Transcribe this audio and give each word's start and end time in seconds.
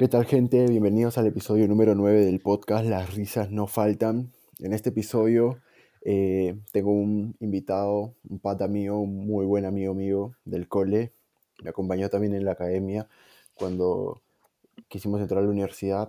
¿Qué 0.00 0.08
tal 0.08 0.24
gente? 0.24 0.66
Bienvenidos 0.66 1.18
al 1.18 1.26
episodio 1.26 1.68
número 1.68 1.94
9 1.94 2.24
del 2.24 2.40
podcast 2.40 2.86
Las 2.86 3.14
risas 3.14 3.50
no 3.50 3.66
faltan. 3.66 4.32
En 4.58 4.72
este 4.72 4.88
episodio 4.88 5.60
eh, 6.00 6.58
tengo 6.72 6.90
un 6.90 7.36
invitado, 7.38 8.14
un 8.26 8.38
pata 8.38 8.66
mío, 8.66 8.96
un 8.96 9.26
muy 9.26 9.44
buen 9.44 9.66
amigo 9.66 9.92
mío 9.92 10.32
del 10.46 10.68
cole. 10.68 11.12
Me 11.62 11.68
acompañó 11.68 12.08
también 12.08 12.34
en 12.34 12.46
la 12.46 12.52
academia 12.52 13.10
cuando 13.52 14.22
quisimos 14.88 15.20
entrar 15.20 15.40
a 15.40 15.44
la 15.44 15.50
universidad, 15.50 16.08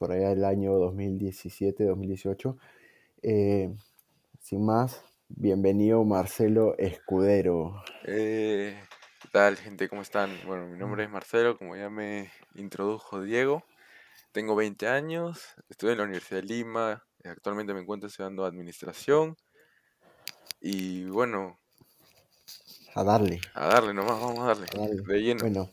por 0.00 0.10
allá 0.10 0.30
del 0.30 0.44
año 0.44 0.76
2017-2018. 0.76 2.56
Eh, 3.22 3.72
sin 4.40 4.66
más, 4.66 5.00
bienvenido 5.28 6.02
Marcelo 6.02 6.76
Escudero. 6.76 7.84
Eh, 8.04 8.74
¿Qué 9.28 9.32
tal, 9.32 9.56
gente? 9.58 9.90
¿Cómo 9.90 10.00
están? 10.00 10.30
Bueno, 10.46 10.66
mi 10.68 10.78
nombre 10.78 11.04
es 11.04 11.10
Marcelo, 11.10 11.58
como 11.58 11.76
ya 11.76 11.90
me 11.90 12.30
introdujo 12.54 13.20
Diego. 13.20 13.62
Tengo 14.32 14.56
20 14.56 14.88
años, 14.88 15.42
estudio 15.68 15.92
en 15.92 15.98
la 15.98 16.04
Universidad 16.04 16.40
de 16.40 16.46
Lima, 16.46 17.04
actualmente 17.24 17.74
me 17.74 17.80
encuentro 17.80 18.06
estudiando 18.08 18.46
administración. 18.46 19.36
Y 20.62 21.04
bueno, 21.04 21.58
A 22.94 23.04
darle. 23.04 23.38
a 23.52 23.66
darle 23.66 23.92
nomás, 23.92 24.18
vamos 24.18 24.38
a 24.38 24.46
darle. 24.46 24.66
a 24.74 24.78
darle. 24.80 25.02
De 25.02 25.20
lleno. 25.20 25.40
Bueno, 25.42 25.70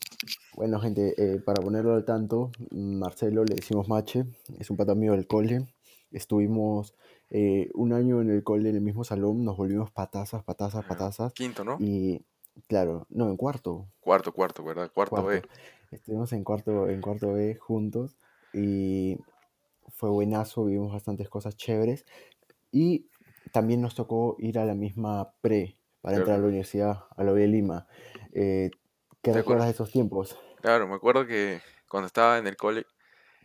bueno 0.56 0.80
gente, 0.82 1.14
eh, 1.18 1.40
para 1.40 1.64
ponerlo 1.64 1.94
al 1.96 2.04
tanto, 2.04 2.52
Marcelo 2.72 3.46
le 3.46 3.56
decimos 3.56 3.88
Mache, 3.88 4.26
es 4.60 4.70
un 4.70 4.76
pata 4.76 4.96
mío 4.96 5.14
del 5.14 5.28
cole. 5.28 5.66
Estuvimos 6.12 6.94
eh, 7.30 7.70
un 7.74 7.94
año 7.94 8.20
en 8.20 8.32
el 8.32 8.44
cole, 8.44 8.70
en 8.70 8.76
el 8.76 8.82
mismo 8.82 9.06
salón, 9.06 9.46
nos 9.46 9.56
volvimos 9.56 9.92
patazas, 9.92 10.44
patazas, 10.44 10.84
patazas. 10.84 11.32
Quinto, 11.32 11.64
¿no? 11.64 11.78
Y 11.80 12.26
claro, 12.68 13.06
no, 13.10 13.30
en 13.30 13.38
cuarto, 13.38 13.88
Cuarto, 14.00 14.32
cuarto, 14.34 14.64
¿verdad? 14.64 14.92
Cuarto 14.94 15.24
B. 15.26 15.42
Estuvimos 15.92 16.32
en 16.34 16.44
cuarto, 16.44 16.90
en 16.90 17.02
cuarto 17.02 17.34
B 17.34 17.56
juntos 17.56 18.18
y 18.54 19.18
fue 19.90 20.10
buenazo, 20.10 20.66
vivimos 20.66 20.94
bastantes 20.94 21.30
cosas 21.30 21.56
chéveres. 21.56 22.06
Y 22.72 23.08
también 23.52 23.82
nos 23.82 23.96
tocó 23.96 24.36
ir 24.40 24.60
a 24.60 24.66
la 24.66 24.76
misma 24.76 25.34
pre 25.42 25.78
para 26.02 26.18
entrar 26.18 26.38
a 26.38 26.40
la 26.40 26.48
universidad, 26.48 27.06
a 27.16 27.24
la 27.24 27.32
U 27.32 27.36
de 27.36 27.48
Lima. 27.48 27.88
Eh, 28.34 28.72
¿qué 29.22 29.32
¿Te 29.32 29.38
recuerdas 29.40 29.66
de 29.66 29.72
esos 29.72 29.92
tiempos? 29.92 30.38
Claro, 30.62 30.88
me 30.88 30.96
acuerdo 30.96 31.26
que 31.26 31.62
cuando 31.90 32.08
estaba 32.08 32.38
en 32.38 32.48
el 32.48 32.58
cole, 32.58 32.86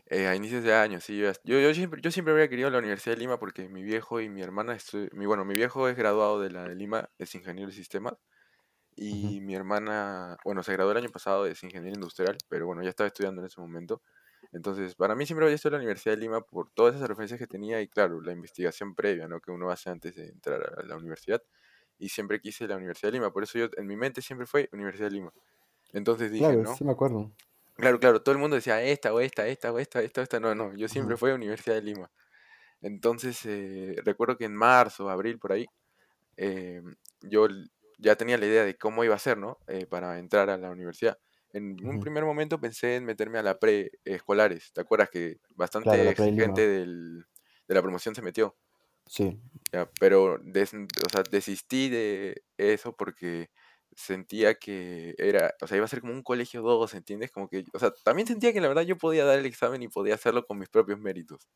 eh, 0.06 0.27
a 0.27 0.34
inicios 0.34 0.65
de 0.65 0.75
año, 0.75 1.01
sí, 1.01 1.17
yo, 1.19 1.33
yo, 1.45 1.61
yo 1.61 1.75
siempre, 1.75 2.01
yo 2.03 2.11
siempre 2.11 2.34
había 2.34 2.49
querido 2.49 2.71
la 2.71 2.79
Universidad 2.79 3.15
de 3.15 3.21
Lima 3.21 3.39
porque 3.39 3.69
mi 3.69 3.83
viejo 3.83 4.21
y 4.21 4.29
mi 4.29 4.43
hermana, 4.43 4.77
mi, 5.12 5.27
bueno, 5.27 5.45
mi 5.45 5.55
viejo 5.55 5.89
es 5.89 5.97
graduado 5.97 6.41
de 6.41 6.51
la 6.51 6.65
de 6.65 6.75
Lima, 6.75 7.11
es 7.19 7.34
ingeniero 7.34 7.69
de 7.71 7.77
sistemas, 7.77 8.15
Y 8.97 9.41
mi 9.43 9.55
hermana, 9.55 10.37
bueno, 10.45 10.63
se 10.63 10.73
graduó 10.73 10.93
el 10.93 10.99
año 10.99 11.11
pasado 11.11 11.45
de 11.45 11.51
ingeniería 11.51 11.95
industrial, 11.95 12.37
pero 12.49 12.67
bueno, 12.67 12.83
ya 12.83 12.91
estaba 12.91 13.09
estudiando 13.09 13.41
en 13.41 13.47
ese 13.47 13.61
momento. 13.61 14.03
Entonces, 14.53 14.95
para 14.97 15.15
mí 15.15 15.27
siempre 15.27 15.47
había 15.47 15.55
estado 15.57 15.77
en 15.77 15.81
la 15.83 15.85
Universidad 15.87 16.17
de 16.17 16.21
Lima 16.23 16.41
por 16.43 16.71
todas 16.73 16.97
esas 16.97 17.09
referencias 17.09 17.39
que 17.39 17.47
tenía 17.47 17.81
y 17.81 17.89
claro, 17.89 18.21
la 18.21 18.33
investigación 18.33 18.95
previa, 18.95 19.29
¿no? 19.29 19.41
Que 19.41 19.53
uno 19.53 19.71
hace 19.71 19.91
antes 19.91 20.17
de 20.17 20.29
entrar 20.29 20.61
a 20.79 20.83
la 20.85 20.97
universidad. 20.97 21.43
Y 21.99 22.09
siempre 22.11 22.41
quise 22.41 22.67
la 22.69 22.77
Universidad 22.77 23.09
de 23.13 23.19
Lima, 23.19 23.33
por 23.33 23.45
eso 23.45 23.59
yo 23.59 23.69
en 23.77 23.87
mi 23.87 23.97
mente 23.97 24.23
siempre 24.23 24.47
fue 24.47 24.69
Universidad 24.73 25.07
de 25.09 25.13
Lima. 25.17 25.33
Entonces 25.93 26.33
dije, 26.33 26.57
Claro, 26.57 26.65
¿no? 26.65 26.67
sí 26.67 26.83
me 26.85 26.91
acuerdo. 26.91 27.31
Claro, 27.77 27.99
claro, 27.99 28.23
todo 28.23 28.35
el 28.35 28.41
mundo 28.41 28.57
decía 28.57 28.83
esta 28.83 29.13
o 29.15 29.21
esta, 29.21 29.47
esta 29.49 29.73
o 29.73 29.79
esta, 29.79 30.03
esta 30.03 30.21
o 30.21 30.25
esta. 30.25 30.41
No, 30.41 30.55
no, 30.55 30.75
yo 30.77 30.87
siempre 30.89 31.17
Ujú, 31.17 31.19
fue 31.19 31.33
Universidad 31.35 31.77
de 31.77 31.83
Lima. 31.83 32.11
Entonces, 32.83 33.45
eh, 33.47 33.97
recuerdo 34.05 34.37
que 34.39 34.47
en 34.47 34.55
marzo, 34.57 35.11
abril, 35.11 35.39
por 35.39 35.53
ahí, 35.53 35.67
eh, 36.37 36.83
yo 37.23 37.49
ya 38.01 38.17
tenía 38.17 38.39
la 38.39 38.47
idea 38.47 38.65
de 38.65 38.77
cómo 38.79 39.05
iba 39.05 39.15
a 39.15 39.19
ser, 39.19 39.39
¿no? 39.39 39.61
Eh, 39.69 39.87
para 39.87 40.19
entrar 40.19 40.51
a 40.51 40.56
la 40.59 40.70
universidad. 40.70 41.19
En 41.53 41.84
un 41.87 41.98
primer 42.01 42.25
momento 42.25 42.61
pensé 42.61 42.97
en 42.97 43.05
meterme 43.05 43.39
a 43.39 43.43
la 43.43 43.59
preescolares. 43.59 44.72
¿Te 44.72 44.81
acuerdas 44.83 45.11
que 45.11 45.38
Claro, 45.78 46.05
bastante 46.05 46.15
de 46.15 46.16
gente 46.16 46.66
del, 46.69 47.25
de 47.69 47.75
la 47.75 47.83
promoción 47.83 48.15
se 48.15 48.22
metió? 48.22 48.56
Sí, 49.06 49.41
Ya, 49.72 49.88
pero 50.00 50.38
des- 50.43 50.75
o 50.75 51.09
sea, 51.11 51.22
desistí 51.31 51.88
de 51.88 52.43
eso 52.59 52.97
porque 52.97 53.50
sentía 53.97 54.55
que 54.55 55.15
era, 55.19 55.55
o 55.62 55.67
sea, 55.67 55.77
iba 55.77 55.84
a 55.84 55.88
ser 55.88 56.00
como 56.00 56.12
un 56.12 56.22
colegio 56.25 56.62
2, 56.62 56.93
¿entiendes? 56.94 57.31
Como 57.31 57.49
que, 57.49 57.65
o 57.72 57.78
sea, 57.78 57.93
también 58.05 58.27
sentía 58.27 58.53
que 58.53 58.61
la 58.61 58.69
verdad 58.69 58.82
yo 58.82 58.99
podía 58.99 59.25
dar 59.25 59.38
el 59.38 59.47
examen 59.47 59.82
y 59.82 59.88
podía 59.88 60.15
hacerlo 60.17 60.44
con 60.44 60.59
mis 60.59 60.69
propios 60.69 60.99
méritos. 60.99 61.49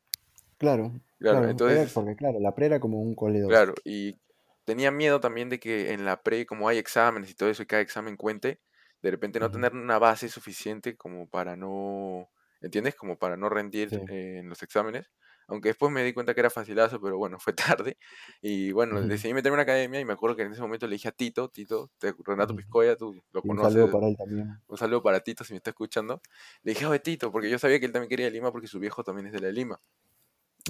claro, 0.57 0.99
Claro, 1.19 1.45
claro. 1.45 1.49
Entonces, 1.49 1.91
porque, 1.93 2.15
claro, 2.15 2.39
la 2.39 2.53
pre 2.55 2.65
era 2.67 2.79
como 2.79 3.01
un 3.01 3.15
cole 3.15 3.39
2. 3.41 3.63
claro, 3.63 3.73
y 3.83 4.19
tenía 4.65 4.91
miedo 4.91 5.19
también 5.19 5.49
de 5.49 5.59
que 5.59 5.93
en 5.93 6.05
la 6.05 6.21
pre, 6.23 6.45
como 6.45 6.67
hay 6.69 6.77
exámenes 6.77 7.29
y 7.31 7.35
todo 7.35 7.49
eso, 7.49 7.63
y 7.63 7.67
cada 7.67 7.81
examen 7.81 8.17
cuente, 8.17 8.61
de 9.01 9.11
repente 9.11 9.39
no 9.39 9.51
tener 9.51 9.73
una 9.73 9.99
base 9.99 10.29
suficiente 10.29 10.97
como 10.97 11.29
para 11.29 11.55
no, 11.55 12.29
¿entiendes? 12.61 12.95
Como 12.95 13.17
para 13.17 13.37
no 13.37 13.49
rendir 13.49 13.89
Sí. 13.89 13.97
eh, 14.09 14.37
en 14.39 14.49
los 14.49 14.63
exámenes. 14.63 15.11
Aunque 15.47 15.69
después 15.69 15.91
me 15.91 16.03
di 16.03 16.11
cuenta 16.13 16.33
que 16.33 16.39
era 16.39 16.49
facilazo, 16.49 16.99
pero 16.99 17.17
bueno, 17.19 17.39
fue 17.39 17.53
tarde. 17.83 17.97
Y 18.41 18.71
bueno, 18.71 18.99
decidí 19.03 19.33
meterme 19.33 19.53
en 19.55 19.59
una 19.59 19.63
academia 19.63 19.99
y 19.99 20.05
me 20.05 20.13
acuerdo 20.13 20.35
que 20.35 20.41
en 20.43 20.51
ese 20.53 20.61
momento 20.61 20.87
le 20.87 20.95
dije 20.95 21.07
a 21.09 21.11
Tito, 21.11 21.49
Tito, 21.49 21.91
te- 21.99 22.15
Renato. 22.25 22.55
Piscoya, 22.55 22.95
tú 22.97 23.13
lo 23.31 23.43
Y 23.43 23.49
un 23.49 23.59
saludo 23.59 23.85
conoces, 23.85 23.91
para 23.91 24.07
él 24.07 24.17
también. 24.17 24.59
un 24.67 24.77
saludo 24.77 25.03
para 25.03 25.19
Tito 25.21 25.43
si 25.43 25.53
me 25.53 25.57
está 25.57 25.71
escuchando. 25.71 26.21
Le 26.63 26.73
dije, 26.73 26.85
oye 26.87 26.99
Tito, 26.99 27.31
porque 27.31 27.49
yo 27.49 27.59
sabía 27.59 27.79
que 27.79 27.85
él 27.87 27.91
también 27.91 28.09
quería 28.09 28.29
Lima 28.31 28.51
porque 28.51 28.67
su 28.67 28.79
viejo 28.79 29.03
también 29.03 29.27
es 29.27 29.33
de 29.33 29.39
la 29.41 29.51
Lima. 29.51 29.81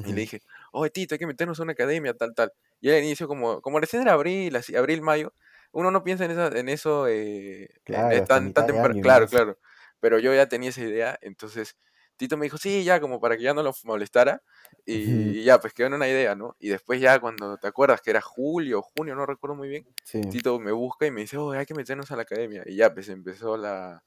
Y 0.04 0.14
le 0.14 0.22
dije, 0.22 0.42
oye 0.74 0.90
Tito, 0.92 1.16
hay 1.16 1.20
que 1.20 1.28
meternos 1.28 1.60
a 1.60 1.64
una 1.64 1.72
academia, 1.74 2.14
tal, 2.14 2.34
tal. 2.36 2.52
Y 2.86 2.92
al 2.92 3.04
inicio, 3.04 3.28
como, 3.28 3.62
como 3.62 3.80
recién 3.80 4.04
era 4.04 4.14
abril, 4.14 4.56
así, 4.56 4.76
abril, 4.76 5.02
mayo, 5.02 5.34
uno 5.72 5.90
no 5.90 6.04
piensa 6.04 6.26
en, 6.26 6.30
esa, 6.32 6.48
en 6.50 6.70
eso 6.70 7.08
eh, 7.08 7.68
Claro, 7.84 8.24
tan, 8.28 8.54
temprano. 8.54 8.94
Claro, 9.02 9.28
claro. 9.28 9.58
Pero 10.00 10.20
yo 10.20 10.32
ya 10.36 10.48
tenía 10.48 10.70
esa 10.70 10.82
idea, 10.82 11.18
entonces 11.24 11.78
Tito 12.16 12.38
me 12.38 12.46
dijo, 12.46 12.60
sí, 12.60 12.84
ya, 12.84 13.00
como 13.00 13.20
para 13.20 13.38
que 13.38 13.42
ya 13.42 13.56
no 13.56 13.64
lo 13.64 13.74
molestara. 13.86 14.44
Y 14.86 15.44
ya, 15.44 15.60
pues 15.60 15.74
quedó 15.74 15.88
en 15.88 15.96
una 15.96 16.08
idea, 16.08 16.36
¿no? 16.36 16.56
Y 16.60 16.70
después 16.70 17.02
ya 17.02 17.18
cuando 17.20 17.58
te 17.58 17.66
acuerdas 17.68 18.02
que 18.02 18.12
era 18.12 18.22
julio 18.22 18.78
o 18.80 18.82
junio, 18.84 19.16
no 19.16 19.26
recuerdo 19.26 19.56
muy 19.56 19.68
bien, 19.68 19.88
Sí, 20.04 20.22
Tito 20.30 20.60
me 20.60 20.72
busca 20.72 21.08
y 21.08 21.12
me 21.12 21.22
dice, 21.22 21.38
oh, 21.38 21.54
hay 21.54 21.66
que 21.66 21.74
meternos 21.74 22.12
a 22.12 22.16
la 22.16 22.22
academia. 22.22 22.62
Y 22.68 22.76
ya, 22.76 22.94
pues 22.94 23.10
empezó 23.10 23.58
la, 23.58 24.04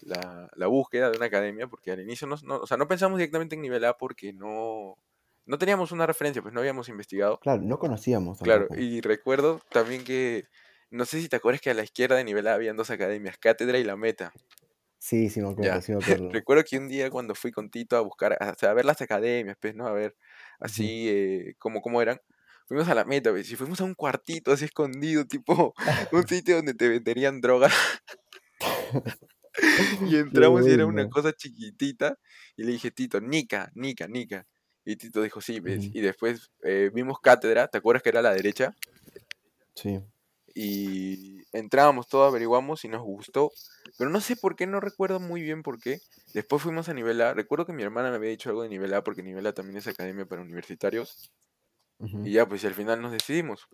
la, 0.00 0.48
la 0.54 0.66
búsqueda 0.66 1.10
de 1.10 1.16
una 1.16 1.26
academia, 1.26 1.66
porque 1.66 1.92
al 1.92 2.00
inicio 2.00 2.26
no, 2.26 2.36
no- 2.44 2.56
o 2.60 2.66
sea, 2.66 2.76
no 2.76 2.88
pensamos 2.88 3.18
directamente 3.18 3.54
en 3.56 3.62
nivel 3.62 3.84
A 3.84 3.96
porque 3.96 4.32
no, 4.32 4.96
no 5.46 5.58
teníamos 5.58 5.92
una 5.92 6.06
referencia, 6.06 6.42
pues 6.42 6.52
no 6.52 6.60
habíamos 6.60 6.88
investigado. 6.88 7.38
claro, 7.38 7.62
no 7.62 7.78
conocíamos 7.78 8.38
Claro, 8.40 8.68
y 8.76 9.00
recuerdo 9.00 9.60
también 9.70 10.04
que, 10.04 10.44
no 10.90 11.04
sé 11.04 11.20
si 11.20 11.28
te 11.28 11.36
acuerdas 11.36 11.60
que 11.60 11.70
a 11.70 11.74
la 11.74 11.84
izquierda 11.84 12.16
de 12.16 12.24
nivel 12.24 12.46
A 12.46 12.54
habían 12.54 12.76
dos 12.76 12.90
academias, 12.90 13.38
Cátedra 13.38 13.78
y 13.78 13.84
La 13.84 13.96
Meta. 13.96 14.32
Sí, 14.98 15.30
sí 15.30 15.40
me 15.40 15.50
acuerdo, 15.50 15.72
Ya, 15.72 15.80
sí 15.80 15.92
me 15.92 15.98
acuerdo. 16.02 16.30
recuerdo 16.32 16.64
que 16.64 16.78
un 16.78 16.88
día 16.88 17.10
cuando 17.10 17.34
fui 17.34 17.52
con 17.52 17.70
Tito 17.70 17.96
a 17.96 18.00
buscar, 18.00 18.36
a, 18.40 18.50
o 18.50 18.54
sea, 18.58 18.70
a 18.70 18.74
ver 18.74 18.84
las 18.84 19.00
academias, 19.00 19.56
pues, 19.60 19.74
¿no? 19.74 19.86
A 19.86 19.92
ver 19.92 20.16
así 20.58 21.08
eh, 21.08 21.54
cómo, 21.58 21.80
cómo 21.80 22.02
eran. 22.02 22.20
Fuimos 22.66 22.88
a 22.88 22.94
La 22.94 23.04
Meta, 23.04 23.30
pues, 23.30 23.48
y 23.50 23.54
fuimos 23.56 23.80
a 23.80 23.84
un 23.84 23.94
cuartito 23.94 24.50
así 24.50 24.64
escondido, 24.64 25.24
tipo 25.26 25.74
un 26.12 26.26
sitio 26.26 26.56
donde 26.56 26.74
te 26.74 26.88
venderían 26.88 27.40
drogas. 27.40 27.72
Y 30.06 30.16
entramos 30.16 30.66
y 30.66 30.70
era 30.70 30.84
una 30.84 31.08
cosa 31.08 31.32
chiquitita. 31.32 32.18
Y 32.56 32.64
le 32.64 32.72
dije, 32.72 32.90
Tito, 32.90 33.20
Nica, 33.20 33.70
Nica, 33.74 34.06
Nica. 34.06 34.46
Y 34.86 34.94
Tito 34.94 35.20
dijo, 35.20 35.40
sí, 35.40 35.58
ves. 35.58 35.90
Y 35.92 36.00
después 36.00 36.52
eh, 36.62 36.90
vimos 36.94 37.18
cátedra, 37.20 37.66
¿te 37.66 37.78
acuerdas 37.78 38.04
que 38.04 38.10
era 38.10 38.20
a 38.20 38.22
la 38.22 38.32
derecha? 38.32 38.72
Sí, 39.74 40.00
Y 40.54 41.42
entrábamos 41.52 42.08
todos, 42.08 42.28
averiguamos 42.28 42.84
y 42.84 42.88
nos 42.88 43.02
gustó. 43.02 43.50
Pero 43.98 44.10
no 44.10 44.20
sé 44.20 44.36
por 44.36 44.54
qué, 44.54 44.64
no 44.68 44.78
recuerdo 44.78 45.18
muy 45.18 45.42
bien 45.42 45.64
por 45.64 45.80
qué. 45.80 46.00
Después 46.34 46.62
fuimos 46.62 46.88
a 46.88 46.94
nivel 46.94 47.20
A. 47.20 47.34
Recuerdo 47.34 47.66
que 47.66 47.72
mi 47.72 47.82
hermana 47.82 48.10
me 48.10 48.16
había 48.16 48.30
dicho 48.30 48.48
algo 48.48 48.62
de 48.62 48.68
nivel 48.68 48.94
A, 48.94 49.02
porque 49.02 49.24
nivel 49.24 49.46
A 49.48 49.52
también 49.52 49.76
es 49.76 49.88
academia 49.88 50.24
para 50.24 50.42
universitarios. 50.42 51.32
Y 51.98 52.30
ya, 52.30 52.46
pues 52.46 52.64
al 52.64 52.74
final 52.74 53.02
nos 53.02 53.10
decidimos. 53.10 53.66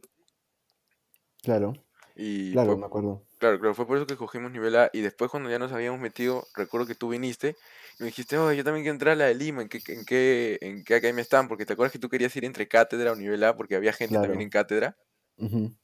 Claro, 1.42 1.74
Y 2.16 2.56
claro, 2.56 2.76
fue, 2.76 2.76
me 2.76 2.86
acuerdo. 2.86 3.26
Claro, 3.38 3.58
claro, 3.60 3.74
fue 3.74 3.86
por 3.86 3.96
eso 3.98 4.06
que 4.06 4.16
cogimos 4.16 4.52
nivel 4.52 4.76
A 4.76 4.90
y 4.92 5.00
después 5.02 5.30
cuando 5.30 5.50
ya 5.50 5.58
nos 5.58 5.72
habíamos 5.72 6.00
metido, 6.00 6.48
recuerdo 6.54 6.86
que 6.86 6.94
tú 6.94 7.08
viniste 7.10 7.58
y 7.98 8.04
me 8.04 8.06
dijiste, 8.06 8.38
oye, 8.38 8.56
yo 8.58 8.64
también 8.64 8.84
quiero 8.84 8.94
entrar 8.94 9.12
a 9.14 9.16
la 9.16 9.24
de 9.26 9.34
Lima, 9.34 9.62
¿en 9.62 9.68
qué, 9.68 9.82
en 9.88 10.04
qué, 10.06 10.58
en 10.62 10.84
qué 10.84 10.94
academia 10.96 11.22
están? 11.22 11.48
Porque 11.48 11.66
te 11.66 11.74
acuerdas 11.74 11.92
que 11.92 11.98
tú 11.98 12.08
querías 12.08 12.34
ir 12.36 12.44
entre 12.44 12.68
cátedra 12.68 13.12
o 13.12 13.16
nivel 13.16 13.44
A 13.44 13.56
porque 13.56 13.76
había 13.76 13.92
gente 13.92 14.18
también 14.20 14.42
en 14.42 14.48
Claro. 14.48 14.50
cátedra 14.50 14.96
ujú. 15.38 15.76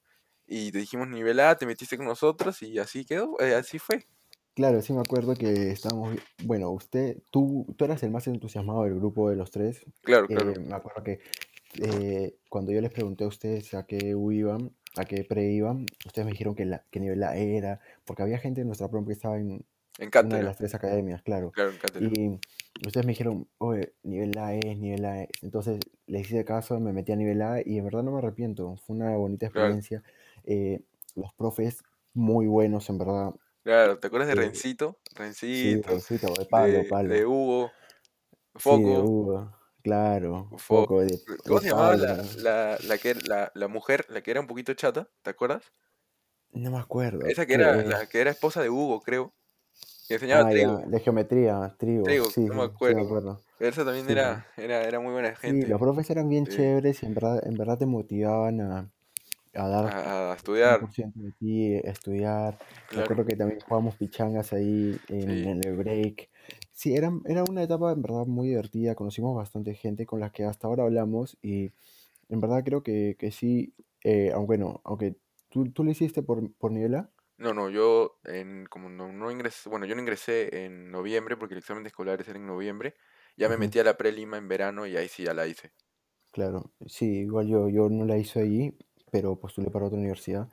y 0.46 0.72
te 0.72 0.78
dijimos 0.78 1.06
nivel 1.08 1.38
A, 1.40 1.56
te 1.56 1.64
metiste 1.66 1.96
con 1.96 2.06
nosotros 2.06 2.62
y 2.62 2.78
así 2.78 3.04
quedó, 3.04 3.38
eh, 3.40 3.54
así 3.54 3.78
fue. 3.78 4.06
Claro, 4.54 4.82
sí 4.82 4.92
me 4.92 5.00
acuerdo 5.00 5.36
que 5.36 5.70
estábamos, 5.70 6.16
bueno, 6.42 6.70
usted, 6.70 7.22
tú, 7.30 7.64
tú 7.76 7.84
eras 7.84 8.02
el 8.02 8.10
más 8.10 8.26
entusiasmado 8.26 8.82
del 8.82 8.96
grupo 8.96 9.30
de 9.30 9.36
los 9.36 9.52
tres. 9.52 9.84
Claro, 10.02 10.28
claro, 10.30 10.52
Eh, 10.52 10.58
me 10.58 10.74
acuerdo 10.74 11.04
que 11.04 11.20
eh, 11.80 12.38
cuando 12.48 12.72
yo 12.72 12.80
les 12.80 12.90
pregunté 12.92 13.24
a 13.24 13.28
ustedes 13.28 13.74
a 13.74 13.86
qué 13.86 14.14
U 14.16 14.32
iban, 14.32 14.76
a 14.98 15.04
qué 15.04 15.24
pre 15.24 15.50
iban, 15.52 15.86
ustedes 16.06 16.26
me 16.26 16.32
dijeron 16.32 16.54
que, 16.54 16.64
la, 16.64 16.84
que 16.90 17.00
nivel 17.00 17.22
A 17.22 17.36
era, 17.36 17.80
porque 18.04 18.22
había 18.22 18.38
gente 18.38 18.60
en 18.62 18.66
nuestra 18.66 18.88
promo 18.88 19.06
que 19.06 19.12
estaba 19.12 19.38
en 19.38 19.64
en 19.98 20.26
una 20.26 20.36
de 20.38 20.42
las 20.44 20.56
tres 20.56 20.74
academias, 20.74 21.22
claro. 21.22 21.52
claro, 21.52 21.72
en. 21.94 22.40
Y 22.80 22.86
ustedes 22.86 23.06
me 23.06 23.12
dijeron, 23.12 23.48
oye, 23.58 23.94
nivel 24.02 24.36
A 24.38 24.54
es, 24.54 24.76
nivel 24.78 25.04
A 25.04 25.22
es. 25.22 25.28
Entonces 25.42 25.80
les 26.06 26.22
hice 26.22 26.44
caso, 26.44 26.78
me 26.80 26.92
metí 26.92 27.12
a 27.12 27.16
nivel 27.16 27.42
A 27.42 27.60
y 27.64 27.78
en 27.78 27.84
verdad 27.84 28.02
no 28.02 28.12
me 28.12 28.18
arrepiento. 28.18 28.76
Fue 28.76 28.96
una 28.96 29.16
bonita 29.16 29.46
Claro, 29.46 29.80
experiencia. 29.80 30.02
Eh, 30.44 30.80
los 31.16 31.32
profes 31.34 31.82
muy 32.14 32.46
buenos, 32.46 32.88
en 32.90 32.98
verdad. 32.98 33.34
Claro, 33.62 33.98
¿te 33.98 34.06
acuerdas 34.06 34.28
de 34.28 34.34
Eh, 34.34 34.36
Rencito? 34.36 34.98
sí, 35.52 35.80
Rencito, 35.82 35.90
Rencito, 35.90 36.34
de 36.36 36.46
palo, 36.46 36.72
de, 36.72 36.82
de 36.84 36.84
palo. 36.84 37.14
Hugo, 37.26 37.70
Sí, 38.56 38.82
de 38.84 38.98
Foco, 38.98 39.00
Hugo, 39.00 39.57
claro, 39.88 40.50
Fo- 40.68 40.86
Foco, 40.86 41.00
de, 41.00 41.20
¿Cómo 41.46 41.60
se 41.60 41.68
llamaba 41.68 41.96
la, 41.96 42.16
la, 42.36 42.78
la 42.82 42.98
que 42.98 43.14
la, 43.14 43.50
la 43.54 43.68
mujer, 43.68 44.04
la 44.08 44.22
que 44.22 44.30
era 44.30 44.40
un 44.40 44.46
poquito 44.46 44.74
chata? 44.74 45.10
¿Te 45.22 45.30
acuerdas? 45.30 45.72
No 46.52 46.70
me 46.70 46.78
acuerdo. 46.78 47.26
Esa 47.30 47.46
que 47.46 47.54
era 47.54 47.76
la 47.84 48.06
que 48.08 48.20
era 48.20 48.30
esposa 48.32 48.60
de 48.62 48.70
Hugo, 48.70 49.00
creo, 49.02 49.32
que 50.08 50.14
enseñaba 50.16 50.44
ah, 50.44 50.50
trigo, 50.50 50.78
ya, 50.80 50.86
de 50.86 51.00
geometría, 51.00 51.74
trigo, 51.78 52.14
trigo, 52.18 52.24
sí, 52.24 52.48
no 52.48 52.54
me 52.54 52.62
sí 52.84 52.92
me 52.94 53.02
acuerdo. 53.02 53.44
esa 53.60 53.84
también 53.84 54.08
Sí, 54.08 54.12
era, 54.12 54.46
era, 54.56 54.82
era 54.84 55.00
muy 55.00 55.12
buena 55.12 55.34
Sí, 55.44 55.64
gente. 55.64 55.66
los 55.66 55.80
profes 55.80 56.10
eran 56.10 56.28
bien 56.28 56.46
chéveres 56.46 57.02
y 57.02 57.06
en 57.06 57.14
verdad, 57.14 57.40
en 57.46 57.56
verdad 57.56 57.78
te 57.78 57.86
motivaban 57.86 58.60
a, 58.60 58.92
a 59.54 59.68
dar 59.68 59.86
a, 59.86 60.32
a 60.32 60.34
estudiar, 60.36 60.80
de 61.14 61.32
ti, 61.38 61.74
a 61.76 61.90
estudiar. 61.90 62.58
Me 62.94 63.00
claro. 63.00 63.00
acuerdo 63.00 63.24
que 63.26 63.36
también 63.36 63.60
jugábamos 63.60 63.96
pichangas 63.96 64.52
ahí 64.52 65.00
en 65.08 65.46
el 65.46 65.76
break. 65.76 66.30
Sí, 66.78 66.94
era, 66.94 67.10
era 67.26 67.42
una 67.50 67.64
etapa 67.64 67.90
en 67.92 68.02
verdad 68.02 68.24
muy 68.26 68.48
divertida. 68.48 68.94
Conocimos 68.94 69.34
bastante 69.34 69.74
gente 69.74 70.06
con 70.06 70.20
la 70.20 70.30
que 70.30 70.44
hasta 70.44 70.68
ahora 70.68 70.84
hablamos 70.84 71.36
y 71.42 71.72
en 72.28 72.40
verdad 72.40 72.62
creo 72.64 72.82
que, 72.84 73.16
que 73.18 73.32
sí, 73.32 73.74
eh, 74.04 74.30
aunque 74.32 74.46
bueno, 74.48 74.80
aunque 74.84 75.16
tú, 75.48 75.72
tú 75.72 75.82
lo 75.84 75.90
hiciste 75.90 76.22
por, 76.22 76.52
por 76.54 76.70
nivel 76.72 76.94
A, 76.96 77.10
No, 77.36 77.54
no, 77.54 77.70
yo 77.70 78.18
en, 78.24 78.66
como 78.66 78.88
no, 78.90 79.12
no 79.12 79.30
ingresé, 79.30 79.68
bueno, 79.68 79.86
yo 79.86 79.94
no 79.94 80.00
ingresé 80.00 80.64
en 80.64 80.90
noviembre 80.90 81.36
porque 81.36 81.54
el 81.54 81.58
examen 81.60 81.84
de 81.84 81.88
escolares 81.88 82.26
era 82.28 82.38
en 82.38 82.46
noviembre, 82.46 82.96
ya 83.36 83.48
me 83.48 83.56
metí 83.56 83.78
a 83.78 83.84
la 83.84 83.96
prelima 83.96 84.36
en 84.38 84.48
verano 84.48 84.86
y 84.86 84.96
ahí 84.96 85.08
sí 85.08 85.22
ya 85.24 85.34
la 85.34 85.46
hice. 85.46 85.72
claro, 86.30 86.72
sí, 86.86 87.06
igual 87.20 87.48
yo, 87.48 87.68
yo 87.68 87.88
no 87.88 88.04
la 88.04 88.18
hice 88.18 88.40
ahí, 88.40 88.76
pero 89.10 89.38
postulé 89.38 89.70
para 89.70 89.86
otra 89.86 89.98
universidad. 89.98 90.48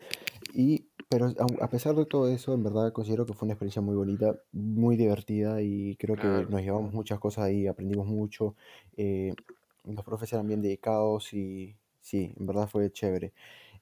Y, 0.57 0.87
pero 1.09 1.33
a 1.61 1.69
pesar 1.69 1.95
de 1.95 2.05
todo 2.05 2.29
eso, 2.29 2.53
en 2.53 2.63
verdad 2.63 2.93
considero 2.93 3.25
que 3.25 3.33
fue 3.33 3.45
una 3.45 3.53
experiencia 3.53 3.81
muy 3.81 3.95
bonita, 3.95 4.39
muy 4.53 4.95
divertida 4.95 5.61
y 5.61 5.97
creo 5.97 6.17
que 6.17 6.45
nos 6.49 6.61
llevamos 6.61 6.93
muchas 6.93 7.19
cosas 7.19 7.45
ahí, 7.45 7.67
aprendimos 7.67 8.07
mucho. 8.07 8.55
eh, 8.95 9.37
los 9.83 10.03
profes 10.05 10.31
eran 10.33 10.47
bien 10.47 10.61
dedicados 10.61 11.33
y 11.33 11.77
sí, 12.01 12.33
en 12.39 12.45
verdad 12.47 12.67
fue 12.69 12.91
chévere. 12.91 13.33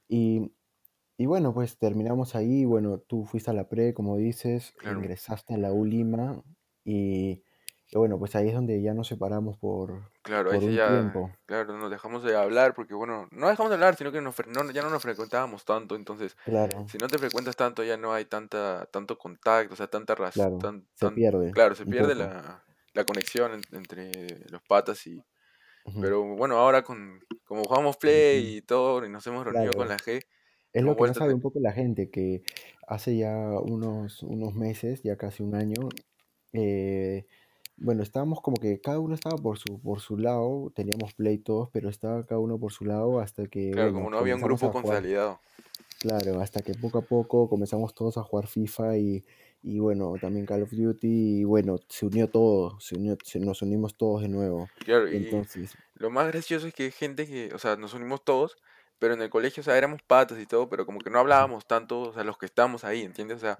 Y, 0.09 0.51
y 1.17 1.25
bueno, 1.27 1.53
pues 1.53 1.77
terminamos 1.79 2.35
ahí. 2.35 2.65
Bueno, 2.65 2.99
tú 2.99 3.25
fuiste 3.25 3.51
a 3.51 3.53
la 3.53 3.69
pre, 3.69 3.93
como 3.93 4.17
dices, 4.17 4.75
claro, 4.77 4.99
ingresaste 4.99 5.55
a 5.55 5.57
la 5.57 5.73
U 5.73 5.85
Lima 5.85 6.43
y, 6.85 7.42
bueno, 7.99 8.19
pues 8.19 8.35
ahí 8.35 8.49
es 8.49 8.53
donde 8.55 8.81
ya 8.81 8.93
nos 8.93 9.07
separamos 9.07 9.57
por, 9.57 10.11
claro, 10.21 10.51
ahí 10.51 10.61
por 10.61 10.63
sí 10.63 10.71
un 10.71 10.77
ya, 10.77 10.81
tiempo. 10.81 11.37
claro, 11.45 11.77
nos 11.77 11.91
dejamos 11.91 12.23
de 12.23 12.35
hablar 12.35 12.73
porque, 12.73 12.93
bueno, 12.93 13.27
no 13.31 13.47
dejamos 13.49 13.69
de 13.69 13.75
hablar, 13.75 13.95
sino 13.95 14.11
que 14.11 14.21
nos 14.21 14.35
no, 14.47 14.69
ya 14.71 14.81
no 14.81 14.89
nos 14.89 15.01
frecuentábamos 15.01 15.65
tanto, 15.65 15.95
entonces, 15.95 16.37
Claro, 16.45 16.79
si 16.85 16.97
no 16.99 17.09
te 17.09 17.19
frecuentas 17.19 17.55
tanto 17.55 17.83
ya 17.83 17.97
no 17.97 18.13
hay 18.13 18.25
tanta, 18.25 18.85
tanto 18.91 19.17
contacto, 19.17 19.73
o 19.73 19.77
sea, 19.77 19.87
tanta 19.87 20.15
raz, 20.15 20.51
claro, 20.53 20.59
tan, 20.59 20.87
se 20.93 21.09
tan, 21.09 21.11
pierde 21.11 21.49
claro, 21.51 21.75
se 21.75 21.85
pierde 21.85 22.15
la, 22.15 22.65
la 22.93 23.05
conexión 23.05 23.53
en- 23.53 23.67
entre 23.77 24.39
los 24.49 24.61
patas 24.63 25.05
y, 25.07 25.25
Ujú, 25.85 26.01
pero 26.01 26.23
bueno, 26.37 26.57
ahora 26.59 26.83
con, 26.83 27.25
como 27.45 27.65
jugamos 27.67 27.97
Play 27.97 28.57
y 28.57 28.63
todo, 28.63 29.05
y 29.05 29.09
nos 29.09 29.27
hemos 29.27 29.45
reunido 29.45 29.75
con 29.75 29.87
Claro. 29.87 29.89
la 29.89 29.99
G, 29.99 30.25
Es 30.73 30.83
lo 30.83 30.95
que 30.97 31.05
no 31.05 31.13
sabe 31.15 31.33
un 31.33 31.41
poco 31.41 31.59
la 31.61 31.73
gente, 31.73 32.11
que 32.11 32.43
hace 32.87 33.17
ya 33.17 33.59
unos, 33.61 34.23
unos 34.23 34.55
meses, 34.55 35.03
ya 35.03 35.17
casi 35.17 35.43
un 35.43 35.55
año, 35.55 35.95
eh, 36.53 37.27
bueno, 37.83 38.03
estábamos 38.03 38.41
como 38.41 38.59
que 38.59 38.81
cada 38.81 38.99
uno 38.99 39.15
estaba 39.15 39.41
por 39.41 39.57
su, 39.59 39.79
por 39.81 39.99
su 40.01 40.17
lado, 40.17 40.71
teníamos 40.75 41.13
play 41.13 41.37
todos, 41.39 41.69
pero 41.71 41.89
estaba 41.89 42.25
cada 42.25 42.39
uno 42.41 42.59
por 42.59 42.71
su 42.73 42.85
lado 42.85 43.19
hasta 43.19 43.47
que, 43.47 43.71
Claro, 43.71 43.91
como 43.91 44.09
no 44.09 44.19
había 44.19 44.37
un 44.37 44.41
grupo 44.41 44.71
consolidado. 44.71 45.41
claro, 45.99 46.39
hasta 46.41 46.61
que 46.63 46.75
poco 46.75 46.97
a 46.99 47.07
poco 47.07 47.49
comenzamos 47.49 47.93
todos 47.95 48.17
a 48.17 48.23
jugar 48.23 48.47
FIFA 48.47 48.97
y, 48.97 49.25
y 49.61 49.79
bueno, 49.79 50.17
también 50.19 50.45
Call 50.45 50.63
of 50.63 50.71
Duty 50.71 51.39
y 51.41 51.43
bueno, 51.45 51.77
se 51.89 52.05
unió 52.05 52.29
todo, 52.29 52.79
se 52.79 52.95
unió, 52.95 53.17
se- 53.23 53.39
nos 53.39 53.61
unimos 53.61 53.95
todos 53.97 54.21
de 54.21 54.29
nuevo. 54.29 54.71
Claro, 54.75 55.11
y 55.11 55.45
Entonces, 55.49 55.77
lo 55.95 56.09
más 56.09 56.27
gracioso 56.27 56.67
es 56.67 56.73
que 56.73 56.83
hay 56.83 56.91
gente 56.91 57.27
que, 57.27 57.53
o 57.53 57.59
sea, 57.59 57.75
nos 57.77 57.93
unimos 57.93 58.23
todos, 58.25 58.57
pero 59.03 59.15
en 59.15 59.21
el 59.21 59.29
colegio, 59.29 59.59
o 59.59 59.63
sea, 59.65 59.77
éramos 59.77 60.01
patas 60.01 60.39
y 60.39 60.45
todo, 60.45 60.69
pero 60.69 60.85
como 60.85 60.99
que 60.99 61.09
no 61.09 61.19
hablábamos 61.19 61.67
tanto, 61.67 61.99
o 62.03 62.13
sea, 62.13 62.23
los 62.23 62.37
que 62.37 62.45
estamos 62.45 62.85
ahí, 62.85 63.01
¿entiendes? 63.01 63.35
O 63.35 63.41
sea, 63.41 63.59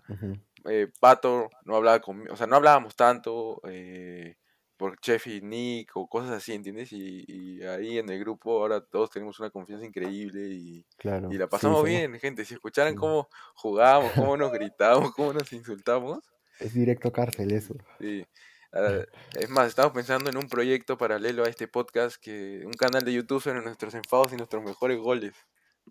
eh, 0.70 0.88
Pato 1.02 1.50
no 1.66 1.76
hablaba 1.76 2.00
conmigo, 2.00 2.34
o 2.34 2.38
sea, 2.38 2.48
no 2.48 2.56
hablábamos 2.56 2.96
tanto 2.96 3.60
eh, 3.68 4.38
por 4.78 4.98
Chef 5.02 5.28
y 5.28 5.42
Nick 5.42 5.98
o 5.98 6.08
cosas 6.08 6.32
así, 6.32 6.54
¿entiendes? 6.54 6.94
Y, 6.94 7.26
y 7.28 7.62
ahí 7.62 7.98
en 7.98 8.10
el 8.10 8.22
grupo 8.22 8.62
ahora 8.62 8.80
todos 8.80 9.10
tenemos 9.10 9.38
una 9.42 9.50
confianza 9.50 9.86
increíble 9.86 10.48
y, 10.48 10.78
y 10.78 10.86
claro, 10.96 11.28
la 11.30 11.44
sí, 11.44 11.50
pasamos 11.52 11.84
bien, 11.84 12.18
gente. 12.22 12.46
Si 12.46 12.54
escucharan 12.54 12.96
cómo 12.96 13.28
jugábamos, 13.54 14.14
cómo 14.14 14.38
nos 14.38 14.50
gritábamos, 14.54 15.14
cómo 15.14 15.34
nos 15.34 15.52
insultamos, 15.52 16.20
es 16.62 16.74
directo 16.74 17.12
cárcel 17.12 17.52
eso. 17.52 17.76
Sí. 18.00 18.26
Ah, 18.74 19.04
es 19.40 19.50
más, 19.50 19.68
estamos 19.68 19.92
pensando 19.94 20.30
en 20.30 20.38
un 20.38 20.48
proyecto 20.50 20.98
paralelo 20.98 21.44
a 21.46 21.50
este 21.50 21.68
podcast, 21.68 22.16
que 22.22 22.64
un 22.66 22.74
canal 22.74 23.04
de 23.06 23.14
YouTube 23.14 23.42
sobre 23.42 23.62
nuestros 23.62 23.94
enfados 23.94 24.34
y 24.34 24.36
nuestros 24.36 24.64
mejores 24.64 24.98
goles. 25.00 25.34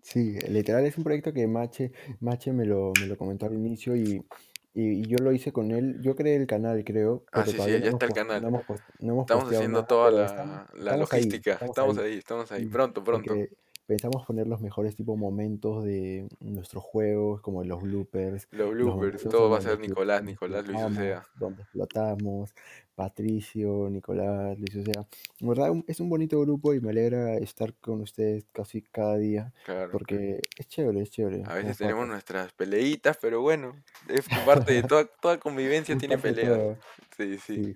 Sí, 0.01 0.37
literal 0.49 0.85
es 0.85 0.97
un 0.97 1.03
proyecto 1.03 1.31
que 1.33 1.47
Mache, 1.47 1.91
Mache 2.19 2.51
me 2.51 2.65
lo, 2.65 2.91
me 2.99 3.05
lo 3.07 3.15
comentó 3.17 3.45
al 3.45 3.53
inicio 3.53 3.95
y, 3.95 4.25
y, 4.73 5.01
y 5.01 5.05
yo 5.07 5.17
lo 5.19 5.31
hice 5.31 5.53
con 5.53 5.71
él. 5.71 6.01
Yo 6.01 6.15
creé 6.15 6.35
el 6.35 6.47
canal, 6.47 6.83
creo, 6.83 7.23
Ah, 7.31 7.45
sí, 7.45 7.51
sí, 7.51 7.57
no 7.59 7.67
ya 7.67 7.89
está 7.91 8.05
el 8.07 8.13
canal. 8.13 8.41
no 8.41 8.47
hemos, 8.49 8.65
pos- 8.65 8.81
no 8.99 9.13
hemos 9.13 9.23
Estamos 9.23 9.53
haciendo 9.53 9.85
toda 9.85 10.25
estamos, 10.25 10.55
la, 10.73 10.83
la 10.83 10.91
ahí, 10.93 10.99
logística. 10.99 11.51
estamos 11.53 11.69
Estamos 11.71 11.97
ahí. 11.99 12.05
ahí, 12.11 12.17
estamos 12.17 12.51
ahí. 12.51 12.63
Sí, 12.63 12.67
Pronto, 12.69 13.03
pronto. 13.03 13.27
porque 13.29 13.49
pensamos 13.85 14.25
poner 14.25 14.47
los 14.47 14.61
mejores 14.61 14.95
tipo 14.95 15.15
momentos 15.17 15.83
de 15.83 16.27
nuestros 16.39 16.83
juegos, 16.83 17.41
como 17.41 17.63
los 17.63 17.81
bloopers, 17.81 18.47
Los 18.51 18.59
los 18.67 18.71
bloopers, 18.75 18.95
momentos 18.95 19.29
todo 19.31 19.49
va 19.49 19.57
a 19.57 19.61
ser 19.61 19.79
Nicolás, 19.79 20.23
Nicolás, 20.23 20.65
Luis 20.67 20.81
Ucea. 20.83 21.25
donde 21.37 21.63
explotamos, 21.63 22.53
Patricio, 22.95 23.89
Nicolás, 23.89 24.57
Luis, 24.57 24.75
o 24.75 24.83
sea, 24.83 25.05
en 25.39 25.47
verdad 25.49 25.71
es 25.87 25.99
un 25.99 26.09
bonito 26.09 26.39
grupo 26.41 26.73
y 26.73 26.79
me 26.79 26.91
alegra 26.91 27.35
estar 27.37 27.73
con 27.75 28.01
ustedes 28.01 28.45
casi 28.51 28.81
cada 28.81 29.17
día, 29.17 29.51
Claro. 29.65 29.91
porque 29.91 30.39
es 30.57 30.67
chévere, 30.67 31.01
es 31.01 31.09
chévere, 31.11 31.43
A 31.45 31.55
veces 31.55 31.77
tenemos 31.79 32.07
nuestras 32.07 32.53
peleitas, 32.53 33.17
pero 33.21 33.41
bueno, 33.41 33.75
es 34.07 34.25
parte 34.45 34.73
de 34.73 34.83
toda, 34.83 35.05
toda 35.05 35.39
convivencia 35.39 35.97
tiene 35.97 36.17
peleas. 36.17 36.77
Sí, 37.17 37.37
sí. 37.39 37.63
sí. 37.63 37.75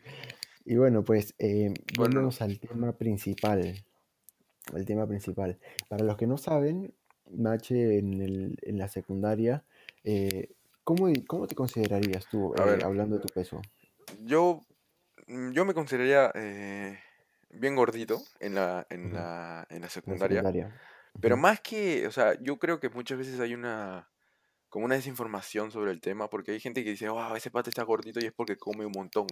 Y 0.66 0.76
bueno, 0.76 1.04
pues 1.04 1.34
eh, 1.40 1.74
Bueno, 1.98 2.30
al 2.40 2.60
tema 2.60 2.92
principal, 2.94 3.74
el 4.76 4.86
tema 4.86 5.08
principal. 5.08 5.60
Para 5.90 6.04
los 6.04 6.18
que 6.18 6.28
no 6.28 6.38
saben, 6.38 6.94
Nache 7.30 7.98
en 8.00 8.22
el- 8.22 8.58
en 8.62 8.78
la 8.78 8.88
secundaria, 8.88 9.66
eh, 10.04 10.50
¿cómo, 10.84 11.08
cómo 11.28 11.48
te 11.48 11.56
considerarías 11.56 12.28
tú, 12.28 12.54
eh, 12.56 12.60
ver, 12.64 12.84
hablando 12.84 13.16
de 13.18 13.22
tu 13.22 13.30
peso 13.30 13.68
yo, 14.20 14.62
mm, 15.28 15.52
yo 15.52 15.66
me 15.66 15.74
consideraría 15.74 16.32
eh, 16.36 17.00
bien 17.50 17.76
gordito 17.76 18.30
en 18.40 18.56
la, 18.56 18.86
en 18.90 19.14
Ujú, 19.14 19.14
la, 19.14 19.66
en 19.70 19.82
la 19.82 19.90
en 20.06 20.12
la 20.14 20.18
secundaria. 20.20 20.50
secundaria? 20.58 20.80
Pero 21.20 21.38
Ujú, 21.38 21.38
más 21.38 21.62
que, 21.62 22.08
o 22.08 22.12
sea, 22.12 22.36
yo 22.42 22.58
creo 22.60 22.80
que 22.80 22.90
muchas 22.90 23.18
veces 23.18 23.40
hay 23.42 23.54
una, 23.56 24.12
como 24.70 24.86
una 24.86 24.96
desinformación 24.96 25.72
sobre 25.72 25.92
el 25.92 26.02
tema, 26.02 26.30
porque 26.30 26.52
hay 26.54 26.60
gente 26.62 26.84
que 26.84 26.92
dice, 26.92 27.10
wow, 27.10 27.36
ese 27.36 27.52
pata 27.52 27.70
está 27.72 27.84
gordito 27.84 28.20
y 28.22 28.26
es 28.28 28.34
porque 28.34 28.58
come 28.58 28.86
un 28.86 28.94
montón. 28.94 29.28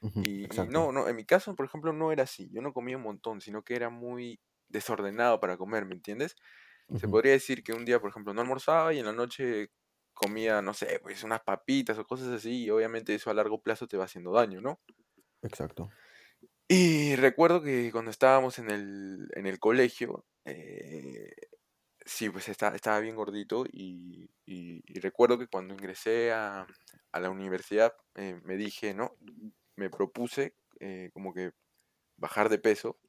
ujú, 0.00 0.20
Y, 0.20 0.64
y 0.64 0.66
exacto. 0.66 0.68
no, 0.68 0.92
no, 0.92 1.08
en 1.08 1.16
mi 1.16 1.24
caso, 1.24 1.54
por 1.56 1.66
ejemplo, 1.66 1.92
no 1.92 2.12
era 2.12 2.24
así. 2.24 2.48
Yo 2.52 2.62
no 2.62 2.72
comía 2.72 2.96
un 2.96 3.02
montón, 3.02 3.40
sino 3.40 3.62
que 3.62 3.74
era 3.76 3.90
muy 3.90 4.40
desordenado 4.72 5.40
para 5.40 5.56
comer, 5.58 5.86
¿me 5.86 5.94
entiendes? 5.94 6.36
Se 6.94 7.08
Ujú, 7.08 7.10
podría 7.10 7.32
decir 7.32 7.62
que 7.64 7.72
un 7.74 7.84
día, 7.84 8.00
por 8.00 8.10
ejemplo, 8.10 8.34
no 8.34 8.40
almorzaba 8.42 8.92
y 8.94 8.98
en 9.00 9.06
la 9.06 9.12
noche 9.12 9.70
comía, 10.14 10.62
no 10.62 10.74
sé, 10.74 11.00
pues 11.02 11.24
unas 11.24 11.42
papitas 11.42 11.98
o 11.98 12.06
cosas 12.06 12.28
así, 12.28 12.64
y 12.64 12.70
obviamente 12.70 13.14
eso 13.14 13.30
a 13.30 13.34
largo 13.34 13.62
plazo 13.62 13.88
te 13.88 13.96
va 13.98 14.04
haciendo 14.06 14.32
daño, 14.32 14.60
¿no? 14.60 14.80
exacto. 15.42 15.94
Y 16.68 17.16
recuerdo 17.16 17.62
que 17.62 17.90
cuando 17.92 18.10
estábamos 18.10 18.58
en 18.58 18.70
el, 18.70 19.28
en 19.34 19.46
el 19.46 19.58
colegio, 19.58 20.26
eh, 20.44 21.30
Sí, 22.06 22.30
pues 22.30 22.48
estaba, 22.48 22.76
estaba 22.76 23.00
bien 23.00 23.16
gordito 23.16 23.64
y, 23.72 24.30
y- 24.46 24.82
y 24.86 25.00
recuerdo 25.00 25.38
que 25.38 25.48
cuando 25.48 25.74
ingresé 25.74 26.32
a, 26.32 26.66
a 27.12 27.20
la 27.20 27.30
universidad 27.30 27.94
eh, 28.16 28.40
me 28.44 28.56
dije, 28.58 28.94
¿no? 28.94 29.18
Me 29.76 29.90
propuse 29.90 30.56
eh, 30.80 31.10
como 31.14 31.34
que 31.34 31.52
bajar 32.16 32.48
de 32.50 32.58
peso, 32.58 33.00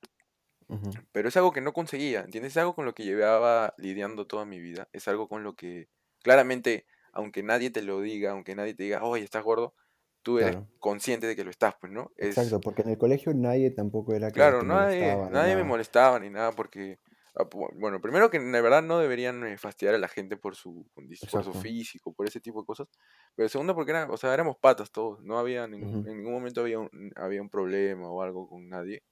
Pero 1.11 1.29
es 1.29 1.37
algo 1.37 1.51
que 1.53 1.61
no 1.61 1.73
conseguía, 1.73 2.21
¿entiendes? 2.21 2.53
Es 2.53 2.57
algo 2.57 2.75
con 2.75 2.85
lo 2.85 2.93
que 2.95 3.03
llevaba 3.03 3.73
lidiando 3.77 4.27
toda 4.27 4.45
mi 4.45 4.59
vida, 4.59 4.89
es 4.93 5.07
algo 5.07 5.27
con 5.29 5.43
lo 5.43 5.55
que 5.55 5.89
claramente, 6.23 6.85
aunque 7.13 7.43
nadie 7.43 7.69
te 7.71 7.81
lo 7.83 8.01
diga, 8.01 8.31
aunque 8.31 8.55
nadie 8.55 8.73
te 8.75 8.83
diga, 8.83 9.03
oye, 9.03 9.23
estás 9.23 9.43
gordo, 9.43 9.75
tú 10.23 10.39
eres 10.39 10.55
claro, 10.55 10.67
consciente 10.79 11.27
de 11.27 11.35
que 11.35 11.43
lo 11.43 11.51
estás, 11.51 11.75
pues, 11.79 11.91
¿no? 11.91 12.11
Es, 12.17 12.55
exacto, 12.55 12.59
porque 12.61 12.81
en 12.81 12.89
el 12.89 12.97
colegio 12.97 13.33
nadie 13.35 13.69
tampoco 13.71 14.13
era 14.15 14.31
Claro, 14.31 14.63
nadie, 14.63 15.19
molestaba 15.19 15.29
nadie 15.29 15.55
me 15.55 15.63
molestaba 15.63 16.19
ni 16.19 16.29
nada 16.31 16.51
porque, 16.53 16.99
ah, 17.35 17.43
bueno, 17.75 18.01
primero 18.01 18.31
que 18.31 18.39
de 18.39 18.61
verdad 18.61 18.81
no 18.81 18.97
deberían 18.97 19.43
eh, 19.45 19.57
fastidiar 19.59 19.93
a 19.93 19.99
la 19.99 20.07
gente 20.07 20.37
por 20.37 20.55
su, 20.55 20.89
por 21.29 21.43
su 21.43 21.53
físico, 21.53 22.13
por 22.13 22.25
ese 22.27 22.39
tipo 22.41 22.61
de 22.61 22.65
cosas, 22.65 22.87
pero 23.35 23.47
segundo 23.47 23.75
porque 23.75 23.91
era, 23.91 24.09
o 24.09 24.17
sea, 24.17 24.33
éramos 24.33 24.57
patas 24.57 24.91
todos, 24.91 25.21
no 25.21 25.37
había 25.37 25.67
ningún, 25.67 26.01
en 26.07 26.17
ningún 26.17 26.33
momento 26.33 26.61
había 26.61 26.79
un, 26.79 26.89
había 27.15 27.43
un 27.43 27.49
problema 27.49 28.09
o 28.09 28.23
algo 28.23 28.49
con 28.49 28.67
nadie. 28.67 29.03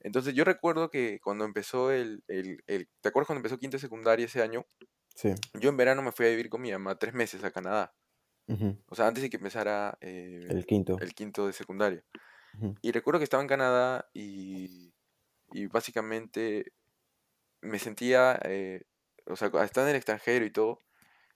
Entonces 0.00 0.34
yo 0.34 0.44
recuerdo 0.44 0.90
que 0.90 1.20
cuando 1.20 1.44
empezó 1.44 1.90
el, 1.92 2.24
el, 2.28 2.62
el- 2.66 2.88
¿te 3.00 3.08
acuerdas 3.08 3.26
cuando 3.28 3.40
empezó 3.40 3.58
quinta 3.58 3.78
secundaria 3.78 4.26
ese 4.26 4.42
año? 4.42 4.66
Sí, 5.14 5.34
Yo 5.54 5.70
en 5.70 5.76
verano 5.76 6.02
me 6.02 6.12
fui 6.12 6.26
a 6.26 6.30
vivir 6.30 6.48
con 6.50 6.62
mi 6.62 6.72
mamá 6.72 6.98
tres 6.98 7.14
meses 7.14 7.44
a 7.44 7.50
Canadá. 7.50 7.94
O 8.88 8.94
sea, 8.94 9.06
antes 9.08 9.22
de 9.22 9.30
que 9.30 9.36
empezara 9.38 9.98
eh, 10.00 10.46
El 10.50 10.66
quinto. 10.66 10.98
el 10.98 11.14
quinto 11.14 11.46
de 11.46 11.52
secundaria. 11.52 12.04
Y 12.82 12.92
recuerdo 12.92 13.20
que 13.20 13.24
estaba 13.24 13.42
en 13.42 13.48
Canadá 13.48 14.10
y, 14.14 14.94
y 15.52 15.66
básicamente 15.68 16.72
me 17.62 17.78
sentía, 17.78 18.38
eh, 18.44 18.84
o 19.26 19.36
sea, 19.36 19.48
estar 19.64 19.84
en 19.84 19.90
el 19.90 19.96
extranjero 19.96 20.44
y 20.46 20.52
todo, 20.52 20.80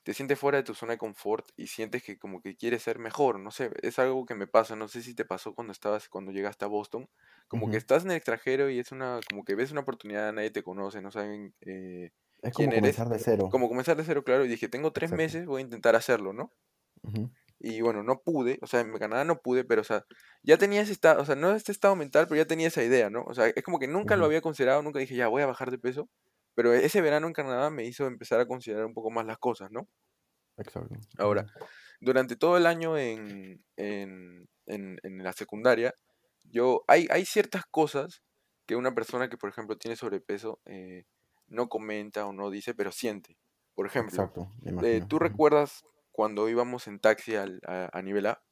te 0.03 0.15
sientes 0.15 0.39
fuera 0.39 0.59
de 0.59 0.65
tu 0.65 0.75
zona 0.75 0.93
de 0.93 0.99
confort 0.99 1.49
y 1.57 1.69
sientes 1.69 2.03
que 2.03 2.19
como 2.19 2.41
que 2.43 2.57
quieres 2.57 2.83
ser 2.83 2.99
mejor, 2.99 3.39
no 3.41 3.51
sé, 3.51 3.71
es 3.83 3.99
algo 3.99 4.27
que 4.27 4.35
me 4.35 4.47
pasa, 4.47 4.77
no 4.77 4.89
sé 4.89 5.03
si 5.03 5.15
te 5.15 5.25
pasó 5.25 5.55
cuando 5.55 5.73
estabas, 5.73 6.09
cuando 6.09 6.33
llegaste 6.33 6.65
a 6.65 6.69
Boston, 6.69 7.09
como 7.49 7.69
que 7.69 7.77
Ujú. 7.77 7.79
estás 7.79 8.05
en 8.05 8.11
el 8.13 8.17
extranjero 8.17 8.71
y 8.71 8.79
es 8.79 8.93
una, 8.93 9.21
como 9.29 9.45
que 9.45 9.55
ves 9.55 9.71
una 9.73 9.83
oportunidad, 9.83 10.33
nadie 10.33 10.51
te 10.51 10.63
conoce, 10.63 11.03
no 11.03 11.11
saben 11.13 11.55
eh, 11.61 12.11
Es 12.41 12.53
quién 12.55 12.73
como 12.73 12.73
eres, 12.73 13.03
comenzar 13.03 13.09
de 13.09 13.19
cero. 13.19 13.49
como 13.49 13.69
comenzar 13.69 13.97
de 13.97 14.05
cero, 14.05 14.25
claro, 14.25 14.45
y 14.45 14.49
dije, 14.49 14.69
tengo 14.69 14.93
tres 14.93 15.11
Exacto. 15.11 15.13
meses, 15.13 15.47
voy 15.47 15.61
a 15.63 15.65
intentar 15.65 15.97
hacerlo, 15.97 16.33
¿no? 16.33 16.53
Ujú. 17.03 17.33
Y 17.59 17.81
bueno, 17.81 18.03
no 18.03 18.23
pude, 18.23 18.59
o 18.63 18.67
sea, 18.67 18.81
en 18.81 18.93
Canadá 18.99 19.25
no 19.25 19.41
pude, 19.41 19.63
pero 19.65 19.83
o 19.83 19.85
sea, 19.85 20.05
ya 20.43 20.59
tenía 20.59 20.81
ese 20.83 20.93
estado, 20.93 21.23
o 21.23 21.25
sea, 21.25 21.37
no 21.37 21.53
este 21.55 21.71
estado 21.73 21.95
mental, 21.97 22.27
pero 22.29 22.41
ya 22.43 22.47
tenía 22.47 22.67
esa 22.69 22.83
idea, 22.83 23.09
¿no? 23.11 23.23
O 23.25 23.35
sea, 23.35 23.47
es 23.49 23.63
como 23.63 23.79
que 23.79 23.87
nunca 23.89 24.17
lo 24.17 24.25
Ujú. 24.25 24.27
había 24.27 24.41
considerado, 24.41 24.83
nunca 24.83 24.99
dije, 24.99 25.15
ya 25.17 25.29
voy 25.29 25.43
a 25.43 25.47
bajar 25.47 25.71
de 25.71 25.79
peso, 25.79 26.09
pero 26.55 26.73
ese 26.75 27.01
verano 27.03 27.27
en 27.29 27.33
Canadá 27.35 27.71
me 27.71 27.85
hizo 27.85 28.07
empezar 28.07 28.41
a 28.41 28.47
considerar 28.47 28.87
un 28.87 28.95
poco 28.95 29.11
más 29.11 29.27
las 29.27 29.39
cosas, 29.39 29.71
¿no? 29.71 29.89
Exacto. 30.57 30.95
Ahora, 31.19 31.47
durante 32.01 32.37
todo 32.37 32.57
el 32.57 32.67
año 32.67 32.99
en, 32.99 33.65
en, 33.77 34.49
en, 34.67 34.99
en 35.03 35.25
la 35.25 35.33
secundaria, 35.33 35.95
yo, 36.45 36.85
hay, 36.89 37.07
hay 37.11 37.25
ciertas 37.27 37.65
cosas 37.71 38.23
que 38.67 38.77
una 38.77 38.95
persona 38.95 39.29
que, 39.29 39.39
por 39.39 39.51
ejemplo, 39.51 39.77
tiene 39.79 39.97
sobrepeso 39.97 40.61
eh, 40.67 41.05
no 41.47 41.69
comenta 41.69 42.27
o 42.27 42.33
no 42.33 42.51
dice, 42.51 42.75
pero 42.75 42.93
siente. 42.93 43.39
Por 43.75 43.87
ejemplo, 43.87 44.31
Exacto, 44.31 44.53
eh. 44.83 45.03
¿tú 45.09 45.19
recuerdas 45.19 45.85
cuando 46.13 46.49
íbamos 46.49 46.87
en 46.89 47.01
taxi 47.01 47.37
al- 47.37 47.61
a, 47.67 47.91
a 47.97 48.03
nivel 48.03 48.27
A? 48.27 48.43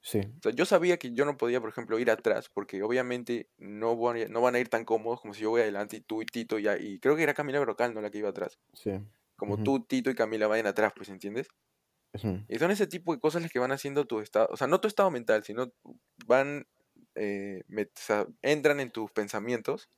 Sí, 0.00 0.20
O 0.40 0.42
sea, 0.42 0.52
yo 0.52 0.64
sabía 0.66 0.98
que 0.98 1.12
yo 1.12 1.24
no 1.24 1.36
podía, 1.36 1.60
por 1.60 1.70
ejemplo, 1.70 1.98
ir 1.98 2.10
atrás, 2.10 2.48
porque 2.52 2.82
obviamente 2.82 3.50
no, 3.58 3.96
voy 3.96 4.22
a- 4.22 4.28
no 4.28 4.40
van 4.40 4.54
a 4.54 4.60
ir 4.60 4.68
tan 4.68 4.84
cómodos 4.84 5.20
como 5.20 5.34
si 5.34 5.42
yo 5.42 5.50
voy 5.50 5.62
adelante 5.62 5.96
y 5.96 6.00
tú 6.00 6.22
y 6.22 6.26
Tito 6.26 6.58
ya, 6.58 6.76
y 6.78 7.00
creo 7.00 7.16
que 7.16 7.24
era 7.24 7.34
Camila 7.34 7.60
Brocal, 7.60 7.94
no 7.94 8.00
la 8.00 8.10
que 8.10 8.18
iba 8.18 8.28
atrás. 8.30 8.58
sí. 8.74 8.90
Como 9.36 9.58
tú, 9.60 9.84
Tito 9.86 10.10
y 10.10 10.16
Camila 10.16 10.48
vayan 10.48 10.66
atrás, 10.68 10.92
pues, 10.96 11.08
¿entiendes? 11.10 11.48
Y 12.48 12.58
son 12.58 12.70
ese 12.70 12.86
tipo 12.86 13.12
de 13.14 13.20
cosas 13.20 13.42
las 13.42 13.50
que 13.52 13.58
van 13.58 13.72
haciendo 13.72 14.06
tu 14.06 14.20
estado, 14.20 14.48
o 14.50 14.56
sea, 14.56 14.66
no 14.66 14.80
tu 14.80 14.88
estado 14.88 15.10
mental, 15.10 15.44
sino 15.44 15.72
van, 16.26 16.66
eh, 17.14 17.62
met- 17.68 17.92
o 17.96 18.00
sea, 18.00 18.26
entran 18.42 18.80
en 18.80 18.90
tus 18.90 19.10
pensamientos 19.12 19.90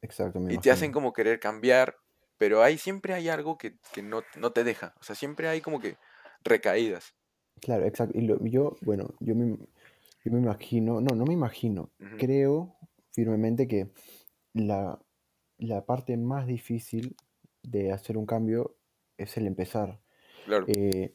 Exacto, 0.00 0.40
me 0.40 0.48
y 0.48 0.58
te 0.58 0.70
hacen 0.70 0.92
como 0.92 1.12
querer 1.12 1.40
cambiar, 1.40 1.96
pero 2.38 2.62
hay, 2.62 2.78
siempre 2.78 3.14
hay 3.14 3.28
algo 3.28 3.58
que, 3.58 3.78
que 3.92 4.02
no, 4.02 4.22
no 4.36 4.52
te 4.52 4.64
deja, 4.64 4.94
o 5.00 5.04
sea, 5.04 5.14
siempre 5.14 5.48
hay 5.48 5.60
como 5.60 5.80
que 5.80 5.98
recaídas. 6.44 7.14
Claro, 7.60 7.86
exacto. 7.86 8.18
Y 8.18 8.22
lo- 8.22 8.44
yo, 8.44 8.76
bueno, 8.82 9.14
yo 9.20 9.34
me, 9.34 9.56
yo 10.24 10.32
me 10.32 10.38
imagino, 10.40 11.00
no, 11.00 11.14
no 11.14 11.24
me 11.24 11.32
imagino, 11.34 11.90
creo 12.16 12.76
firmemente 13.12 13.66
que 13.66 13.90
la, 14.54 15.00
la 15.58 15.86
parte 15.86 16.16
más 16.16 16.46
difícil 16.46 17.16
de 17.62 17.92
hacer 17.92 18.18
un 18.18 18.26
cambio 18.26 18.76
es 19.18 19.36
el 19.36 19.46
empezar. 19.46 20.00
Claro, 20.44 20.66
Eh, 20.68 21.14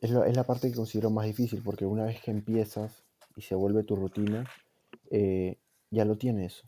es 0.00 0.10
la, 0.10 0.26
es 0.26 0.36
la 0.36 0.44
parte 0.44 0.68
que 0.70 0.76
considero 0.76 1.10
más 1.10 1.26
difícil 1.26 1.62
porque 1.64 1.86
una 1.86 2.04
vez 2.04 2.20
que 2.22 2.30
empiezas 2.30 3.04
y 3.36 3.42
se 3.42 3.54
vuelve 3.54 3.84
tu 3.84 3.96
rutina, 3.96 4.44
eh, 5.10 5.58
ya 5.90 6.04
lo 6.04 6.16
tienes, 6.18 6.64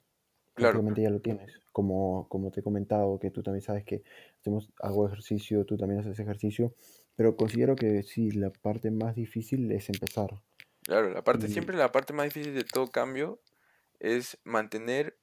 claro, 0.55 0.83
ya 0.97 1.11
lo 1.11 1.21
tienes. 1.21 1.61
Como, 1.73 2.29
como 2.29 2.51
te 2.51 2.61
he 2.61 2.63
comentado, 2.63 3.19
que 3.19 3.31
tú 3.31 3.43
también 3.43 3.63
sabes 3.63 3.85
que 3.85 4.03
hacemos, 4.41 4.71
hago 4.81 5.07
ejercicio, 5.07 5.65
tú 5.65 5.77
también 5.77 6.01
haces 6.01 6.19
ejercicio, 6.21 6.75
pero 7.17 7.37
considero 7.37 7.79
que 7.79 8.03
sí, 8.03 8.31
la 8.33 8.51
parte 8.53 8.91
más 8.91 9.15
difícil 9.17 9.71
es 9.73 9.89
empezar. 9.91 10.43
claro, 10.85 11.11
la 11.11 11.25
parte, 11.25 11.49
Y, 11.49 11.49
siempre 11.49 11.77
la 11.77 11.93
parte 11.93 12.13
más 12.13 12.27
difícil 12.27 12.55
de 12.55 12.65
todo 12.65 12.91
cambio 12.91 13.43
es 14.01 14.39
mantener 14.45 15.19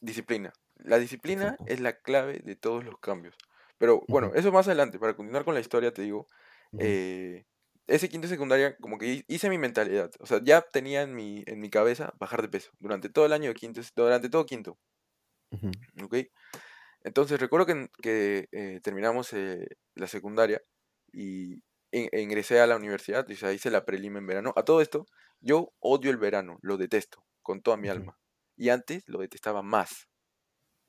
disciplina. 0.00 0.52
La 0.76 0.98
disciplina 0.98 1.58
exacto. 1.58 1.66
es 1.66 1.80
la 1.80 2.00
clave 2.00 2.40
de 2.44 2.56
todos 2.56 2.84
los 2.84 2.98
cambios. 3.00 3.36
Pero 3.78 4.06
bueno, 4.08 4.30
Ujú, 4.30 4.36
eso 4.36 4.52
más 4.52 4.68
adelante, 4.68 4.98
para 4.98 5.16
continuar 5.16 5.44
con 5.44 5.54
la 5.54 5.60
historia, 5.60 5.92
te 5.92 6.02
digo, 6.02 6.26
eh, 6.78 7.46
ese 7.88 8.08
quinto 8.10 8.28
de 8.28 8.34
secundaria, 8.34 8.76
como 8.78 8.98
que 8.98 9.06
hi- 9.08 9.24
hice 9.28 9.50
mi 9.50 9.58
mentalidad. 9.58 10.12
O 10.20 10.26
sea, 10.26 10.40
ya 10.44 10.62
tenía 10.62 11.02
en 11.02 11.14
mi, 11.16 11.44
en 11.46 11.60
mi 11.60 11.70
cabeza 11.70 12.14
bajar 12.20 12.42
de 12.42 12.48
peso 12.50 12.72
durante 12.80 13.10
todo 13.10 13.26
el 13.26 13.34
año 13.34 13.50
de 13.50 13.54
quinto, 13.56 13.80
durante 13.96 14.30
todo 14.30 14.46
quinto, 14.46 14.78
ujú, 15.50 15.78
¿ok? 16.02 16.14
Entonces 17.02 17.40
recuerdo 17.40 17.66
que, 17.66 17.88
que, 18.02 18.48
eh, 18.52 18.80
terminamos 18.82 19.32
eh, 19.34 19.68
la 19.94 20.08
secundaria 20.08 20.62
y 21.12 21.54
in- 21.92 22.08
e 22.12 22.20
ingresé 22.22 22.60
a 22.60 22.66
la 22.66 22.76
universidad, 22.76 23.28
o 23.30 23.34
sea, 23.36 23.52
hice 23.52 23.70
la 23.70 23.84
prelima 23.84 24.18
en 24.18 24.26
verano. 24.26 24.52
A 24.56 24.64
todo 24.64 24.80
esto, 24.80 25.06
yo 25.40 25.72
odio 25.80 26.10
el 26.10 26.16
verano, 26.18 26.58
lo 26.62 26.76
detesto 26.76 27.26
con 27.42 27.62
toda 27.62 27.76
mi 27.76 27.88
alma. 27.88 28.18
Y 28.56 28.70
antes 28.70 29.08
lo 29.08 29.20
detestaba 29.20 29.62
más. 29.62 30.08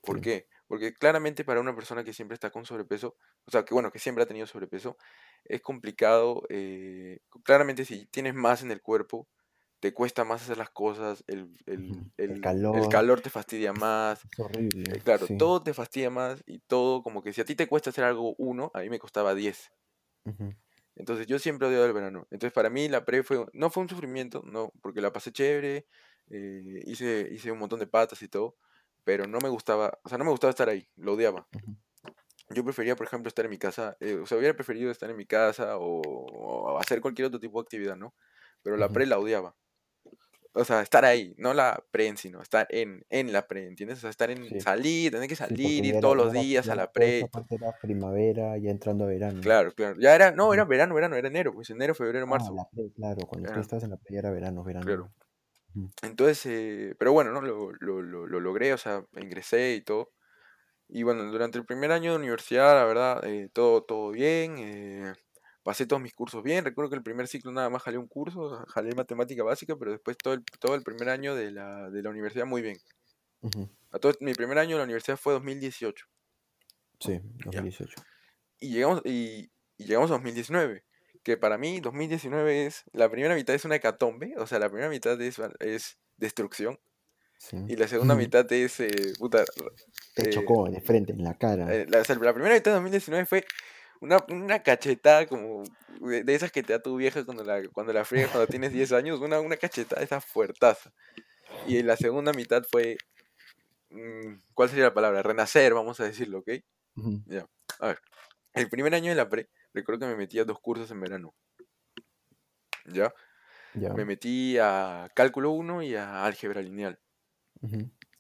¿Por 0.04 0.20
Sí, 0.20 0.22
qué? 0.22 0.48
Porque 0.68 0.94
claramente 0.94 1.44
para 1.46 1.60
una 1.62 1.76
persona 1.76 2.04
que 2.04 2.14
siempre 2.14 2.36
está 2.36 2.50
con 2.52 2.66
sobrepeso, 2.66 3.18
o 3.46 3.52
sea, 3.52 3.66
que 3.66 3.74
bueno, 3.74 3.92
que 3.92 4.00
siempre 4.00 4.24
ha 4.24 4.28
tenido 4.28 4.48
sobrepeso, 4.48 4.98
es 5.46 5.62
complicado. 5.62 6.44
eh, 6.50 7.20
claramente 7.44 7.86
si 7.86 8.06
tienes 8.08 8.34
más 8.36 8.62
en 8.64 8.72
el 8.72 8.82
cuerpo, 8.82 9.28
te 9.80 9.94
cuesta 9.94 10.24
más 10.26 10.44
hacer 10.44 10.58
las 10.58 10.70
cosas, 10.72 11.24
el, 11.28 11.52
el, 11.66 12.12
El 12.28 12.38
el, 12.38 12.58
el 12.72 12.88
calor 12.88 12.90
calor 12.90 13.22
te 13.22 13.30
fastidia 13.30 13.74
más, 13.74 14.28
es 14.32 14.40
horrible, 14.40 14.94
eh, 14.94 15.02
claro, 15.04 15.28
sí. 15.28 15.36
todo 15.38 15.64
te 15.64 15.74
fastidia 15.74 16.10
más 16.10 16.44
y 16.48 16.60
todo 16.62 17.04
como 17.04 17.24
que 17.24 17.34
si 17.34 17.42
a 17.42 17.46
ti 17.46 17.56
te 17.56 17.68
cuesta 17.68 17.90
hacer 17.92 18.04
algo 18.06 18.36
uno, 18.38 18.72
a 18.74 18.82
mí 18.82 18.90
me 18.90 19.00
costaba 19.00 19.36
10. 20.28 20.36
Ujú, 20.36 20.56
Entonces 20.96 21.28
yo 21.28 21.40
siempre 21.40 21.68
odiaba 21.68 21.86
el 21.86 21.94
verano. 21.94 22.28
Entonces 22.32 22.54
para 22.54 22.70
mí 22.70 22.88
la 22.90 23.06
pre 23.06 23.24
fue, 23.24 23.46
no 23.54 23.70
fue 23.70 23.84
un 23.84 23.90
sufrimiento, 23.90 24.42
no, 24.46 24.72
porque 24.82 25.02
la 25.02 25.14
pasé 25.14 25.32
chévere, 25.32 25.88
eh, 26.30 26.82
hice, 26.86 27.30
hice 27.32 27.52
un 27.52 27.60
montón 27.60 27.80
de 27.80 27.88
patas 27.88 28.22
y 28.24 28.28
todo, 28.30 28.58
pero 29.04 29.28
no 29.28 29.40
me 29.40 29.50
gustaba, 29.50 30.00
o 30.04 30.10
sea, 30.10 30.18
no 30.18 30.26
me 30.26 30.32
gustaba 30.32 30.52
estar 30.52 30.70
ahí, 30.70 30.90
lo 30.96 31.14
odiaba. 31.14 31.48
Yo 32.50 32.64
prefería, 32.64 32.96
por 32.96 33.06
ejemplo, 33.08 33.28
estar 33.28 33.46
en 33.46 33.52
mi 33.52 33.58
casa, 33.58 33.98
eh, 34.00 34.16
o 34.16 34.26
sea, 34.26 34.38
hubiera 34.38 34.56
preferido 34.56 34.90
estar 34.92 35.10
en 35.10 35.18
mi 35.18 35.26
casa 35.26 35.78
o, 35.78 36.02
o 36.02 36.80
hacer 36.80 37.02
cualquier 37.02 37.28
otro 37.28 37.40
tipo 37.40 37.60
de 37.62 37.64
actividad, 37.66 37.98
¿no? 37.98 38.16
Pero 38.64 38.78
la 38.78 38.92
pre 38.92 39.06
la 39.06 39.20
odiaba. 39.20 39.56
O 40.54 40.66
sea, 40.66 40.82
estar 40.82 41.06
ahí, 41.06 41.34
no 41.38 41.54
la 41.54 41.86
pre 41.92 42.10
sí, 42.12 42.18
sino 42.18 42.42
estar 42.42 42.68
en, 42.72 43.06
en 43.10 43.32
la 43.34 43.48
pre, 43.48 43.66
¿entiendes? 43.68 44.00
O 44.00 44.02
sea, 44.02 44.10
estar 44.10 44.32
en 44.32 44.50
Sí, 44.50 44.60
salir, 44.60 45.12
tener 45.12 45.30
que 45.30 45.36
sí, 45.48 45.58
salir, 45.58 45.86
porque 45.86 45.86
ir 45.86 45.98
era, 45.98 46.00
todos 46.00 46.16
ya 46.16 46.16
los 46.18 46.32
era, 46.32 46.34
días 46.34 46.70
ya 46.70 46.72
a 46.72 46.76
era- 46.76 46.78
la 46.78 46.92
pre 46.92 47.20
esa 47.20 47.28
y 47.28 47.30
todo. 47.30 47.46
parte 47.46 47.56
era 47.56 47.74
primavera, 47.82 48.58
ya 48.58 48.72
entrando 48.72 49.06
a 49.06 49.08
verano. 49.08 49.44
Claro, 49.44 49.72
claro. 49.74 49.96
Ya 50.00 50.16
era, 50.16 50.32
no, 50.32 50.54
era 50.54 50.66
verano, 50.66 50.96
verano, 50.96 51.16
era 51.16 51.28
enero, 51.28 51.54
pues 51.54 51.70
enero, 51.70 51.94
febrero, 51.96 52.26
Ah, 52.30 52.50
marzo. 52.50 52.54
la 52.54 52.64
playa, 52.70 52.90
claro, 52.96 53.28
cuando 53.28 53.50
tú 53.50 53.60
Ajá, 53.60 53.60
estás 53.60 53.84
en 53.84 53.90
la 53.90 53.98
playa 53.98 54.20
era 54.20 54.32
verano, 54.32 54.64
claro. 54.80 55.04
verano. 55.04 55.14
Ujú, 55.76 55.92
Entonces, 56.04 56.46
eh, 56.48 56.96
pero 57.00 57.14
bueno, 57.14 57.32
¿no? 57.32 57.42
Lo, 57.42 57.72
lo, 57.80 58.02
lo, 58.02 58.28
lo 58.28 58.40
logré, 58.40 58.74
o 58.74 58.78
sea, 58.78 59.06
ingresé 59.18 59.76
y 59.76 59.82
todo. 59.84 60.14
Y 60.90 61.04
bueno, 61.04 61.26
durante 61.32 61.58
el 61.60 61.66
primer 61.66 61.92
año 61.92 62.12
de 62.14 62.18
universidad, 62.20 62.76
la 62.76 62.86
verdad, 62.86 63.26
eh, 63.26 63.50
todo, 63.54 63.84
todo 63.86 64.12
bien. 64.12 64.58
eh, 64.60 65.14
pasé 65.68 65.86
todos 65.86 66.02
mis 66.02 66.14
cursos 66.14 66.42
bien. 66.44 66.64
Recuerdo 66.64 66.90
que 66.92 66.96
el 66.96 67.04
primer 67.04 67.28
ciclo 67.28 67.52
nada 67.52 67.70
más 67.70 67.84
jalé 67.84 67.98
un 67.98 68.08
curso, 68.08 68.64
jalé 68.70 68.96
matemática 68.96 69.44
básica, 69.44 69.76
pero 69.76 69.92
después 69.92 70.18
todo 70.18 70.34
el, 70.34 70.42
todo 70.62 70.76
el 70.76 70.82
primer 70.82 71.10
año 71.10 71.36
de 71.36 71.52
la, 71.52 71.90
de 71.90 72.02
la 72.02 72.10
universidad 72.10 72.46
muy 72.46 72.62
bien. 72.62 72.78
ujú. 73.42 73.70
A 73.92 74.00
todo, 74.00 74.14
mi 74.22 74.34
primer 74.34 74.58
año 74.60 74.72
de 74.72 74.78
la 74.78 74.84
universidad 74.86 75.18
fue 75.18 75.34
2018, 75.34 76.06
Sí, 77.02 77.20
¿ya? 77.52 77.62
2018. 77.62 78.02
Y 78.62 78.70
llegamos, 78.70 79.02
y, 79.04 79.52
y 79.78 79.84
llegamos 79.84 80.10
a 80.10 80.14
2019, 80.14 80.86
que 81.22 81.36
para 81.36 81.58
mí 81.58 81.82
2019 81.82 82.66
es, 82.66 82.86
la 82.94 83.10
primera 83.10 83.36
mitad 83.36 83.54
es 83.54 83.66
una 83.66 83.76
hecatombe, 83.76 84.36
o 84.38 84.48
sea, 84.48 84.60
la 84.60 84.70
primera 84.70 84.90
mitad 84.90 85.22
es, 85.22 85.36
es 85.60 85.98
destrucción, 86.16 86.80
Sí. 87.40 87.58
y 87.68 87.76
la 87.76 87.88
segunda 87.90 88.16
mitad 88.16 88.52
es, 88.54 88.80
eh, 88.80 88.90
puta, 89.20 89.44
Te 90.16 90.24
eh, 90.24 90.30
chocó 90.32 90.70
de 90.72 90.80
frente, 90.82 91.12
en 91.12 91.24
la 91.24 91.38
cara. 91.38 91.72
eh, 91.72 91.86
la, 91.88 92.00
o 92.00 92.04
sea, 92.06 92.16
la 92.16 92.34
primera 92.34 92.56
mitad 92.56 92.72
de 92.72 92.76
2019 92.76 93.26
fue 93.28 93.46
una, 94.02 94.18
una 94.30 94.64
cachetada 94.64 95.26
como 95.28 95.64
de, 96.02 96.24
de 96.24 96.36
esas 96.36 96.52
que 96.52 96.64
te 96.64 96.74
da 96.74 96.82
tu 96.82 96.96
vieja 96.96 97.26
cuando 97.26 97.44
la, 97.44 97.68
cuando 97.70 97.94
la 97.94 98.06
friegas 98.06 98.32
cuando 98.32 98.48
tienes 98.48 98.72
10 98.72 98.92
años, 98.94 99.20
una, 99.20 99.40
una 99.40 99.58
cachetada 99.58 100.02
esa 100.02 100.22
fuertaza. 100.22 100.92
Y 101.68 101.82
la 101.84 101.98
segunda 101.98 102.34
mitad 102.34 102.64
fue, 102.70 102.98
mm, 103.90 104.42
¿cuál 104.54 104.70
sería 104.70 104.86
la 104.86 104.94
palabra? 104.94 105.24
Renacer, 105.24 105.74
vamos 105.74 106.00
a 106.00 106.06
decirlo, 106.06 106.40
¿ok? 106.40 106.50
Ya, 107.26 107.46
a 107.80 107.88
ver. 107.88 108.00
El 108.54 108.70
primer 108.70 108.96
año 108.96 109.10
de 109.10 109.16
la 109.16 109.30
pre, 109.30 109.50
recuerdo 109.74 110.00
que 110.00 110.08
me 110.08 110.16
metí 110.16 110.40
a 110.40 110.46
dos 110.46 110.60
cursos 110.60 110.90
en 110.90 111.00
verano, 111.00 111.36
¿ya? 112.86 113.14
Ya. 113.76 113.94
Me 113.94 114.06
metí 114.06 114.58
a 114.58 115.08
cálculo 115.14 115.52
1 115.52 115.84
y 115.84 115.96
a 115.96 116.26
álgebra 116.26 116.62
lineal. 116.62 117.00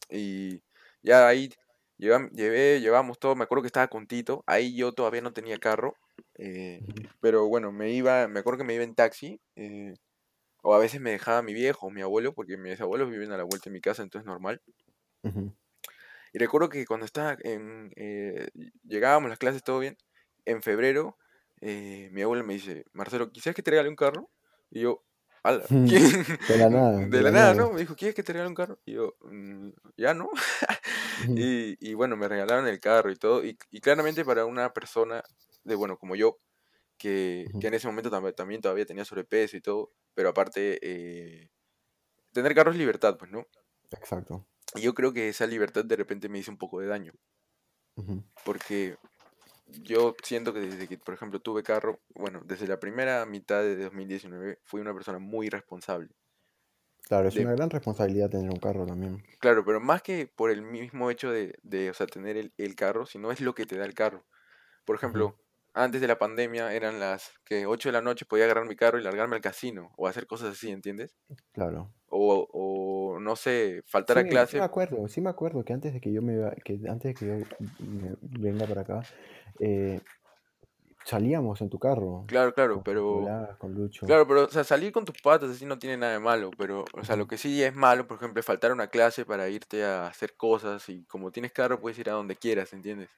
Y 0.09 0.61
ya 1.01 1.27
ahí 1.27 1.49
llevam- 1.97 2.31
llevé, 2.31 2.79
llevamos 2.81 3.19
todo, 3.19 3.35
me 3.35 3.43
acuerdo 3.43 3.63
que 3.63 3.67
estaba 3.67 3.87
con 3.89 4.07
Tito, 4.07 4.43
ahí 4.47 4.75
yo 4.75 4.93
todavía 4.93 5.21
no 5.21 5.33
tenía 5.33 5.57
carro, 5.59 5.95
eh, 6.37 6.83
pero 7.21 7.47
bueno, 7.47 7.71
me 7.71 7.91
iba, 7.91 8.27
me 8.27 8.39
acuerdo 8.39 8.59
que 8.59 8.63
me 8.65 8.75
iba 8.75 8.83
en 8.83 8.95
taxi, 8.95 9.41
eh, 9.55 9.93
o 10.63 10.75
a 10.75 10.79
veces 10.79 11.01
me 11.01 11.11
dejaba 11.11 11.41
mi 11.43 11.53
viejo 11.53 11.87
o 11.87 11.91
mi 11.91 12.01
abuelo, 12.01 12.33
porque 12.35 12.57
mis 12.57 12.81
abuelos 12.81 13.09
viven 13.11 13.31
a 13.33 13.37
la 13.37 13.43
vuelta 13.43 13.69
de 13.69 13.73
mi 13.73 13.81
casa, 13.81 14.03
entonces 14.03 14.25
normal. 14.27 14.61
Y 16.33 16.39
recuerdo 16.39 16.69
que 16.69 16.85
cuando 16.85 17.05
estaba 17.05 17.37
en, 17.43 17.91
eh, 17.95 18.49
llegábamos 18.83 19.29
las 19.29 19.39
clases 19.39 19.63
todo 19.63 19.79
bien, 19.79 19.97
en 20.45 20.61
febrero, 20.61 21.17
eh, 21.61 22.09
mi 22.11 22.21
abuelo 22.21 22.43
me 22.43 22.53
dice, 22.53 22.85
Marcelo, 22.93 23.31
¿quisieras 23.31 23.55
que 23.55 23.63
te 23.63 23.71
regale 23.71 23.89
un 23.89 23.95
carro? 23.95 24.29
Y 24.69 24.81
yo, 24.81 25.05
ala, 25.47 25.65
De 26.47 26.57
la 26.57 26.69
nada. 26.69 27.07
De 27.09 27.21
la 27.23 27.31
nada, 27.31 27.53
¿no? 27.55 27.71
Me 27.71 27.81
dijo, 27.81 27.95
¿quieres 27.95 28.15
que 28.15 28.23
te 28.23 28.33
regale 28.33 28.49
un 28.49 28.55
carro? 28.55 28.79
Y 28.85 28.93
yo, 28.93 29.15
"Mm, 29.21 29.69
ya 29.97 30.13
no. 30.13 30.29
y, 31.35 31.77
y 31.79 31.93
bueno, 31.95 32.17
me 32.17 32.27
regalaron 32.27 32.67
el 32.67 32.79
carro 32.79 33.11
y 33.11 33.15
todo. 33.17 33.43
Y, 33.45 33.57
y 33.71 33.81
claramente 33.81 34.25
para 34.25 34.45
una 34.45 34.73
persona 34.73 35.23
de, 35.63 35.75
bueno, 35.75 35.97
como 35.97 36.15
yo, 36.15 36.39
que, 36.97 37.55
que 37.59 37.67
en 37.67 37.75
ese 37.75 37.87
momento 37.87 38.11
tam- 38.11 38.35
también 38.35 38.61
todavía 38.61 38.85
tenía 38.85 39.05
sobrepeso 39.05 39.57
y 39.57 39.61
todo, 39.61 39.91
pero 40.15 40.29
aparte, 40.29 40.79
eh, 40.83 41.49
tener 42.33 42.55
carro 42.55 42.71
es 42.71 42.77
libertad, 42.77 43.17
pues, 43.19 43.31
¿no? 43.31 43.45
Exacto. 43.91 44.47
Y 44.75 44.79
yo 44.81 44.93
creo 44.93 45.11
que 45.11 45.27
esa 45.27 45.45
libertad 45.45 45.83
de 45.83 45.97
repente 45.97 46.29
me 46.29 46.39
hizo 46.39 46.51
un 46.51 46.57
poco 46.57 46.79
de 46.79 46.87
daño, 46.87 47.11
Ujú. 47.97 48.23
porque 48.43 48.97
yo 49.67 50.15
siento 50.23 50.53
que 50.53 50.59
desde 50.61 50.87
que, 50.87 50.97
por 50.97 51.13
ejemplo, 51.13 51.39
tuve 51.41 51.63
carro, 51.63 52.01
bueno, 52.15 52.41
desde 52.45 52.67
la 52.67 52.79
primera 52.79 53.25
mitad 53.25 53.61
de 53.63 53.75
2019 53.77 54.59
fui 54.63 54.81
una 54.81 54.93
persona 54.93 55.19
muy 55.19 55.49
responsable. 55.49 56.09
Claro, 57.01 57.27
es 57.27 57.37
De- 57.37 57.39
una 57.39 57.51
gran 57.53 57.69
responsabilidad 57.69 58.29
tener 58.29 58.49
un 58.49 58.59
carro 58.59 58.85
también. 58.85 59.25
Claro, 59.39 59.63
pero 59.65 59.79
más 59.79 60.01
que 60.01 60.27
por 60.27 60.49
el 60.51 60.61
mismo 60.63 61.11
hecho 61.11 61.31
de, 61.31 61.53
de, 61.63 61.89
o 61.91 61.93
sea, 61.93 62.07
tener 62.07 62.37
el, 62.37 62.53
el 62.57 62.75
carro, 62.75 63.05
sino 63.05 63.31
es 63.31 63.39
lo 63.41 63.53
que 63.53 63.65
te 63.65 63.77
da 63.77 63.85
el 63.85 63.93
carro. 63.93 64.25
Por 64.85 64.95
ejemplo, 64.95 65.39
antes 65.73 66.01
de 66.01 66.07
la 66.07 66.19
pandemia 66.19 66.73
eran 66.73 66.99
las 66.99 67.33
que 67.45 67.65
8 67.67 67.89
de 67.89 67.93
la 67.93 68.01
noche 68.01 68.25
podía 68.25 68.45
agarrar 68.45 68.67
mi 68.67 68.75
carro 68.77 68.99
y 68.99 69.03
largarme 69.03 69.37
al 69.37 69.43
casino 69.43 69.93
o 69.97 70.07
hacer 70.07 70.27
cosas 70.27 70.51
así, 70.53 70.71
¿entiendes? 70.71 71.17
Claro. 71.51 71.93
O, 72.19 72.47
o 72.51 73.19
no 73.19 73.35
sé, 73.35 73.81
faltar 73.85 74.17
Sí, 74.17 74.19
a 74.19 74.23
sí 74.23 74.27
clase. 74.27 74.57
me 74.57 74.63
acuerdo, 74.63 75.07
sí 75.09 75.19
me 75.21 75.29
acuerdo 75.29 75.63
que 75.65 75.73
antes 75.73 75.93
de 75.93 75.99
que 76.01 76.11
yo 76.13 76.21
me 76.21 76.33
que 76.63 76.79
antes 76.87 77.09
de 77.09 77.15
que 77.15 77.25
yo 77.27 77.33
me 77.79 78.15
venga 78.21 78.65
para 78.67 78.81
acá, 78.81 79.01
eh, 79.59 80.01
salíamos 81.03 81.61
en 81.61 81.69
tu 81.69 81.79
carro 81.79 82.27
Claro, 82.27 82.53
claro, 82.53 82.81
con 82.83 82.83
pero 82.83 83.03
Nicolás, 83.09 83.57
con 83.57 83.73
Lucho. 83.73 84.05
Claro, 84.05 84.27
pero 84.27 84.45
o 84.45 84.49
sea, 84.49 84.63
salir 84.65 84.91
con 84.93 85.05
tus 85.05 85.17
patas 85.21 85.51
así 85.51 85.65
no 85.65 85.79
tiene 85.79 85.97
nada 85.97 86.13
de 86.13 86.19
malo, 86.19 86.55
pero 86.57 86.85
o 86.93 87.03
sea, 87.05 87.15
lo 87.17 87.27
que 87.27 87.37
sí 87.37 87.63
es 87.63 87.75
malo, 87.75 88.07
por 88.07 88.17
ejemplo, 88.17 88.39
es 88.41 88.45
faltar 88.45 88.71
a 88.71 88.73
una 88.75 88.89
clase 88.89 89.25
para 89.25 89.49
irte 89.49 89.83
a 89.85 90.07
hacer 90.07 90.35
cosas 90.37 90.89
y 90.89 91.05
como 91.05 91.31
tienes 91.31 91.53
carro 91.53 91.79
puedes 91.81 91.99
ir 91.99 92.09
a 92.09 92.13
donde 92.13 92.35
quieras, 92.37 92.73
¿entiendes? 92.73 93.09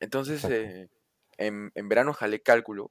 Entonces, 0.00 0.48
eh, 0.48 0.88
en, 1.38 1.70
en 1.74 1.88
verano 1.88 2.12
jalé 2.12 2.42
cálculo, 2.42 2.88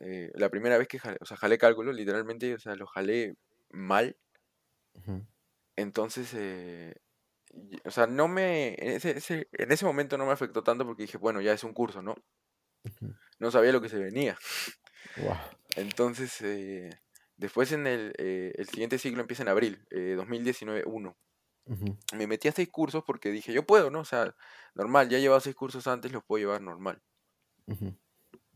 eh, 0.00 0.30
la 0.34 0.48
primera 0.50 0.78
vez 0.78 0.88
que 0.88 0.98
jalé, 0.98 1.18
o 1.20 1.24
sea, 1.26 1.36
jalé 1.36 1.58
cálculo, 1.58 1.92
literalmente, 1.92 2.54
o 2.54 2.58
sea, 2.58 2.74
lo 2.76 2.86
jalé 2.86 3.34
mal, 3.74 4.18
entonces, 5.76 6.32
eh, 6.34 6.94
o 7.84 7.90
sea, 7.90 8.06
no 8.06 8.28
me, 8.28 8.70
en 8.74 8.92
ese, 8.96 9.12
ese- 9.18 9.48
en 9.52 9.72
ese 9.72 9.84
momento 9.86 10.18
no 10.18 10.26
me 10.26 10.32
afectó 10.32 10.62
tanto 10.64 10.86
porque 10.86 11.02
dije, 11.04 11.18
bueno, 11.18 11.40
ya 11.40 11.52
es 11.52 11.64
un 11.64 11.74
curso, 11.74 12.02
¿no? 12.02 12.16
No 13.38 13.50
sabía 13.50 13.72
lo 13.72 13.80
que 13.80 13.88
se 13.88 13.98
venía. 13.98 14.36
Entonces, 15.76 16.40
eh, 16.42 16.90
después 17.36 17.72
en 17.72 17.86
el, 17.86 18.12
eh, 18.18 18.52
el 18.56 18.68
siguiente 18.68 18.98
ciclo 18.98 19.20
empieza 19.20 19.42
en 19.42 19.48
abril, 19.48 19.84
eh, 19.90 20.14
2019-1. 20.16 21.16
Ujú, 21.66 21.96
Me 22.14 22.26
metí 22.28 22.48
a 22.48 22.52
seis 22.52 22.70
cursos 22.70 23.04
porque 23.06 23.30
dije, 23.32 23.52
yo 23.54 23.66
puedo, 23.66 23.90
¿no? 23.90 24.00
O 24.00 24.04
sea, 24.06 24.34
normal, 24.74 25.08
ya 25.10 25.18
he 25.18 25.22
llevado 25.22 25.40
seis 25.40 25.56
cursos 25.56 25.86
antes, 25.88 26.12
los 26.12 26.24
puedo 26.24 26.40
llevar 26.40 26.62
normal. 26.62 27.02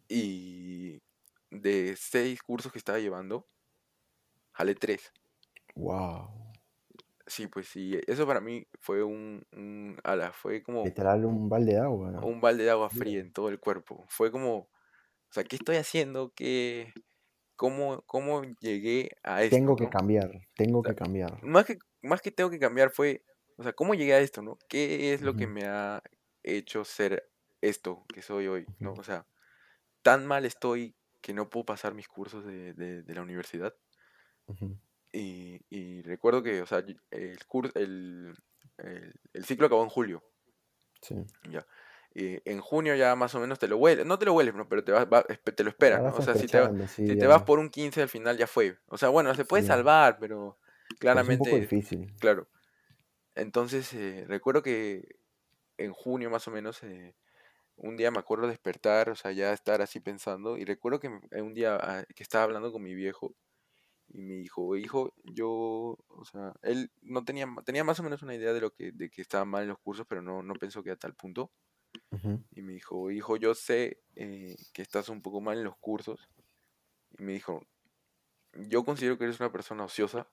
Y 0.09 1.01
de 1.51 1.97
seis 1.99 2.43
cursos 2.43 2.73
que 2.73 2.79
estaba 2.79 2.99
llevando, 2.99 3.49
jalé 4.59 4.75
tres. 4.75 5.13
Guau. 5.77 6.29
Sí, 7.27 7.47
pues 7.47 7.69
sí, 7.69 7.99
eso 8.07 8.27
para 8.27 8.41
mí 8.41 8.67
fue 8.81 9.03
un, 9.05 9.47
un 9.53 9.99
ala, 10.03 10.33
fue 10.33 10.63
como 10.63 10.85
Literal 10.85 11.25
un 11.25 11.49
balde 11.49 11.75
de 11.75 11.79
agua. 11.79 12.11
¿no? 12.11 12.21
un 12.23 12.41
balde 12.41 12.65
de 12.65 12.71
agua 12.71 12.91
fría 12.91 13.21
en 13.21 13.33
todo 13.33 13.49
el 13.49 13.61
cuerpo. 13.61 14.05
Fue 14.09 14.31
como, 14.31 14.57
o 14.59 14.71
sea, 15.33 15.45
¿qué 15.45 15.57
estoy 15.57 15.77
haciendo? 15.77 16.33
¿Qué, 16.35 16.95
cómo, 17.57 18.03
cómo 18.07 18.43
llegué 18.61 19.11
a 19.25 19.43
esto, 19.45 19.57
Tengo 19.57 19.77
que 19.77 19.85
no? 19.85 19.91
cambiar, 19.91 20.31
tengo 20.55 20.83
O 20.83 20.89
sea, 20.89 20.93
que 20.93 20.95
cambiar. 20.95 21.35
más 21.43 21.65
que, 21.67 21.79
más 22.03 22.23
que 22.23 22.31
tengo 22.33 22.51
que 22.51 22.59
cambiar 22.61 22.91
fue, 22.91 23.25
o 23.57 23.63
sea, 23.63 23.73
¿cómo 23.75 23.95
llegué 23.95 24.15
a 24.15 24.21
esto, 24.21 24.43
no? 24.43 24.59
¿Qué 24.69 25.13
es 25.15 25.23
lo 25.23 25.37
que 25.37 25.47
me 25.47 25.65
ha 25.67 26.03
hecho 26.43 26.85
ser 26.85 27.31
esto 27.61 28.05
que 28.13 28.23
soy 28.23 28.47
hoy, 28.49 28.69
no? 28.81 28.95
O 28.95 29.05
sea, 29.05 29.27
tan 30.03 30.27
mal 30.27 30.45
estoy 30.47 30.97
que 31.23 31.35
no 31.35 31.51
puedo 31.51 31.67
pasar 31.67 31.95
mis 31.95 32.09
cursos 32.09 32.45
de, 32.47 32.75
de- 32.75 33.03
de 33.03 33.15
la 33.15 33.23
universidad. 33.23 33.75
Y, 35.13 35.61
y 35.71 36.03
recuerdo 36.03 36.43
que, 36.43 36.63
o 36.63 36.67
sea, 36.67 36.85
el, 37.11 37.39
curso, 37.47 37.73
el, 37.77 38.35
el, 38.79 39.15
el 39.33 39.45
ciclo 39.45 39.67
acabó 39.67 39.83
en 39.83 39.89
julio, 39.91 40.23
Sí. 41.03 41.15
ya. 41.51 41.67
En 42.15 42.61
junio 42.61 42.97
ya 42.97 43.15
más 43.15 43.35
o 43.35 43.41
menos 43.41 43.59
te 43.61 43.69
lo 43.69 43.77
hueles, 43.77 44.05
no 44.05 44.19
te 44.19 44.25
lo 44.27 44.33
hueles. 44.35 44.55
Pero 44.69 44.83
te, 44.83 44.93
vas, 44.93 45.07
va- 45.07 45.23
te 45.25 45.63
lo 45.63 45.71
esperas, 45.71 46.03
¿no? 46.03 46.15
O 46.17 46.23
sea, 46.23 46.35
si 46.35 46.49
te, 46.49 46.59
va- 46.61 46.73
sí, 46.89 47.05
si 47.05 47.17
te 47.17 47.27
vas 47.27 47.43
por 47.43 47.59
un 47.61 47.71
15 47.71 48.03
al 48.03 48.09
final 48.09 48.37
ya 48.37 48.47
fue. 48.47 48.79
O 48.89 48.99
sea, 48.99 49.09
bueno, 49.11 49.33
se 49.35 49.45
puede 49.45 49.63
Sí. 49.63 49.67
salvar, 49.67 50.19
pero 50.19 50.59
Pero 51.11 51.21
es 51.23 51.29
un 51.29 51.37
poco 51.39 51.57
claramente, 51.57 51.59
difícil. 51.59 52.07
claro. 52.19 52.49
Entonces, 53.37 53.93
eh, 53.95 54.25
recuerdo 54.29 54.63
que 54.63 55.17
en 55.79 55.93
junio 55.95 56.31
más 56.31 56.49
o 56.49 56.53
menos, 56.53 56.83
eh, 56.85 57.17
un 57.77 57.97
día 57.97 58.11
me 58.11 58.19
acuerdo 58.21 58.49
despertar, 58.49 59.11
o 59.11 59.17
sea, 59.17 59.33
ya 59.33 59.53
estar 59.53 59.83
así 59.83 60.01
pensando, 60.01 60.59
y 60.59 60.65
recuerdo 60.65 61.01
que 61.01 61.11
me- 61.11 61.43
un 61.43 61.55
día 61.55 61.77
ah, 61.81 62.05
que 62.15 62.23
estaba 62.25 62.45
hablando 62.45 62.73
con 62.73 62.83
mi 62.83 62.95
viejo, 62.95 63.35
y 64.11 64.23
me 64.23 64.35
dijo, 64.35 64.77
hijo, 64.77 65.13
yo, 65.25 65.49
o 66.09 66.25
sea, 66.25 66.55
él 66.63 66.91
no 67.03 67.25
tenía, 67.25 67.47
tenía 67.65 67.85
más 67.85 68.01
o 68.01 68.03
menos 68.03 68.23
una 68.23 68.35
idea 68.35 68.53
de 68.53 68.61
lo 68.61 68.73
que, 68.73 68.93
de 68.93 69.11
que 69.11 69.23
estaba 69.23 69.45
mal 69.45 69.63
en 69.63 69.69
los 69.69 69.79
cursos, 69.79 70.07
pero 70.09 70.23
no, 70.23 70.43
no 70.43 70.55
pensó 70.55 70.83
que 70.83 70.91
a 70.91 70.97
tal 70.97 71.15
punto, 71.15 71.53
y 72.53 72.63
me 72.63 72.73
dijo, 72.73 73.11
hijo, 73.11 73.37
yo 73.37 73.55
sé 73.55 74.01
eh, 74.17 74.57
que 74.73 74.83
estás 74.83 75.09
un 75.09 75.23
poco 75.23 75.41
mal 75.41 75.59
en 75.59 75.65
los 75.65 75.77
cursos, 75.77 76.29
y 77.19 77.23
me 77.23 77.33
dijo, 77.33 77.67
yo 78.55 78.85
considero 78.85 79.19
que 79.19 79.25
eres 79.25 79.41
una 79.41 79.53
persona 79.53 79.85
ociosa, 79.85 80.29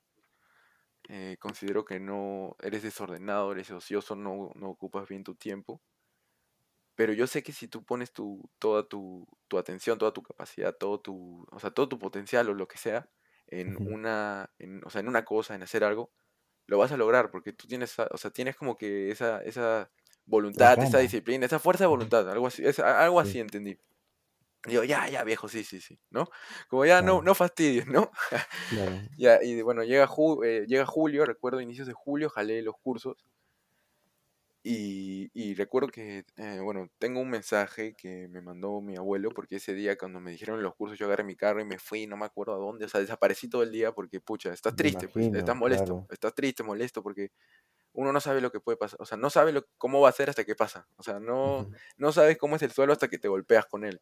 eh, 1.09 1.37
considero 1.39 1.85
que 1.85 1.99
no 1.99 2.55
eres 2.61 2.81
desordenado, 2.81 3.51
eres 3.51 3.69
ocioso, 3.71 4.15
no, 4.15 4.51
no 4.55 4.69
ocupas 4.69 5.07
bien 5.07 5.23
tu 5.23 5.35
tiempo. 5.35 5.81
Pero 6.95 7.13
yo 7.13 7.27
sé 7.27 7.43
que 7.43 7.51
si 7.51 7.67
tú 7.67 7.83
pones 7.83 8.13
tu, 8.13 8.49
toda 8.57 8.87
tu, 8.87 9.27
tu 9.47 9.57
atención, 9.57 9.97
toda 9.99 10.13
tu 10.13 10.23
capacidad, 10.23 10.75
todo 10.75 10.99
tu, 11.01 11.45
o 11.51 11.59
sea, 11.59 11.71
todo 11.71 11.89
tu 11.89 11.99
potencial 11.99 12.49
o 12.49 12.53
lo 12.53 12.67
que 12.67 12.77
sea 12.77 13.09
en 13.47 13.77
una, 13.83 14.51
en, 14.59 14.81
o 14.85 14.89
sea, 14.89 15.01
en 15.01 15.07
una 15.07 15.25
cosa, 15.25 15.55
en 15.55 15.63
hacer 15.63 15.83
algo, 15.83 16.11
lo 16.67 16.77
vas 16.79 16.91
a 16.91 16.97
lograr 16.97 17.31
porque 17.31 17.53
tú 17.53 17.67
tienes, 17.67 17.91
esa- 17.93 18.09
o 18.11 18.17
sea, 18.17 18.31
tienes 18.31 18.55
como 18.57 18.77
que 18.77 19.11
esa, 19.11 19.41
esa 19.43 19.91
voluntad, 20.25 20.81
esa 20.83 20.99
disciplina, 20.99 21.45
esa 21.47 21.59
fuerza 21.59 21.85
de 21.85 21.89
voluntad, 21.89 22.29
algo 22.29 22.47
así, 22.47 22.65
es, 22.65 22.79
algo 22.79 23.19
así 23.19 23.39
Sí, 23.39 23.41
entendí. 23.41 23.79
Yo, 24.67 24.83
ya, 24.83 25.07
ya, 25.09 25.23
viejo, 25.23 25.47
sí, 25.47 25.63
sí, 25.63 25.79
sí, 25.81 25.99
¿no? 26.09 26.27
Como 26.69 26.85
ya 26.85 27.01
no, 27.03 27.21
no 27.21 27.35
fastidies, 27.35 27.85
¿no? 27.87 28.11
claro. 28.67 29.09
Ya, 29.17 29.41
y 29.43 29.61
bueno, 29.61 29.83
llega, 29.83 30.07
ju- 30.07 30.43
eh, 30.45 30.65
llega 30.67 30.85
julio, 30.85 31.25
recuerdo 31.25 31.61
inicios 31.61 31.87
de 31.87 31.93
julio, 31.93 32.29
jalé 32.29 32.61
los 32.61 32.75
cursos 32.81 33.15
y, 34.65 35.29
y 35.33 35.53
recuerdo 35.55 35.89
que, 35.89 36.25
eh, 36.37 36.59
bueno, 36.61 36.89
tengo 36.99 37.19
un 37.21 37.29
mensaje 37.29 37.93
que 37.95 38.27
me 38.29 38.41
mandó 38.41 38.81
mi 38.81 38.95
abuelo 38.97 39.29
porque 39.31 39.57
ese 39.57 39.73
día 39.75 39.97
cuando 39.97 40.19
me 40.19 40.31
dijeron 40.31 40.63
los 40.63 40.75
cursos 40.75 40.97
yo 40.97 41.05
agarré 41.05 41.23
mi 41.23 41.35
carro 41.35 41.61
y 41.61 41.65
me 41.65 41.77
fui, 41.79 42.07
no 42.07 42.17
me 42.17 42.25
acuerdo 42.25 42.55
a 42.55 42.57
dónde, 42.57 42.85
o 42.85 42.89
sea, 42.89 43.01
desaparecí 43.01 43.47
todo 43.49 43.63
el 43.63 43.71
día 43.71 43.91
porque, 43.93 44.21
pucha, 44.21 44.51
estás 44.53 44.75
triste, 44.75 45.09
pues, 45.09 45.29
estás 45.33 45.55
molesto, 45.55 45.93
claro. 45.93 46.07
estás 46.09 46.33
triste, 46.35 46.63
molesto 46.63 47.03
porque 47.03 47.31
uno 47.93 48.13
no 48.13 48.21
sabe 48.21 48.41
lo 48.41 48.51
que 48.51 48.59
puede 48.61 48.77
pasar, 48.77 49.01
o 49.01 49.05
sea, 49.05 49.17
no 49.17 49.29
sabe 49.31 49.53
lo, 49.53 49.67
cómo 49.77 50.01
va 50.01 50.09
a 50.09 50.13
ser 50.13 50.29
hasta 50.29 50.45
que 50.45 50.55
pasa, 50.55 50.89
o 50.97 51.03
sea, 51.03 51.19
no, 51.19 51.69
no 51.97 52.11
sabes 52.13 52.37
cómo 52.37 52.57
es 52.57 52.63
el 52.63 52.71
suelo 52.71 52.93
hasta 52.93 53.07
que 53.09 53.19
te 53.19 53.29
golpeas 53.29 53.65
con 53.67 53.85
él. 53.85 54.01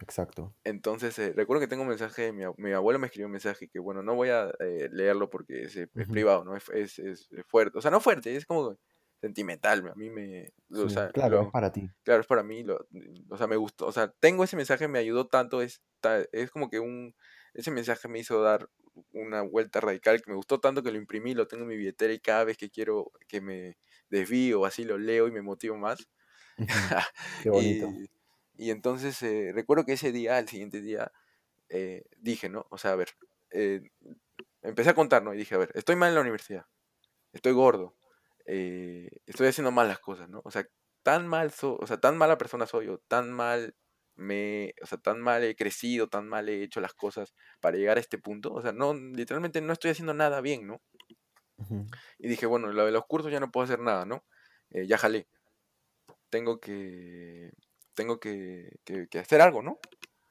Exacto. 0.00 0.54
Entonces, 0.66 1.18
eh, 1.18 1.32
recuerdo 1.36 1.60
que 1.60 1.66
tengo 1.68 1.82
un 1.82 1.90
mensaje, 1.90 2.32
mi, 2.32 2.44
mi 2.56 2.72
abuelo 2.72 2.98
me 2.98 3.06
escribió 3.06 3.26
un 3.26 3.32
mensaje 3.32 3.68
que, 3.68 3.78
bueno, 3.78 4.02
no 4.02 4.14
voy 4.14 4.30
a 4.30 4.50
eh, 4.60 4.88
leerlo 4.90 5.28
porque 5.28 5.64
es, 5.64 5.76
eh, 5.76 5.88
privado, 6.10 6.42
¿no? 6.44 6.56
Es, 6.56 6.68
es, 6.70 6.98
es- 6.98 7.28
es 7.32 7.46
fuerte, 7.46 7.76
o 7.78 7.82
sea, 7.82 7.90
no 7.90 8.00
fuerte, 8.00 8.34
es 8.34 8.46
como 8.46 8.78
sentimental, 9.24 9.86
a 9.88 9.94
mí 9.96 10.10
me, 10.10 10.50
o 10.70 10.88
Sí, 10.88 10.88
sea, 10.88 11.12
claro, 11.12 11.40
es 11.40 11.48
para 11.48 11.72
ti. 11.72 11.90
claro, 12.04 12.20
es 12.22 12.26
para 12.26 12.42
mí, 12.42 12.62
lo, 12.64 12.86
o 13.30 13.36
sea, 13.38 13.46
me 13.46 13.56
gustó, 13.56 13.86
o 13.86 13.92
sea, 13.92 14.12
tengo 14.20 14.44
ese 14.44 14.56
mensaje, 14.56 14.88
me 14.88 14.98
ayudó 14.98 15.28
tanto, 15.28 15.62
es, 15.62 15.82
es 16.32 16.50
como 16.50 16.70
que 16.70 16.80
un, 16.80 17.14
ese 17.54 17.70
mensaje 17.70 18.08
me 18.08 18.18
hizo 18.20 18.42
dar 18.42 18.68
una 19.12 19.42
vuelta 19.42 19.80
radical 19.80 20.22
que 20.22 20.30
me 20.30 20.36
gustó 20.36 20.60
tanto 20.60 20.82
que 20.82 20.92
lo 20.92 20.98
imprimí, 20.98 21.34
lo 21.34 21.48
tengo 21.48 21.64
en 21.64 21.70
mi 21.70 21.76
billetera 21.76 22.12
y 22.12 22.20
cada 22.20 22.44
vez 22.44 22.56
que 22.58 22.70
quiero 22.70 23.10
que 23.28 23.40
me 23.40 23.78
desvío, 24.10 24.64
así 24.66 24.84
lo 24.84 24.98
leo 24.98 25.28
y 25.28 25.32
me 25.32 25.42
motivo 25.42 25.76
más. 25.78 26.08
Qué 27.38 27.50
bonito. 27.50 27.96
Y, 27.96 28.10
y 28.56 28.70
entonces 28.70 29.22
eh, 29.22 29.52
recuerdo 29.54 29.84
que 29.84 29.94
ese 29.94 30.12
día, 30.12 30.38
el 30.38 30.48
siguiente 30.48 30.80
día, 30.80 31.12
eh, 31.70 32.04
dije, 32.18 32.48
¿no? 32.50 32.66
O 32.70 32.78
sea, 32.78 32.92
a 32.92 32.96
ver, 32.96 33.10
eh, 33.52 33.82
empecé 34.62 34.90
a 34.90 34.94
contar, 34.94 35.22
¿no? 35.22 35.34
Y 35.34 35.38
dije, 35.38 35.54
a 35.54 35.58
ver, 35.58 35.70
estoy 35.74 35.96
mal 35.96 36.10
en 36.10 36.14
la 36.16 36.20
universidad, 36.22 36.66
estoy 37.32 37.52
gordo, 37.52 37.96
eh, 38.46 39.08
estoy 39.26 39.48
haciendo 39.48 39.70
mal 39.72 39.88
las 39.88 40.00
cosas, 40.00 40.28
¿no? 40.28 40.40
O 40.44 40.50
sea, 40.50 40.66
tan 41.02 41.26
mal 41.28 41.50
so- 41.52 41.76
o 41.80 41.86
sea, 41.86 41.98
tan 42.00 42.16
mala 42.18 42.38
persona 42.38 42.66
soy 42.66 42.86
yo, 42.86 42.98
tan 43.08 43.32
mal 43.32 43.76
me, 44.16 44.74
o 44.82 44.86
sea, 44.86 44.98
tan 44.98 45.20
mal 45.20 45.42
he 45.44 45.56
crecido, 45.56 46.08
tan 46.08 46.28
mal 46.28 46.48
he 46.48 46.62
hecho 46.62 46.80
las 46.80 46.94
cosas 46.94 47.34
para 47.60 47.76
llegar 47.76 47.96
a 47.98 48.00
este 48.00 48.18
punto, 48.18 48.52
o 48.52 48.62
sea, 48.62 48.72
no, 48.72 48.94
literalmente 48.94 49.60
no 49.60 49.72
estoy 49.72 49.90
haciendo 49.92 50.14
nada 50.14 50.40
bien, 50.40 50.66
¿no? 50.66 50.82
Y 52.18 52.28
dije, 52.28 52.46
bueno, 52.46 52.68
lo 52.72 52.84
de 52.86 52.92
los 52.92 53.06
cursos 53.06 53.30
ya 53.32 53.40
no 53.40 53.50
puedo 53.50 53.64
hacer 53.64 53.80
nada, 53.80 54.04
¿no? 54.06 54.24
Eh, 54.70 54.86
ya 54.86 54.98
jalé, 54.98 55.28
tengo 56.30 56.60
que, 56.60 57.50
tengo 57.94 58.18
que, 58.20 58.70
que- 58.84 59.06
que 59.08 59.18
hacer 59.18 59.40
algo, 59.40 59.62
¿no? 59.62 59.78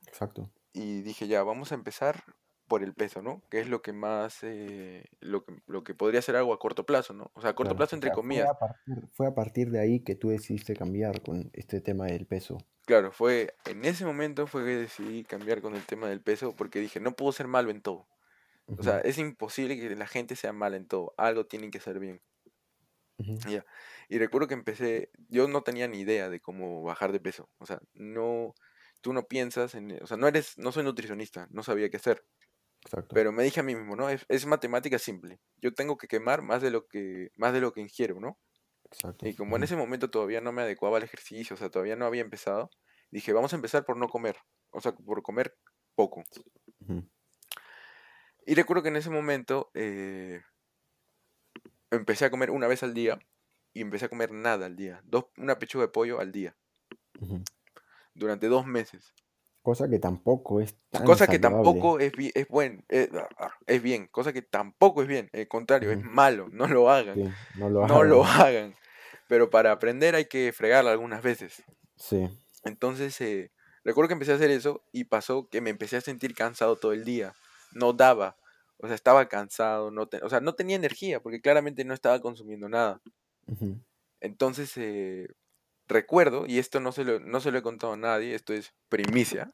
Exacto. 0.08 0.54
Y 0.72 1.02
dije, 1.02 1.28
ya, 1.28 1.44
vamos 1.44 1.72
a 1.72 1.76
empezar 1.76 2.24
por 2.74 2.84
el 2.84 2.96
peso, 2.96 3.22
¿no? 3.22 3.44
Que 3.52 3.60
es 3.60 3.70
lo 3.70 3.84
que 3.84 3.94
más, 3.94 4.40
eh, 4.42 5.06
lo 5.20 5.46
que, 5.46 5.54
lo 5.68 5.84
que 5.84 5.94
podría 5.94 6.24
ser 6.24 6.36
algo 6.36 6.54
a 6.54 6.58
corto 6.58 6.88
plazo, 6.88 7.14
¿no? 7.14 7.30
O 7.36 7.42
sea, 7.42 7.52
a 7.52 7.54
corto 7.54 7.76
Claro, 7.76 7.78
plazo 7.78 7.96
entre 7.96 8.10
fue 8.10 8.16
comillas. 8.16 8.50
a 8.50 8.58
partir, 8.58 8.96
fue 9.12 9.28
a 9.28 9.36
partir 9.36 9.70
de 9.70 9.80
ahí 9.80 10.00
que 10.00 10.16
tú 10.16 10.30
decidiste 10.30 10.76
cambiar 10.76 11.22
con 11.22 11.52
este 11.54 11.82
tema 11.82 12.08
del 12.08 12.26
peso. 12.26 12.58
Claro, 12.88 13.12
fue 13.12 13.54
en 13.66 13.86
ese 13.86 14.06
momento 14.08 14.48
fue 14.48 14.66
que 14.66 14.76
decidí 14.76 15.24
cambiar 15.24 15.62
con 15.62 15.76
el 15.76 15.86
tema 15.86 16.10
del 16.10 16.20
peso 16.20 16.56
porque 16.56 16.80
dije, 16.80 17.00
no 17.00 17.16
puedo 17.16 17.32
ser 17.32 17.46
malo 17.48 17.70
en 17.70 17.84
todo. 17.84 18.08
O 18.66 18.82
sea, 18.82 19.02
es 19.02 19.20
imposible 19.20 19.80
que 19.80 19.96
la 19.96 20.08
gente 20.08 20.36
sea 20.36 20.52
mala 20.52 20.76
en 20.76 20.88
todo. 20.88 21.14
Algo 21.16 21.46
tienen 21.46 21.70
que 21.70 21.80
ser 21.80 22.00
bien. 22.00 22.24
Ya. 23.20 23.64
Y 24.10 24.18
recuerdo 24.18 24.48
que 24.48 24.56
empecé, 24.56 25.12
yo 25.30 25.48
no 25.48 25.62
tenía 25.62 25.88
ni 25.88 26.00
idea 26.00 26.28
de 26.32 26.40
cómo 26.40 26.82
bajar 26.82 27.12
de 27.12 27.20
peso. 27.20 27.52
O 27.60 27.68
sea, 27.68 27.80
no, 27.94 28.56
tú 29.02 29.14
no 29.14 29.28
piensas 29.28 29.76
en, 29.76 30.02
o 30.02 30.08
sea, 30.08 30.18
no 30.18 30.28
eres, 30.28 30.58
no 30.58 30.72
soy 30.72 30.84
nutricionista, 30.84 31.48
no 31.52 31.62
sabía 31.62 31.92
qué 31.92 31.98
hacer. 31.98 32.26
Exacto, 32.86 33.14
Pero 33.14 33.32
me 33.32 33.44
dije 33.44 33.60
a 33.60 33.64
mí 33.64 33.76
mismo, 33.76 33.96
¿no? 33.96 34.10
Es, 34.10 34.26
es 34.28 34.46
matemática 34.46 35.00
simple. 35.00 35.40
Yo 35.58 35.74
tengo 35.74 35.98
que 35.98 36.08
quemar 36.08 36.42
más 36.42 36.62
de 36.62 36.72
lo 36.72 36.88
que, 36.88 37.30
más 37.38 37.54
de 37.54 37.62
lo 37.62 37.72
que 37.72 37.82
ingiero, 37.82 38.20
¿no? 38.20 38.38
exacto. 38.94 39.28
Y 39.28 39.36
como 39.36 39.56
en 39.56 39.64
ese 39.64 39.76
momento 39.76 40.10
todavía 40.10 40.42
no 40.42 40.52
me 40.52 40.62
adecuaba 40.62 40.98
al 40.98 41.04
ejercicio, 41.04 41.56
o 41.56 41.58
sea, 41.58 41.70
todavía 41.70 41.96
no 41.96 42.06
había 42.06 42.22
empezado, 42.22 42.70
dije, 43.12 43.34
vamos 43.34 43.54
a 43.54 43.56
empezar 43.56 43.86
por 43.86 43.98
no 43.98 44.08
comer, 44.08 44.38
o 44.72 44.82
sea, 44.82 44.94
por 44.94 45.22
comer 45.22 45.56
poco. 45.96 46.24
Y 48.46 48.56
recuerdo 48.56 48.84
que 48.84 48.90
en 48.90 48.98
ese 48.98 49.10
momento 49.10 49.72
eh, 49.74 50.42
empecé 51.92 52.26
a 52.26 52.30
comer 52.30 52.52
una 52.52 52.68
vez 52.68 52.84
al 52.84 52.94
día 52.94 53.20
y 53.74 53.82
empecé 53.82 54.06
a 54.06 54.10
comer 54.10 54.32
nada 54.32 54.66
al 54.66 54.76
día, 54.76 55.02
dos, 55.06 55.26
una 55.38 55.60
pechuga 55.60 55.86
de 55.86 55.92
pollo 55.92 56.20
al 56.20 56.32
día, 56.32 56.56
durante 58.14 58.48
dos 58.48 58.66
meses. 58.66 59.14
Cosa 59.64 59.90
que 59.90 59.98
tampoco 60.00 60.62
es 60.62 60.76
tan 60.92 61.06
Cosa 61.06 61.28
que 61.28 61.40
saludable. 61.40 61.40
tampoco 61.40 62.00
es, 62.00 62.14
es, 62.36 62.48
buen, 62.48 62.86
eh, 62.90 63.10
ah, 63.14 63.28
ah, 63.40 63.52
es 63.66 63.82
bien, 63.82 64.08
cosa 64.08 64.32
que 64.32 64.42
tampoco 64.44 65.02
es 65.02 65.08
bien, 65.08 65.30
al 65.34 65.48
contrario, 65.48 65.92
es 65.92 66.02
malo, 66.04 66.50
no 66.52 66.68
lo 66.68 66.90
hagan, 66.92 67.16
Sí, 67.16 67.36
no 67.56 67.70
lo 67.70 67.84
no 67.88 68.04
lo 68.04 68.24
hagan. 68.24 68.26
hagan. 68.26 68.76
Pero 69.28 69.50
para 69.50 69.72
aprender 69.72 70.16
hay 70.16 70.26
que 70.26 70.54
fregarla 70.54 70.92
algunas 70.92 71.24
veces. 71.24 71.64
Sí, 71.98 72.28
Entonces, 72.64 73.20
eh, 73.22 73.52
recuerdo 73.84 74.08
que 74.10 74.14
empecé 74.14 74.32
a 74.34 74.36
hacer 74.36 74.52
eso 74.52 74.84
y 74.92 75.06
pasó 75.06 75.48
que 75.50 75.62
me 75.62 75.70
empecé 75.70 75.98
a 75.98 76.02
sentir 76.02 76.34
cansado 76.36 76.76
todo 76.76 76.94
el 76.94 77.04
día. 77.06 77.34
No 77.74 77.94
daba. 77.94 78.38
O 78.78 78.88
sea, 78.88 78.96
estaba 78.96 79.28
cansado, 79.30 79.92
no 79.92 80.08
te- 80.08 80.24
o 80.24 80.30
sea, 80.30 80.40
no 80.42 80.54
tenía 80.56 80.76
energía 80.76 81.22
porque 81.22 81.42
claramente 81.42 81.86
no 81.86 81.94
estaba 81.94 82.20
consumiendo 82.22 82.68
nada. 82.70 83.02
Entonces, 84.20 84.72
eh, 84.78 85.28
recuerdo, 85.94 86.46
y 86.46 86.60
esto 86.60 86.80
no 86.82 86.92
se, 86.92 87.06
lo, 87.06 87.20
no 87.22 87.40
se 87.40 87.52
lo 87.52 87.58
he 87.60 87.62
contado 87.62 87.94
a 87.94 87.98
nadie, 87.98 88.36
esto 88.36 88.54
es 88.54 88.74
primicia. 88.90 89.54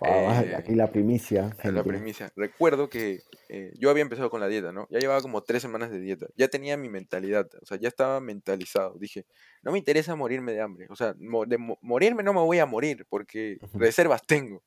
Wow, 0.00 0.10
eh, 0.44 0.54
aquí 0.56 0.74
la 0.74 0.90
primicia, 0.90 1.42
la 1.48 1.54
gente. 1.62 1.82
primicia. 1.82 2.32
Recuerdo 2.34 2.88
que 2.88 3.20
eh, 3.48 3.72
yo 3.78 3.90
había 3.90 4.02
empezado 4.02 4.30
con 4.30 4.40
la 4.40 4.48
dieta, 4.48 4.72
¿no? 4.72 4.86
Ya 4.90 4.98
llevaba 4.98 5.20
como 5.20 5.42
tres 5.42 5.62
semanas 5.62 5.90
de 5.90 6.00
dieta. 6.00 6.26
Ya 6.36 6.48
tenía 6.48 6.76
mi 6.76 6.88
mentalidad, 6.88 7.48
o 7.60 7.66
sea, 7.66 7.76
ya 7.78 7.88
estaba 7.88 8.20
mentalizado. 8.20 8.96
Dije, 8.98 9.26
no 9.62 9.72
me 9.72 9.78
interesa 9.78 10.16
morirme 10.16 10.52
de 10.52 10.60
hambre. 10.60 10.86
O 10.90 10.96
sea, 10.96 11.14
de 11.14 11.58
mo- 11.58 11.78
morirme 11.82 12.22
no 12.22 12.32
me 12.32 12.40
voy 12.40 12.58
a 12.58 12.66
morir 12.66 13.06
porque 13.08 13.58
reservas 13.74 14.22
tengo. 14.26 14.62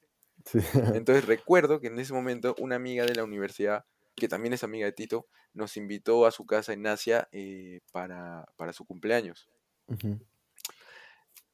Sí. 0.46 0.60
Entonces 1.04 1.26
recuerdo 1.26 1.80
que 1.80 1.88
en 1.88 2.00
ese 2.00 2.14
momento 2.14 2.56
una 2.60 2.76
amiga 2.76 3.06
de 3.06 3.16
la 3.16 3.24
universidad, 3.24 3.86
que 4.16 4.28
también 4.28 4.54
es 4.54 4.64
amiga 4.64 4.86
de 4.86 4.92
Tito, 4.94 5.28
nos 5.54 5.76
invitó 5.78 6.26
a 6.26 6.32
su 6.32 6.46
casa 6.46 6.74
en 6.74 6.86
Asia 6.88 7.28
eh, 7.32 7.80
para, 7.92 8.46
para 8.56 8.74
su 8.74 8.86
cumpleaños. 8.86 9.50
Ujú, 9.88 10.20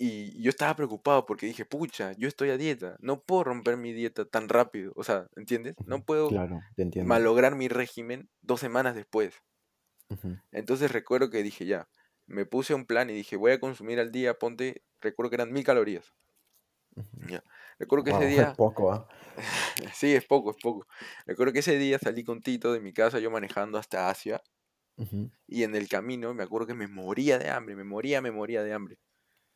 Y 0.04 0.42
yo 0.42 0.50
estaba 0.50 0.76
preocupado 0.76 1.26
porque 1.28 1.46
dije, 1.46 1.66
pucha, 1.66 2.14
yo 2.18 2.28
estoy 2.28 2.50
a 2.50 2.58
dieta, 2.58 2.96
no 3.00 3.24
puedo 3.24 3.44
romper 3.46 3.78
mi 3.78 3.94
dieta 3.94 4.26
tan 4.26 4.50
rápido. 4.50 4.94
O 4.96 5.04
sea, 5.04 5.28
¿entiendes? 5.36 5.76
No 5.86 6.04
puedo 6.06 6.30
Claro, 6.30 6.60
te 6.76 6.82
entiendo. 6.82 7.16
malograr 7.16 7.56
mi 7.56 7.68
régimen 7.70 8.30
dos 8.42 8.60
semanas 8.62 8.96
después. 8.96 9.36
Entonces 10.54 10.92
recuerdo 10.94 11.30
que 11.30 11.44
dije, 11.44 11.66
ya, 11.66 11.90
me 12.26 12.46
puse 12.46 12.74
un 12.74 12.86
plan 12.86 13.10
y 13.10 13.14
dije, 13.14 13.36
voy 13.36 13.52
a 13.52 13.60
consumir 13.60 14.00
al 14.00 14.12
día, 14.14 14.36
ponte, 14.40 14.84
recuerdo 15.02 15.30
que 15.30 15.36
eran 15.36 15.52
mil 15.52 15.66
calorías. 15.66 16.14
Ya. 17.14 17.44
Recuerdo 17.80 18.04
que 18.06 18.12
ese 18.12 18.26
Wow, 18.26 18.32
es 18.38 18.50
día, 18.50 18.58
poco, 18.58 18.92
¿ah? 18.92 19.08
sí, 19.94 20.14
es 20.16 20.26
poco, 20.26 20.52
es 20.52 20.58
poco. 20.62 20.88
Recuerdo 21.26 21.54
que 21.54 21.60
ese 21.60 21.78
día 21.78 22.00
salí 22.00 22.24
con 22.24 22.42
Tito 22.42 22.74
de 22.74 22.80
mi 22.82 22.94
casa, 22.94 23.20
yo 23.20 23.32
manejando 23.32 23.78
hasta 23.78 24.10
Asia, 24.10 24.42
y 25.48 25.64
en 25.64 25.76
el 25.76 25.88
camino 25.88 26.34
me 26.34 26.44
acuerdo 26.44 26.68
que 26.68 26.74
me 26.74 26.88
moría 26.88 27.38
de 27.38 27.50
hambre, 27.50 27.76
me 27.76 27.84
moría, 27.84 28.22
me 28.22 28.32
moría 28.32 28.64
de 28.64 28.74
hambre. 28.74 28.98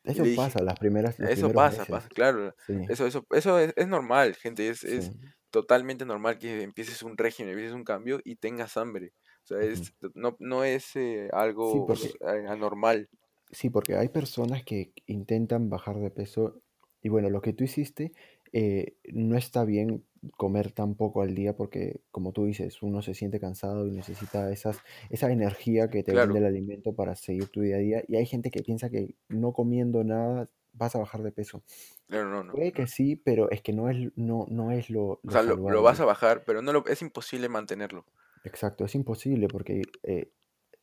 Eso 0.06 0.22
dije, 0.22 0.32
pasa 0.32 0.62
las 0.62 0.78
primeras, 0.78 1.16
eso 1.24 1.52
pasa, 1.54 1.86
meses. 1.86 1.88
pasa, 1.88 2.08
claro, 2.10 2.54
Sí, 2.66 2.74
eso, 2.88 3.06
eso, 3.06 3.26
eso 3.30 3.58
es, 3.58 3.72
es 3.76 3.88
normal, 3.88 4.34
gente, 4.36 4.68
es, 4.68 4.84
es 4.84 5.12
totalmente 5.50 6.04
normal 6.06 6.38
que 6.38 6.62
empieces 6.62 7.02
un 7.02 7.16
régimen, 7.18 7.52
empieces 7.52 7.74
un 7.74 7.84
cambio 7.84 8.20
y 8.24 8.36
tengas 8.36 8.76
hambre. 8.76 9.14
O 9.44 9.46
sea, 9.46 9.62
es, 9.62 9.94
no, 10.14 10.36
no 10.40 10.64
es 10.64 10.96
eh, 10.96 11.28
Sí, 11.62 11.80
algo 11.80 11.86
porque 11.86 12.14
anormal. 12.48 13.08
Sí, 13.50 13.70
porque 13.70 13.96
hay 13.96 14.08
personas 14.08 14.64
que 14.64 14.92
intentan 15.06 15.70
bajar 15.70 15.98
de 15.98 16.10
peso 16.10 16.62
y 17.02 17.08
bueno, 17.08 17.30
lo 17.30 17.40
que 17.40 17.52
tú 17.52 17.64
hiciste, 17.64 18.12
eh, 18.52 18.96
no 19.12 19.36
está 19.36 19.64
bien 19.64 20.04
comer 20.36 20.72
tan 20.72 20.94
poco 20.94 21.22
al 21.22 21.34
día 21.34 21.56
porque, 21.56 22.00
como 22.10 22.32
tú 22.32 22.46
dices, 22.46 22.82
uno 22.82 23.02
se 23.02 23.14
siente 23.14 23.40
cansado 23.40 23.86
y 23.86 23.90
necesita 23.90 24.50
esas, 24.52 24.78
esa 25.10 25.30
energía 25.30 25.90
que 25.90 26.02
te 26.02 26.12
Claro, 26.12 26.36
el 26.36 26.44
alimento 26.44 26.94
para 26.94 27.14
seguir 27.16 27.48
tu 27.48 27.60
día 27.60 27.76
a 27.76 27.78
día. 27.80 28.04
Y 28.08 28.16
hay 28.16 28.26
gente 28.26 28.50
que 28.50 28.62
piensa 28.62 28.90
que 28.90 29.14
no 29.28 29.52
comiendo 29.52 30.04
nada 30.04 30.48
vas 30.72 30.94
a 30.94 30.98
bajar 30.98 31.22
de 31.22 31.32
peso. 31.32 31.62
claro, 32.08 32.28
no, 32.28 32.44
no. 32.44 32.52
Puede 32.52 32.72
que 32.72 32.86
sí, 32.86 33.16
pero 33.16 33.50
es 33.50 33.62
que 33.62 33.72
no 33.72 33.88
es, 33.88 34.12
no, 34.16 34.46
no 34.48 34.72
es 34.72 34.90
lo, 34.90 35.04
O 35.04 35.20
lo 35.22 35.32
sea, 35.32 35.42
lo, 35.42 35.56
lo 35.56 35.82
vas 35.82 36.00
a 36.00 36.04
bajar, 36.04 36.44
pero 36.44 36.62
no 36.62 36.72
lo, 36.72 36.86
es 36.86 37.02
imposible 37.02 37.48
mantenerlo. 37.48 38.04
Exacto, 38.44 38.84
es 38.84 38.94
imposible 38.94 39.48
porque 39.48 39.82
eh, 40.02 40.30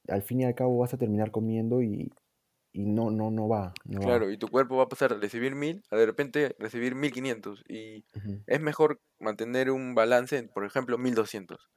al 0.07 0.21
fin 0.21 0.41
y 0.41 0.45
al 0.45 0.55
cabo 0.55 0.77
vas 0.79 0.93
a 0.93 0.97
terminar 0.97 1.31
comiendo 1.31 1.81
y, 1.81 2.11
y 2.73 2.85
no, 2.85 3.11
no, 3.11 3.31
no 3.31 3.47
va, 3.47 3.73
no 3.85 4.05
va. 4.05 4.05
Claro, 4.05 4.29
y 4.31 4.37
tu 4.37 4.47
cuerpo 4.49 4.77
va 4.77 4.83
a 4.83 4.89
pasar 4.89 5.13
a 5.13 5.17
recibir 5.17 5.55
1000 5.55 5.83
a 5.91 5.95
de 5.97 6.05
repente 6.05 6.55
recibir 6.59 6.95
1500 6.95 7.63
y 7.67 8.05
es 8.47 8.59
mejor 8.59 9.01
mantener 9.19 9.69
un 9.71 9.95
balance 9.95 10.37
en, 10.37 10.49
por 10.49 10.65
ejemplo, 10.65 10.97
1200. 10.97 11.69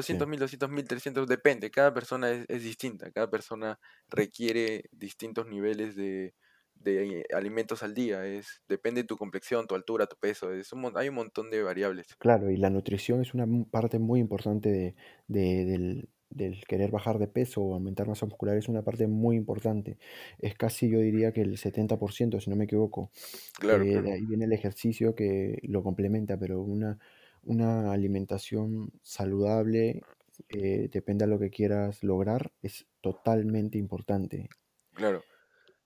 Sí. 0.00 0.26
1200, 0.26 0.28
1200, 0.28 0.70
1300, 0.70 1.26
depende, 1.26 1.70
cada 1.70 1.92
persona 1.94 2.30
es, 2.30 2.44
es 2.48 2.62
distinta, 2.62 3.10
cada 3.10 3.30
persona 3.30 3.78
requiere 4.08 4.84
distintos 4.92 5.46
niveles 5.46 5.96
de, 5.96 6.34
de 6.74 7.24
alimentos 7.34 7.82
al 7.82 7.94
día, 7.94 8.26
es, 8.26 8.62
depende 8.68 9.02
de 9.02 9.08
tu 9.08 9.16
complexión, 9.16 9.66
tu 9.66 9.74
altura, 9.74 10.06
tu 10.06 10.16
peso, 10.18 10.52
es 10.52 10.72
un 10.72 10.92
hay 10.96 11.08
un 11.08 11.14
montón 11.16 11.50
de 11.50 11.62
variables. 11.62 12.18
Claro, 12.18 12.50
y 12.50 12.56
la 12.56 12.70
nutrición 12.70 13.20
es 13.20 13.34
una 13.34 13.46
parte 13.70 13.98
muy 13.98 14.20
importante 14.20 14.70
de, 14.70 14.94
de- 15.26 15.64
del, 15.64 16.08
del 16.34 16.64
querer 16.66 16.90
bajar 16.90 17.18
de 17.18 17.28
peso 17.28 17.62
o 17.62 17.74
aumentar 17.74 18.08
masa 18.08 18.26
muscular, 18.26 18.56
es 18.56 18.68
una 18.68 18.82
parte 18.84 19.06
muy 19.06 19.36
importante. 19.36 19.98
Es 20.38 20.54
casi, 20.56 20.88
yo 20.90 21.00
diría 21.00 21.32
que 21.32 21.42
el 21.42 21.58
70%, 21.58 22.40
si 22.40 22.50
no 22.50 22.56
me 22.56 22.64
equivoco. 22.64 23.10
Claro, 23.58 23.86
Eh, 23.86 23.86
claro, 23.86 24.10
de 24.10 24.12
ahí 24.12 24.26
viene 24.26 24.44
el 24.46 24.52
ejercicio 24.52 25.14
que 25.14 25.58
lo 25.64 25.82
complementa, 25.82 26.38
pero 26.38 26.62
una, 26.62 26.98
una 27.44 27.92
alimentación 27.92 28.92
saludable, 29.02 30.06
eh, 30.48 30.88
depende 30.92 31.24
de 31.26 31.30
lo 31.30 31.38
que 31.38 31.50
quieras 31.50 32.02
lograr, 32.04 32.52
es 32.62 32.86
totalmente 33.00 33.78
importante. 33.78 34.48
claro. 34.94 35.24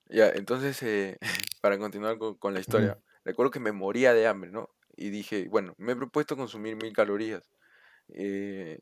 Ya, 0.08 0.30
entonces, 0.30 0.82
eh, 0.84 1.18
para 1.62 1.78
continuar 1.78 2.18
con, 2.18 2.36
con 2.36 2.54
la 2.54 2.60
historia, 2.60 2.98
recuerdo 3.24 3.52
que 3.52 3.60
me 3.60 3.72
moría 3.72 4.14
de 4.14 4.26
hambre, 4.26 4.50
¿no? 4.52 4.70
Y 4.96 5.10
dije, 5.10 5.48
bueno, 5.50 5.74
me 5.78 5.92
he 5.92 5.96
propuesto 5.96 6.36
consumir 6.36 6.76
1000 6.76 6.92
calorías. 6.94 7.50
Eh, 8.10 8.80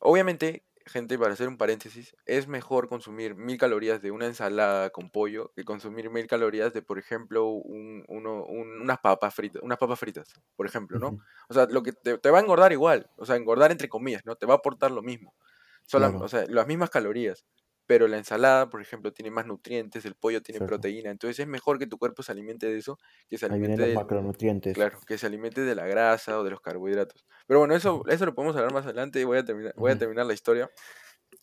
obviamente, 0.00 0.66
gente, 0.86 1.18
para 1.18 1.32
hacer 1.34 1.48
un 1.48 1.56
paréntesis, 1.58 2.14
es 2.26 2.48
mejor 2.48 2.88
consumir 2.88 3.34
1000 3.34 3.58
calorías 3.58 4.02
de 4.02 4.10
una 4.10 4.26
ensalada 4.26 4.90
con 4.90 5.10
pollo 5.10 5.52
que 5.56 5.64
consumir 5.64 6.10
1000 6.10 6.26
calorías 6.26 6.72
de, 6.74 6.82
por 6.82 6.98
ejemplo, 6.98 7.46
un, 7.48 8.04
uno- 8.08 8.44
un- 8.44 8.80
unas 8.82 8.98
papas 9.00 9.34
fritas, 9.34 9.62
unas 9.62 9.78
papas 9.78 9.98
fritas, 9.98 10.32
por 10.56 10.66
ejemplo, 10.66 10.98
¿no? 11.00 11.16
O 11.48 11.54
sea, 11.54 11.66
lo 11.66 11.82
que 11.82 11.92
te, 11.92 12.18
te 12.18 12.30
va 12.30 12.38
a 12.38 12.42
engordar 12.42 12.72
igual, 12.72 13.10
o 13.16 13.24
sea, 13.26 13.36
engordar 13.36 13.72
entre 13.72 13.88
comillas, 13.88 14.22
¿no? 14.24 14.36
Te 14.36 14.46
va 14.46 14.54
a 14.54 14.56
aportar 14.58 14.90
lo 14.90 15.02
mismo, 15.02 15.34
solam- 15.90 16.16
o 16.20 16.28
sea, 16.28 16.44
las 16.48 16.66
mismas 16.66 16.90
calorías. 16.90 17.46
Pero 17.86 18.08
la 18.08 18.16
ensalada, 18.18 18.70
por 18.70 18.80
ejemplo, 18.80 19.12
tiene 19.12 19.30
más 19.30 19.46
nutrientes, 19.46 20.04
el 20.04 20.14
pollo 20.14 20.42
tiene 20.42 20.56
exacto. 20.56 20.76
proteína, 20.76 21.10
entonces 21.10 21.40
es 21.40 21.46
mejor 21.46 21.78
que 21.78 21.86
tu 21.86 21.98
cuerpo 21.98 22.22
se 22.22 22.32
alimente 22.32 22.66
de 22.66 22.78
eso 22.78 22.98
que 23.28 23.36
se 23.38 23.46
alimente 23.46 23.76
los 23.76 23.86
del, 23.88 23.94
macronutrientes. 23.94 24.74
Claro, 24.74 24.98
que 25.06 25.18
se 25.18 25.26
alimente 25.26 25.60
de 25.60 25.74
la 25.74 25.86
grasa 25.86 26.38
o 26.38 26.44
de 26.44 26.50
los 26.50 26.60
carbohidratos. 26.60 27.26
Pero 27.46 27.60
bueno, 27.60 27.74
eso, 27.74 28.02
eso 28.08 28.24
lo 28.26 28.34
podemos 28.34 28.56
hablar 28.56 28.72
más 28.72 28.84
adelante 28.86 29.20
y 29.20 29.24
voy 29.24 29.38
a 29.38 29.44
terminar, 29.44 29.74
voy 29.76 29.92
a 29.92 29.98
terminar 29.98 30.26
la 30.26 30.34
historia. 30.34 30.70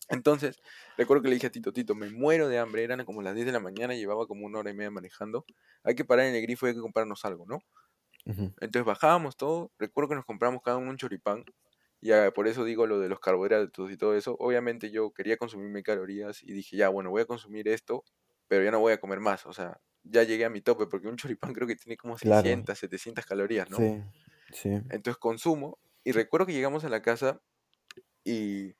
Entonces, 0.08 0.60
recuerdo 0.96 1.22
que 1.22 1.28
le 1.28 1.34
dije 1.34 1.46
a 1.46 1.50
Tito, 1.50 1.72
Tito, 1.72 1.94
me 1.94 2.10
muero 2.10 2.48
de 2.48 2.58
hambre, 2.58 2.84
eran 2.84 3.04
como 3.04 3.22
las 3.22 3.34
10 3.34 3.46
de 3.46 3.52
la 3.52 3.60
mañana, 3.60 3.94
llevaba 3.94 4.26
como 4.26 4.46
una 4.46 4.58
hora 4.58 4.70
y 4.70 4.74
media 4.74 4.90
manejando. 4.90 5.44
Hay 5.84 5.94
que 5.94 6.04
parar 6.04 6.26
en 6.26 6.34
el 6.34 6.42
grifo 6.42 6.66
y 6.66 6.70
hay 6.70 6.74
que 6.74 6.80
comprarnos 6.80 7.24
algo, 7.24 7.46
¿no? 7.46 7.60
Entonces 8.24 8.84
bajábamos 8.84 9.36
todo, 9.36 9.72
recuerdo 9.78 10.10
que 10.10 10.14
nos 10.14 10.24
compramos 10.24 10.62
cada 10.62 10.76
uno 10.76 10.90
un 10.90 10.96
choripán, 10.96 11.44
ya 12.02 12.32
por 12.32 12.48
eso 12.48 12.64
digo 12.64 12.86
lo 12.86 13.00
de 13.00 13.08
los 13.08 13.20
carbohidratos 13.20 13.90
y 13.92 13.96
todo 13.98 14.16
eso. 14.16 14.36
Obviamente 14.40 14.90
yo 14.90 15.12
quería 15.12 15.36
consumir 15.38 15.68
mis 15.70 15.84
calorías 15.84 16.42
y 16.42 16.52
dije, 16.52 16.76
ya, 16.76 16.88
bueno, 16.90 17.10
voy 17.10 17.22
a 17.22 17.26
consumir 17.26 17.68
esto, 17.68 18.04
pero 18.48 18.64
ya 18.64 18.70
no 18.72 18.80
voy 18.80 18.92
a 18.94 19.00
comer 19.00 19.20
más, 19.20 19.46
o 19.46 19.52
sea, 19.52 19.80
ya 20.04 20.24
llegué 20.24 20.44
a 20.44 20.50
mi 20.50 20.60
tope 20.62 20.86
porque 20.86 21.08
un 21.08 21.16
choripán 21.16 21.54
creo 21.54 21.68
que 21.68 21.76
tiene 21.76 21.96
como 21.96 22.18
Claro, 22.22 22.54
600, 22.58 22.78
700 22.78 23.26
calorías, 23.26 23.70
¿no? 23.70 23.86
sí, 23.86 24.02
sí. 24.52 24.70
Entonces 24.90 25.18
consumo 25.18 25.80
Y 26.04 26.12
recuerdo 26.12 26.46
que 26.46 26.52
llegamos 26.52 26.84
a 26.84 26.88
la 26.88 27.02
casa 27.02 27.40
y 28.24 28.70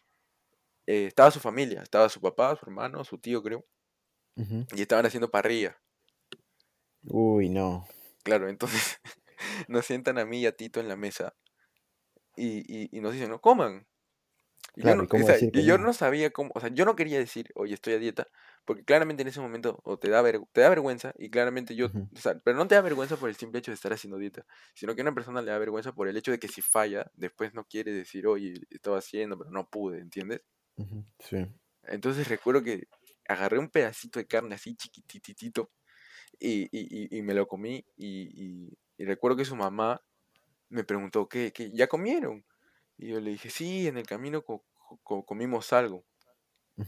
eh, 0.86 1.06
estaba 1.06 1.30
su 1.32 1.40
familia, 1.40 1.82
estaba 1.82 2.08
su 2.08 2.20
papá, 2.20 2.56
su 2.56 2.66
hermano, 2.66 3.04
su 3.04 3.18
tío 3.18 3.42
creo, 3.42 3.66
y 4.74 4.82
estaban 4.82 5.06
haciendo 5.06 5.30
parrilla. 5.30 5.80
Uy, 7.04 7.48
no. 7.48 7.86
Claro, 8.24 8.48
entonces 8.48 9.00
nos 9.68 9.86
sientan 9.86 10.18
a 10.18 10.24
mí 10.24 10.40
y 10.40 10.46
a 10.46 10.56
Tito 10.56 10.80
en 10.80 10.88
la 10.88 10.96
mesa 10.96 11.34
y, 12.36 12.60
y- 12.84 12.88
y 12.92 13.00
nos 13.00 13.12
dicen, 13.12 13.30
no 13.30 13.40
coman. 13.40 13.86
Y 14.74 14.84
yo, 14.84 14.94
Claro, 14.94 15.06
no, 15.08 15.08
¿y 15.52 15.62
y 15.62 15.64
yo 15.66 15.76
no? 15.76 15.78
no 15.78 15.92
sabía 15.92 16.30
cómo, 16.32 16.52
o 16.54 16.60
sea, 16.60 16.70
yo 16.70 16.84
no 16.86 16.96
quería 16.96 17.18
decir, 17.18 17.50
oye, 17.56 17.74
estoy 17.74 17.94
a 17.94 17.98
dieta, 17.98 18.28
porque 18.64 18.84
claramente 18.84 19.22
en 19.22 19.28
ese 19.28 19.40
momento 19.40 19.80
o 19.84 19.98
te 19.98 20.08
da, 20.10 20.22
ver- 20.22 20.40
te 20.52 20.62
da 20.62 20.70
vergüenza 20.70 21.12
y 21.18 21.30
claramente 21.30 21.74
yo, 21.76 21.88
Ujú, 21.92 22.08
o 22.16 22.20
sea, 22.20 22.40
pero 22.44 22.56
no 22.56 22.66
te 22.68 22.74
da 22.76 22.80
vergüenza 22.82 23.18
por 23.18 23.28
el 23.28 23.36
simple 23.36 23.58
hecho 23.60 23.70
de 23.70 23.74
estar 23.76 23.92
haciendo 23.92 24.18
dieta, 24.18 24.46
sino 24.74 24.94
que 24.94 25.02
a 25.02 25.04
una 25.04 25.14
persona 25.14 25.42
le 25.42 25.50
da 25.50 25.58
vergüenza 25.58 25.92
por 25.94 26.08
el 26.08 26.16
hecho 26.16 26.32
de 26.32 26.38
que 26.38 26.48
si 26.48 26.62
falla, 26.62 27.10
después 27.14 27.52
no 27.54 27.66
quiere 27.66 27.92
decir, 27.92 28.26
oye, 28.26 28.54
estaba 28.70 28.98
haciendo, 28.98 29.36
pero 29.38 29.50
no 29.50 29.68
pude, 29.68 29.98
¿entiendes? 30.00 30.42
Sí. 31.18 31.46
Entonces 31.84 32.28
recuerdo 32.28 32.62
que 32.62 32.84
agarré 33.28 33.58
un 33.58 33.68
pedacito 33.70 34.18
de 34.18 34.26
carne 34.26 34.54
así 34.54 34.76
chiquititito 34.76 35.72
y, 36.40 36.64
y, 36.72 37.16
y- 37.16 37.18
y 37.18 37.22
me 37.22 37.34
lo 37.34 37.48
comí 37.48 37.86
y, 37.96 38.68
y- 38.68 38.78
y 38.98 39.06
recuerdo 39.06 39.36
que 39.38 39.44
su 39.46 39.56
mamá 39.56 40.02
me 40.72 40.84
preguntó, 40.84 41.28
¿qué, 41.28 41.52
qué, 41.52 41.70
ya 41.72 41.88
comieron? 41.88 42.46
Y 42.98 43.08
yo 43.10 43.20
le 43.20 43.30
dije, 43.32 43.50
sí, 43.50 43.88
en 43.88 43.98
el 43.98 44.06
camino 44.06 44.42
co- 44.44 44.66
co- 45.04 45.24
comimos 45.26 45.72
algo. 45.74 46.06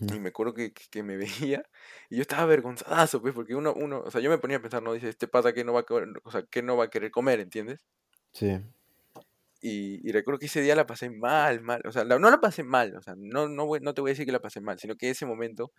Y 0.08 0.20
me 0.20 0.30
acuerdo 0.30 0.54
que, 0.54 0.72
que- 0.74 1.02
me 1.02 1.16
veía 1.56 1.64
y 2.10 2.16
yo 2.16 2.22
estaba 2.22 2.42
avergonzadazo, 2.44 3.22
pues, 3.22 3.34
porque 3.34 3.54
uno, 3.54 3.74
uno, 3.74 4.00
o 4.02 4.10
sea, 4.10 4.20
yo 4.20 4.30
me 4.30 4.38
ponía 4.38 4.58
a 4.58 4.62
pensar, 4.62 4.82
no, 4.82 4.92
dice, 4.94 5.08
este 5.10 5.28
pata 5.28 5.54
que 5.54 5.64
no 5.64 5.72
va 5.74 5.80
a 5.82 5.86
o 6.24 6.30
sea, 6.30 6.44
que 6.46 6.62
no 6.62 6.76
va 6.76 6.84
a 6.86 6.90
querer 6.90 7.10
comer, 7.10 7.40
¿entiendes? 7.40 7.80
Sí. 8.32 8.60
Y, 9.60 10.06
y 10.08 10.12
recuerdo 10.12 10.38
que 10.38 10.46
ese 10.46 10.60
día 10.60 10.74
la 10.76 10.86
pasé 10.86 11.08
mal, 11.10 11.62
mal, 11.62 11.80
o 11.86 11.92
sea, 11.92 12.04
la- 12.04 12.18
no 12.18 12.30
la 12.30 12.40
pasé 12.40 12.62
mal, 12.64 12.94
o 12.96 13.02
sea, 13.02 13.14
no, 13.16 13.48
no, 13.48 13.66
no 13.80 13.94
te 13.94 14.00
voy 14.02 14.10
a 14.10 14.12
decir 14.12 14.26
que 14.26 14.32
la 14.32 14.40
pasé 14.40 14.60
mal, 14.60 14.78
sino 14.78 14.96
que 14.96 15.08
ese 15.10 15.24
momento, 15.26 15.72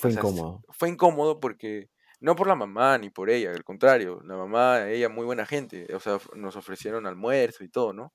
Fue 0.00 0.10
sea, 0.10 0.24
incómodo. 0.24 0.64
fue 0.70 0.88
incómodo 0.90 1.40
porque, 1.40 1.90
no 2.20 2.36
por 2.36 2.46
la 2.48 2.54
mamá 2.56 2.98
ni 2.98 3.10
por 3.10 3.30
ella, 3.30 3.50
al 3.52 3.64
contrario, 3.64 4.20
la 4.24 4.36
mamá, 4.36 4.88
ella, 4.90 5.08
muy 5.08 5.24
buena 5.26 5.46
gente, 5.46 5.86
o 5.94 6.00
sea, 6.00 6.18
nos 6.34 6.56
ofrecieron 6.56 7.06
almuerzo 7.06 7.64
y 7.64 7.68
todo, 7.70 7.92
¿no? 7.92 8.14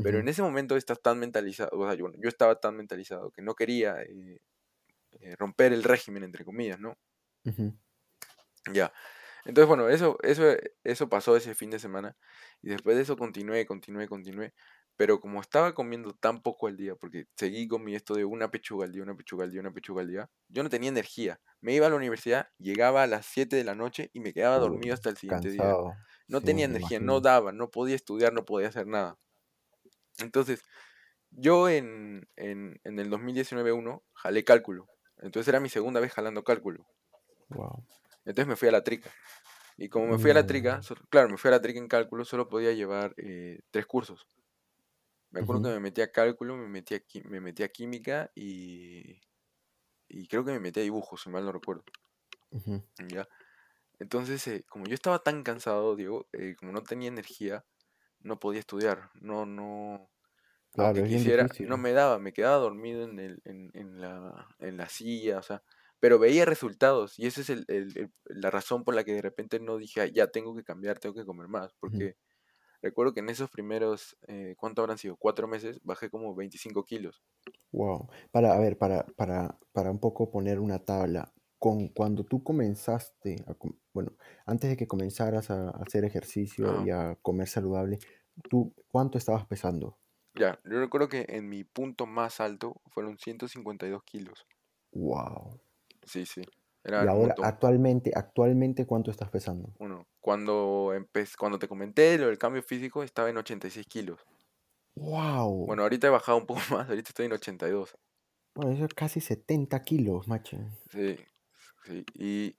Pero 0.00 0.20
en 0.20 0.28
ese 0.28 0.42
momento 0.42 0.76
estás 0.76 1.02
tan 1.02 1.18
mentalizado, 1.20 1.70
o 1.78 1.86
sea, 1.86 1.94
yo, 1.96 2.06
yo 2.18 2.28
estaba 2.28 2.56
tan 2.60 2.76
mentalizado 2.76 3.30
que 3.32 3.42
no 3.42 3.54
quería 3.54 4.02
eh, 4.02 4.40
eh, 5.20 5.36
romper 5.38 5.72
el 5.72 5.84
régimen, 5.84 6.24
entre 6.24 6.44
comillas, 6.44 6.80
¿no? 6.80 6.98
ujú, 7.44 7.78
Ya. 8.72 8.92
Entonces, 9.44 9.68
bueno, 9.68 9.88
eso, 9.88 10.18
eso, 10.22 10.44
eso 10.84 11.08
pasó 11.08 11.36
ese 11.36 11.54
fin 11.54 11.70
de 11.70 11.78
semana. 11.78 12.16
Y 12.62 12.68
después 12.70 12.96
de 12.96 13.02
eso 13.02 13.16
continué, 13.16 13.66
continué, 13.66 14.08
continué. 14.08 14.54
Pero 14.98 15.20
como 15.20 15.40
estaba 15.40 15.74
comiendo 15.74 16.14
tan 16.14 16.42
poco 16.42 16.68
al 16.68 16.76
día, 16.76 16.96
porque 16.96 17.26
seguí 17.36 17.68
con 17.68 17.84
mi 17.84 17.96
esto 17.96 18.14
de 18.16 18.26
una 18.26 18.50
pechuga 18.52 18.86
al 18.86 18.92
día, 18.92 19.04
una 19.04 19.16
pechuga 19.16 19.44
al 19.46 19.52
día, 19.52 19.62
una 19.62 19.72
pechuga 19.72 20.02
al 20.02 20.08
día, 20.10 20.30
yo 20.50 20.62
no 20.64 20.70
tenía 20.70 20.90
energía. 20.90 21.40
Me 21.62 21.74
iba 21.74 21.86
a 21.88 21.90
la 21.90 21.96
universidad, 21.96 22.48
llegaba 22.58 23.04
a 23.04 23.08
las 23.08 23.26
7 23.26 23.56
de 23.56 23.64
la 23.64 23.76
noche 23.76 24.10
y 24.14 24.20
me 24.20 24.34
quedaba 24.34 24.58
dormido 24.58 24.94
hasta 24.94 25.10
el 25.10 25.18
siguiente 25.18 25.50
día. 25.50 25.78
cansado. 25.78 25.94
No 26.28 26.42
Sí, 26.42 26.44
tenía 26.44 26.66
energía, 26.66 27.00
no 27.00 27.20
daba, 27.22 27.52
no 27.52 27.70
podía 27.70 27.96
estudiar, 27.96 28.34
no 28.34 28.44
podía 28.44 28.68
hacer 28.68 28.86
nada. 28.88 29.18
Entonces, 30.18 30.62
yo 31.30 31.68
en, 31.70 32.28
en, 32.36 32.80
en 32.84 33.00
el 33.00 33.10
2019-1 33.10 34.04
jalé 34.14 34.44
cálculo. 34.44 34.90
Entonces 35.18 35.48
era 35.48 35.60
mi 35.60 35.70
segunda 35.70 36.00
vez 36.00 36.12
jalando 36.12 36.44
cálculo. 36.44 36.88
Wow. 37.50 37.84
Entonces 38.24 38.46
me 38.48 38.56
fui 38.56 38.68
a 38.68 38.72
la 38.72 38.84
trica. 38.84 39.10
Y 39.78 39.88
como 39.88 40.08
me 40.08 40.18
fui 40.18 40.30
a 40.32 40.34
la 40.34 40.46
trica, 40.46 40.80
No. 40.80 40.82
so- 40.82 40.96
claro, 41.10 41.28
me 41.30 41.38
fui 41.38 41.48
a 41.48 41.52
la 41.52 41.62
trica 41.62 41.78
en 41.80 41.88
cálculo, 41.88 42.24
solo 42.24 42.48
podía 42.48 42.72
llevar 42.72 43.14
eh, 43.18 43.60
tres 43.70 43.86
cursos. 43.86 44.28
Me 45.30 45.40
acuerdo 45.40 45.62
que 45.62 45.68
me 45.70 45.80
metí 45.80 46.00
a 46.02 46.12
cálculo, 46.12 46.56
me 46.56 46.68
metí 46.68 46.94
a, 46.96 47.00
me 47.24 47.40
metí 47.40 47.62
a 47.62 47.68
química 47.70 48.30
y, 48.34 49.20
y 50.08 50.28
creo 50.28 50.44
que 50.44 50.52
me 50.52 50.60
metí 50.60 50.80
a 50.80 50.84
dibujo, 50.84 51.16
si 51.16 51.30
mal 51.30 51.44
no 51.46 51.52
recuerdo. 51.52 51.84
¿ya? 53.08 53.28
Entonces, 54.00 54.46
eh, 54.48 54.64
como 54.68 54.86
yo 54.86 54.94
estaba 54.94 55.20
tan 55.22 55.42
cansado, 55.44 55.96
Diego, 55.96 56.28
eh, 56.32 56.56
como 56.58 56.72
no 56.72 56.82
tenía 56.82 57.08
energía, 57.08 57.66
no 58.20 58.40
podía 58.40 58.60
estudiar. 58.60 59.10
No, 59.20 59.46
no, 59.46 60.10
Claro, 60.72 61.04
quisiera, 61.04 61.48
no 61.58 61.78
me 61.78 61.92
daba, 61.92 62.18
me 62.20 62.32
quedaba 62.34 62.58
dormido 62.58 63.04
en 63.04 63.18
el, 63.20 63.42
en, 63.44 63.70
en 63.74 64.00
la, 64.00 64.48
en 64.60 64.76
la 64.78 64.88
silla, 64.88 65.38
o 65.38 65.42
sea, 65.42 65.62
pero 66.00 66.18
veía 66.20 66.44
resultados 66.46 67.18
y 67.18 67.26
esa 67.26 67.40
es 67.42 67.50
el, 67.50 67.64
el- 67.68 68.12
la 68.26 68.50
razón 68.50 68.84
por 68.84 68.94
la 68.94 69.04
que 69.04 69.14
de 69.14 69.22
repente 69.22 69.60
no 69.60 69.78
dije, 69.78 70.02
"Ay, 70.02 70.12
ya 70.14 70.28
tengo 70.28 70.54
que 70.56 70.64
cambiar, 70.64 70.98
tengo 71.00 71.14
que 71.16 71.24
comer 71.26 71.48
más, 71.48 71.74
porque 71.80 72.16
recuerdo 72.82 73.14
que 73.14 73.20
en 73.20 73.28
esos 73.28 73.50
primeros, 73.50 74.16
eh, 74.26 74.54
¿cuánto 74.58 74.82
habrán 74.82 74.98
sido? 74.98 75.16
Cuatro 75.16 75.48
meses, 75.48 75.80
bajé 75.82 76.10
como 76.10 76.34
25 76.34 76.84
kilos. 76.84 77.22
Wow. 77.72 78.08
Para, 78.30 78.54
a 78.54 78.58
ver, 78.58 78.78
para, 78.78 79.04
para, 79.16 79.58
para 79.72 79.90
un 79.90 79.98
poco 79.98 80.30
poner 80.30 80.60
una 80.60 80.78
tabla, 80.78 81.32
con, 81.58 81.88
cuando 81.88 82.24
tú 82.24 82.42
comenzaste, 82.42 83.44
a 83.46 83.54
bueno, 83.92 84.12
antes 84.46 84.70
de 84.70 84.76
que 84.76 84.86
comenzaras 84.86 85.50
a, 85.50 85.70
hacer 85.70 86.04
ejercicio 86.04 86.70
Ajá. 86.70 86.84
y 86.86 86.90
a 86.90 87.18
comer 87.20 87.48
saludable, 87.48 87.98
¿tú 88.48 88.72
cuánto 88.88 89.18
estabas 89.18 89.46
pesando? 89.46 89.98
Ya, 90.34 90.60
yo 90.64 90.78
recuerdo 90.78 91.08
que 91.08 91.26
en 91.28 91.48
mi 91.48 91.64
punto 91.64 92.06
más 92.06 92.40
alto 92.40 92.80
fueron 92.92 93.18
152 93.18 94.04
kilos. 94.04 94.46
Wow. 94.92 95.60
Sí, 96.04 96.24
sí, 96.26 96.42
era 96.88 97.02
un 97.02 97.08
ahora, 97.08 97.34
actualmente, 97.42 98.12
actualmente, 98.14 98.86
¿cuánto 98.86 99.10
estás 99.10 99.30
pesando? 99.30 99.72
Bueno, 99.78 100.06
cuando 100.20 100.92
cuando 101.38 101.58
te 101.58 101.68
comenté 101.68 102.18
lo 102.18 102.26
del 102.26 102.38
cambio 102.38 102.62
físico, 102.62 103.02
estaba 103.02 103.30
en 103.30 103.36
86 103.36 103.86
kilos. 103.86 104.20
Wow. 104.96 105.66
Bueno, 105.66 105.82
ahorita 105.82 106.06
he 106.06 106.10
bajado 106.10 106.38
un 106.38 106.46
poco 106.46 106.60
más, 106.70 106.88
ahorita 106.88 107.10
estoy 107.10 107.26
en 107.26 107.32
82. 107.32 107.96
Bueno, 108.54 108.72
eso 108.72 108.84
es 108.84 108.94
casi 108.94 109.20
70 109.20 109.82
kilos, 109.84 110.26
macho. 110.26 110.58
Sí, 110.90 111.16
sí. 111.84 112.04
Y, 112.14 112.56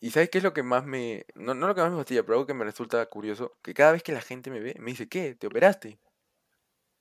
y 0.00 0.10
¿sabes 0.10 0.28
qué 0.28 0.38
es 0.38 0.44
lo 0.44 0.52
que 0.52 0.62
más 0.62 0.84
me... 0.84 1.24
No, 1.34 1.54
no 1.54 1.66
lo 1.66 1.74
que 1.74 1.80
más 1.80 1.90
me 1.90 1.96
fastidia, 1.96 2.22
pero 2.22 2.34
algo 2.34 2.46
que 2.46 2.54
me 2.54 2.64
resulta 2.64 3.04
curioso, 3.06 3.52
que 3.62 3.72
cada 3.72 3.92
vez 3.92 4.02
que 4.02 4.12
la 4.12 4.20
gente 4.20 4.50
me 4.50 4.60
ve, 4.60 4.76
me 4.78 4.90
dice, 4.90 5.08
¿qué? 5.08 5.34
¿Te 5.34 5.46
operaste? 5.46 5.98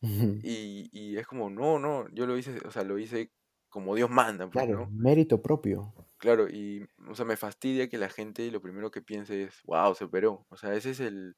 Y, 0.01 0.89
y 0.91 1.17
es 1.17 1.25
como, 1.25 1.49
no, 1.49 1.79
no, 1.79 2.09
yo 2.09 2.25
lo 2.25 2.37
hice, 2.37 2.59
o 2.65 2.71
sea, 2.71 2.83
lo 2.83 2.99
hice 2.99 3.31
como 3.73 3.95
Dios 3.95 4.09
manda, 4.09 4.49
pues, 4.49 4.65
Claro, 4.65 4.77
¿no? 4.77 4.89
mérito 4.89 5.41
propio. 5.41 5.93
Claro, 6.17 6.47
y, 6.49 6.85
o 7.09 7.15
sea, 7.15 7.25
me 7.25 7.35
fastidia 7.37 7.89
que 7.89 7.97
la 7.97 8.09
gente 8.09 8.49
lo 8.49 8.61
primero 8.61 8.91
que 8.91 9.01
piense 9.01 9.43
es, 9.43 9.61
wow, 9.65 9.93
se 9.95 10.05
operó. 10.05 10.45
O 10.49 10.55
sea, 10.57 10.73
ese 10.73 10.91
es 10.91 10.99
el, 11.01 11.35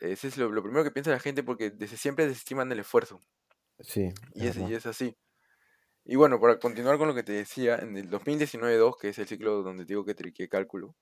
ese 0.00 0.28
es 0.28 0.38
lo, 0.38 0.50
lo 0.50 0.62
primero 0.62 0.84
que 0.84 0.90
piensa 0.90 1.10
la 1.12 1.20
gente 1.20 1.42
porque 1.44 1.70
desde 1.70 1.96
siempre 1.96 2.26
desestiman 2.26 2.70
el 2.72 2.80
esfuerzo. 2.80 3.20
Sí, 3.80 4.12
Y 4.34 4.46
es 4.48 4.56
y 4.56 4.74
es 4.74 4.86
así. 4.86 5.16
Y 6.04 6.16
bueno, 6.16 6.40
para 6.40 6.58
continuar 6.58 6.98
con 6.98 7.08
lo 7.08 7.14
que 7.14 7.22
te 7.22 7.32
decía, 7.32 7.76
en 7.76 7.96
el 7.96 8.10
2019-2, 8.10 8.96
que 9.00 9.08
es 9.10 9.18
el 9.18 9.28
ciclo 9.28 9.62
donde 9.62 9.84
digo 9.86 10.04
que 10.04 10.14
triqué 10.14 10.48
cálculo, 10.48 10.96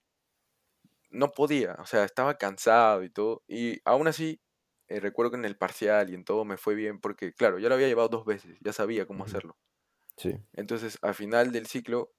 no 1.10 1.30
podía, 1.32 1.74
o 1.80 1.86
sea, 1.86 2.04
estaba 2.04 2.34
cansado 2.38 3.02
y 3.04 3.10
todo. 3.10 3.42
Y 3.48 3.80
aún 3.84 4.08
así, 4.08 4.40
eh, 4.88 5.00
recuerdo 5.00 5.32
que 5.32 5.36
en 5.38 5.44
el 5.44 5.56
parcial 5.58 6.10
y 6.10 6.14
en 6.14 6.24
todo 6.24 6.44
me 6.44 6.56
fue 6.58 6.74
bien 6.74 7.00
porque, 7.00 7.32
claro, 7.32 7.58
ya 7.58 7.68
lo 7.68 7.74
había 7.74 7.88
llevado 7.88 8.08
dos 8.08 8.24
veces, 8.26 8.56
ya 8.60 8.72
sabía 8.72 9.06
cómo 9.06 9.24
hacerlo. 9.24 9.56
Sí. 10.18 10.34
Entonces, 10.52 10.98
al 11.00 11.14
final 11.14 11.52
del 11.52 11.66
ciclo, 11.66 12.12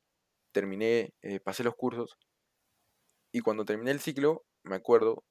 terminé, 0.51 1.13
eh, 1.21 1.39
pasé 1.39 1.63
los 1.63 1.75
cursos 1.75 2.17
y 3.31 3.41
cuando 3.41 3.65
terminé 3.65 3.91
el 3.91 3.99
ciclo, 3.99 4.45
me 4.63 4.75
acuerdo, 4.75 5.23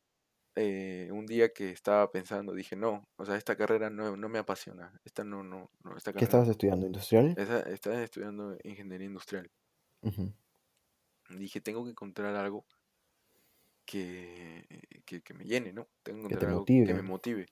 eh, 0.55 1.09
un 1.13 1.27
día 1.27 1.53
que 1.53 1.71
estaba 1.71 2.11
pensando, 2.11 2.53
dije, 2.53 2.77
no, 2.77 3.09
o 3.17 3.25
sea, 3.25 3.37
esta 3.37 3.57
carrera 3.57 3.91
no, 3.91 4.17
no 4.17 4.29
me 4.29 4.39
apasiona, 4.39 5.01
esta 5.05 5.25
no, 5.25 5.43
no, 5.43 5.71
no, 5.85 5.97
esta 5.97 6.13
¿Qué 6.13 6.21
carrera 6.21 6.25
estabas 6.25 6.47
no. 6.47 6.53
estudiando? 6.53 6.87
¿Industrial? 6.87 7.35
Esa, 7.37 7.61
estaba 7.61 8.03
estudiando 8.03 8.57
ingeniería 8.65 9.07
industrial. 9.07 9.51
Dije, 11.31 11.61
tengo 11.61 11.85
que 11.85 11.91
encontrar 11.91 12.35
algo 12.37 12.65
que, 13.85 14.67
que, 15.05 15.23
que 15.23 15.35
me 15.35 15.45
llene, 15.45 15.73
¿no? 15.73 15.89
Tengo 16.03 16.19
que 16.29 16.35
encontrar 16.35 16.51
algo 16.53 16.65
que 16.65 16.95
me 16.95 17.03
motive. 17.03 17.47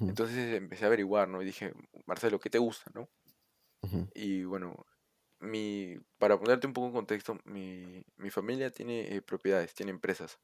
Entonces 0.00 0.54
empecé 0.54 0.84
a 0.84 0.88
averiguar, 0.88 1.28
¿no? 1.28 1.42
Y 1.42 1.46
dije, 1.46 1.72
Marcelo, 2.06 2.38
¿qué 2.38 2.50
te 2.50 2.58
gusta, 2.58 2.90
no? 2.94 3.08
Ujú, 3.82 4.08
Y 4.14 4.44
bueno, 4.44 4.86
mi, 5.40 5.96
para 6.18 6.38
ponerte 6.40 6.66
un 6.66 6.72
poco 6.74 6.88
en 6.88 6.92
contexto, 6.94 7.38
mi, 7.44 8.02
mi 8.16 8.30
familia 8.30 8.70
tiene 8.72 9.14
eh, 9.16 9.22
propiedades, 9.22 9.74
tiene 9.74 9.92
empresas. 9.92 10.38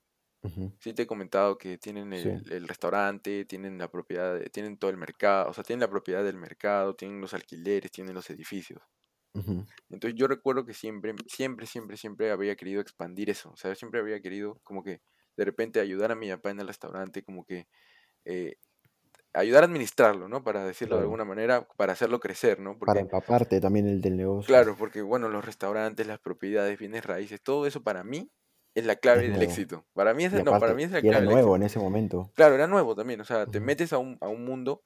Sí 0.81 0.95
te 0.95 1.03
he 1.03 1.07
comentado 1.09 1.59
que 1.59 1.79
tienen 1.79 2.13
Sí. 2.13 2.31
el, 2.33 2.53
el 2.53 2.69
restaurante, 2.69 3.45
tienen 3.47 3.79
la 3.79 3.91
propiedad, 3.91 4.35
de- 4.39 4.51
tienen 4.51 4.79
todo 4.79 4.91
el 4.91 4.99
mercado, 4.99 5.51
o 5.51 5.55
sea, 5.55 5.65
tienen 5.65 5.81
la 5.83 5.91
propiedad 5.91 6.25
del 6.25 6.39
mercado, 6.39 6.97
tienen 6.97 7.21
los 7.21 7.35
alquileres, 7.35 7.91
tienen 7.93 8.15
los 8.15 8.31
edificios. 8.31 8.83
ujú. 9.35 9.67
Entonces 9.91 10.19
yo 10.19 10.27
recuerdo 10.29 10.65
que 10.67 10.75
siempre, 10.75 11.15
siempre, 11.29 11.67
siempre, 11.67 11.97
siempre 11.97 12.31
había 12.31 12.57
querido 12.57 12.81
expandir 12.81 13.31
eso. 13.31 13.51
O 13.51 13.57
sea, 13.57 13.75
siempre 13.75 14.01
había 14.01 14.21
querido 14.21 14.61
como 14.65 14.83
que 14.83 15.03
de 15.37 15.45
repente 15.45 15.81
ayudar 15.81 16.13
a 16.13 16.17
mi 16.17 16.31
papá 16.31 16.51
en 16.51 16.61
el 16.61 16.67
restaurante, 16.69 17.23
como 17.25 17.45
que 17.45 17.69
eh, 18.25 18.57
ayudar 19.35 19.65
a 19.65 19.67
administrarlo, 19.67 20.29
¿no? 20.29 20.43
Para 20.45 20.65
decirlo 20.65 20.97
de 20.97 21.03
alguna 21.03 21.25
manera, 21.25 21.67
para 21.77 21.93
hacerlo 21.93 22.21
crecer, 22.21 22.61
¿no? 22.61 22.79
Para 22.79 23.01
empaparte 23.01 23.61
también 23.61 23.87
el 23.87 24.01
del 24.01 24.17
negocio. 24.17 24.47
claro, 24.47 24.77
porque 24.77 25.03
bueno, 25.03 25.29
los 25.29 25.45
restaurantes, 25.45 26.07
las 26.07 26.19
propiedades, 26.21 26.79
bienes 26.79 27.05
raíces, 27.05 27.43
todo 27.43 27.67
eso 27.67 27.83
para 27.83 28.05
mí 28.05 28.31
es 28.75 28.85
la 28.87 28.97
clave 28.97 29.25
Es 29.25 29.33
del 29.33 29.43
éxito. 29.43 29.87
Para 29.95 30.15
mí, 30.15 30.25
esa, 30.25 30.39
Y 30.39 30.43
no, 30.43 30.59
para 30.59 30.75
mí 30.75 30.83
es 30.85 30.91
la 30.91 31.03
era 31.03 31.19
clave 31.19 31.27
del 31.27 31.31
nuevo 31.31 31.55
éxito. 31.55 31.57
en 31.57 31.63
ese 31.63 31.79
momento. 31.79 32.33
Claro, 32.35 32.55
era 32.55 32.67
nuevo 32.67 32.95
también, 32.97 33.21
o 33.21 33.25
sea, 33.25 33.47
te 33.47 33.61
metes 33.61 33.93
a 33.93 33.99
un, 33.99 34.19
a 34.21 34.29
un 34.29 34.45
mundo 34.45 34.83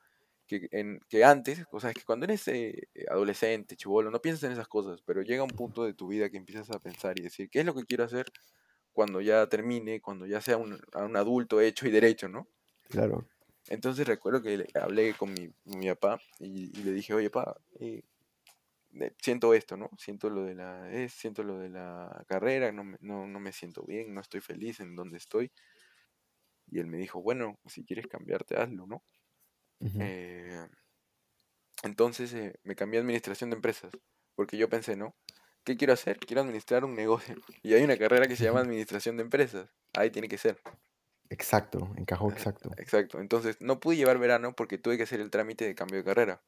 que, 0.47 0.69
en, 0.73 1.01
que 1.09 1.25
antes, 1.25 1.65
o 1.73 1.81
sea, 1.81 1.91
es 1.91 1.97
que 1.97 2.05
cuando 2.05 2.25
eres 2.25 2.49
eh, 2.49 2.89
adolescente, 3.11 3.77
chivolo, 3.77 4.11
no 4.11 4.21
piensas 4.21 4.45
en 4.45 4.53
esas 4.53 4.69
cosas, 4.69 5.03
pero 5.05 5.23
llega 5.23 5.43
un 5.43 5.51
punto 5.51 5.85
de 5.85 5.95
tu 5.95 6.09
vida 6.09 6.31
que 6.31 6.37
empiezas 6.39 6.71
a 6.71 6.81
pensar 6.81 7.19
y 7.19 7.23
decir, 7.23 7.51
¿qué 7.51 7.61
es 7.61 7.67
lo 7.67 7.75
que 7.75 7.85
quiero 7.85 8.05
hacer 8.05 8.27
cuando 8.93 9.21
ya 9.21 9.47
termine, 9.49 10.01
cuando 10.01 10.27
ya 10.27 10.41
sea 10.41 10.59
un, 10.59 10.81
a 10.93 11.05
un 11.05 11.17
adulto 11.17 11.61
hecho 11.61 11.87
y 11.89 11.91
derecho, 11.91 12.29
¿no? 12.29 12.49
Claro. 12.89 13.27
Entonces 13.69 14.07
recuerdo 14.07 14.43
que 14.43 14.57
le 14.59 14.67
hablé 14.75 15.15
con 15.15 15.33
mi, 15.33 15.53
mi 15.65 15.89
papá 15.89 16.21
y, 16.41 16.79
y 16.79 16.83
le 16.85 16.93
dije, 16.93 17.15
oye, 17.15 17.31
papá, 17.31 17.61
eh, 17.81 18.03
eh, 19.01 19.15
siento 19.23 19.55
esto, 19.55 19.77
¿no? 19.77 19.91
Siento 19.99 20.31
lo 20.31 20.45
de 20.45 20.55
la, 20.55 20.91
eh, 20.93 21.09
siento 21.09 21.43
lo 21.43 21.59
de 21.59 21.69
la 21.71 22.25
carrera, 22.29 22.73
no 22.73 22.85
me, 22.85 22.99
no, 23.01 23.27
no 23.27 23.41
me 23.41 23.53
siento 23.53 23.85
bien, 23.85 24.15
no 24.15 24.21
estoy 24.21 24.41
feliz 24.41 24.81
en 24.81 24.97
donde 24.97 25.19
estoy. 25.19 25.53
Y 26.71 26.79
él 26.79 26.87
me 26.87 26.99
dijo, 26.99 27.21
bueno, 27.23 27.59
si 27.67 27.85
quieres 27.85 28.07
cambiarte, 28.07 28.57
hazlo, 28.57 28.87
¿no? 28.87 29.03
Eh, 29.99 30.69
entonces 31.83 32.33
eh, 32.35 32.55
me 32.65 32.75
cambié 32.77 32.99
a 32.99 33.03
administración 33.03 33.51
de 33.51 33.57
empresas, 33.57 33.93
porque 34.35 34.57
yo 34.57 34.69
pensé, 34.69 34.97
¿no? 34.97 35.17
¿Qué 35.65 35.77
quiero 35.77 35.93
hacer? 35.93 36.19
Quiero 36.19 36.43
administrar 36.43 36.85
un 36.85 36.95
negocio. 36.95 37.37
Y 37.63 37.75
hay 37.75 37.83
una 37.85 37.97
carrera 37.99 38.29
que 38.29 38.37
se 38.37 38.45
llama 38.45 38.61
administración 38.63 39.17
de 39.17 39.25
empresas. 39.25 39.71
Ahí 39.95 40.11
tiene 40.11 40.29
que 40.29 40.39
ser. 40.39 40.61
Exacto, 41.31 41.93
encajó 41.97 42.29
Ajá, 42.29 42.35
exacto. 42.37 42.71
Exacto. 42.77 43.21
Entonces 43.21 43.61
no 43.61 43.81
pude 43.81 43.97
llevar 43.97 44.19
verano 44.19 44.55
porque 44.55 44.79
tuve 44.79 44.97
que 44.97 45.03
hacer 45.05 45.21
el 45.21 45.31
trámite 45.31 45.65
de 45.67 45.75
cambio 45.75 45.99
de 45.99 46.05
carrera. 46.05 46.43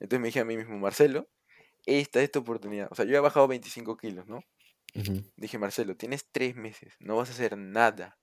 Entonces 0.00 0.20
me 0.20 0.28
dije 0.28 0.40
a 0.40 0.44
mí 0.44 0.56
mismo, 0.56 0.78
Marcelo, 0.78 1.30
esta 1.86 2.22
es 2.22 2.30
tu 2.32 2.40
oportunidad. 2.40 2.88
O 2.90 2.94
sea, 2.94 3.04
yo 3.06 3.16
he 3.16 3.20
bajado 3.20 3.48
25 3.48 3.96
kilos, 3.96 4.26
¿no? 4.28 4.40
Dije, 5.36 5.58
Marcelo, 5.58 5.96
tienes 5.96 6.28
tres 6.32 6.56
meses, 6.56 6.94
no 7.00 7.16
vas 7.16 7.30
a 7.30 7.32
hacer 7.32 7.58
nada. 7.58 8.18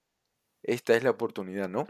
Esta 0.63 0.95
es 0.95 1.03
la 1.03 1.11
oportunidad, 1.11 1.69
¿no? 1.69 1.87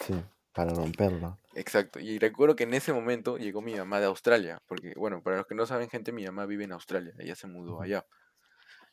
Sí, 0.00 0.14
para 0.54 0.72
romperla. 0.74 1.38
Exacto. 1.54 1.98
Y 2.00 2.18
recuerdo 2.18 2.56
que 2.56 2.64
en 2.64 2.74
ese 2.74 2.92
momento 2.92 3.36
llegó 3.38 3.60
mi 3.62 3.74
mamá 3.74 4.00
de 4.00 4.06
Australia, 4.06 4.62
porque, 4.66 4.92
bueno, 4.96 5.22
para 5.22 5.38
los 5.38 5.46
que 5.46 5.54
no 5.54 5.66
saben, 5.66 5.88
gente, 5.90 6.12
mi 6.12 6.24
mamá 6.24 6.46
vive 6.46 6.64
en 6.64 6.72
Australia, 6.72 7.14
ella 7.18 7.34
se 7.34 7.46
mudó 7.46 7.80
allá. 7.82 8.06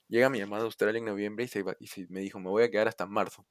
Llega 0.07 0.29
mi 0.29 0.41
mamá 0.41 0.57
de 0.59 0.65
Australia 0.65 0.99
en 0.99 1.05
noviembre 1.05 1.45
y, 1.45 1.47
se 1.49 1.59
iba- 1.59 1.75
y 1.79 1.87
se- 1.87 2.07
me 2.09 2.21
dijo, 2.21 2.39
me 2.39 2.49
voy 2.49 2.63
a 2.63 2.71
quedar 2.71 2.87
hasta 2.87 3.05
marzo. 3.07 3.47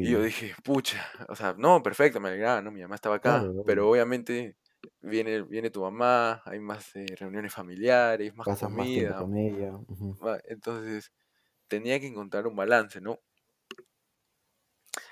Y 0.00 0.10
yo 0.12 0.22
dije, 0.22 0.54
pucha, 0.64 1.06
o 1.28 1.36
sea, 1.36 1.54
no, 1.58 1.82
perfecto, 1.82 2.20
me 2.20 2.28
alegraba, 2.30 2.62
¿no? 2.62 2.70
Mi 2.72 2.80
mamá 2.82 2.94
estaba 2.96 3.16
acá, 3.16 3.50
claro, 3.52 3.64
pero 3.64 3.88
obviamente 3.90 4.56
viene, 5.00 5.42
viene 5.42 5.70
tu 5.70 5.82
mamá, 5.82 6.42
hay 6.46 6.58
más 6.60 6.94
eh, 6.96 7.06
reuniones 7.18 7.52
familiares, 7.54 8.34
más 8.34 8.48
Pasas 8.48 8.70
más 8.70 8.90
comida, 8.90 9.14
con 9.14 9.34
ella. 9.38 9.74
ujú. 9.88 10.18
ma- 10.18 10.40
entonces 10.44 11.12
tenía 11.68 12.00
que 12.00 12.08
encontrar 12.08 12.46
un 12.48 12.56
balance, 12.56 13.00
¿no? 13.00 13.20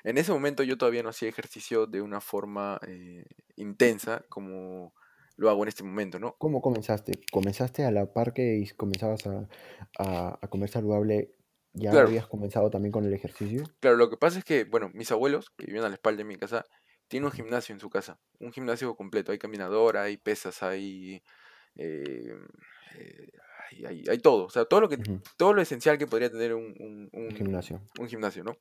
En 0.03 0.19
ese 0.19 0.33
momento 0.33 0.63
yo 0.65 0.77
todavía 0.77 1.03
no 1.05 1.11
hacía 1.11 1.29
ejercicio 1.29 1.87
de 1.87 2.01
una 2.03 2.21
forma 2.21 2.81
eh, 2.87 3.25
intensa 3.57 4.25
como 4.29 4.93
lo 5.37 5.51
hago 5.51 5.63
en 5.63 5.69
este 5.69 5.85
momento, 5.85 6.19
¿no? 6.19 6.37
¿Cómo 6.39 6.63
comenzaste? 6.63 7.13
¿Comenzaste 7.33 7.85
a 7.85 7.91
la 7.91 8.13
par 8.13 8.33
que 8.33 8.65
comenzabas 8.77 9.27
a, 9.27 9.49
a- 9.99 10.39
a 10.41 10.49
comer 10.49 10.69
saludable? 10.71 11.35
¿Ya 11.73 11.91
Claro, 11.91 12.03
habías 12.03 12.27
comenzado 12.27 12.69
también 12.69 12.93
con 12.93 13.07
el 13.07 13.15
ejercicio? 13.15 13.73
claro, 13.81 13.97
lo 13.97 14.11
que 14.11 14.17
pasa 14.17 14.39
es 14.39 14.45
que, 14.45 14.65
bueno, 14.65 14.91
mis 14.95 15.11
abuelos, 15.13 15.51
que 15.57 15.67
viven 15.67 15.85
a 15.85 15.89
la 15.89 15.95
espalda 15.95 16.19
de 16.19 16.25
mi 16.25 16.37
casa, 16.37 16.65
tienen 17.09 17.27
un 17.27 17.33
gimnasio 17.33 17.73
en 17.75 17.81
su 17.81 17.91
casa, 17.91 18.21
un 18.41 18.53
gimnasio 18.53 18.95
completo, 18.97 19.33
hay 19.33 19.39
caminadora, 19.39 20.03
hay 20.03 20.17
pesas, 20.19 20.63
hay, 20.63 21.23
eh, 21.77 22.35
eh, 22.97 23.29
hay, 23.71 23.85
hay- 23.87 24.05
hay 24.11 24.19
todo, 24.19 24.47
o 24.47 24.51
sea, 24.51 24.65
todo 24.67 24.81
lo 24.83 24.89
que, 24.89 25.01
todo 25.37 25.55
lo 25.55 25.63
esencial 25.63 25.99
que 25.99 26.07
podría 26.07 26.31
tener 26.31 26.55
un, 26.55 26.75
un- 26.79 27.09
Un 27.29 27.35
un- 27.35 27.37
gimnasio. 27.37 27.81
un 27.99 28.09
gimnasio, 28.09 28.45
¿no? 28.45 28.59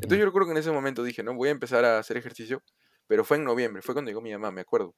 Entonces 0.00 0.20
yo 0.20 0.26
recuerdo 0.26 0.48
que 0.48 0.52
en 0.52 0.58
ese 0.58 0.72
momento 0.72 1.02
dije, 1.04 1.22
no, 1.22 1.34
voy 1.34 1.48
a 1.48 1.52
empezar 1.52 1.84
a 1.84 1.98
hacer 1.98 2.16
ejercicio, 2.16 2.62
pero 3.06 3.24
fue 3.24 3.36
en 3.38 3.44
noviembre, 3.44 3.82
fue 3.82 3.94
cuando 3.94 4.10
llegó 4.10 4.20
mi 4.22 4.32
mamá, 4.32 4.50
me 4.52 4.62
acuerdo. 4.62 4.96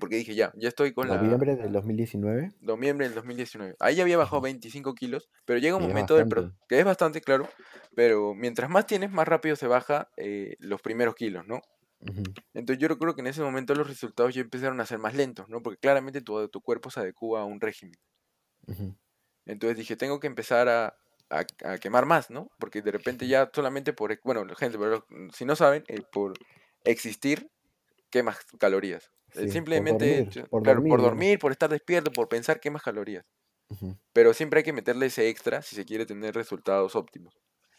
Porque 0.00 0.16
dije, 0.16 0.34
ya, 0.34 0.52
ya 0.56 0.68
estoy 0.68 0.92
con 0.92 1.08
la, 1.10 1.16
Noviembre 1.16 1.56
del 1.56 1.72
2019, 1.72 2.52
noviembre 2.60 3.06
del 3.06 3.14
2019. 3.14 3.76
Ahí 3.80 3.96
ya 3.96 4.02
había 4.02 4.16
bajado 4.18 4.40
Ujú. 4.40 4.42
25 4.42 4.94
kilos, 4.94 5.28
pero 5.44 5.58
llega 5.60 5.76
un 5.76 5.82
es 5.82 5.88
momento 5.88 6.16
del 6.16 6.28
pro- 6.28 6.52
que 6.68 6.78
es 6.78 6.84
bastante 6.84 7.20
claro, 7.20 7.48
pero 7.94 8.34
mientras 8.34 8.70
más 8.70 8.86
tienes, 8.86 9.10
más 9.10 9.26
rápido 9.28 9.56
se 9.56 9.66
baja 9.66 10.10
eh, 10.16 10.56
los 10.60 10.82
primeros 10.82 11.14
kilos, 11.14 11.46
¿no? 11.46 11.60
Ujú. 12.00 12.34
Entonces 12.54 12.80
yo 12.82 12.88
recuerdo 12.88 13.14
que 13.14 13.22
en 13.22 13.28
ese 13.28 13.42
momento 13.42 13.74
los 13.74 13.88
resultados 13.88 14.34
ya 14.34 14.42
empezaron 14.42 14.80
a 14.80 14.86
ser 14.86 14.98
más 14.98 15.14
lentos, 15.14 15.48
¿no? 15.48 15.62
Porque 15.62 15.78
claramente 15.80 16.20
tu, 16.22 16.48
tu 16.48 16.60
cuerpo 16.62 16.90
se 16.90 17.00
adecua 17.00 17.42
a 17.42 17.44
un 17.46 17.60
régimen. 17.60 17.96
Ujú. 18.68 18.94
Entonces 19.46 19.76
dije, 19.78 19.96
tengo 19.96 20.20
que 20.20 20.26
empezar 20.26 20.68
a, 20.68 20.94
a- 21.30 21.46
a 21.64 21.78
quemar 21.78 22.06
más, 22.06 22.30
¿no? 22.30 22.50
Porque 22.58 22.82
de 22.82 22.92
repente 22.92 23.26
ya 23.26 23.50
solamente 23.54 23.92
por, 23.92 24.18
bueno, 24.24 24.44
gente, 24.56 24.78
pero 24.78 25.06
si 25.32 25.44
no 25.44 25.56
saben, 25.56 25.84
eh, 25.88 26.02
por 26.12 26.34
existir, 26.84 27.50
quemas 28.10 28.38
calorías. 28.58 29.12
El 29.34 29.40
Sí, 29.40 29.46
por 29.46 29.52
simplemente, 29.52 30.16
dormir, 30.24 30.48
por 30.48 30.62
claro, 30.62 30.82
por 30.84 31.02
dormir, 31.02 31.38
por 31.38 31.52
estar 31.52 31.70
despierto, 31.70 32.10
por 32.12 32.28
pensar, 32.28 32.60
quemas 32.60 32.82
calorías. 32.82 33.24
Ujú. 33.68 33.96
Pero 34.12 34.32
siempre 34.34 34.58
hay 34.60 34.64
que 34.64 34.72
meterle 34.72 35.06
ese 35.06 35.28
extra 35.28 35.60
si 35.62 35.76
se 35.76 35.84
quiere 35.84 36.06
tener 36.06 36.34
resultados 36.34 36.96
óptimos. 36.96 37.34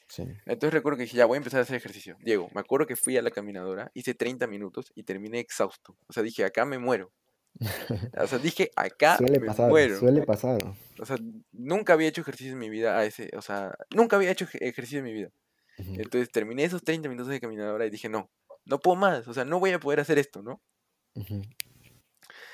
Sí. 0.07 0.23
Entonces 0.45 0.73
recuerdo 0.73 0.97
que 0.97 1.03
dije, 1.03 1.17
ya 1.17 1.25
voy 1.25 1.35
a 1.35 1.37
empezar 1.37 1.59
a 1.59 1.63
hacer 1.63 1.75
ejercicio. 1.75 2.17
Diego, 2.21 2.49
me 2.53 2.61
acuerdo 2.61 2.87
que 2.87 2.95
fui 2.95 3.15
a 3.17 3.21
la 3.21 3.31
caminadora, 3.31 3.91
hice 3.93 4.13
30 4.15 4.47
minutos 4.47 4.91
y 4.95 5.03
terminé 5.03 5.39
exhausto. 5.39 5.97
O 6.07 6.13
sea, 6.13 6.23
dije, 6.23 6.43
acá 6.45 6.65
me 6.65 6.77
muero. 6.79 7.11
O 8.23 8.27
sea, 8.27 8.37
dije, 8.39 8.71
acá 8.75 9.17
Suele 9.17 9.39
me 9.39 9.47
pasar, 9.47 9.69
muero. 9.69 9.99
suele 9.99 10.21
pasar. 10.23 10.57
O 10.99 11.05
sea, 11.05 11.17
nunca 11.51 11.93
había 11.93 12.07
hecho 12.07 12.21
ejercicio 12.21 12.53
en 12.53 12.59
mi 12.59 12.69
vida 12.69 12.97
a 12.97 13.05
ese, 13.05 13.29
o 13.35 13.41
sea, 13.41 13.75
nunca 13.95 14.15
había 14.15 14.31
hecho 14.31 14.45
ej- 14.45 14.57
ejercicio 14.61 14.99
en 14.99 15.05
mi 15.05 15.13
vida. 15.13 15.29
Entonces 15.77 16.29
terminé 16.29 16.63
esos 16.65 16.83
30 16.83 17.07
minutos 17.09 17.29
de 17.31 17.39
caminadora 17.39 17.85
y 17.85 17.89
dije, 17.89 18.09
no, 18.09 18.29
no 18.65 18.79
puedo 18.79 18.97
más, 18.97 19.27
o 19.27 19.33
sea, 19.33 19.45
no 19.45 19.59
voy 19.59 19.71
a 19.71 19.79
poder 19.79 19.99
hacer 20.01 20.19
esto, 20.19 20.41
¿no? 20.41 20.61
Ujú. 21.15 21.41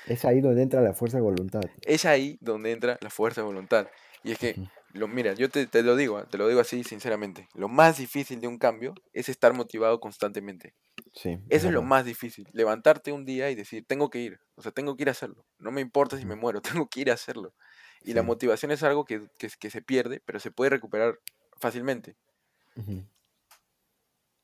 Es 0.06 0.24
ahí 0.24 0.40
donde 0.40 0.62
entra 0.62 0.80
la 0.80 0.94
fuerza 0.94 1.16
de 1.18 1.22
voluntad. 1.22 1.62
Es 1.82 2.04
ahí 2.04 2.38
donde 2.40 2.72
entra 2.72 2.98
la 3.00 3.10
fuerza 3.10 3.40
de 3.40 3.46
voluntad. 3.46 3.88
Y 4.22 4.32
es 4.32 4.38
que, 4.38 4.56
Ujú. 4.56 4.68
lo, 4.94 5.08
mira, 5.08 5.34
yo 5.34 5.48
te, 5.50 5.66
te 5.66 5.82
lo 5.82 5.96
digo, 5.96 6.18
ah, 6.18 6.26
te 6.28 6.38
lo 6.38 6.48
digo 6.48 6.60
así 6.60 6.84
sinceramente, 6.84 7.48
lo 7.54 7.68
más 7.68 7.98
difícil 7.98 8.40
de 8.40 8.48
un 8.48 8.58
cambio 8.58 8.94
es 9.12 9.28
estar 9.28 9.52
motivado 9.52 10.00
constantemente. 10.00 10.74
Sí, 11.12 11.30
es 11.30 11.38
Eso 11.48 11.68
es 11.68 11.72
lo 11.74 11.82
verdad. 11.82 11.88
más 11.88 12.04
difícil, 12.04 12.48
levantarte 12.52 13.12
un 13.12 13.24
día 13.24 13.50
y 13.50 13.54
decir, 13.54 13.84
tengo 13.86 14.10
que 14.10 14.20
ir, 14.20 14.40
o 14.56 14.62
sea, 14.62 14.72
tengo 14.72 14.96
que 14.96 15.04
ir 15.04 15.08
a 15.08 15.12
hacerlo. 15.12 15.46
No 15.58 15.70
me 15.72 15.80
importa 15.80 16.18
si 16.18 16.26
me 16.26 16.34
Ujú. 16.34 16.40
muero, 16.40 16.60
tengo 16.84 16.88
que 16.88 17.00
ir 17.00 17.10
a 17.10 17.14
hacerlo. 17.14 17.54
Y 18.02 18.14
la 18.14 18.22
Sí. 18.22 18.26
motivación 18.26 18.72
es 18.72 18.82
algo 18.82 19.04
que, 19.04 19.28
que, 19.38 19.48
que 19.58 19.70
se 19.70 19.82
pierde, 19.82 20.22
pero 20.26 20.40
se 20.40 20.50
puede 20.52 20.70
recuperar 20.70 21.20
fácilmente. 21.60 22.16
Ujú. 22.76 23.02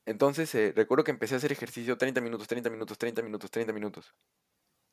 Entonces, 0.05 0.53
eh, 0.55 0.73
recuerdo 0.75 1.03
que 1.03 1.11
empecé 1.11 1.35
a 1.35 1.37
hacer 1.37 1.51
ejercicio 1.51 1.97
30 1.97 2.21
minutos, 2.21 2.47
30 2.47 2.69
minutos, 2.69 2.97
30 2.97 3.21
minutos, 3.21 3.51
30 3.51 3.73
minutos. 3.73 4.13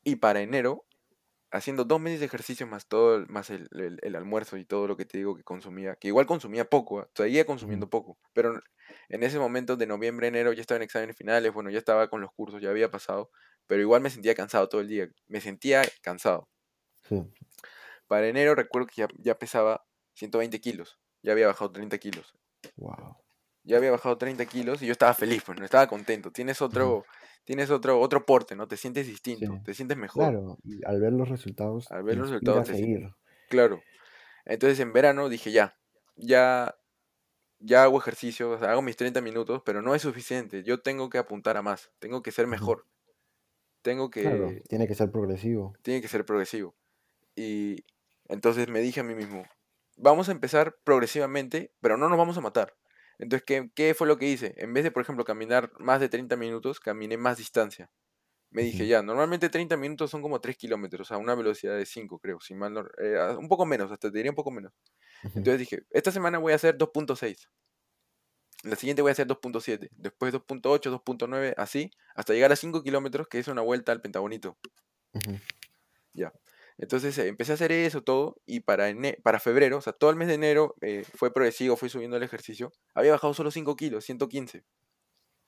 Y 0.03 0.17
para 0.17 0.41
enero, 0.41 0.85
haciendo 1.51 1.85
dos 1.85 1.99
meses 2.01 2.19
de 2.21 2.27
ejercicio 2.27 2.67
más 2.67 2.87
todo, 2.87 3.17
el- 3.17 3.27
más 3.29 3.49
el, 3.49 3.67
el- 3.73 3.99
el 4.03 4.15
almuerzo 4.15 4.57
y 4.57 4.65
todo 4.65 4.87
lo 4.87 4.97
que 4.97 5.05
te 5.05 5.17
digo 5.19 5.35
que 5.35 5.43
consumía, 5.43 5.95
que 5.97 6.09
igual 6.09 6.25
consumía 6.27 6.65
poco, 6.69 7.01
ah, 7.01 7.09
seguía 7.15 7.45
consumiendo 7.45 7.89
poco, 7.89 8.19
pero 8.33 8.61
en 9.09 9.23
ese 9.23 9.39
momento 9.39 9.77
de 9.77 9.87
noviembre, 9.87 10.27
enero 10.27 10.53
ya 10.53 10.61
estaba 10.61 10.77
en 10.77 10.83
exámenes 10.83 11.17
finales, 11.17 11.53
bueno, 11.53 11.69
ya 11.71 11.79
estaba 11.79 12.09
con 12.09 12.21
los 12.21 12.31
cursos, 12.33 12.61
ya 12.61 12.69
había 12.71 12.91
pasado, 12.91 13.31
pero 13.67 13.81
igual 13.81 14.01
me 14.01 14.09
sentía 14.11 14.35
cansado 14.35 14.69
todo 14.69 14.81
el 14.81 14.87
día, 14.89 15.09
me 15.27 15.41
sentía 15.41 15.83
cansado. 16.03 16.49
Sí. 17.03 17.21
Para 18.07 18.27
enero 18.27 18.55
recuerdo 18.55 18.87
que 18.87 19.01
ya, 19.01 19.07
ya 19.17 19.37
pesaba 19.37 19.85
120 20.15 20.59
kilos, 20.61 20.99
ya 21.23 21.31
había 21.33 21.47
bajado 21.47 21.71
30 21.71 21.97
kilos. 21.97 22.33
Wow. 22.77 23.17
Ya 23.63 23.77
había 23.77 23.91
bajado 23.91 24.17
30 24.17 24.45
kilos 24.45 24.81
y 24.81 24.85
yo 24.87 24.91
estaba 24.91 25.13
feliz, 25.13 25.43
pues 25.45 25.57
no 25.59 25.65
estaba 25.65 25.87
contento. 25.87 26.31
Tienes 26.31 26.61
otro, 26.61 27.05
tienes 27.43 27.69
otro, 27.69 27.99
otro 27.99 28.25
porte, 28.25 28.55
¿no? 28.55 28.67
Te 28.67 28.77
sientes 28.77 29.05
Sí. 29.05 29.11
distinto, 29.11 29.61
te 29.63 29.73
sientes 29.73 29.97
mejor. 29.97 30.29
Claro, 30.31 30.57
y 30.63 30.83
al 30.85 30.99
ver 30.99 31.13
los 31.13 31.29
resultados 31.29 31.89
Al 31.91 32.03
ver 32.03 32.17
los 32.17 32.29
resultados 32.29 32.65
te 32.67 32.75
sientes, 32.75 33.01
seguir. 33.01 33.15
claro. 33.49 33.81
Entonces 34.45 34.79
en 34.79 34.91
verano 34.93 35.29
dije 35.29 35.51
ya, 35.51 35.77
ya, 36.15 36.75
ya 37.59 37.83
hago 37.83 37.99
ejercicio, 37.99 38.51
o 38.51 38.57
sea, 38.59 38.71
hago 38.71 38.81
mis 38.81 38.97
30 38.97 39.21
minutos, 39.21 39.61
pero 39.65 39.81
no 39.81 39.93
es 39.93 40.01
suficiente. 40.01 40.63
Yo 40.63 40.81
tengo 40.81 41.09
que 41.09 41.19
apuntar 41.19 41.57
a 41.57 41.61
más, 41.61 41.91
tengo 41.99 42.23
que 42.23 42.31
ser 42.31 42.47
mejor, 42.47 42.87
tengo 43.83 44.09
Claro, 44.09 44.47
que, 44.47 44.61
tiene 44.67 44.87
que 44.87 44.95
ser 44.95 45.11
progresivo. 45.11 45.73
tiene 45.83 46.01
que 46.01 46.07
ser 46.07 46.25
progresivo. 46.25 46.75
Y 47.35 47.85
entonces 48.27 48.67
me 48.67 48.79
dije 48.81 49.01
a 49.01 49.03
mí 49.03 49.13
mismo, 49.13 49.45
vamos 49.97 50.29
a 50.29 50.31
empezar 50.31 50.77
progresivamente, 50.83 51.71
pero 51.81 51.97
no 51.97 52.09
nos 52.09 52.17
vamos 52.17 52.37
a 52.37 52.41
matar. 52.41 52.75
Entonces, 53.21 53.45
¿qué, 53.45 53.71
qué 53.75 53.95
fue 53.95 54.07
lo 54.07 54.17
que 54.19 54.27
hice? 54.29 54.55
En 54.57 54.73
vez 54.73 54.83
de, 54.85 54.91
por 54.91 55.03
ejemplo, 55.03 55.25
caminar 55.25 55.71
más 55.79 56.01
de 56.01 56.09
30 56.09 56.37
minutos, 56.37 56.81
caminé 56.81 57.17
más 57.17 57.37
distancia. 57.39 57.91
Me 58.51 58.63
dije, 58.63 58.87
ya, 58.87 59.03
normalmente 59.03 59.49
30 59.49 59.77
minutos 59.77 60.11
son 60.11 60.21
como 60.23 60.41
3 60.41 60.57
kilómetros, 60.57 61.11
a 61.11 61.17
una 61.17 61.35
velocidad 61.35 61.77
de 61.77 61.85
5, 61.87 62.19
creo, 62.19 62.39
si 62.41 62.55
mal 62.55 62.73
no- 62.73 62.85
eh, 63.03 63.17
a- 63.19 63.37
un 63.37 63.49
poco 63.49 63.65
menos, 63.65 63.91
hasta 63.91 64.09
te 64.11 64.17
diría 64.17 64.31
un 64.31 64.35
poco 64.35 64.51
menos. 64.51 64.73
Entonces 65.35 65.59
dije, 65.61 65.83
esta 65.91 66.11
semana 66.11 66.39
voy 66.39 66.53
a 66.53 66.57
hacer 66.57 66.77
2.6, 66.77 67.49
la 68.63 68.75
siguiente 68.75 69.01
voy 69.03 69.09
a 69.09 69.13
hacer 69.13 69.27
2.7, 69.27 69.89
después 69.95 70.33
2.8, 70.33 70.89
2.9, 70.91 71.53
así, 71.57 71.91
hasta 72.15 72.33
llegar 72.33 72.51
a 72.51 72.55
5 72.55 72.81
kilómetros, 72.83 73.27
que 73.27 73.37
es 73.39 73.47
una 73.47 73.61
vuelta 73.61 73.91
al 73.91 74.01
pentagonito. 74.01 74.57
Ujú. 75.13 75.41
Ya. 76.13 76.31
Entonces 76.81 77.17
eh, 77.19 77.29
empecé 77.29 77.53
a 77.53 77.55
hacer 77.55 77.71
eso 77.71 78.03
todo 78.03 78.37
y 78.47 78.61
para, 78.61 78.89
ene- 78.91 79.17
para 79.23 79.39
febrero, 79.39 79.77
o 79.79 79.81
sea, 79.81 79.93
todo 79.93 80.11
el 80.11 80.17
mes 80.17 80.27
de 80.29 80.35
enero 80.35 80.75
eh, 80.81 81.05
fue 81.15 81.33
progresivo, 81.33 81.77
fui 81.77 81.89
subiendo 81.89 82.17
el 82.17 82.23
ejercicio. 82.23 82.71
Había 82.95 83.13
bajado 83.13 83.33
solo 83.35 83.51
5 83.51 83.75
kilos, 83.77 84.05
115, 84.05 84.65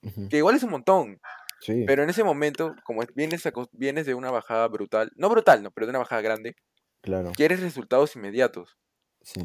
Ujú. 0.04 0.30
que 0.30 0.38
igual 0.38 0.56
es 0.56 0.64
un 0.64 0.72
montón, 0.72 1.20
Sí, 1.60 1.86
pero 1.86 2.04
en 2.04 2.10
ese 2.12 2.24
momento, 2.26 2.76
como 2.86 3.04
es- 3.04 3.14
vienes, 3.16 3.46
aco- 3.46 3.70
vienes 3.74 4.06
de 4.08 4.16
una 4.16 4.32
bajada 4.32 4.68
brutal, 4.70 5.12
no 5.16 5.30
brutal, 5.30 5.64
no, 5.64 5.72
pero 5.72 5.88
de 5.88 5.92
una 5.92 6.00
bajada 6.00 6.22
grande, 6.22 6.56
claro, 7.02 7.32
quieres 7.36 7.62
resultados 7.62 8.16
inmediatos 8.18 8.78
sí. 9.22 9.42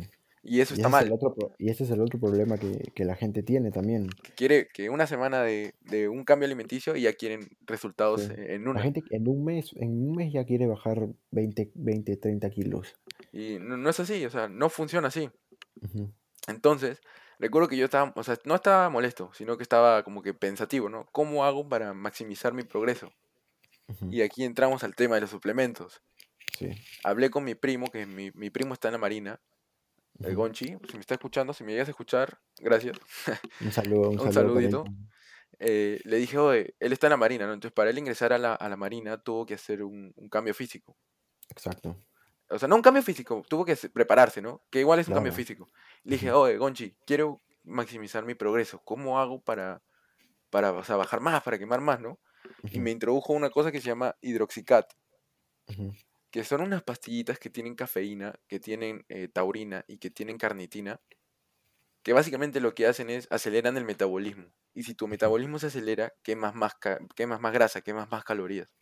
Y 0.49 0.61
eso 0.61 0.75
Y 0.75 0.79
está 0.81 0.89
ese 0.89 0.97
es 0.99 1.03
el 1.05 1.11
mal. 1.11 1.13
otro, 1.13 1.55
y 1.59 1.71
ese 1.71 1.85
es 1.85 1.91
el 1.91 2.01
otro 2.01 2.19
problema 2.19 2.57
que, 2.59 2.91
que 2.95 3.05
la 3.05 3.15
gente 3.17 3.43
tiene 3.43 3.71
también. 3.71 4.09
Quiere 4.37 4.69
que 4.73 4.91
una 4.91 5.07
semana 5.07 5.43
de, 5.43 5.75
de 5.83 6.09
un 6.09 6.25
cambio 6.25 6.47
alimenticio 6.47 6.97
y 6.97 7.03
ya 7.03 7.13
quieren 7.13 7.49
resultados 7.67 8.23
Sí. 8.23 8.33
en 8.37 8.65
La 8.65 8.71
una. 8.71 8.83
gente 8.83 9.03
en 9.11 9.29
un 9.29 9.45
mes, 9.45 9.73
en 9.77 9.91
un 10.09 10.17
mes 10.17 10.33
ya 10.33 10.45
quiere 10.45 10.67
bajar 10.67 11.09
20, 11.31 11.73
20, 11.75 12.17
30 12.17 12.51
kilos. 12.51 12.95
Y 13.33 13.59
no, 13.61 13.77
no 13.77 13.91
es 13.91 14.01
así, 14.01 14.25
o 14.25 14.31
sea, 14.31 14.49
no 14.49 14.69
funciona 14.71 15.09
así. 15.09 15.29
Entonces, 16.47 17.01
recuerdo 17.39 17.69
que 17.69 17.77
yo 17.77 17.85
estaba, 17.85 18.13
o 18.17 18.23
sea, 18.25 18.39
no 18.45 18.55
estaba 18.55 18.89
molesto, 18.91 19.31
sino 19.35 19.57
que 19.57 19.63
estaba 19.63 20.03
como 20.03 20.23
que 20.23 20.35
pensativo, 20.35 20.89
¿no? 20.89 21.07
¿Cómo 21.13 21.45
hago 21.45 21.69
para 21.69 21.93
maximizar 21.95 22.53
mi 22.55 22.63
progreso? 22.63 23.13
Y 24.11 24.21
aquí 24.21 24.45
entramos 24.45 24.85
al 24.85 24.95
tema 24.95 25.15
de 25.15 25.23
los 25.23 25.31
suplementos. 25.31 26.03
Sí. 26.59 26.71
Hablé 27.05 27.31
con 27.31 27.45
mi 27.45 27.55
primo, 27.55 27.87
que 27.91 28.05
mi, 28.07 28.31
mi 28.35 28.51
primo 28.51 28.75
está 28.75 28.89
en 28.89 28.93
la 28.93 28.99
Marina, 28.99 29.41
el. 30.23 30.35
Gonchi, 30.35 30.77
si 30.89 30.95
me 30.95 31.01
está 31.01 31.15
escuchando, 31.15 31.53
si 31.55 31.65
me 31.65 31.73
llegas 31.73 31.89
a 31.89 31.93
escuchar, 31.93 32.41
gracias. 32.61 32.99
Un 33.61 33.71
saludo, 33.73 34.11
un 34.11 34.31
saludito. 34.33 34.93
Eh, 35.61 36.01
le 36.05 36.17
dije, 36.19 36.39
oye, 36.39 36.77
él 36.81 36.93
está 36.93 37.09
en 37.09 37.13
la 37.13 37.17
Marina, 37.19 37.47
¿no? 37.47 37.55
Entonces, 37.55 37.75
para 37.75 37.91
él 37.91 37.99
ingresar 37.99 38.33
a 38.33 38.39
la, 38.39 38.55
a 38.55 38.69
la 38.69 38.77
Marina 38.77 39.19
tuvo 39.23 39.47
que 39.47 39.55
hacer 39.55 39.83
un, 39.85 40.13
un 40.17 40.29
cambio 40.31 40.55
físico. 40.55 40.97
Exacto. 41.51 41.91
O 42.51 42.59
sea, 42.59 42.69
no 42.69 42.77
un 42.77 42.83
cambio 42.83 43.03
físico, 43.03 43.43
tuvo 43.49 43.65
que 43.65 43.77
se- 43.77 43.91
prepararse, 43.91 44.41
¿no? 44.41 44.63
Que 44.71 44.81
igual 44.81 44.99
es 44.99 45.09
un 45.09 45.13
cambio 45.15 45.33
físico. 45.33 45.71
Le 46.05 46.13
dije, 46.17 46.33
oye, 46.33 46.57
Gonchi, 46.57 46.97
quiero 47.07 47.43
maximizar 47.65 48.25
mi 48.25 48.35
progreso. 48.35 48.81
¿Cómo 48.85 49.19
hago 49.21 49.43
para, 49.43 49.83
para 50.51 50.73
o 50.73 50.85
sea, 50.85 50.97
bajar 50.97 51.21
más, 51.21 51.43
para 51.43 51.59
quemar 51.59 51.81
más, 51.83 52.01
¿no? 52.01 52.21
Y 52.71 52.81
Ujú, 52.81 52.81
me 52.81 52.91
introdujo 52.93 53.33
una 53.35 53.51
cosa 53.51 53.73
que 53.73 53.81
se 53.81 53.89
llama 53.89 54.17
hidroxicat, 54.23 54.93
ujú, 55.69 55.93
que 56.31 56.45
son 56.45 56.61
unas 56.61 56.83
pastillitas 56.83 57.39
que 57.39 57.51
tienen 57.51 57.75
cafeína, 57.75 58.35
que 58.49 58.61
tienen 58.61 59.05
eh, 59.09 59.29
taurina 59.29 59.85
y 59.89 59.99
que 59.99 60.11
tienen 60.11 60.39
carnitina, 60.39 61.01
que 62.03 62.13
básicamente 62.13 62.61
lo 62.61 62.75
que 62.75 62.87
hacen 62.87 63.11
es 63.11 63.27
aceleran 63.31 63.77
el 63.77 63.85
metabolismo. 63.85 64.47
Y 64.75 64.85
si 64.85 64.95
tu 64.95 65.09
metabolismo 65.09 65.59
se 65.59 65.69
acelera, 65.69 66.13
quemas 66.23 66.55
más, 66.55 66.75
quemas 67.15 67.41
más 67.41 67.53
grasa, 67.53 67.81
quemas 67.81 68.11
más 68.11 68.25
calorías. 68.25 68.73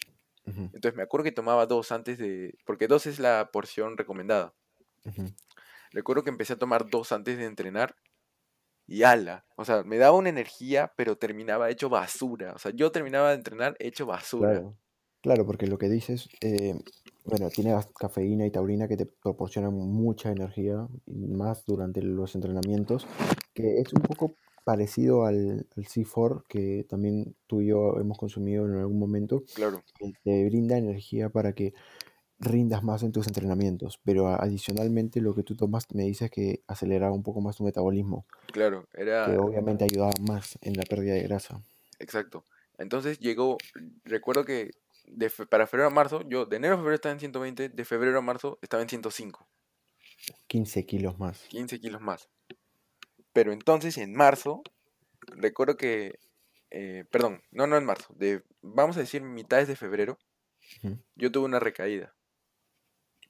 Entonces 0.44 0.94
me 0.94 1.02
acuerdo 1.02 1.24
que 1.24 1.32
tomaba 1.32 1.66
dos 1.66 1.90
antes 1.90 2.18
de... 2.18 2.56
Porque 2.64 2.86
dos 2.86 3.06
es 3.06 3.18
la 3.18 3.50
porción 3.52 3.96
recomendada. 3.96 4.54
ujú. 5.04 5.32
Recuerdo 5.90 6.22
que 6.22 6.30
empecé 6.30 6.52
a 6.52 6.58
tomar 6.58 6.88
dos 6.88 7.10
antes 7.10 7.36
de 7.38 7.46
entrenar 7.46 7.96
y 8.86 9.02
ala. 9.02 9.44
O 9.56 9.64
sea, 9.64 9.82
me 9.82 9.98
daba 9.98 10.16
una 10.16 10.28
energía, 10.28 10.92
pero 10.96 11.16
terminaba 11.16 11.70
hecho 11.70 11.88
basura. 11.88 12.52
O 12.54 12.58
sea, 12.58 12.72
yo 12.72 12.92
terminaba 12.92 13.30
de 13.30 13.36
entrenar 13.36 13.76
hecho 13.78 14.06
basura. 14.06 14.50
Claro, 14.52 14.78
claro, 15.22 15.46
porque 15.46 15.66
lo 15.66 15.78
que 15.78 15.88
dices, 15.88 16.28
eh, 16.40 16.78
bueno, 17.26 17.50
tiene 17.50 17.74
cafeína 17.98 18.46
y 18.46 18.50
taurina 18.50 18.88
que 18.88 18.96
te 18.96 19.06
proporcionan 19.06 19.74
mucha 19.74 20.30
energía, 20.30 20.86
más 21.06 21.64
durante 21.66 22.02
los 22.02 22.34
entrenamientos, 22.34 23.06
que 23.54 23.80
es 23.80 23.92
un 23.92 24.02
poco 24.02 24.36
parecido 24.64 25.24
al, 25.24 25.66
al 25.76 25.86
C4 25.86 26.44
que 26.48 26.84
también 26.88 27.36
tú 27.46 27.60
y 27.60 27.68
yo 27.68 27.98
hemos 28.00 28.18
consumido 28.18 28.66
en 28.66 28.74
algún 28.76 28.98
momento, 28.98 29.44
Claro, 29.54 29.82
que 29.98 30.12
te 30.24 30.44
brinda 30.46 30.76
energía 30.78 31.30
para 31.30 31.52
que 31.54 31.74
rindas 32.40 32.82
más 32.84 33.02
en 33.02 33.12
tus 33.12 33.26
entrenamientos, 33.28 34.00
pero 34.04 34.28
a- 34.28 34.36
adicionalmente 34.36 35.20
lo 35.20 35.34
que 35.34 35.42
tú 35.44 35.56
tomas 35.56 35.86
me 35.94 36.04
dices 36.04 36.30
que 36.30 36.62
aceleraba 36.68 37.14
un 37.14 37.22
poco 37.24 37.40
más 37.40 37.56
tu 37.56 37.64
metabolismo, 37.64 38.26
claro, 38.52 38.88
que 39.22 39.32
era 39.32 39.38
obviamente 39.38 39.84
ayudaba 39.84 40.12
más 40.20 40.58
en 40.62 40.74
la 40.74 40.84
pérdida 40.84 41.14
de 41.14 41.22
grasa. 41.24 41.62
exacto. 41.98 42.44
Entonces 42.78 43.18
llegó, 43.18 43.58
recuerdo 44.04 44.44
que 44.44 44.70
de 45.06 45.30
fe- 45.30 45.46
para 45.46 45.66
febrero 45.66 45.88
a 45.88 45.90
marzo, 45.90 46.22
yo 46.28 46.46
de 46.46 46.56
enero 46.56 46.74
a 46.74 46.78
febrero 46.78 46.94
estaba 46.96 47.12
en 47.12 47.20
120, 47.20 47.68
de 47.68 47.84
febrero 47.84 48.18
a 48.18 48.22
marzo 48.22 48.58
estaba 48.62 48.82
en 48.82 48.88
105, 48.88 49.48
15 50.48 50.82
kilos 50.84 51.18
más. 51.18 51.46
15 51.48 51.80
kilos 51.80 52.00
más. 52.00 52.28
Pero 53.32 53.52
entonces 53.52 53.98
en 53.98 54.14
marzo, 54.14 54.62
recuerdo 55.28 55.76
que, 55.76 56.18
eh, 56.70 57.04
perdón, 57.10 57.42
no, 57.50 57.66
no 57.66 57.76
en 57.76 57.84
marzo, 57.84 58.14
de, 58.16 58.42
vamos 58.62 58.96
a 58.96 59.00
decir 59.00 59.22
mitades 59.22 59.68
de 59.68 59.76
febrero, 59.76 60.18
yo 61.14 61.30
tuve 61.32 61.44
una 61.46 61.60
recaída. 61.60 62.14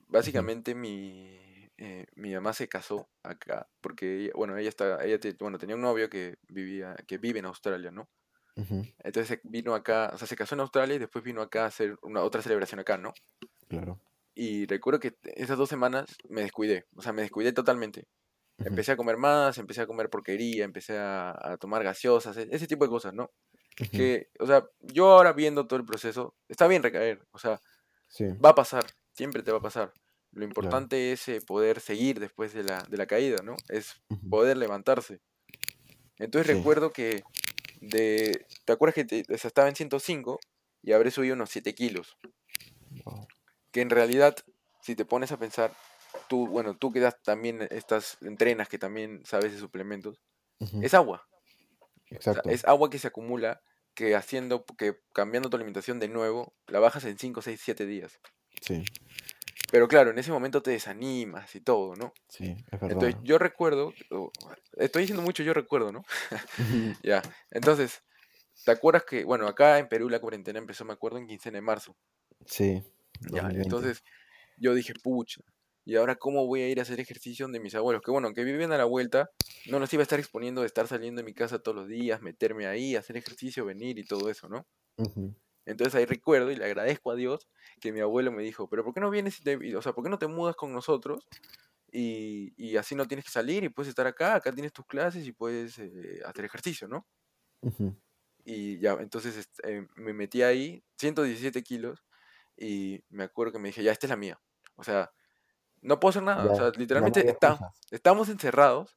Básicamente 0.09 0.75
mi, 0.75 1.39
eh, 1.79 2.07
mi 2.15 2.33
mamá 2.35 2.53
se 2.53 2.69
casó 2.69 3.09
acá, 3.23 3.69
porque 3.81 4.25
ella- 4.25 4.33
bueno, 4.35 4.57
ella 4.57 4.69
está, 4.69 5.05
ella 5.05 5.19
bueno, 5.39 5.59
tenía 5.59 5.75
un 5.77 5.83
novio 5.83 6.09
que 6.09 6.37
vivía, 6.49 6.97
que 7.07 7.19
vive 7.19 7.41
en 7.41 7.47
Australia, 7.47 7.91
¿no? 7.91 8.09
Ujú, 8.57 8.87
Entonces 8.99 9.41
vino 9.45 9.75
acá, 9.75 10.11
o 10.15 10.19
sea, 10.19 10.27
se 10.29 10.37
casó 10.37 10.55
en 10.55 10.61
Australia 10.63 10.97
y 10.97 10.99
después 10.99 11.25
vino 11.25 11.43
acá 11.43 11.65
a 11.65 11.67
hacer 11.69 11.97
una 12.03 12.23
otra 12.23 12.43
celebración 12.43 12.81
acá, 12.81 12.99
¿no? 12.99 13.13
Claro. 13.69 14.01
Y 14.35 14.67
recuerdo 14.67 15.01
que 15.01 15.17
esas 15.25 15.57
dos 15.59 15.69
semanas 15.69 16.17
me 16.29 16.43
descuidé, 16.43 16.85
o 16.95 17.03
sea, 17.03 17.13
me 17.13 17.23
descuidé 17.23 17.53
totalmente. 17.53 18.05
ujú, 18.59 18.77
Empecé 18.77 18.93
a 18.93 18.97
comer 18.99 19.17
más, 19.19 19.59
empecé 19.59 19.83
a 19.83 19.87
comer 19.89 20.11
porquería, 20.11 20.65
empecé 20.65 20.99
a, 20.99 21.33
a 21.33 21.59
tomar 21.59 21.85
gaseosas, 21.85 22.37
e- 22.39 22.49
ese 22.53 22.67
tipo 22.69 22.85
de 22.85 22.91
cosas, 22.91 23.15
¿no? 23.15 23.33
ujú. 23.81 23.99
Que, 23.99 24.29
o 24.41 24.47
sea, 24.47 24.67
yo 24.81 25.13
ahora 25.13 25.33
viendo 25.35 25.67
todo 25.67 25.79
el 25.81 25.87
proceso, 25.87 26.37
está 26.49 26.69
bien 26.69 26.83
recaer, 26.83 27.27
o 27.33 27.39
sea, 27.39 27.61
Sí, 28.09 28.25
va 28.45 28.51
a 28.51 28.55
pasar, 28.57 28.85
siempre 29.15 29.43
te 29.43 29.53
va 29.53 29.59
a 29.59 29.63
pasar. 29.63 29.93
Lo 30.33 30.45
claro. 30.59 30.87
importante 30.87 31.13
es 31.13 31.29
eh, 31.29 31.41
poder 31.43 31.81
seguir 31.81 32.21
después 32.21 32.55
de 32.55 32.65
la, 32.65 32.85
de 32.85 32.97
la 32.99 33.07
caída, 33.07 33.39
¿no? 33.45 33.63
Es 33.69 34.03
ujú, 34.11 34.31
poder 34.31 34.57
levantarse. 34.59 35.21
Entonces 36.19 36.47
Sí. 36.47 36.55
recuerdo 36.55 36.93
que 36.93 37.27
de, 37.81 38.47
¿te 38.65 38.73
acuerdas 38.73 38.95
que 38.95 39.05
te- 39.05 39.35
o 39.35 39.39
sea, 39.39 39.49
estaba 39.49 39.69
en 39.69 39.77
105 39.77 40.39
y 40.83 40.93
habré 40.93 41.11
subido 41.11 41.35
unos 41.35 41.51
7 41.51 41.75
kilos? 41.75 42.17
Wow. 43.05 43.27
Que 43.73 43.81
en 43.81 43.91
realidad, 43.91 44.37
si 44.81 44.95
te 44.97 45.05
pones 45.05 45.33
a 45.33 45.39
pensar, 45.39 45.73
tú, 46.29 46.47
bueno, 46.47 46.77
tú 46.77 46.93
que 46.93 47.01
das- 47.01 47.21
también 47.23 47.67
estás, 47.71 48.19
entrenas, 48.23 48.69
que 48.69 48.79
también 48.79 49.23
sabes 49.25 49.53
de 49.53 49.59
suplementos, 49.59 50.21
es 50.83 50.95
agua. 50.95 51.27
O 51.29 52.09
sea, 52.09 52.17
Exacto. 52.17 52.49
es 52.51 52.65
agua 52.65 52.89
que 52.89 52.99
se 52.99 53.09
acumula, 53.09 53.61
que 53.95 54.15
haciendo, 54.15 54.65
que 54.79 54.97
cambiando 55.13 55.51
tu 55.51 55.57
alimentación 55.57 55.99
de 56.01 56.09
nuevo, 56.09 56.55
la 56.67 56.81
bajas 56.81 57.05
en 57.05 57.19
5, 57.19 57.43
6, 57.43 57.61
7 57.63 57.85
días. 57.87 58.21
Sí, 58.63 58.83
Pero 59.71 59.89
claro, 59.89 60.11
en 60.11 60.19
ese 60.19 60.33
momento 60.33 60.63
te 60.63 60.71
desanimas 60.73 61.55
y 61.55 61.61
todo, 61.61 61.97
¿no? 61.97 62.17
sí, 62.29 62.57
es 62.71 62.81
Entonces, 62.89 63.19
verdad. 63.21 63.23
yo 63.23 63.39
recuerdo, 63.39 63.95
estoy 64.75 65.03
diciendo 65.03 65.23
mucho, 65.23 65.43
yo 65.43 65.55
recuerdo, 65.55 65.93
¿no? 65.93 66.05
Ya, 67.03 67.29
entonces, 67.51 68.03
¿te 68.65 68.73
acuerdas 68.73 69.05
que, 69.07 69.25
bueno, 69.25 69.49
acá 69.49 69.79
en 69.81 69.89
Perú 69.89 70.09
la 70.11 70.21
cuarentena 70.21 70.59
empezó, 70.61 70.85
me 70.87 70.95
acuerdo, 70.95 71.19
en 71.19 71.29
quincena 71.29 71.59
de 71.59 71.63
marzo? 71.63 71.97
Sí, 72.47 72.83
Ya, 73.31 73.51
2020. 73.51 73.57
entonces 73.57 74.03
yo 74.57 74.75
dije, 74.75 74.95
pucha, 74.95 75.43
¿y 75.85 75.97
ahora 75.97 76.17
cómo 76.17 76.47
voy 76.47 76.63
a 76.63 76.69
ir 76.71 76.81
a 76.81 76.83
hacer 76.83 77.01
ejercicio 77.01 77.47
donde 77.47 77.61
mis 77.61 77.75
abuelos? 77.75 78.03
Que 78.03 78.11
bueno, 78.13 78.35
que 78.35 78.45
viven 78.45 78.73
a 78.73 78.79
la 78.79 78.85
vuelta, 78.87 79.31
no 79.65 79.79
los 79.81 79.93
iba 79.95 80.03
a 80.03 80.05
estar 80.05 80.19
exponiendo 80.21 80.63
de 80.63 80.69
estar 80.69 80.89
saliendo 80.89 81.21
de 81.21 81.27
mi 81.27 81.35
casa 81.35 81.61
todos 81.61 81.77
los 81.77 81.89
días, 81.89 82.23
meterme 82.23 82.67
ahí, 82.67 82.97
hacer 82.97 83.17
ejercicio, 83.17 83.65
venir 83.67 83.99
y 83.99 84.07
todo 84.07 84.31
eso, 84.31 84.49
¿no? 84.49 84.67
Ujú, 84.99 85.35
Entonces 85.67 85.95
ahí 85.97 86.07
recuerdo 86.07 86.51
y 86.53 86.57
le 86.57 86.65
agradezco 86.67 87.11
a 87.13 87.17
Dios 87.17 87.49
que 87.81 87.93
mi 87.93 88.01
abuelo 88.01 88.33
me 88.33 88.43
dijo, 88.45 88.69
pero 88.71 88.85
¿por 88.85 88.95
qué 88.95 89.01
no 89.01 89.11
vienes 89.11 89.41
y 89.41 89.45
te, 89.45 89.77
o 89.77 89.83
sea, 89.83 89.93
¿por 89.95 90.05
qué 90.05 90.11
no 90.11 90.19
te 90.19 90.29
mudas 90.29 90.57
con 90.57 90.73
nosotros? 90.73 91.29
Y, 91.93 92.55
y 92.59 92.77
así 92.79 92.95
no 92.97 93.07
tienes 93.07 93.25
que 93.27 93.31
salir 93.33 93.65
y 93.65 93.69
puedes 93.71 93.91
estar 93.91 94.07
acá, 94.07 94.35
acá 94.37 94.53
tienes 94.53 94.73
tus 94.73 94.87
clases 94.87 95.27
y 95.27 95.33
puedes 95.33 95.79
eh, 95.79 96.21
hacer 96.27 96.45
ejercicio, 96.47 96.89
¿no? 96.89 97.07
ujú, 97.63 97.97
Y 98.45 98.79
ya, 98.79 98.93
entonces 99.01 99.49
eh, 99.65 99.87
me 99.97 100.13
metí 100.13 100.43
ahí, 100.43 100.85
117 100.99 101.63
kilos, 101.63 102.05
y 102.57 103.03
me 103.09 103.25
acuerdo 103.25 103.53
que 103.55 103.59
me 103.59 103.69
dije, 103.69 103.83
ya, 103.83 103.93
esta 103.93 104.07
es 104.07 104.11
la 104.11 104.17
mía. 104.17 104.41
O 104.77 104.85
sea, 104.85 105.11
no 105.83 106.01
puedo 106.01 106.11
hacer 106.11 106.23
nada. 106.25 106.51
O 106.51 106.55
Ya, 106.55 106.57
sea, 106.57 106.73
ya 106.93 107.09
no 107.09 107.09
literalmente 107.11 107.27
excusas. 107.29 107.85
estamos 107.93 108.29
encerrados, 108.31 108.97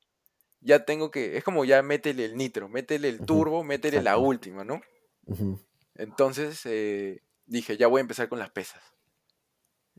ya 0.62 0.86
tengo 0.86 1.12
que, 1.12 1.38
es 1.38 1.44
como 1.46 1.66
ya 1.66 1.84
métele 1.84 2.26
el 2.26 2.38
nitro, 2.38 2.70
métele 2.70 3.10
el 3.10 3.24
turbo, 3.26 3.64
métele 3.66 4.02
la 4.02 4.18
última, 4.20 4.64
¿no? 4.66 4.82
Ujú, 5.28 5.60
Entonces 6.00 6.62
eh, 6.66 7.22
dije, 7.46 7.78
ya 7.78 7.88
voy 7.88 8.00
a 8.00 8.02
empezar 8.02 8.30
con 8.30 8.40
las 8.40 8.50
pesas. 8.52 8.82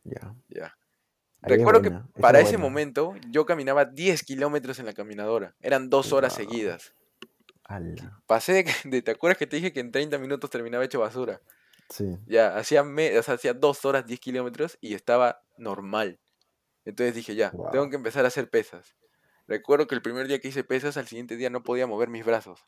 Ya. 0.04 0.34
Ya. 0.48 0.76
Ahí 1.42 1.56
Recuerdo 1.56 1.82
que 1.82 1.88
buena, 1.90 2.08
para 2.20 2.40
es 2.40 2.48
ese 2.48 2.58
momento 2.58 3.14
yo 3.30 3.46
caminaba 3.46 3.84
10 3.84 4.22
kilómetros 4.24 4.78
en 4.78 4.86
la 4.86 4.92
caminadora. 4.92 5.54
Eran 5.60 5.88
dos 5.90 6.12
horas 6.12 6.36
Wow. 6.36 6.46
seguidas. 6.46 6.94
Ala. 7.64 8.22
Pasé 8.26 8.52
de, 8.52 8.64
de- 8.84 9.02
¿te 9.02 9.10
acuerdas 9.10 9.38
que 9.38 9.46
te 9.46 9.56
dije 9.56 9.72
que 9.72 9.80
en 9.80 9.92
30 9.92 10.18
minutos 10.18 10.50
terminaba 10.50 10.84
hecho 10.84 11.00
basura? 11.00 11.40
Sí. 11.88 12.18
Ya, 12.26 12.56
hacía, 12.56 12.82
me- 12.84 13.18
o 13.18 13.22
sea, 13.22 13.34
hacía 13.34 13.52
dos 13.54 13.84
horas 13.84 14.06
10 14.06 14.20
kilómetros 14.20 14.78
y 14.80 14.94
estaba 14.94 15.42
normal. 15.56 16.18
Entonces 16.84 17.14
dije, 17.14 17.34
ya, 17.34 17.52
tengo 17.72 17.88
que 17.90 17.96
empezar 17.96 18.24
a 18.24 18.28
hacer 18.28 18.48
pesas. 18.48 18.96
Recuerdo 19.46 19.86
que 19.86 19.94
el 19.94 20.02
primer 20.02 20.28
día 20.28 20.38
que 20.40 20.48
hice 20.48 20.62
pesas, 20.64 20.96
al 20.96 21.06
siguiente 21.08 21.36
día 21.36 21.50
no 21.50 21.62
podía 21.62 21.86
mover 21.86 22.08
mis 22.08 22.24
brazos. 22.24 22.64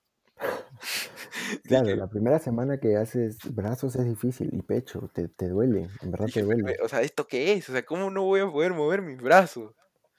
Claro, 1.67 1.97
la 1.97 2.09
primera 2.09 2.39
semana 2.39 2.79
que 2.79 2.97
haces 2.97 3.43
brazos 3.53 3.97
es 3.97 4.05
difícil 4.07 4.51
y 4.55 4.63
pecho, 4.63 5.09
te, 5.13 5.27
te 5.29 5.49
duele, 5.49 5.91
en 6.01 6.11
verdad 6.13 6.31
te 6.31 6.41
dije, 6.41 6.55
"Pero, 6.65 6.65
duele. 6.65 6.85
o 6.85 6.89
sea, 6.89 7.03
¿esto 7.03 7.27
qué 7.29 7.53
es? 7.53 7.69
O 7.69 7.73
sea, 7.73 7.85
¿cómo 7.85 8.11
no 8.11 8.23
voy 8.25 8.41
a 8.41 8.51
poder 8.51 8.73
mover 8.73 9.03
mis 9.03 9.19
brazos? 9.21 9.75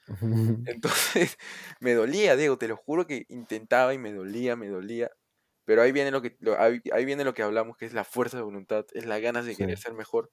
Entonces, 0.64 1.36
me 1.80 1.94
dolía, 1.94 2.36
Diego, 2.36 2.58
te 2.58 2.68
lo 2.68 2.76
juro 2.76 3.06
que 3.06 3.24
intentaba 3.28 3.94
y 3.94 3.98
me 3.98 4.12
dolía, 4.12 4.56
me 4.56 4.68
dolía. 4.68 5.10
Pero 5.64 5.82
ahí 5.82 5.92
viene 5.92 6.10
lo 6.10 6.22
que, 6.22 6.36
lo- 6.40 6.58
ahí, 6.60 6.80
ahí 6.92 7.04
viene 7.04 7.24
lo 7.24 7.34
que 7.34 7.42
hablamos, 7.42 7.76
que 7.76 7.86
es 7.86 7.94
la 7.94 8.04
fuerza 8.04 8.36
de 8.38 8.42
voluntad, 8.44 8.86
es 8.94 9.06
la 9.06 9.18
ganas 9.20 9.46
de 9.46 9.56
Sí, 9.56 9.64
querer 9.64 9.78
ser 9.78 9.94
mejor. 9.94 10.30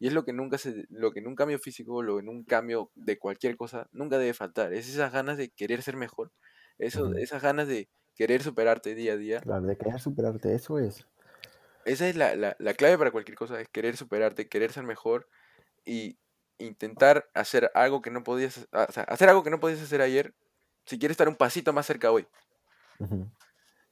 Y 0.00 0.08
es 0.08 0.14
lo 0.14 0.24
que 0.24 0.32
nunca 0.34 0.58
se, 0.58 0.86
lo 0.90 1.12
que 1.12 1.20
en 1.20 1.28
un 1.28 1.36
cambio 1.36 1.58
físico, 1.60 2.02
lo 2.02 2.20
en 2.20 2.28
un 2.28 2.44
cambio 2.44 2.92
de 2.96 3.18
cualquier 3.18 3.56
cosa, 3.56 3.88
nunca 3.92 4.18
debe 4.18 4.34
faltar. 4.34 4.72
Es 4.74 4.88
esas 4.88 5.12
ganas 5.12 5.38
de 5.38 5.50
querer 5.50 5.82
ser 5.82 5.96
mejor, 5.96 6.32
eso, 6.78 7.14
esas 7.16 7.42
ganas 7.42 7.68
de 7.68 7.90
querer 8.18 8.42
superarte 8.42 8.94
día 8.94 9.14
a 9.14 9.16
día. 9.16 9.40
Claro, 9.40 9.66
de 9.66 9.76
querer 9.76 10.00
superarte, 10.00 10.54
eso 10.54 10.78
es. 10.78 11.06
Esa 11.84 12.08
es 12.08 12.16
la, 12.16 12.34
la, 12.36 12.56
la 12.58 12.74
clave 12.74 12.98
para 12.98 13.10
cualquier 13.10 13.36
cosa, 13.36 13.60
es 13.60 13.68
querer 13.68 13.96
superarte, 13.96 14.48
querer 14.48 14.72
ser 14.72 14.84
mejor 14.84 15.28
y 15.86 16.18
intentar 16.58 17.30
hacer 17.34 17.70
algo 17.74 18.02
que 18.02 18.10
no 18.10 18.24
podías, 18.24 18.68
ha- 18.72 18.86
o 18.88 18.92
sea, 18.92 19.04
hacer 19.04 19.28
algo 19.30 19.44
que 19.44 19.50
no 19.50 19.60
podías 19.60 19.82
hacer 19.82 20.02
ayer, 20.02 20.34
si 20.86 20.98
quieres 20.98 21.14
estar 21.14 21.28
un 21.28 21.36
pasito 21.36 21.72
más 21.74 21.86
cerca 21.86 22.12
hoy. 22.12 22.28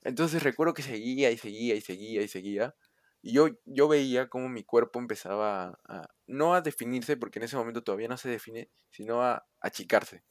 Entonces 0.02 0.42
recuerdo 0.42 0.74
que 0.74 0.82
seguía 0.82 1.30
y 1.30 1.38
seguía 1.38 1.74
y 1.74 1.80
seguía 1.80 2.22
y 2.22 2.28
seguía. 2.28 2.76
Y 3.22 3.32
yo, 3.32 3.48
yo 3.64 3.88
veía 3.88 4.28
cómo 4.28 4.48
mi 4.48 4.62
cuerpo 4.64 4.98
empezaba 4.98 5.64
a, 5.68 5.78
a- 5.88 6.08
no 6.26 6.54
a 6.54 6.60
definirse, 6.60 7.16
porque 7.16 7.38
en 7.38 7.44
ese 7.44 7.56
momento 7.56 7.82
todavía 7.82 8.08
no 8.08 8.16
se 8.16 8.28
define, 8.28 8.70
sino 8.90 9.22
a 9.22 9.46
achicarse. 9.60 10.24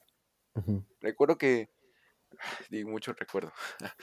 Recuerdo 1.00 1.38
que, 1.38 1.70
digo 2.70 2.90
mucho 2.90 3.14
recuerdo, 3.14 3.54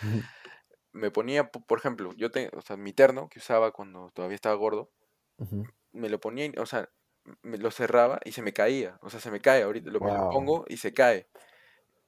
me 0.92 1.10
ponía, 1.10 1.50
po- 1.50 1.64
por 1.66 1.78
ejemplo, 1.78 2.12
yo 2.16 2.30
te, 2.30 2.50
o 2.56 2.62
sea, 2.62 2.76
mi 2.76 2.92
terno 2.92 3.28
que 3.28 3.38
usaba 3.38 3.72
cuando 3.72 4.10
todavía 4.14 4.34
estaba 4.36 4.54
gordo, 4.56 4.92
me 5.92 6.08
lo 6.08 6.20
ponía, 6.20 6.50
o 6.58 6.66
sea, 6.66 6.90
me 7.42 7.58
lo 7.58 7.70
cerraba 7.70 8.20
y 8.24 8.32
se 8.32 8.42
me 8.42 8.52
caía. 8.52 8.98
O 9.02 9.10
sea, 9.10 9.20
se 9.20 9.30
me 9.30 9.40
cae 9.40 9.62
ahorita, 9.62 9.90
lo, 9.90 10.00
me 10.00 10.12
lo 10.12 10.18
Wow, 10.18 10.28
pongo 10.28 10.64
y 10.68 10.78
se 10.78 10.92
cae. 10.94 11.28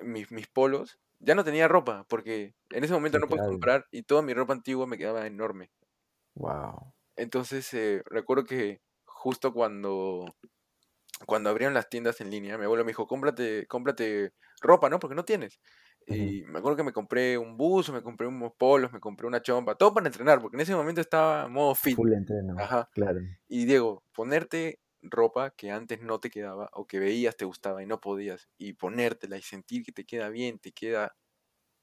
Mis, 0.01 0.33
mis 0.33 0.49
polos, 0.49 1.01
ya 1.20 1.35
no 1.37 1.45
tenía 1.45 1.68
ropa, 1.68 2.07
porque 2.09 2.55
en 2.70 2.85
ese 2.85 2.95
momento 2.95 3.18
no 3.18 3.29
literal, 3.29 3.45
comprar 3.45 3.87
y 3.93 4.05
toda 4.05 4.22
mi 4.22 4.35
ropa 4.35 4.55
antigua 4.55 4.87
me 4.89 4.99
quedaba 4.99 5.27
enorme. 5.27 5.72
wow. 6.37 6.93
Entonces, 7.16 7.72
eh, 7.75 8.03
recuerdo 8.07 8.45
que 8.45 8.81
justo 9.05 9.53
cuando, 9.53 10.25
cuando 11.27 11.51
abrieron 11.51 11.75
las 11.75 11.89
tiendas 11.91 12.20
en 12.20 12.31
línea, 12.31 12.59
mi 12.59 12.64
abuelo 12.64 12.85
me 12.85 12.91
dijo, 12.91 13.07
cómprate, 13.07 13.66
cómprate 13.68 14.33
ropa, 14.61 14.91
¿no? 14.91 14.99
Porque 15.01 15.14
no 15.16 15.25
tienes. 15.25 15.61
Y 16.07 16.44
me 16.46 16.59
acuerdo 16.59 16.76
que 16.76 16.82
me 16.84 16.92
compré 16.92 17.38
un 17.38 17.57
buzo, 17.57 17.92
me 17.92 18.02
compré 18.02 18.26
unos 18.26 18.52
polos, 18.59 18.92
me 18.92 19.00
compré 19.00 19.26
una 19.26 19.42
chompa, 19.42 19.74
todo 19.76 19.94
para 19.94 20.07
entrenar, 20.07 20.40
porque 20.40 20.57
en 20.57 20.61
ese 20.62 20.74
momento 20.76 21.00
estaba 21.00 21.48
modo 21.48 21.74
fit. 21.74 22.00
Full 22.00 22.12
entreno, 22.14 22.57
Ajá. 22.57 22.90
claro. 22.90 23.20
Y 23.48 23.66
Diego, 23.66 24.05
ponerte 24.14 24.80
ropa 25.02 25.50
que 25.52 25.70
antes 25.72 26.00
no 26.02 26.20
te 26.20 26.30
quedaba 26.30 26.70
o 26.72 26.86
que 26.86 26.98
veías 27.00 27.36
te 27.36 27.44
gustaba 27.46 27.82
y 27.82 27.86
no 27.86 28.00
podías, 28.00 28.48
y 28.59 28.74
ponértela 28.74 29.38
y 29.38 29.42
sentir 29.42 29.84
que 29.84 29.92
te 29.92 30.05
queda 30.07 30.30
bien, 30.30 30.59
te 30.61 30.72
queda, 30.72 31.16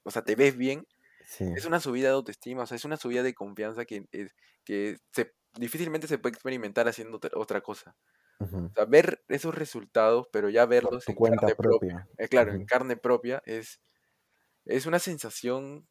o 0.03 0.11
sea, 0.11 0.23
te 0.23 0.35
ves 0.35 0.57
bien, 0.57 0.87
Sí, 1.23 1.45
es 1.53 1.65
una 1.65 1.79
subida 1.81 2.09
de 2.09 2.15
autoestima, 2.15 2.63
o 2.63 2.67
sea, 2.67 2.77
es 2.77 2.85
una 2.85 2.97
subida 2.97 3.23
de 3.23 3.33
confianza 3.35 3.85
que, 3.85 4.05
es- 4.11 4.35
que 4.65 4.97
se, 5.13 5.33
difícilmente 5.55 6.07
se 6.07 6.19
puede 6.19 6.33
experimentar 6.35 6.87
haciendo 6.89 7.19
otra 7.35 7.61
cosa. 7.61 7.97
ujú. 8.39 8.69
O 8.75 8.79
sea, 8.79 8.85
ver 8.85 9.23
esos 9.27 9.53
resultados, 9.55 10.27
pero 10.31 10.49
ya 10.49 10.65
verlos 10.65 11.09
en 11.09 11.15
cuenta 11.15 11.51
carne 11.51 11.55
propia. 11.55 11.79
propia. 11.79 12.07
eh, 12.17 12.27
claro, 12.29 12.53
en 12.53 12.63
carne 12.63 12.97
propia 12.97 13.41
es, 13.45 13.81
es 14.65 14.85
una 14.85 14.99
sensación 14.99 15.87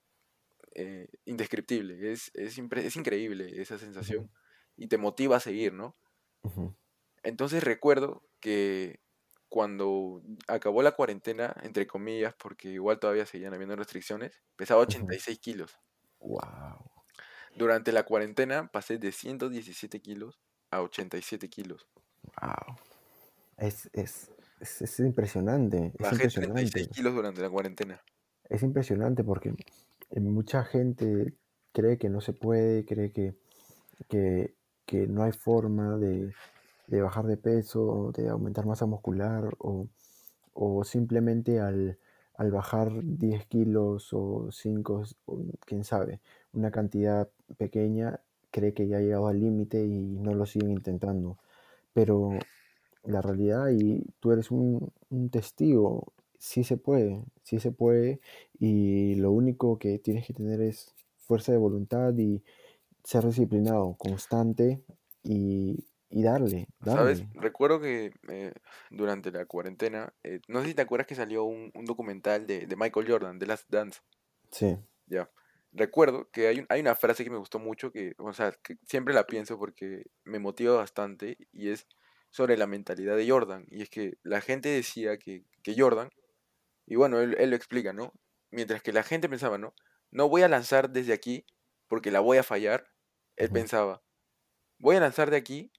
eh, 0.74 1.08
indescriptible, 1.26 2.12
es, 2.12 2.30
es, 2.34 2.58
es 2.58 2.96
increíble 2.96 3.62
esa 3.62 3.78
sensación 3.78 4.30
y 4.76 4.88
te 4.88 4.98
motiva 4.98 5.36
a 5.38 5.40
seguir, 5.40 5.74
¿no? 5.74 5.98
Entonces 7.22 7.62
recuerdo 7.64 8.28
que 8.40 9.00
cuando 9.48 10.22
acabó 10.48 10.82
la 10.82 10.92
cuarentena, 10.92 11.54
entre 11.62 11.86
comillas, 11.86 12.34
porque 12.34 12.68
igual 12.70 13.00
todavía 13.00 13.26
seguían 13.26 13.54
habiendo 13.54 13.76
restricciones, 13.76 14.42
pesaba 14.56 14.82
ujú. 14.86 15.16
86 15.16 15.38
kilos. 15.40 15.78
Wow, 16.20 16.90
Durante 17.54 17.92
la 17.92 18.02
cuarentena 18.02 18.72
pasé 18.72 18.98
de 18.98 19.12
117 19.12 20.02
kilos 20.02 20.40
a 20.72 20.82
87 20.82 21.48
kilos. 21.48 21.88
wow. 22.42 22.76
Es, 23.58 23.90
es, 23.94 24.30
es, 24.60 24.82
es 24.82 25.00
impresionante, 25.00 25.94
es 25.98 26.12
Bajé 26.12 26.26
36 26.26 26.88
impresionante. 26.88 26.88
kilos 26.88 27.14
durante 27.14 27.40
la 27.42 27.48
cuarentena. 27.48 28.02
Es 28.50 28.62
impresionante 28.62 29.24
porque 29.24 29.54
eh, 30.10 30.20
mucha 30.20 30.64
gente 30.64 31.32
cree 31.72 31.96
que 31.98 32.10
no 32.10 32.20
se 32.20 32.34
puede, 32.34 32.84
cree 32.84 33.12
que, 33.12 33.34
que, 34.08 34.54
que 34.86 35.06
no 35.06 35.22
hay 35.22 35.32
forma 35.32 35.96
de, 35.96 36.32
de 36.88 37.02
bajar 37.02 37.26
de 37.26 37.36
peso, 37.36 38.12
de 38.16 38.28
aumentar 38.28 38.66
masa 38.66 38.86
muscular 38.86 39.54
o, 39.58 39.86
o 40.54 40.84
simplemente 40.84 41.60
al, 41.60 41.98
al 42.36 42.50
bajar 42.50 42.90
10 43.04 43.46
kilos 43.46 44.12
o 44.12 44.50
5, 44.50 45.04
o 45.26 45.38
quién 45.66 45.84
sabe, 45.84 46.20
una 46.52 46.70
cantidad 46.72 47.28
pequeña, 47.58 48.20
cree 48.50 48.74
que 48.74 48.88
ya 48.88 48.98
ha 48.98 49.00
llegado 49.00 49.28
al 49.28 49.40
límite 49.40 49.84
y 49.84 50.18
no 50.18 50.34
lo 50.34 50.46
siguen 50.46 50.72
intentando. 50.72 51.38
Pero 51.92 52.30
la 53.04 53.22
realidad 53.22 53.68
y 53.70 54.04
tú 54.20 54.32
eres 54.32 54.50
un, 54.50 54.92
un 55.10 55.30
testigo, 55.30 56.12
sí 56.40 56.64
se 56.64 56.76
puede, 56.78 57.24
sí 57.44 57.60
se 57.60 57.70
puede 57.70 58.20
y 58.58 59.14
lo 59.16 59.30
único 59.30 59.78
que 59.78 60.00
tienes 60.00 60.26
que 60.26 60.34
tener 60.34 60.60
es 60.62 60.94
fuerza 61.18 61.52
de 61.52 61.58
voluntad 61.58 62.12
y 62.18 62.42
ser 63.04 63.24
disciplinado, 63.26 63.96
constante 63.98 64.82
y, 65.22 65.86
y 66.10 66.22
darle, 66.22 66.68
¿Sabes? 66.84 67.24
Recuerdo 67.34 67.80
que 67.80 68.12
eh, 68.28 68.52
durante 68.90 69.30
la 69.30 69.46
cuarentena, 69.46 70.12
eh, 70.24 70.40
no 70.48 70.62
sé 70.62 70.68
si 70.68 70.74
te 70.74 70.82
acuerdas 70.82 71.06
que 71.06 71.14
salió 71.14 71.44
un, 71.44 71.70
un 71.74 71.84
documental 71.84 72.46
de, 72.46 72.66
de 72.66 72.76
Michael 72.76 73.08
Jordan, 73.10 73.38
de 73.38 73.46
Last 73.46 73.70
Dance. 73.70 74.00
Sí. 74.50 74.78
Ya. 75.06 75.30
Recuerdo 75.72 76.28
que 76.30 76.48
hay, 76.48 76.60
un- 76.60 76.66
hay 76.68 76.80
una 76.80 76.94
frase 76.96 77.22
que 77.24 77.30
me 77.30 77.38
gustó 77.38 77.58
mucho, 77.58 77.92
que, 77.92 78.14
o 78.18 78.32
sea, 78.32 78.52
que 78.62 78.76
siempre 78.84 79.14
la 79.14 79.26
pienso 79.26 79.58
porque 79.58 80.04
me 80.24 80.38
motiva 80.40 80.76
bastante, 80.76 81.36
y 81.52 81.70
es 81.70 81.86
sobre 82.30 82.56
la 82.56 82.66
mentalidad 82.66 83.16
de 83.16 83.28
Jordan. 83.28 83.66
Y 83.70 83.82
es 83.82 83.90
que 83.90 84.14
la 84.22 84.40
gente 84.40 84.68
decía 84.68 85.18
que, 85.18 85.44
que 85.62 85.74
Jordan, 85.78 86.10
y 86.90 86.96
bueno, 86.96 87.20
él, 87.20 87.36
él 87.38 87.50
lo 87.50 87.56
explica, 87.56 87.92
¿no? 87.92 88.12
Mientras 88.50 88.82
que 88.82 88.92
la 88.92 89.04
gente 89.04 89.28
pensaba, 89.28 89.58
¿no? 89.58 89.74
No 90.10 90.28
voy 90.28 90.42
a 90.42 90.48
lanzar 90.48 90.90
desde 90.90 91.12
aquí 91.12 91.46
porque 91.86 92.10
la 92.10 92.18
voy 92.18 92.36
a 92.36 92.42
fallar. 92.42 92.88
Él 93.36 93.48
pensaba, 93.50 94.02
voy 94.80 94.96
a 94.96 95.00
lanzar 95.00 95.30
de 95.30 95.36
aquí 95.36 95.72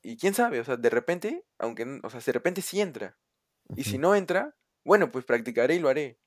y 0.00 0.16
quién 0.16 0.32
sabe, 0.32 0.58
o 0.58 0.64
sea, 0.64 0.78
de 0.78 0.88
repente, 0.88 1.44
aunque, 1.58 2.00
o 2.02 2.08
sea, 2.08 2.20
de 2.20 2.32
repente 2.32 2.62
sí 2.62 2.80
entra. 2.80 3.18
Y 3.76 3.84
si 3.84 3.98
no 3.98 4.14
entra, 4.14 4.56
bueno, 4.82 5.10
pues 5.10 5.26
practicaré 5.26 5.74
y 5.74 5.78
lo 5.78 5.90
haré. 5.90 6.18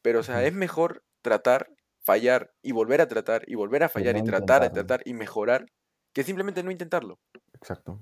Pero, 0.00 0.20
o 0.20 0.22
sea, 0.22 0.44
es 0.44 0.54
mejor 0.54 1.04
tratar, 1.20 1.68
fallar 1.98 2.54
y 2.62 2.70
volver 2.70 3.00
a 3.00 3.08
tratar 3.08 3.42
y 3.48 3.56
volver 3.56 3.82
a 3.82 3.88
fallar 3.88 4.16
y 4.16 4.20
no 4.20 4.26
tratar 4.26 4.64
y 4.64 4.72
tratar 4.72 5.02
y 5.04 5.12
mejorar 5.12 5.66
que 6.12 6.22
simplemente 6.22 6.62
no 6.62 6.70
intentarlo. 6.70 7.18
Exacto. 7.52 8.00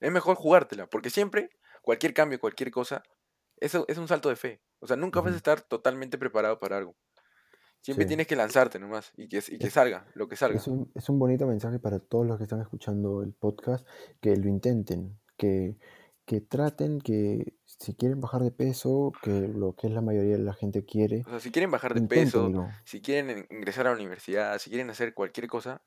Es 0.00 0.10
mejor 0.10 0.36
jugártela, 0.36 0.86
porque 0.86 1.10
siempre, 1.10 1.50
cualquier 1.82 2.14
cambio, 2.14 2.40
cualquier 2.40 2.70
cosa, 2.70 3.02
eso 3.58 3.84
es 3.86 3.98
un 3.98 4.08
salto 4.08 4.30
de 4.30 4.36
fe. 4.36 4.62
O 4.84 4.86
sea, 4.86 4.96
nunca 4.98 5.22
vas 5.22 5.32
a 5.32 5.36
estar 5.36 5.62
totalmente 5.62 6.18
preparado 6.18 6.58
para 6.58 6.76
algo. 6.76 6.94
Siempre 7.80 8.04
Sí. 8.04 8.08
tienes 8.08 8.26
que 8.26 8.36
lanzarte 8.36 8.78
nomás 8.78 9.12
y 9.16 9.28
que, 9.28 9.38
y 9.48 9.58
que 9.58 9.66
Es, 9.68 9.72
salga, 9.72 10.06
lo 10.14 10.28
que 10.28 10.34
es 10.34 10.40
salga. 10.40 10.62
un, 10.66 10.92
es 10.94 11.08
un 11.08 11.18
bonito 11.18 11.46
mensaje 11.46 11.78
para 11.78 12.00
todos 12.00 12.26
los 12.26 12.36
que 12.36 12.44
están 12.44 12.60
escuchando 12.60 13.22
el 13.22 13.32
podcast, 13.32 13.86
que 14.20 14.36
lo 14.36 14.46
intenten, 14.46 15.18
que, 15.38 15.78
que 16.26 16.42
traten, 16.42 17.00
que 17.00 17.54
si 17.64 17.94
quieren 17.94 18.20
bajar 18.20 18.42
de 18.42 18.50
peso, 18.50 19.12
que 19.22 19.48
lo 19.48 19.74
que 19.74 19.86
es 19.86 19.92
la 19.94 20.02
mayoría 20.02 20.36
de 20.36 20.42
la 20.42 20.52
gente 20.52 20.84
quiere, 20.84 21.22
O 21.26 21.30
sea, 21.30 21.40
si 21.40 21.50
quieren 21.50 21.70
bajar 21.70 21.94
de 21.94 22.06
peso, 22.06 22.52
si 22.84 23.00
quieren 23.00 23.30
en- 23.30 23.46
ingresar 23.50 23.86
a 23.86 23.90
la 23.90 23.96
universidad, 23.96 24.58
si 24.58 24.68
quieren 24.68 24.90
hacer 24.90 25.14
cualquier 25.14 25.46
cosa, 25.46 25.82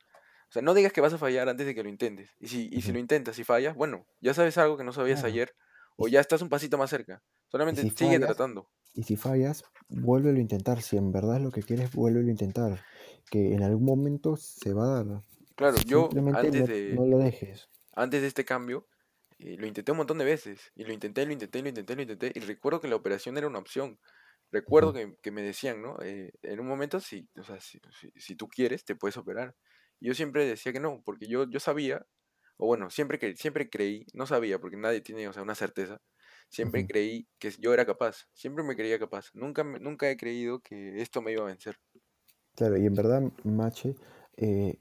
o 0.49 0.51
sea, 0.51 0.63
no 0.63 0.73
digas 0.73 0.91
que 0.91 1.01
vas 1.01 1.13
a 1.13 1.19
fallar 1.19 1.49
antes 1.49 1.67
de 1.67 1.75
que 1.75 1.83
lo 1.83 1.89
intentes. 1.89 2.31
Y 2.39 2.47
si, 2.47 2.67
y 2.71 2.81
si 2.81 2.91
lo 2.93 2.97
intentas 2.99 3.37
y 3.37 3.43
fallas, 3.43 3.75
bueno, 3.75 4.07
ya 4.21 4.33
sabes 4.33 4.57
algo 4.57 4.75
que 4.77 4.83
no 4.83 4.91
sabías 4.93 5.19
Claro. 5.19 5.33
ayer, 5.33 5.55
o 5.97 6.07
ya 6.07 6.19
estás 6.19 6.41
un 6.41 6.49
pasito 6.49 6.77
más 6.77 6.89
cerca. 6.89 7.21
Solamente 7.47 7.81
si 7.81 7.89
sigue 7.89 8.19
fallas, 8.19 8.27
tratando. 8.27 8.69
Y 8.97 9.03
si 9.03 9.15
fallas, 9.17 9.63
vuélvelo 9.89 10.37
a 10.39 10.41
intentar. 10.41 10.81
Si 10.81 10.97
en 10.97 11.11
verdad 11.11 11.37
es 11.37 11.43
lo 11.43 11.51
que 11.51 11.63
quieres, 11.63 11.91
vuélvelo 11.93 12.27
a 12.27 12.31
intentar. 12.31 12.81
Que 13.31 13.53
en 13.55 13.63
algún 13.63 13.85
momento 13.85 14.37
se 14.37 14.73
va 14.73 14.85
a 14.99 15.03
dar. 15.03 15.23
Claro, 15.55 15.79
yo 15.81 16.13
antes 16.31 16.65
no, 16.65 16.67
de, 16.67 16.99
no 16.99 17.05
lo 17.05 17.17
dejes. 17.19 17.69
antes 17.93 18.21
de 18.21 18.27
este 18.27 18.45
cambio, 18.45 18.87
eh, 19.39 19.57
lo 19.57 19.67
intenté 19.67 19.91
un 19.91 19.97
montón 19.99 20.17
de 20.19 20.25
veces. 20.25 20.71
Y 20.75 20.85
lo 20.85 20.93
intenté, 20.93 21.25
lo 21.25 21.33
intenté, 21.33 21.61
lo 21.63 21.69
intenté, 21.69 21.95
lo 21.95 22.01
intenté. 22.03 22.31
Y 22.35 22.39
recuerdo 22.41 22.81
que 22.81 22.87
la 22.89 22.95
operación 22.97 23.37
era 23.37 23.47
una 23.47 23.59
opción. 23.59 23.99
Recuerdo 24.51 24.93
que, 24.93 25.15
que 25.21 25.31
me 25.31 25.41
decían, 25.43 25.81
¿no? 25.81 25.97
Eh, 26.03 26.31
en 26.43 26.59
un 26.59 26.67
momento, 26.67 26.99
si, 27.01 27.29
o 27.39 27.43
sea, 27.43 27.59
si, 27.61 27.79
si- 27.99 28.11
si 28.15 28.35
tú 28.35 28.47
quieres, 28.49 28.85
te 28.85 28.95
puedes 28.95 29.17
operar. 29.17 29.55
Y 29.99 30.07
yo 30.07 30.13
siempre 30.15 30.45
decía 30.47 30.73
que 30.73 30.79
no, 30.81 31.01
porque 31.05 31.27
yo, 31.27 31.49
yo 31.49 31.59
sabía, 31.59 32.05
o 32.57 32.67
bueno, 32.67 32.89
siempre, 32.91 33.19
que, 33.19 33.35
siempre 33.37 33.69
creí, 33.69 34.05
no 34.13 34.27
sabía, 34.27 34.59
porque 34.59 34.77
nadie 34.77 35.01
tiene, 35.01 35.27
o 35.27 35.33
sea, 35.33 35.43
una 35.43 35.55
certeza. 35.55 36.01
Siempre 36.49 36.87
creí 36.87 37.27
que 37.39 37.51
yo 37.59 37.73
era 37.73 37.85
capaz. 37.85 38.27
Siempre 38.33 38.63
me 38.63 38.75
creía 38.75 38.97
capaz. 38.97 39.31
Nunca, 39.33 39.63
nunca 39.63 40.09
he 40.09 40.17
creído 40.17 40.59
que 40.59 41.01
esto 41.01 41.21
me 41.21 41.31
iba 41.31 41.43
a 41.43 41.47
vencer. 41.47 41.77
Claro, 42.55 42.77
y 42.77 42.85
en 42.85 42.93
verdad, 42.95 43.21
Mache, 43.43 43.95
eh, 44.37 44.79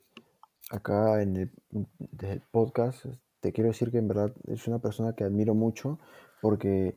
acá 0.70 1.22
en 1.22 1.36
el, 1.36 1.50
desde 1.98 2.34
el 2.34 2.40
podcast, 2.40 3.06
te 3.40 3.52
quiero 3.52 3.68
decir 3.68 3.90
que 3.90 3.98
en 3.98 4.08
verdad 4.08 4.32
es 4.46 4.66
una 4.66 4.78
persona 4.78 5.14
que 5.14 5.24
admiro 5.24 5.54
mucho 5.54 5.98
porque 6.40 6.96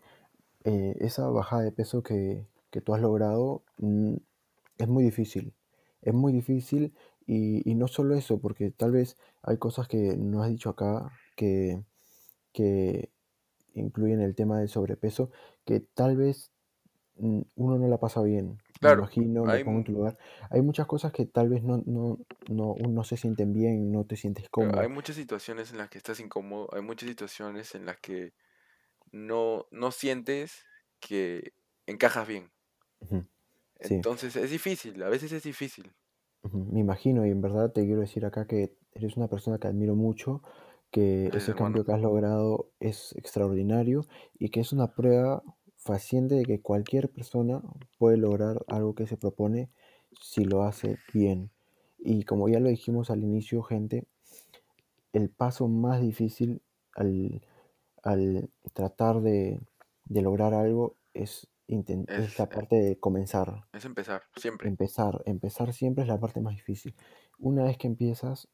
eh, 0.64 0.96
esa 1.00 1.28
bajada 1.30 1.64
de 1.64 1.72
peso 1.72 2.02
que, 2.04 2.48
que 2.72 2.82
tú 2.82 2.94
has 2.94 3.02
logrado 3.02 3.64
mm, 3.78 4.16
es 4.78 4.88
muy 4.88 5.04
difícil. 5.04 5.54
Es 6.02 6.14
muy 6.14 6.32
difícil 6.32 6.94
y, 7.26 7.70
y 7.70 7.76
no 7.76 7.88
solo 7.88 8.16
eso, 8.16 8.40
porque 8.40 8.72
tal 8.72 8.92
vez 8.92 9.18
hay 9.42 9.58
cosas 9.58 9.88
que 9.88 10.16
no 10.18 10.42
has 10.44 10.50
dicho 10.50 10.70
acá 10.70 11.12
que, 11.36 11.84
que 12.54 13.12
incluyen 13.74 14.22
el 14.22 14.36
tema 14.36 14.60
del 14.60 14.70
sobrepeso, 14.70 15.32
que 15.66 15.80
tal 15.82 16.18
vez 16.18 16.54
mm, 17.18 17.42
uno 17.56 17.78
no 17.80 17.88
la 17.90 18.00
pasa 18.00 18.22
bien. 18.24 18.60
Me 18.82 18.92
Claro, 18.92 18.94
imagino, 18.94 19.46
me 19.48 19.60
hay, 19.60 19.62
pongo 19.62 19.80
en 19.80 19.86
tu 19.86 19.92
lugar. 19.94 20.18
Hay 20.52 20.62
muchas 20.62 20.88
cosas 20.88 21.12
que 21.14 21.26
tal 21.26 21.50
vez 21.50 21.64
no, 21.64 21.84
no, 21.86 22.20
no, 22.50 22.76
no 22.90 23.04
se 23.06 23.18
sienten 23.18 23.54
bien, 23.54 23.92
no 23.92 24.06
te 24.06 24.18
sientes 24.18 24.50
hay 24.78 24.88
cómodo. 24.88 24.90
muchas 24.90 25.16
situaciones 25.16 25.72
en 25.72 25.78
las 25.78 25.90
que 25.90 25.98
estás 25.98 26.20
incómodo, 26.20 26.70
hay 26.74 26.82
muchas 26.82 27.10
situaciones 27.10 27.76
en 27.76 27.86
las 27.86 27.98
que 28.00 28.34
no, 29.12 29.68
no 29.72 29.92
sientes 29.92 30.66
que 31.00 31.54
encajas 31.88 32.28
bien. 32.28 32.52
Sí. 33.82 34.04
Entonces 34.04 34.36
es 34.36 34.52
difícil, 34.52 35.02
a 35.02 35.10
veces 35.10 35.32
es 35.32 35.42
difícil. 35.42 35.92
Me 36.54 36.80
imagino 36.80 37.26
y 37.26 37.32
en 37.32 37.42
verdad 37.42 37.72
te 37.72 37.86
quiero 37.86 38.02
decir 38.02 38.26
acá 38.26 38.46
que 38.48 38.76
eres 38.94 39.18
una 39.18 39.28
persona 39.28 39.58
que 39.60 39.68
admiro 39.68 39.96
mucho, 39.96 40.42
que 40.92 41.32
Gracias, 41.32 41.44
ese 41.44 41.56
cambio 41.56 41.86
que 41.86 41.92
has 41.94 42.02
logrado 42.02 42.72
es 42.80 43.14
extraordinario 43.16 44.06
y 44.38 44.50
que 44.50 44.60
es 44.62 44.74
una 44.74 44.94
prueba 44.94 45.44
fehaciente 45.78 46.36
de 46.36 46.46
que 46.46 46.62
cualquier 46.62 47.10
persona 47.10 47.62
puede 47.98 48.18
lograr 48.18 48.64
algo 48.68 48.96
que 48.96 49.08
se 49.08 49.18
propone 49.18 49.70
si 50.22 50.44
lo 50.46 50.64
hace 50.64 50.98
bien. 51.14 51.52
Y 51.98 52.24
como 52.24 52.50
ya 52.50 52.60
lo 52.60 52.70
dijimos 52.70 53.10
al 53.12 53.24
inicio, 53.24 53.62
gente, 53.64 54.08
el 55.14 55.30
paso 55.30 55.68
más 55.68 56.02
difícil 56.02 56.62
al, 56.96 57.42
al 58.04 58.50
tratar 58.74 59.22
de, 59.22 59.62
de 60.06 60.22
lograr 60.22 60.54
algo 60.54 60.98
es, 61.14 61.50
es 61.68 61.88
Es, 62.08 62.40
la 62.40 62.50
parte 62.50 62.76
de 62.76 63.00
comenzar. 63.00 63.66
es 63.74 63.86
empezar, 63.86 64.24
siempre. 64.36 64.68
Empezar, 64.68 65.22
empezar 65.26 65.74
siempre 65.74 66.04
es 66.04 66.08
la 66.10 66.20
parte 66.20 66.42
más 66.42 66.56
difícil. 66.56 66.96
Una 67.38 67.64
vez 67.64 67.78
que 67.78 67.88
empiezas 67.88 68.50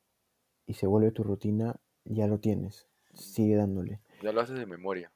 y 0.68 0.76
se 0.76 0.88
vuelve 0.88 1.12
tu 1.12 1.24
rutina, 1.24 1.80
ya 2.06 2.28
lo 2.28 2.40
tienes. 2.40 2.88
Sigue 3.14 3.56
dándole. 3.56 4.00
Ya 4.22 4.32
lo 4.32 4.42
haces 4.42 4.58
de 4.58 4.66
memoria. 4.66 5.12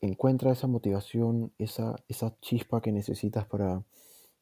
Encuentra 0.00 0.52
esa 0.52 0.66
motivación, 0.66 1.52
esa, 1.58 1.96
esa 2.08 2.38
chispa 2.40 2.82
que 2.82 2.92
necesitas 2.92 3.46
para, 3.46 3.82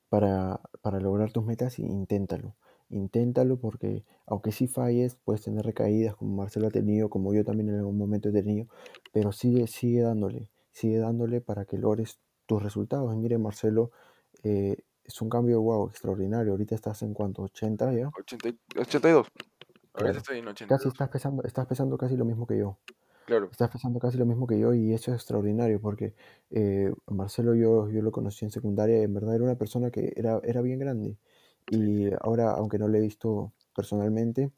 para, 0.08 0.60
para 0.80 0.98
lograr 1.00 1.32
tus 1.32 1.44
metas 1.44 1.78
y 1.78 1.82
inténtalo. 1.82 2.54
Inténtalo 2.90 3.56
porque 3.58 4.04
aunque 4.26 4.52
sí 4.52 4.66
falles, 4.66 5.16
puedes 5.24 5.42
tener 5.42 5.64
recaídas 5.64 6.16
como 6.16 6.36
Marcelo 6.36 6.66
ha 6.66 6.70
tenido, 6.70 7.08
como 7.10 7.32
yo 7.32 7.44
también 7.44 7.68
en 7.70 7.76
algún 7.76 7.96
momento 7.96 8.28
he 8.28 8.32
tenido, 8.32 8.66
pero 9.12 9.32
sigue, 9.32 9.66
sigue 9.66 10.02
dándole, 10.02 10.50
sigue 10.72 10.98
dándole 10.98 11.40
para 11.40 11.64
que 11.64 11.78
logres 11.78 12.18
tus 12.46 12.62
resultados. 12.62 13.14
Y 13.14 13.16
mire, 13.18 13.38
Marcelo, 13.38 13.92
eh, 14.42 14.76
es 15.04 15.22
un 15.22 15.30
cambio, 15.30 15.60
wow, 15.62 15.88
extraordinario. 15.88 16.52
Ahorita 16.52 16.74
estás 16.74 17.02
en 17.02 17.14
cuanto, 17.14 17.42
80 17.42 17.92
ya, 17.94 18.08
80 18.08 18.48
y- 18.48 18.58
82. 18.78 19.28
Ahorita 19.94 20.18
estoy 20.18 20.38
en 20.38 20.44
Casi 20.44 20.52
82. 20.64 20.92
estás 20.92 21.08
pesando, 21.08 21.42
estás 21.44 21.66
pesando 21.66 21.98
casi 21.98 22.16
lo 22.16 22.24
mismo 22.24 22.46
que 22.46 22.58
yo. 22.58 22.78
Claro, 23.26 23.48
Estás 23.50 23.70
pesando 23.70 24.00
casi 24.00 24.18
lo 24.18 24.26
mismo 24.26 24.46
que 24.46 24.58
yo 24.58 24.74
y 24.74 24.92
eso 24.92 25.12
es 25.12 25.16
extraordinario 25.18 25.80
porque 25.80 26.14
eh, 26.50 26.92
Marcelo 27.06 27.54
yo, 27.54 27.88
yo 27.90 28.02
lo 28.02 28.10
conocí 28.10 28.44
en 28.44 28.50
secundaria 28.50 28.98
y 29.00 29.02
en 29.04 29.14
verdad 29.14 29.34
era 29.36 29.44
una 29.44 29.54
persona 29.54 29.90
que 29.90 30.12
era, 30.16 30.40
era 30.42 30.60
bien 30.62 30.78
grande. 30.78 31.16
Y 31.70 32.10
ahora, 32.20 32.52
aunque 32.52 32.78
no 32.78 32.88
le 32.88 32.98
he 32.98 33.00
visto 33.00 33.52
personalmente, 33.74 34.50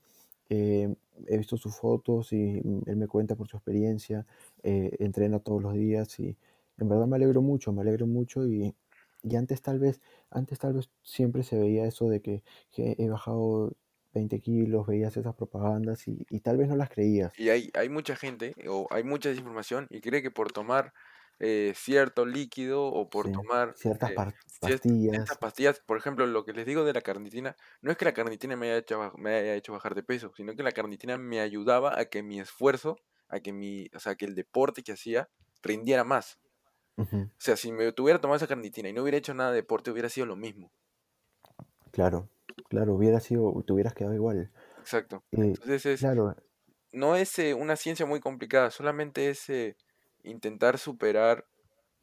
eh, 0.49 0.95
he 1.27 1.39
visto 1.39 1.57
sus 1.57 1.77
fotos 1.77 2.33
y 2.33 2.63
él 2.87 2.97
me 2.97 3.09
cuenta 3.09 3.37
por 3.37 3.49
su 3.49 3.57
experiencia, 3.57 4.27
eh, 4.63 4.97
entrena 4.99 5.41
todos 5.41 5.63
los 5.63 5.75
días 5.75 6.19
y 6.21 6.37
en 6.79 6.89
verdad 6.89 7.07
me 7.07 7.17
alegro 7.17 7.43
mucho, 7.43 7.73
me 7.73 7.83
alegro 7.83 8.07
mucho 8.07 8.47
y, 8.47 8.75
y 9.23 9.37
antes 9.37 9.63
tal 9.63 9.79
vez, 9.79 10.01
antes 10.31 10.59
tal 10.59 10.75
vez 10.75 10.91
siempre 11.03 11.43
se 11.45 11.59
veía 11.59 11.87
eso 11.87 12.09
de 12.09 12.21
que, 12.21 12.43
que 12.73 12.97
he 12.99 13.09
bajado 13.09 13.73
20 14.15 14.41
kilos, 14.41 14.87
veías 14.87 15.17
esas 15.17 15.35
propagandas 15.35 16.09
y, 16.09 16.27
y 16.31 16.41
tal 16.41 16.57
vez 16.59 16.69
no 16.69 16.77
las 16.77 16.91
creías. 16.91 17.35
Y 17.37 17.49
hay, 17.51 17.71
hay 17.75 17.89
mucha 17.89 18.17
gente 18.17 18.55
o 18.69 18.87
hay 18.91 19.03
mucha 19.05 19.29
desinformación 19.29 19.87
y 19.91 20.01
cree 20.01 20.23
que 20.23 20.31
por 20.31 20.53
tomar 20.53 20.93
eh, 21.41 21.73
cierto 21.77 22.27
líquido 22.27 22.85
o 22.87 23.11
por 23.11 23.29
Sí, 23.29 23.31
tomar 23.31 23.75
ciertas 23.75 24.13
eh, 24.13 24.23
cier- 24.63 24.85
ciertas 25.11 25.39
pastillas. 25.39 25.39
pastillas, 25.39 25.81
por 25.81 25.97
ejemplo, 25.99 26.27
lo 26.27 26.45
que 26.45 26.53
les 26.53 26.65
digo 26.67 26.85
de 26.85 26.93
la 26.93 27.01
carnitina, 27.03 27.57
no 27.83 27.91
es 27.91 27.97
que 27.97 28.05
la 28.05 28.15
carnitina 28.15 28.57
me 28.57 28.67
haya 28.71 28.79
hecho, 28.79 29.13
me 29.17 29.35
haya 29.35 29.55
hecho 29.57 29.73
bajar 29.73 29.95
de 29.97 30.03
peso, 30.05 30.33
sino 30.37 30.55
que 30.55 30.63
la 30.63 30.73
carnitina 30.73 31.19
me 31.19 31.41
ayudaba 31.41 31.99
a 31.99 32.05
que 32.07 32.23
mi 32.23 32.39
esfuerzo, 32.41 32.97
a 33.29 33.41
que 33.41 33.53
mi, 33.53 33.89
o 33.95 33.99
sea, 34.01 34.15
que 34.17 34.27
el 34.27 34.35
deporte 34.37 34.83
que 34.83 34.93
hacía 34.93 35.29
rindiera 35.63 36.05
más. 36.05 36.39
O 37.41 37.45
sea, 37.45 37.57
si 37.57 37.71
me 37.71 37.93
tuviera 37.93 38.21
tomado 38.21 38.39
esa 38.39 38.49
carnitina 38.49 38.89
y 38.89 38.93
no 38.93 39.03
hubiera 39.03 39.19
hecho 39.19 39.35
nada 39.35 39.51
de 39.53 39.57
deporte, 39.59 39.93
hubiera 39.93 40.09
sido 40.09 40.27
lo 40.27 40.35
mismo. 40.35 40.73
Claro, 41.93 42.29
claro, 42.75 42.95
hubiera 42.95 43.21
sido, 43.21 43.63
te 43.67 43.73
hubieras 43.73 43.95
quedado 43.95 44.15
igual. 44.15 44.51
Exacto. 44.79 45.25
Eh, 45.33 45.55
Entonces 45.55 45.87
es, 45.87 46.01
claro, 46.01 46.35
no 46.93 47.17
es 47.17 47.39
eh, 47.39 47.55
una 47.55 47.77
ciencia 47.77 48.07
muy 48.07 48.21
complicada, 48.21 48.71
solamente 48.71 49.31
es 49.31 49.49
eh, 49.51 49.77
intentar 50.25 50.79
superar 50.79 51.47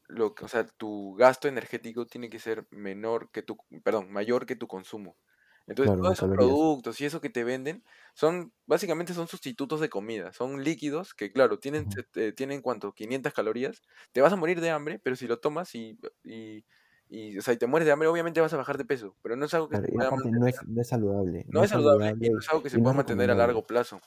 lo 0.08 0.34
que, 0.34 0.44
o 0.44 0.48
sea, 0.48 0.66
tu 0.66 1.14
gasto 1.16 1.48
energético 1.48 2.06
tiene 2.06 2.30
que 2.30 2.38
ser 2.38 2.66
menor 2.70 3.30
que 3.32 3.42
tu, 3.42 3.58
perdón, 3.84 4.12
mayor 4.12 4.46
que 4.46 4.56
tu 4.56 4.68
consumo. 4.68 5.18
Entonces, 5.68 5.94
claro, 5.94 6.00
todos 6.00 6.14
esos 6.18 6.30
productos 6.30 7.00
y 7.00 7.06
eso 7.06 7.20
que 7.20 7.30
te 7.30 7.44
venden 7.44 7.84
son, 8.14 8.52
básicamente 8.66 9.14
son 9.14 9.28
sustitutos 9.28 9.80
de 9.80 9.88
comida, 9.90 10.32
son 10.32 10.64
líquidos 10.64 11.14
que, 11.14 11.32
claro, 11.32 11.58
tienen, 11.60 11.88
eh, 12.16 12.32
tienen 12.32 12.62
cuánto, 12.62 12.92
500 12.94 13.32
calorías, 13.34 13.82
te 14.12 14.20
vas 14.20 14.32
a 14.32 14.36
morir 14.36 14.60
de 14.60 14.70
hambre, 14.70 14.98
pero 14.98 15.16
si 15.16 15.26
lo 15.28 15.40
tomas 15.40 15.74
y, 15.74 15.98
y, 16.24 16.64
y, 17.12 17.38
o 17.38 17.42
sea, 17.42 17.54
y 17.54 17.58
te 17.58 17.66
mueres 17.66 17.86
de 17.86 17.92
hambre, 17.92 18.08
obviamente 18.08 18.40
vas 18.40 18.52
a 18.54 18.56
bajar 18.58 18.78
de 18.78 18.84
peso, 18.86 19.16
pero 19.22 19.36
no 19.36 19.46
es 19.46 19.54
algo 19.54 19.68
que 19.68 19.76
se 19.76 19.82
Claro, 19.82 19.88
pueda 19.88 20.12
aparte 20.12 20.30
no 20.32 20.46
mantener, 20.46 20.46
es, 20.46 20.62
no 20.68 20.80
es 20.80 20.88
saludable, 20.88 21.44
no 21.46 21.60
no 21.60 21.64
es 21.64 21.68
es 21.68 21.70
saludable 21.70 22.14
y 22.20 22.30
no 22.30 22.30
saludable 22.30 22.40
es 22.40 22.48
algo 22.50 22.62
que 22.62 22.70
se 22.70 22.80
pueda 22.80 22.94
mantener 22.94 23.30
a 23.30 23.34
largo 23.34 23.66
plazo. 23.66 24.00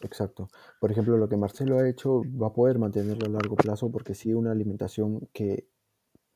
Exacto. 0.00 0.50
Por 0.80 0.90
ejemplo, 0.92 1.16
lo 1.16 1.28
que 1.28 1.36
Marcelo 1.36 1.78
ha 1.78 1.88
hecho 1.88 2.24
va 2.40 2.48
a 2.48 2.52
poder 2.52 2.78
mantenerlo 2.78 3.26
a 3.26 3.30
largo 3.30 3.58
plazo 3.58 3.90
porque 3.90 4.14
sigue 4.14 4.34
una 4.34 4.52
alimentación 4.52 5.28
que 5.32 5.68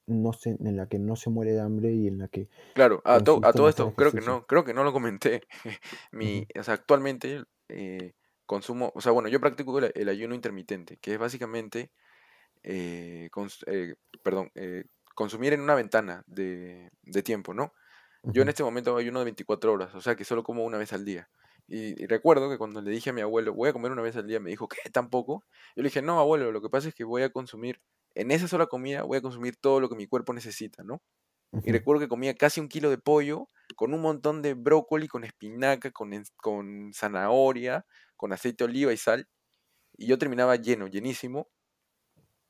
no 0.07 0.33
se, 0.35 0.51
en 0.53 0.77
la 0.77 0.89
que 0.89 0.99
no 1.01 1.17
se 1.17 1.31
muere 1.31 1.53
de 1.53 1.61
hambre 1.61 1.93
y 1.95 2.09
en 2.09 2.19
la 2.19 2.29
que 2.29 2.49
Claro, 2.75 3.03
a, 3.05 3.21
to- 3.25 3.41
a 3.43 3.55
todo 3.55 3.69
esto, 3.69 3.95
creo 3.97 4.13
que 4.15 4.21
no, 4.21 4.47
creo 4.47 4.65
que 4.65 4.75
no 4.75 4.85
lo 4.85 4.93
comenté. 4.93 5.43
Mi, 6.13 6.47
o 6.59 6.63
sea, 6.63 6.75
actualmente 6.75 7.45
eh, 7.69 8.15
consumo, 8.47 8.93
o 8.95 9.01
sea, 9.01 9.13
bueno, 9.13 9.29
yo 9.29 9.41
practico 9.41 9.79
el, 9.79 9.91
el 9.95 10.09
ayuno 10.09 10.35
intermitente, 10.35 10.97
que 10.99 11.15
es 11.15 11.19
básicamente, 11.19 11.91
eh, 12.65 13.31
cons- 13.33 13.65
eh, 13.69 13.97
perdón, 14.23 14.51
eh, 14.57 14.85
consumir 15.19 15.53
en 15.53 15.61
una 15.63 15.75
ventana 15.75 16.23
de, 16.29 16.93
de 17.03 17.23
tiempo, 17.25 17.53
¿no? 17.53 17.75
Yo 18.23 18.43
en 18.43 18.49
este 18.51 18.63
momento 18.63 18.97
ayuno 18.97 19.19
de 19.19 19.25
24 19.25 19.73
horas, 19.73 19.93
o 19.97 20.01
sea 20.01 20.15
que 20.15 20.25
solo 20.25 20.45
como 20.45 20.65
una 20.65 20.79
vez 20.79 20.93
al 20.93 21.05
día. 21.05 21.29
Y, 21.67 22.01
y 22.01 22.07
recuerdo 22.07 22.49
que 22.49 22.57
cuando 22.57 22.81
le 22.81 22.93
dije 22.93 23.11
a 23.11 23.13
mi 23.13 23.21
abuelo, 23.21 23.53
voy 23.53 23.69
a 23.69 23.73
comer 23.73 23.91
una 23.91 24.03
vez 24.03 24.15
al 24.15 24.29
día, 24.29 24.39
me 24.39 24.51
dijo, 24.51 24.69
¿qué? 24.69 24.91
¿Tampoco? 24.93 25.45
Yo 25.75 25.83
le 25.83 25.89
dije, 25.89 26.03
no, 26.03 26.21
abuelo, 26.21 26.53
lo 26.53 26.63
que 26.63 26.71
pasa 26.71 26.87
es 26.87 26.95
que 26.95 27.03
voy 27.03 27.23
a 27.23 27.31
consumir, 27.31 27.81
en 28.15 28.31
esa 28.31 28.47
sola 28.47 28.67
comida, 28.67 29.03
voy 29.03 29.19
a 29.19 29.21
consumir 29.21 29.57
todo 29.57 29.81
lo 29.81 29.89
que 29.89 29.97
mi 29.97 30.07
cuerpo 30.07 30.33
necesita, 30.33 30.85
¿no? 30.85 31.03
Y 31.65 31.73
recuerdo 31.73 32.01
que 32.01 32.09
comía 32.09 32.35
casi 32.37 32.61
un 32.61 32.69
kilo 32.69 32.89
de 32.89 32.99
pollo, 32.99 33.49
con 33.75 33.95
un 33.95 34.01
montón 34.01 34.41
de 34.41 34.55
brócoli, 34.55 35.09
con 35.09 35.25
espinaca, 35.25 35.91
con, 35.91 36.13
con 36.37 36.93
zanahoria, 36.95 37.87
con 38.17 38.33
aceite 38.33 38.65
de 38.65 38.71
oliva 38.71 38.93
y 38.93 38.97
sal. 38.97 39.27
Y 39.97 40.07
yo 40.07 40.17
terminaba 40.17 40.55
lleno, 40.55 40.87
llenísimo. 40.87 41.49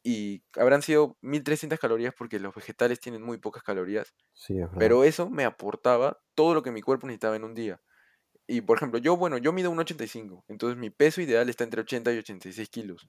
Y 0.02 0.44
habrán 0.56 0.82
sido 0.82 1.18
1300 1.22 1.78
calorías 1.78 2.14
porque 2.16 2.38
los 2.38 2.54
vegetales 2.54 3.00
tienen 3.00 3.22
muy 3.22 3.38
pocas 3.38 3.62
calorías. 3.62 4.14
Sí, 4.32 4.58
es. 4.58 4.68
Pero 4.78 5.04
eso 5.04 5.28
me 5.28 5.44
aportaba 5.44 6.20
todo 6.34 6.54
lo 6.54 6.62
que 6.62 6.70
mi 6.70 6.82
cuerpo 6.82 7.06
necesitaba 7.06 7.36
en 7.36 7.44
un 7.44 7.54
día. 7.54 7.80
Y 8.46 8.62
por 8.62 8.78
ejemplo, 8.78 8.98
yo, 8.98 9.16
bueno, 9.16 9.36
yo 9.38 9.52
mido 9.52 9.70
1,85. 9.70 10.44
Entonces 10.48 10.78
mi 10.78 10.90
peso 10.90 11.20
ideal 11.20 11.48
está 11.48 11.64
entre 11.64 11.82
80 11.82 12.12
y 12.12 12.18
86 12.18 12.68
kilos. 12.70 13.08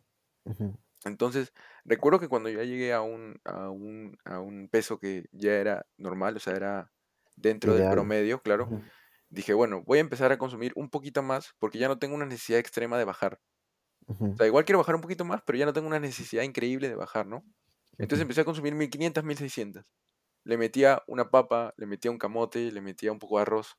Entonces, 1.05 1.53
recuerdo 1.85 2.19
que 2.19 2.27
cuando 2.27 2.49
ya 2.49 2.63
llegué 2.63 2.91
a 2.93 3.01
un, 3.01 3.39
a 3.45 3.69
un, 3.69 4.17
a 4.25 4.39
un 4.39 4.67
peso 4.67 4.99
que 4.99 5.25
ya 5.31 5.53
era 5.53 5.85
normal, 5.97 6.35
o 6.35 6.39
sea, 6.39 6.55
era 6.55 6.91
dentro 7.37 7.73
del 7.73 7.89
promedio, 7.89 8.41
claro, 8.41 8.69
dije, 9.29 9.53
bueno, 9.53 9.83
voy 9.85 9.99
a 9.99 10.01
empezar 10.01 10.31
a 10.31 10.37
consumir 10.37 10.73
un 10.75 10.89
poquito 10.89 11.23
más 11.23 11.53
porque 11.57 11.79
ya 11.79 11.87
no 11.87 11.99
tengo 11.99 12.15
una 12.15 12.25
necesidad 12.25 12.59
extrema 12.59 12.97
de 12.97 13.05
bajar. 13.05 13.39
O 14.33 14.37
sea, 14.37 14.47
igual 14.47 14.65
quiero 14.65 14.79
bajar 14.79 14.95
un 14.95 15.01
poquito 15.01 15.25
más, 15.25 15.41
pero 15.45 15.57
ya 15.57 15.65
no 15.65 15.73
tengo 15.73 15.87
una 15.87 15.99
necesidad 15.99 16.43
increíble 16.43 16.89
de 16.89 16.95
bajar, 16.95 17.27
¿no? 17.27 17.43
Entonces 18.01 18.21
empecé 18.23 18.41
a 18.41 18.45
consumir 18.45 18.75
1500, 18.75 19.23
1600. 19.23 19.91
Le 20.45 20.57
metía 20.57 21.03
una 21.07 21.29
papa, 21.31 21.73
le 21.77 21.85
metía 21.87 22.11
un 22.11 22.17
camote, 22.19 22.71
le 22.71 22.81
metía 22.81 23.11
un 23.11 23.19
poco 23.19 23.37
de 23.37 23.43
arroz. 23.43 23.77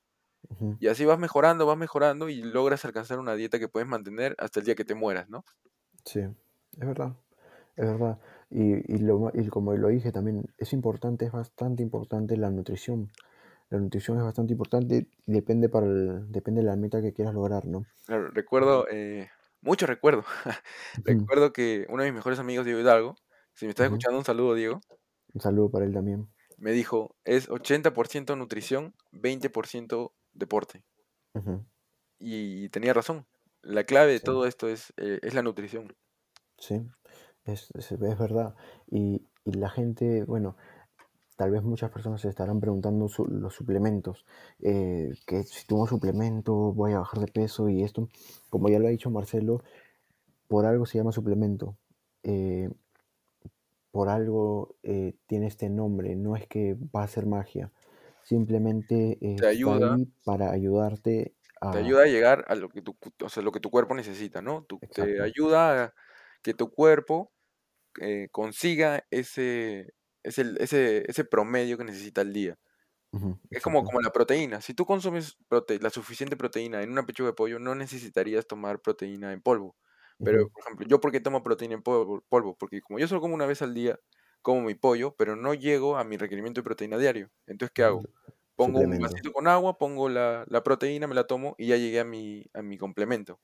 Y 0.81 0.89
así 0.89 1.05
vas 1.07 1.19
mejorando, 1.21 1.67
vas 1.67 1.79
mejorando 1.79 2.29
y 2.31 2.43
logras 2.43 2.85
alcanzar 2.87 3.19
una 3.21 3.35
dieta 3.37 3.59
que 3.61 3.69
puedes 3.69 3.89
mantener 3.89 4.37
hasta 4.39 4.61
el 4.61 4.67
día 4.67 4.75
que 4.77 4.85
te 4.87 4.95
mueras, 4.97 5.29
¿no? 5.31 5.45
Sí, 6.05 6.21
es 6.21 6.35
verdad, 6.87 7.17
es 7.77 7.87
verdad. 7.87 8.21
Y, 8.51 8.95
y, 8.95 8.99
lo, 8.99 9.19
ma- 9.21 9.33
y 9.35 9.49
como 9.49 9.75
lo 9.75 9.89
dije 9.89 10.13
también, 10.13 10.47
es 10.59 10.73
importante, 10.75 11.27
es 11.27 11.33
bastante 11.33 11.83
importante 11.83 12.37
la 12.37 12.51
nutrición. 12.51 13.11
la 13.71 13.79
nutrición 13.81 14.19
es 14.19 14.25
bastante 14.25 14.53
importante 14.55 15.09
y 15.27 15.33
depende, 15.33 15.69
para 15.71 15.87
el- 15.87 16.33
depende 16.33 16.63
de 16.63 16.69
la 16.69 16.77
meta 16.77 17.03
que 17.03 17.15
quieras 17.15 17.35
lograr, 17.35 17.67
¿no? 17.67 17.87
Claro, 18.07 18.29
recuerdo, 18.29 18.87
eh, 18.91 19.31
mucho 19.63 19.87
recuerdo. 19.87 20.25
Recuerdo 21.05 21.53
que 21.53 21.87
uno 21.89 22.03
de 22.03 22.11
mis 22.11 22.17
mejores 22.17 22.39
amigos, 22.39 22.65
Diego 22.65 22.81
Hidalgo, 22.81 23.17
si 23.55 23.67
me 23.67 23.71
estás 23.71 23.85
escuchando, 23.87 24.19
un 24.19 24.25
saludo, 24.25 24.55
Diego, 24.55 24.81
Un 25.35 25.41
saludo 25.41 25.71
para 25.73 25.85
él 25.87 25.93
también. 25.93 26.29
me 26.59 26.71
dijo, 26.73 27.17
es 27.25 27.49
80% 27.49 28.37
nutrición, 28.37 28.95
20% 29.11 30.13
deporte. 30.33 30.85
Y 32.21 32.69
tenía 32.69 32.93
razón. 32.95 33.27
La 33.63 33.83
clave 33.85 34.13
de 34.13 34.21
todo 34.21 34.47
esto 34.47 34.69
es, 34.69 34.93
eh, 34.97 35.19
es 35.23 35.35
la 35.35 35.43
nutrición. 35.43 35.97
sí, 36.59 36.81
es, 37.45 37.71
es, 37.75 37.93
es 37.93 38.19
verdad. 38.19 38.55
Y, 38.87 39.27
y 39.45 39.53
la 39.53 39.71
gente, 39.71 40.25
bueno, 40.25 40.57
tal 41.41 41.51
vez 41.53 41.63
muchas 41.65 41.91
personas 41.91 42.21
se 42.23 42.29
estarán 42.31 42.61
preguntando 42.61 43.09
su- 43.09 43.27
los 43.27 43.55
suplementos, 43.55 44.27
eh, 44.61 45.13
que 45.27 45.43
si 45.45 45.67
tomo 45.67 45.87
suplemento 45.89 46.55
voy 46.75 46.93
a 46.95 47.01
bajar 47.01 47.21
de 47.21 47.29
peso 47.33 47.69
y 47.71 47.83
esto, 47.85 48.09
como 48.51 48.69
ya 48.71 48.79
lo 48.81 48.87
ha 48.89 48.91
dicho 48.91 49.11
Marcelo, 49.11 49.63
por 50.49 50.67
algo 50.67 50.87
se 50.87 50.99
llama 50.99 51.13
suplemento. 51.13 51.77
eh, 52.25 52.71
por 53.91 54.09
algo 54.09 54.77
eh, 54.83 55.15
tiene 55.27 55.47
este 55.49 55.69
nombre, 55.69 56.15
no 56.17 56.37
es 56.37 56.47
que 56.47 56.75
va 56.95 57.03
a 57.03 57.09
ser 57.09 57.27
magia, 57.27 57.73
simplemente 58.23 59.19
eh, 59.21 59.41
Te 59.41 59.47
ayuda, 59.49 59.99
para 60.25 60.53
ayudarte 60.53 61.35
te 61.71 61.79
a... 61.79 61.79
ayuda 61.79 62.03
a 62.05 62.07
llegar 62.07 62.45
a 62.49 62.55
lo 62.55 62.69
que 62.69 62.83
tu, 62.83 62.97
o 63.23 63.29
sea, 63.29 63.43
lo 63.43 63.53
que 63.53 63.61
tu 63.61 63.71
cuerpo 63.71 63.95
necesita, 63.95 64.43
¿no? 64.43 64.65
Tu- 64.65 64.83
te 64.93 65.23
ayuda 65.23 65.85
a 65.85 65.95
que 66.43 66.55
tu 66.55 66.71
cuerpo 66.71 67.33
eh, 68.01 68.29
consiga 68.33 69.07
ese, 69.11 69.95
ese, 70.23 70.55
ese, 70.59 71.11
ese 71.11 71.25
promedio 71.25 71.79
que 71.79 71.85
necesita 71.85 72.21
al 72.21 72.33
día. 72.33 72.59
Es 73.51 73.63
como, 73.63 73.85
como 73.85 74.01
la 74.01 74.13
proteína. 74.13 74.61
Si 74.61 74.75
tú 74.75 74.87
consumes 74.87 75.37
prote- 75.49 75.81
la 75.81 75.91
suficiente 75.91 76.37
proteína 76.37 76.83
en 76.83 76.93
una 76.93 77.05
pechuga 77.05 77.31
de 77.31 77.35
pollo, 77.35 77.59
no 77.59 77.75
necesitarías 77.75 78.47
tomar 78.47 78.81
proteína 78.81 79.33
en 79.33 79.43
polvo. 79.43 79.77
Pero, 80.23 80.49
por 80.51 80.63
ejemplo, 80.63 80.87
¿yo 80.87 81.01
por 81.01 81.11
qué 81.11 81.21
tomo 81.21 81.43
proteína 81.43 81.75
en 81.75 81.83
polvo? 81.83 82.23
polvo? 82.29 82.57
Porque 82.57 82.81
como 82.81 82.99
yo 82.99 83.09
solo 83.09 83.21
como 83.21 83.35
una 83.35 83.47
vez 83.47 83.63
al 83.63 83.75
día, 83.75 83.99
como 84.43 84.61
mi 84.61 84.75
pollo, 84.75 85.17
pero 85.17 85.35
no 85.35 85.55
llego 85.55 85.97
a 85.97 86.05
mi 86.05 86.17
requerimiento 86.17 86.61
de 86.61 86.65
proteína 86.65 86.99
diario. 86.99 87.31
Entonces, 87.47 87.73
¿qué 87.75 87.83
hago? 87.83 88.03
Pongo 88.55 88.81
un 88.81 88.99
vasito 88.99 89.33
con 89.33 89.49
agua, 89.49 89.79
pongo 89.79 90.09
la, 90.09 90.45
la 90.49 90.63
proteína, 90.63 91.07
me 91.07 91.15
la 91.15 91.27
tomo 91.27 91.55
y 91.59 91.69
ya 91.69 91.77
llegué 91.77 92.01
a 92.01 92.05
mi, 92.05 92.45
a 92.53 92.63
mi 92.63 92.77
complemento. 92.77 93.41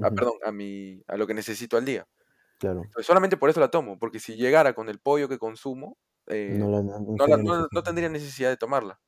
Ah, 0.00 0.10
perdón, 0.10 0.34
a 0.44 0.52
mi, 0.52 1.02
a 1.08 1.16
lo 1.16 1.26
que 1.26 1.34
necesito 1.34 1.76
al 1.76 1.84
día. 1.84 2.06
Claro. 2.58 2.82
Solamente 3.00 3.36
por 3.36 3.50
eso 3.50 3.60
la 3.60 3.70
tomo, 3.70 3.98
porque 3.98 4.20
si 4.20 4.36
llegara 4.36 4.74
con 4.74 4.88
el 4.88 5.00
pollo 5.00 5.28
que 5.28 5.38
consumo, 5.38 5.96
eh, 6.30 6.62
No, 6.62 6.68
la, 6.70 6.82
no 6.82 7.18
no, 7.18 7.26
la- 7.28 7.38
sería 7.38 7.42
no, 7.44 7.68
no 7.72 7.82
necesario. 7.82 7.84
tendría 7.84 8.08
necesidad 8.08 8.50
de 8.50 8.56
tomarla. 8.56 9.00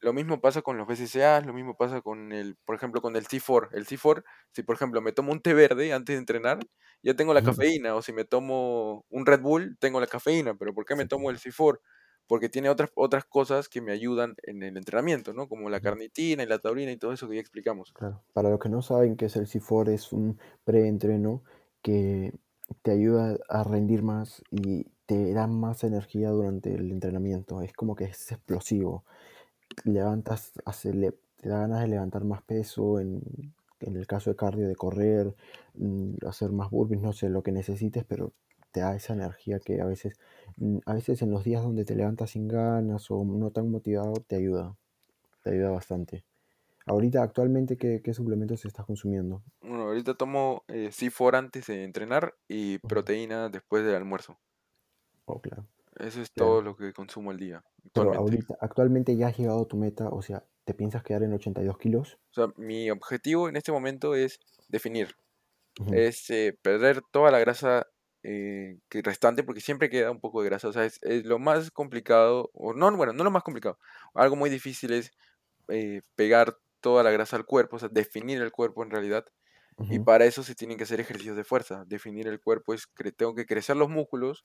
Lo 0.00 0.12
mismo 0.12 0.40
pasa 0.40 0.62
con 0.62 0.76
los 0.78 0.86
BCAAs, 0.86 1.44
lo 1.46 1.52
mismo 1.52 1.76
pasa 1.76 2.00
con 2.02 2.32
el, 2.32 2.56
por 2.64 2.76
ejemplo, 2.76 3.02
con 3.02 3.16
el 3.16 3.26
C4. 3.26 3.68
El 3.72 3.84
C4, 3.86 4.24
si 4.52 4.62
por 4.62 4.76
ejemplo 4.76 5.00
me 5.00 5.12
tomo 5.12 5.32
un 5.32 5.40
té 5.42 5.54
verde 5.54 5.92
antes 5.92 6.14
de 6.14 6.18
entrenar, 6.20 6.60
ya 7.02 7.14
tengo 7.14 7.34
la 7.34 7.42
cafeína, 7.42 7.94
o 7.96 8.02
si 8.02 8.12
me 8.12 8.24
tomo 8.24 9.04
un 9.08 9.26
Red 9.26 9.40
Bull, 9.40 9.76
tengo 9.80 9.98
la 10.00 10.06
cafeína, 10.06 10.54
pero 10.56 10.72
¿por 10.74 10.84
qué 10.84 10.94
me 10.96 11.06
tomo 11.06 11.30
el 11.30 11.38
C4? 11.38 11.80
Porque 12.28 12.48
tiene 12.48 12.68
otras, 12.70 12.90
otras 12.94 13.24
cosas 13.24 13.68
que 13.68 13.80
me 13.80 13.90
ayudan 13.92 14.34
en 14.44 14.62
el 14.62 14.76
entrenamiento, 14.76 15.32
¿no? 15.34 15.48
Como 15.48 15.68
la 15.70 15.80
carnitina 15.80 16.42
y 16.44 16.46
la 16.46 16.58
taurina 16.60 16.92
y 16.92 16.96
todo 16.98 17.12
eso 17.12 17.28
que 17.28 17.34
ya 17.36 17.40
explicamos. 17.40 17.94
Claro. 17.94 18.22
Para 18.32 18.50
los 18.50 18.60
que 18.60 18.68
no 18.68 18.80
saben 18.82 19.16
qué 19.16 19.26
es 19.26 19.36
el 19.36 19.46
C4, 19.46 19.92
es 19.92 20.12
un 20.12 20.38
preentreno 20.64 21.42
que 21.82 22.32
te 22.82 22.90
ayuda 22.92 23.38
a 23.48 23.64
rendir 23.64 24.02
más 24.02 24.42
y 24.50 24.86
te 25.08 25.34
da 25.34 25.48
más 25.48 25.84
energía 25.84 26.30
durante 26.30 26.74
el 26.76 26.92
entrenamiento. 26.92 27.62
Es 27.62 27.74
como 27.74 27.96
que 27.96 28.06
es 28.06 28.32
explosivo. 28.32 29.04
levantas, 29.84 30.52
hace- 30.64 30.94
le- 30.94 31.12
te 31.36 31.48
da 31.48 31.60
ganas 31.60 31.80
de 31.82 31.88
levantar 31.88 32.24
más 32.24 32.42
peso, 32.42 33.00
en, 33.00 33.22
en 33.80 33.96
el 33.96 34.06
caso 34.06 34.30
de 34.30 34.36
cardio, 34.36 34.68
de 34.68 34.76
correr, 34.76 35.34
mm, 35.74 36.16
hacer 36.26 36.52
más 36.52 36.70
burpees, 36.70 37.00
no 37.02 37.12
sé, 37.12 37.28
lo 37.30 37.42
que 37.42 37.52
necesites, 37.52 38.04
pero 38.04 38.32
te 38.72 38.80
da 38.80 38.96
esa 38.96 39.14
energía 39.14 39.60
que 39.60 39.80
a 39.80 39.86
veces, 39.86 40.14
mm, 40.56 40.78
a 40.86 40.94
veces 40.94 41.22
en 41.22 41.30
los 41.30 41.44
días 41.44 41.62
donde 41.62 41.84
te 41.84 41.94
levantas 41.96 42.30
sin 42.32 42.48
ganas 42.48 43.10
o 43.10 43.24
no 43.24 43.50
tan 43.50 43.70
motivado, 43.70 44.14
te 44.26 44.36
ayuda, 44.36 44.76
te 45.44 45.50
ayuda 45.52 45.70
bastante. 45.70 46.24
Ahorita, 46.86 47.22
actualmente, 47.22 47.76
¿qué, 47.78 48.02
qué 48.02 48.14
suplementos 48.14 48.64
estás 48.66 48.86
consumiendo? 48.86 49.42
Bueno, 49.60 49.84
ahorita 49.84 50.14
tomo 50.14 50.64
eh, 50.68 50.90
C4 50.92 51.38
antes 51.38 51.66
de 51.68 51.84
entrenar 51.84 52.34
y 52.48 52.78
proteína 52.80 53.48
después 53.48 53.84
del 53.84 53.94
almuerzo. 53.94 54.40
Oh, 55.30 55.40
claro, 55.42 55.66
Eso 55.98 56.22
es 56.22 56.32
todo 56.32 56.62
lo 56.62 56.74
que 56.74 56.94
consumo 56.94 57.30
al 57.30 57.38
día, 57.38 57.62
Pero 57.92 58.14
ahorita, 58.14 58.56
actualmente 58.60 59.14
ya 59.14 59.28
has 59.28 59.36
llegado 59.36 59.62
a 59.62 59.68
tu 59.68 59.76
meta, 59.76 60.08
o 60.08 60.22
sea, 60.22 60.42
¿te 60.64 60.72
piensas 60.72 61.02
quedar 61.02 61.22
en 61.22 61.34
82 61.34 61.76
kilos? 61.76 62.18
O 62.30 62.34
sea, 62.34 62.46
mi 62.56 62.90
objetivo 62.90 63.48
en 63.48 63.56
este 63.56 63.70
momento 63.70 64.14
es 64.14 64.40
definir. 64.68 65.14
Es 65.92 66.28
eh, 66.30 66.58
perder 66.60 67.02
toda 67.12 67.30
la 67.30 67.38
grasa 67.38 67.86
eh, 68.24 68.78
que 68.88 69.00
restante, 69.02 69.44
porque 69.44 69.60
siempre 69.60 69.90
queda 69.90 70.10
un 70.10 70.18
poco 70.18 70.42
de 70.42 70.48
grasa. 70.48 70.68
O 70.68 70.72
sea, 70.72 70.84
es, 70.84 70.98
es 71.02 71.24
lo 71.24 71.38
más 71.38 71.70
complicado, 71.70 72.50
o 72.54 72.72
no, 72.72 72.90
bueno, 72.96 73.12
no 73.12 73.22
lo 73.22 73.30
más 73.30 73.44
complicado. 73.44 73.78
Algo 74.14 74.34
muy 74.34 74.50
difícil 74.50 74.92
es 74.92 75.12
eh, 75.68 76.00
pegar 76.16 76.58
toda 76.80 77.02
la 77.02 77.10
grasa 77.10 77.36
al 77.36 77.44
cuerpo, 77.44 77.76
o 77.76 77.78
sea, 77.78 77.90
definir 77.90 78.40
el 78.40 78.50
cuerpo 78.50 78.82
en 78.82 78.90
realidad. 78.90 79.26
Y 79.90 80.00
para 80.00 80.24
eso 80.24 80.42
se 80.42 80.56
tienen 80.56 80.76
que 80.76 80.82
hacer 80.82 80.98
ejercicios 80.98 81.36
de 81.36 81.44
fuerza. 81.44 81.84
Definir 81.86 82.26
el 82.26 82.40
cuerpo 82.40 82.74
es 82.74 82.88
que 82.88 83.12
tengo 83.12 83.36
que 83.36 83.46
crecer 83.46 83.76
los 83.76 83.88
músculos 83.88 84.44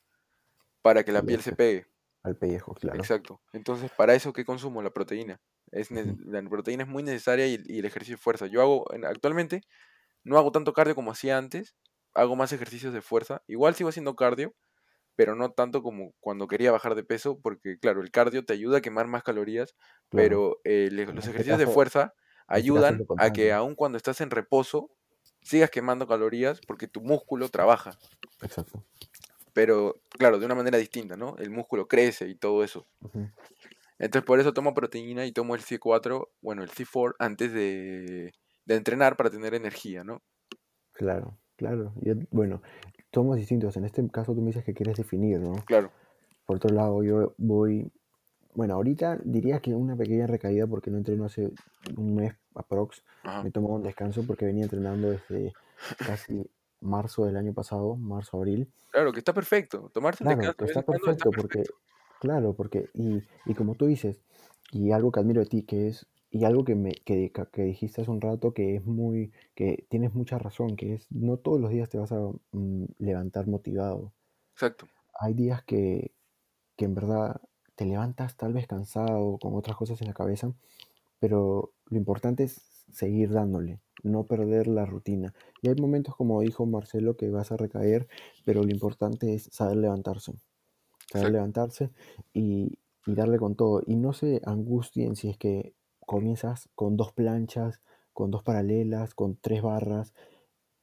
para 0.83 1.03
que 1.03 1.11
la 1.11 1.23
piel 1.23 1.41
se 1.41 1.55
pegue. 1.55 1.87
al 2.21 2.37
pellejo, 2.37 2.73
claro. 2.75 2.99
Exacto. 2.99 3.41
Entonces, 3.53 3.89
para 3.97 4.13
eso, 4.13 4.31
¿qué 4.31 4.45
consumo? 4.45 4.81
La 4.83 4.91
proteína. 4.91 5.41
Es, 5.71 5.89
la 5.89 6.41
proteína 6.47 6.83
es 6.83 6.89
muy 6.89 7.01
necesaria 7.03 7.47
y, 7.47 7.59
y 7.65 7.79
el 7.79 7.85
ejercicio 7.85 8.15
de 8.15 8.21
fuerza. 8.21 8.45
Yo 8.45 8.61
hago, 8.61 8.85
en- 8.93 9.03
actualmente, 9.05 9.61
no 10.23 10.37
hago 10.37 10.51
tanto 10.51 10.71
cardio 10.73 10.95
como 10.95 11.11
hacía 11.11 11.37
antes, 11.37 11.75
hago 12.13 12.35
más 12.35 12.53
ejercicios 12.53 12.93
de 12.93 13.01
fuerza. 13.01 13.41
Igual 13.47 13.75
sigo 13.75 13.89
haciendo 13.89 14.15
cardio, 14.15 14.53
pero 15.15 15.35
no 15.35 15.51
tanto 15.51 15.83
como 15.83 16.13
cuando 16.19 16.47
quería 16.47 16.71
bajar 16.71 16.95
de 16.95 17.03
peso, 17.03 17.39
porque 17.41 17.77
claro, 17.79 18.01
el 18.01 18.11
cardio 18.11 18.45
te 18.45 18.53
ayuda 18.53 18.77
a 18.77 18.81
quemar 18.81 19.07
más 19.07 19.23
calorías, 19.23 19.73
Claro. 20.09 20.09
pero 20.11 20.57
eh, 20.63 20.89
le- 20.91 21.05
los 21.07 21.17
este 21.25 21.31
ejercicios 21.31 21.59
de 21.59 21.67
fuerza 21.67 22.13
este 22.13 22.53
ayudan 22.55 23.05
a 23.17 23.31
que 23.33 23.51
aun 23.51 23.75
cuando 23.75 23.97
estás 23.97 24.21
en 24.21 24.29
reposo, 24.31 24.91
sigas 25.41 25.69
quemando 25.71 26.07
calorías 26.07 26.61
porque 26.67 26.87
tu 26.87 27.01
músculo 27.01 27.49
trabaja, 27.49 27.97
Exacto. 28.41 28.85
Pero 29.53 30.01
claro, 30.09 30.39
de 30.39 30.45
una 30.45 30.55
manera 30.55 30.77
distinta, 30.77 31.15
¿no? 31.15 31.35
El 31.37 31.49
músculo 31.51 31.87
crece 31.87 32.27
y 32.29 32.35
todo 32.35 32.63
eso. 32.63 32.85
Entonces 33.99 34.25
por 34.25 34.39
eso 34.39 34.53
tomo 34.53 34.73
proteína 34.73 35.25
y 35.25 35.31
tomo 35.31 35.55
el 35.55 35.61
C4, 35.61 36.29
bueno, 36.41 36.63
el 36.63 36.69
C4 36.69 37.15
antes 37.19 37.53
de, 37.53 38.33
de 38.65 38.75
entrenar 38.75 39.15
para 39.15 39.29
tener 39.29 39.53
energía, 39.53 40.03
¿no? 40.03 40.21
Claro, 40.93 41.37
claro. 41.55 41.93
Yo- 42.01 42.15
bueno, 42.31 42.61
somos 43.13 43.37
distintos. 43.37 43.77
En 43.77 43.85
este 43.85 44.05
caso 44.09 44.33
tú 44.33 44.41
me 44.41 44.47
dices 44.47 44.63
que 44.65 44.73
quieres 44.73 44.97
definir, 44.97 45.39
¿no? 45.39 45.53
Claro. 45.65 45.91
Por 46.45 46.57
otro 46.57 46.73
lado, 46.75 47.03
yo 47.03 47.33
voy, 47.37 47.89
bueno, 48.53 48.73
ahorita 48.73 49.19
diría 49.23 49.59
que 49.59 49.73
una 49.73 49.95
pequeña 49.95 50.27
recaída 50.27 50.67
porque 50.67 50.91
no 50.91 50.97
entreno 50.97 51.25
hace 51.25 51.51
un 51.95 52.15
mes 52.15 52.33
aprox. 52.55 53.03
Ajá. 53.23 53.43
Me 53.43 53.49
he 53.49 53.51
tomado 53.51 53.75
un 53.75 53.83
descanso 53.83 54.23
porque 54.27 54.45
venía 54.45 54.63
entrenando 54.63 55.11
desde 55.11 55.53
casi 56.05 56.45
marzo 56.83 57.25
del 57.25 57.37
año 57.37 57.53
pasado, 57.53 57.95
marzo, 57.97 58.37
abril. 58.37 58.71
Claro, 58.91 59.11
que 59.11 59.19
está 59.19 59.33
perfecto. 59.33 59.89
Tomarse 59.93 60.23
un 60.23 60.29
Claro, 60.29 60.55
que 60.57 60.65
está 60.65 60.65
está 60.65 60.81
perfecto 60.83 61.33
porque, 61.33 61.65
claro, 62.19 62.55
porque, 62.55 62.89
y, 62.93 63.25
y 63.43 63.53
como 63.55 63.75
tú 63.75 63.85
dices, 63.87 64.23
y 64.71 64.91
algo 64.91 65.11
que 65.11 65.19
admiro 65.19 65.41
de 65.41 65.47
ti, 65.47 65.63
que 65.63 65.87
es, 65.87 66.07
y 66.29 66.45
algo 66.45 66.63
que 66.63 66.75
me, 66.75 66.91
que, 66.93 67.31
que- 67.31 67.45
que 67.51 67.63
dijiste 67.63 68.01
hace 68.01 68.11
un 68.11 68.21
rato, 68.21 68.53
que 68.53 68.75
es 68.77 68.85
muy, 68.85 69.31
que 69.55 69.85
tienes 69.89 70.13
mucha 70.15 70.39
razón, 70.39 70.75
que 70.75 70.93
es, 70.95 71.11
no 71.11 71.37
todos 71.37 71.59
los 71.61 71.69
días 71.71 71.89
te 71.89 71.97
vas 71.99 72.11
a 72.11 72.19
mm, 72.53 72.85
levantar 72.99 73.47
motivado. 73.47 74.13
Exacto. 74.55 74.87
Hay 75.19 75.33
días 75.33 75.63
que, 75.63 76.13
que 76.77 76.85
en 76.85 76.95
verdad 76.95 77.41
te 77.75 77.85
levantas 77.85 78.37
tal 78.37 78.53
vez 78.53 78.67
cansado, 78.67 79.39
con 79.39 79.55
otras 79.55 79.77
cosas 79.77 80.01
en 80.01 80.07
la 80.09 80.13
cabeza, 80.15 80.53
pero 81.19 81.73
lo 81.87 81.97
importante 81.97 82.43
es 82.45 82.85
seguir 82.91 83.31
dándole, 83.31 83.81
no 84.03 84.25
perder 84.25 84.67
la 84.67 84.85
rutina. 84.85 85.33
Y 85.61 85.69
hay 85.69 85.75
momentos, 85.75 86.15
como 86.15 86.41
dijo 86.41 86.65
Marcelo, 86.65 87.17
que 87.17 87.29
vas 87.31 87.51
a 87.51 87.57
recaer, 87.57 88.07
pero 88.45 88.63
lo 88.63 88.69
importante 88.69 89.33
es 89.33 89.49
saber 89.51 89.77
levantarse 89.77 90.33
saber 91.13 91.31
levantarse 91.31 91.91
y, 92.33 92.79
y 93.05 93.15
darle 93.15 93.37
con 93.37 93.55
todo. 93.55 93.81
Y 93.85 93.95
no 93.95 94.13
se 94.13 94.41
angustien 94.45 95.15
si 95.15 95.29
es 95.29 95.37
que 95.37 95.73
comienzas 96.05 96.69
con 96.75 96.97
dos 96.97 97.11
planchas, 97.11 97.81
con 98.13 98.31
dos 98.31 98.43
paralelas, 98.43 99.13
con 99.13 99.37
tres 99.37 99.61
barras. 99.61 100.13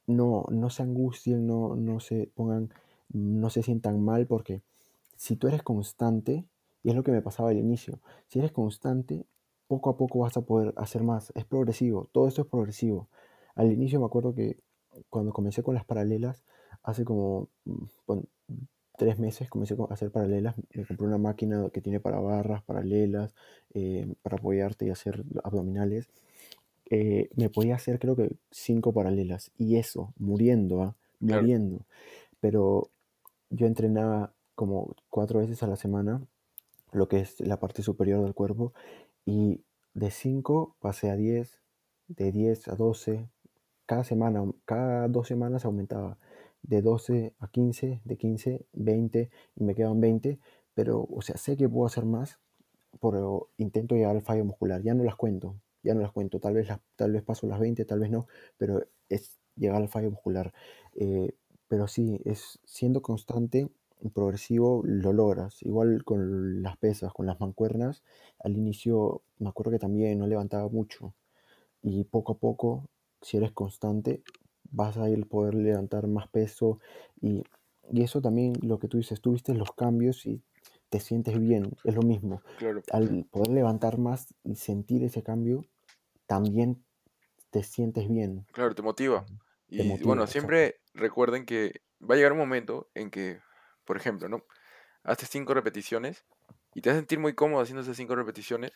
No, 0.07 0.45
no 0.49 0.69
se 0.69 0.83
angustien, 0.83 1.47
no, 1.47 1.75
no 1.75 1.99
se 1.99 2.31
pongan, 2.33 2.73
no 3.09 3.49
se 3.49 3.63
sientan 3.63 4.01
mal 4.01 4.27
porque 4.27 4.61
si 5.15 5.35
tú 5.35 5.47
eres 5.47 5.63
constante, 5.63 6.45
y 6.83 6.89
es 6.89 6.95
lo 6.95 7.03
que 7.03 7.11
me 7.11 7.21
pasaba 7.21 7.49
al 7.49 7.57
inicio, 7.57 7.99
si 8.27 8.39
eres 8.39 8.51
constante, 8.51 9.25
poco 9.71 9.89
a 9.89 9.95
poco 9.95 10.19
vas 10.19 10.35
a 10.35 10.41
poder 10.41 10.73
hacer 10.75 11.01
más. 11.01 11.31
Es 11.33 11.45
progresivo, 11.45 12.09
todo 12.11 12.27
esto 12.27 12.41
es 12.41 12.47
progresivo. 12.49 13.07
Al 13.55 13.71
inicio 13.71 14.01
me 14.01 14.05
acuerdo 14.05 14.35
que 14.35 14.57
cuando 15.09 15.31
comencé 15.31 15.63
con 15.63 15.75
las 15.75 15.85
paralelas, 15.85 16.43
hace 16.83 17.05
como 17.05 17.47
mm, 17.63 17.85
bueno, 18.05 18.23
tres 18.97 19.17
meses 19.17 19.49
comencé 19.49 19.77
a 19.79 19.93
hacer 19.93 20.11
paralelas. 20.11 20.55
Me 20.73 20.85
compré 20.85 21.07
una 21.07 21.17
máquina 21.17 21.69
que 21.71 21.79
tiene 21.79 22.01
para 22.01 22.19
barras, 22.19 22.63
paralelas, 22.63 23.33
eh, 23.73 24.13
para 24.21 24.35
apoyarte 24.35 24.85
y 24.87 24.89
hacer 24.89 25.23
abdominales. 25.41 26.09
Eh, 26.89 27.29
me 27.37 27.49
podía 27.49 27.75
hacer 27.75 27.97
creo 27.97 28.17
que 28.17 28.35
cinco 28.51 28.91
paralelas. 28.91 29.51
Y 29.57 29.77
eso, 29.77 30.13
muriendo. 30.17 30.95
Claro, 31.25 31.43
Muriendo. 31.43 31.85
Pero 32.41 32.89
yo 33.49 33.67
entrenaba 33.67 34.33
como 34.53 34.97
cuatro 35.09 35.39
veces 35.39 35.63
a 35.63 35.67
la 35.67 35.77
semana, 35.77 36.21
lo 36.91 37.07
que 37.07 37.21
es 37.21 37.39
la 37.39 37.57
parte 37.57 37.83
superior 37.83 38.21
del 38.21 38.33
cuerpo, 38.33 38.73
y 39.25 39.63
de 39.93 40.11
5 40.11 40.75
pasé 40.79 41.09
a 41.09 41.15
10, 41.15 41.61
de 42.07 42.31
10 42.31 42.67
a 42.67 42.75
12, 42.75 43.29
cada 43.85 44.03
semana, 44.03 44.43
cada 44.65 45.07
dos 45.07 45.27
semanas 45.27 45.65
aumentaba, 45.65 46.17
de 46.63 46.81
12 46.81 47.33
a 47.39 47.47
15, 47.49 48.01
de 48.03 48.17
15, 48.17 48.65
20, 48.73 49.29
y 49.55 49.63
me 49.63 49.75
quedan 49.75 49.99
20, 49.99 50.39
pero, 50.73 51.07
o 51.09 51.21
sea, 51.21 51.37
sé 51.37 51.57
que 51.57 51.67
puedo 51.69 51.85
hacer 51.85 52.05
más, 52.05 52.39
pero 53.01 53.49
intento 53.57 53.95
llegar 53.95 54.15
al 54.15 54.21
fallo 54.21 54.45
muscular, 54.45 54.81
ya 54.81 54.93
no 54.93 55.03
las 55.03 55.15
cuento, 55.15 55.55
ya 55.83 55.93
no 55.93 56.01
las 56.01 56.11
cuento, 56.11 56.39
tal 56.39 56.53
vez, 56.53 56.67
las, 56.67 56.79
tal 56.95 57.11
vez 57.11 57.23
paso 57.23 57.47
las 57.47 57.59
20, 57.59 57.85
tal 57.85 57.99
vez 57.99 58.11
no, 58.11 58.27
pero 58.57 58.83
es 59.09 59.39
llegar 59.55 59.81
al 59.81 59.89
fallo 59.89 60.11
muscular. 60.11 60.53
Eh, 60.95 61.35
pero 61.67 61.87
sí, 61.87 62.21
es 62.25 62.59
siendo 62.65 63.01
constante 63.01 63.69
progresivo 64.13 64.81
lo 64.85 65.13
logras. 65.13 65.61
Igual 65.63 66.03
con 66.03 66.61
las 66.63 66.77
pesas, 66.77 67.13
con 67.13 67.25
las 67.27 67.39
mancuernas, 67.39 68.03
al 68.39 68.53
inicio 68.57 69.23
me 69.39 69.49
acuerdo 69.49 69.71
que 69.71 69.79
también 69.79 70.19
no 70.19 70.27
levantaba 70.27 70.67
mucho 70.69 71.13
y 71.81 72.03
poco 72.05 72.33
a 72.33 72.37
poco, 72.37 72.89
si 73.21 73.37
eres 73.37 73.51
constante, 73.51 74.23
vas 74.71 74.97
a 74.97 75.09
ir 75.09 75.27
poder 75.27 75.55
levantar 75.55 76.07
más 76.07 76.27
peso 76.29 76.79
y, 77.21 77.43
y 77.91 78.03
eso 78.03 78.21
también 78.21 78.53
lo 78.61 78.79
que 78.79 78.87
tú 78.87 78.97
dices, 78.97 79.21
tú 79.21 79.31
viste 79.33 79.53
los 79.53 79.71
cambios 79.73 80.25
y 80.25 80.41
te 80.89 80.99
sientes 80.99 81.39
bien, 81.39 81.73
es 81.83 81.95
lo 81.95 82.01
mismo. 82.01 82.41
claro, 82.55 82.81
Al 82.91 83.25
poder 83.31 83.49
levantar 83.49 83.97
más 83.97 84.33
y 84.43 84.55
sentir 84.55 85.03
ese 85.03 85.23
cambio, 85.23 85.65
también 86.27 86.83
te 87.51 87.63
sientes 87.63 88.09
bien, 88.09 88.47
claro, 88.51 88.75
te 88.75 88.81
motiva. 88.81 89.25
te 89.75 89.83
Y 89.83 89.83
motiva, 89.83 90.03
bueno, 90.03 90.27
siempre 90.27 90.81
recuerden 90.93 91.45
que 91.45 91.81
va 92.01 92.15
a 92.15 92.17
llegar 92.17 92.33
un 92.33 92.37
momento 92.39 92.89
en 92.93 93.09
que, 93.11 93.39
por 93.85 93.97
ejemplo, 93.97 94.29
¿no? 94.29 94.45
Haces 95.03 95.29
cinco 95.29 95.53
repeticiones 95.53 96.25
y 96.73 96.81
te 96.81 96.89
vas 96.89 96.97
a 96.97 96.99
sentir 96.99 97.19
muy 97.19 97.33
cómodo 97.33 97.61
haciendo 97.61 97.81
esas 97.81 97.97
cinco 97.97 98.15
repeticiones. 98.15 98.71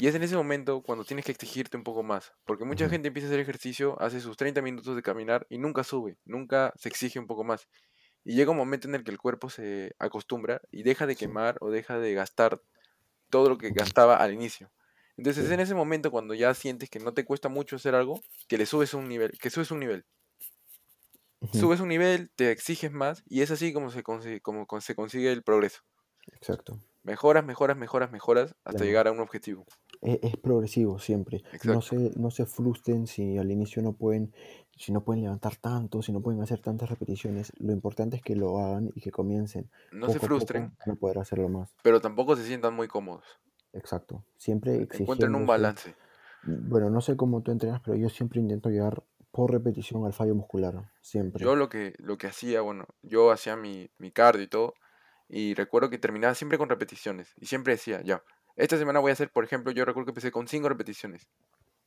Y 0.00 0.06
es 0.06 0.14
en 0.14 0.22
ese 0.22 0.36
momento 0.36 0.82
cuando 0.82 1.04
tienes 1.04 1.26
que 1.26 1.32
exigirte 1.32 1.76
un 1.76 1.84
poco 1.84 2.02
más. 2.02 2.32
Porque 2.46 2.64
mucha 2.64 2.88
gente 2.88 3.08
empieza 3.08 3.28
a 3.28 3.30
hacer 3.30 3.40
ejercicio, 3.40 4.00
hace 4.00 4.20
sus 4.20 4.36
30 4.36 4.62
minutos 4.62 4.96
de 4.96 5.02
caminar 5.02 5.46
y 5.50 5.58
nunca 5.58 5.84
sube, 5.84 6.16
nunca 6.24 6.72
se 6.76 6.88
exige 6.88 7.18
un 7.18 7.26
poco 7.26 7.44
más. 7.44 7.68
Y 8.24 8.34
llega 8.34 8.50
un 8.50 8.56
momento 8.56 8.88
en 8.88 8.94
el 8.94 9.04
que 9.04 9.10
el 9.10 9.18
cuerpo 9.18 9.50
se 9.50 9.94
acostumbra 9.98 10.60
y 10.70 10.82
deja 10.82 11.06
de 11.06 11.16
quemar 11.16 11.56
o 11.60 11.70
deja 11.70 11.98
de 11.98 12.14
gastar 12.14 12.62
todo 13.28 13.48
lo 13.48 13.58
que 13.58 13.70
gastaba 13.70 14.16
al 14.16 14.32
inicio. 14.32 14.70
Entonces 15.16 15.44
es 15.44 15.50
en 15.50 15.60
ese 15.60 15.74
momento 15.74 16.10
cuando 16.10 16.32
ya 16.32 16.54
sientes 16.54 16.88
que 16.88 16.98
no 16.98 17.12
te 17.12 17.26
cuesta 17.26 17.50
mucho 17.50 17.76
hacer 17.76 17.94
algo, 17.94 18.20
que 18.48 18.56
le 18.56 18.64
subes 18.64 18.94
un 18.94 19.06
nivel, 19.08 19.32
que 19.38 19.50
subes 19.50 19.70
un 19.70 19.80
nivel. 19.80 20.06
Subes 21.52 21.80
un 21.80 21.88
nivel, 21.88 22.30
te 22.36 22.50
exiges 22.50 22.92
más 22.92 23.22
y 23.26 23.40
es 23.42 23.50
así 23.50 23.72
como 23.72 23.90
se 23.90 24.02
consigue, 24.02 24.40
como 24.40 24.66
se 24.80 24.94
consigue 24.94 25.32
el 25.32 25.42
progreso. 25.42 25.80
exacto, 26.32 26.78
Mejoras, 27.02 27.44
mejoras, 27.46 27.78
mejoras, 27.78 28.10
mejoras 28.12 28.54
hasta 28.62 28.70
claro. 28.72 28.84
llegar 28.84 29.08
a 29.08 29.12
un 29.12 29.20
objetivo. 29.20 29.64
Es, 30.02 30.18
es 30.22 30.36
progresivo 30.36 30.98
siempre. 30.98 31.42
No 31.64 31.80
Exacto. 31.80 31.80
se, 31.80 31.96
no 32.16 32.30
se 32.30 32.44
frustren 32.44 33.06
si 33.06 33.38
al 33.38 33.50
inicio 33.50 33.82
no 33.82 33.94
pueden, 33.94 34.34
si 34.76 34.92
no 34.92 35.02
pueden 35.02 35.22
levantar 35.22 35.56
tanto, 35.56 36.02
si 36.02 36.12
no 36.12 36.20
pueden 36.20 36.42
hacer 36.42 36.60
tantas 36.60 36.90
repeticiones. 36.90 37.52
Lo 37.58 37.72
importante 37.72 38.16
es 38.16 38.22
que 38.22 38.36
lo 38.36 38.58
hagan 38.58 38.90
y 38.94 39.00
que 39.00 39.10
comiencen. 39.10 39.70
No 39.92 40.08
se 40.10 40.20
Poco 40.20 40.26
frustren, 40.26 40.76
a 40.86 40.94
poder 40.94 41.18
hacerlo 41.18 41.48
más. 41.48 41.74
pero 41.82 42.00
tampoco 42.02 42.36
se 42.36 42.44
sientan 42.44 42.74
muy 42.74 42.86
cómodos. 42.86 43.24
Exacto. 43.72 44.24
Siempre 44.36 44.86
Encuentren 44.92 45.34
un 45.34 45.46
balance. 45.46 45.94
Bueno, 46.42 46.90
no 46.90 47.00
sé 47.00 47.16
cómo 47.16 47.42
tú 47.42 47.50
entrenas, 47.50 47.80
pero 47.84 47.96
yo 47.96 48.08
siempre 48.08 48.40
intento 48.40 48.68
llegar 48.70 49.04
por 49.30 49.50
repetición 49.52 50.06
al 50.06 50.12
fallo 50.12 50.34
muscular. 50.34 50.92
Siempre. 51.00 51.44
Yo 51.44 51.54
lo 51.56 51.68
que, 51.68 51.94
lo 51.98 52.18
que 52.18 52.26
hacía, 52.26 52.60
bueno, 52.60 52.86
yo 53.02 53.30
hacía 53.30 53.56
mi, 53.56 53.90
mi 53.98 54.10
cardio 54.12 54.42
y 54.42 54.48
todo, 54.48 54.74
y 55.28 55.54
recuerdo 55.54 55.88
que 55.90 55.98
terminaba 55.98 56.34
siempre 56.34 56.58
con 56.58 56.68
repeticiones, 56.68 57.32
y 57.36 57.46
siempre 57.46 57.74
decía, 57.74 58.02
ya, 58.02 58.24
esta 58.56 58.76
semana 58.78 58.98
voy 59.00 59.10
a 59.10 59.12
hacer, 59.14 59.30
por 59.32 59.44
ejemplo, 59.44 59.70
yo 59.72 59.84
recuerdo 59.84 60.06
que 60.06 60.10
empecé 60.10 60.32
con 60.32 60.48
cinco 60.48 60.68
repeticiones, 60.68 61.28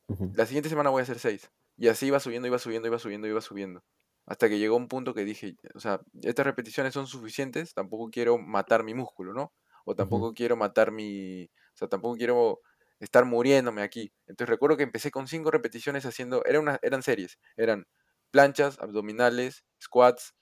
Ujú, 0.08 0.26
la 0.32 0.46
siguiente 0.46 0.68
semana 0.70 0.90
voy 0.90 1.00
a 1.00 1.04
hacer 1.04 1.18
seis, 1.20 1.50
y 1.76 1.88
así 1.88 2.06
iba 2.06 2.20
subiendo, 2.20 2.48
iba 2.48 2.58
subiendo, 2.58 2.88
iba 2.88 2.98
subiendo, 2.98 3.28
iba 3.28 3.40
subiendo, 3.40 3.84
hasta 4.26 4.48
que 4.48 4.58
llegó 4.58 4.76
un 4.76 4.88
punto 4.88 5.14
que 5.14 5.24
dije, 5.24 5.56
o 5.74 5.80
sea, 5.80 6.00
estas 6.22 6.46
repeticiones 6.46 6.94
son 6.94 7.06
suficientes, 7.06 7.74
tampoco 7.74 8.10
quiero 8.10 8.38
matar 8.38 8.84
mi 8.84 8.94
músculo, 8.94 9.34
¿no? 9.34 9.54
O 9.86 9.94
tampoco 9.96 10.34
quiero 10.34 10.56
matar 10.56 10.92
mi, 10.92 11.44
o 11.44 11.76
sea, 11.76 11.88
tampoco 11.88 12.16
quiero 12.16 12.60
estar 13.04 13.24
muriéndome 13.26 13.82
aquí. 13.82 14.12
Entonces 14.26 14.50
recuerdo 14.50 14.76
que 14.76 14.84
empecé 14.84 15.10
con 15.10 15.28
cinco 15.28 15.50
repeticiones 15.50 16.06
haciendo, 16.06 16.44
era 16.44 16.60
una, 16.60 16.78
eran 16.82 17.02
series, 17.02 17.38
eran 17.56 17.86
planchas, 18.30 18.78
abdominales, 18.80 19.64
squats, 19.82 20.34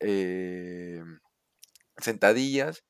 eh, 0.00 1.02
sentadillas 1.98 2.84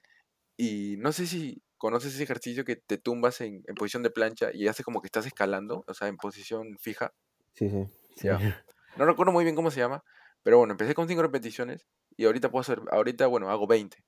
y 0.57 0.97
no 0.99 1.13
sé 1.13 1.27
si 1.27 1.63
conoces 1.79 2.15
ese 2.15 2.25
ejercicio 2.25 2.65
que 2.65 2.77
te 2.77 2.99
tumbas 2.99 3.41
en, 3.43 3.63
en 3.67 3.77
posición 3.77 4.03
de 4.05 4.11
plancha 4.11 4.51
y 4.55 4.69
hace 4.69 4.85
como 4.85 5.01
que 5.03 5.09
estás 5.09 5.27
escalando, 5.27 5.85
o 5.89 5.95
sea, 5.95 6.09
en 6.09 6.17
posición 6.19 6.79
fija, 6.81 7.15
Sí, 7.55 7.69
sí, 7.71 7.87
sí. 8.17 8.29
ya. 8.29 8.39
No 8.97 9.07
recuerdo 9.07 9.33
muy 9.33 9.45
bien 9.45 9.57
cómo 9.57 9.71
se 9.71 9.81
llama, 9.81 10.05
pero 10.43 10.59
bueno, 10.59 10.73
empecé 10.73 10.95
con 10.95 11.09
cinco 11.09 11.23
repeticiones 11.23 11.87
y 12.17 12.27
ahorita 12.27 12.51
puedo 12.51 12.63
hacer, 12.63 12.81
ahorita, 12.91 13.27
bueno, 13.27 13.51
hago 13.51 13.67
20. 13.67 14.05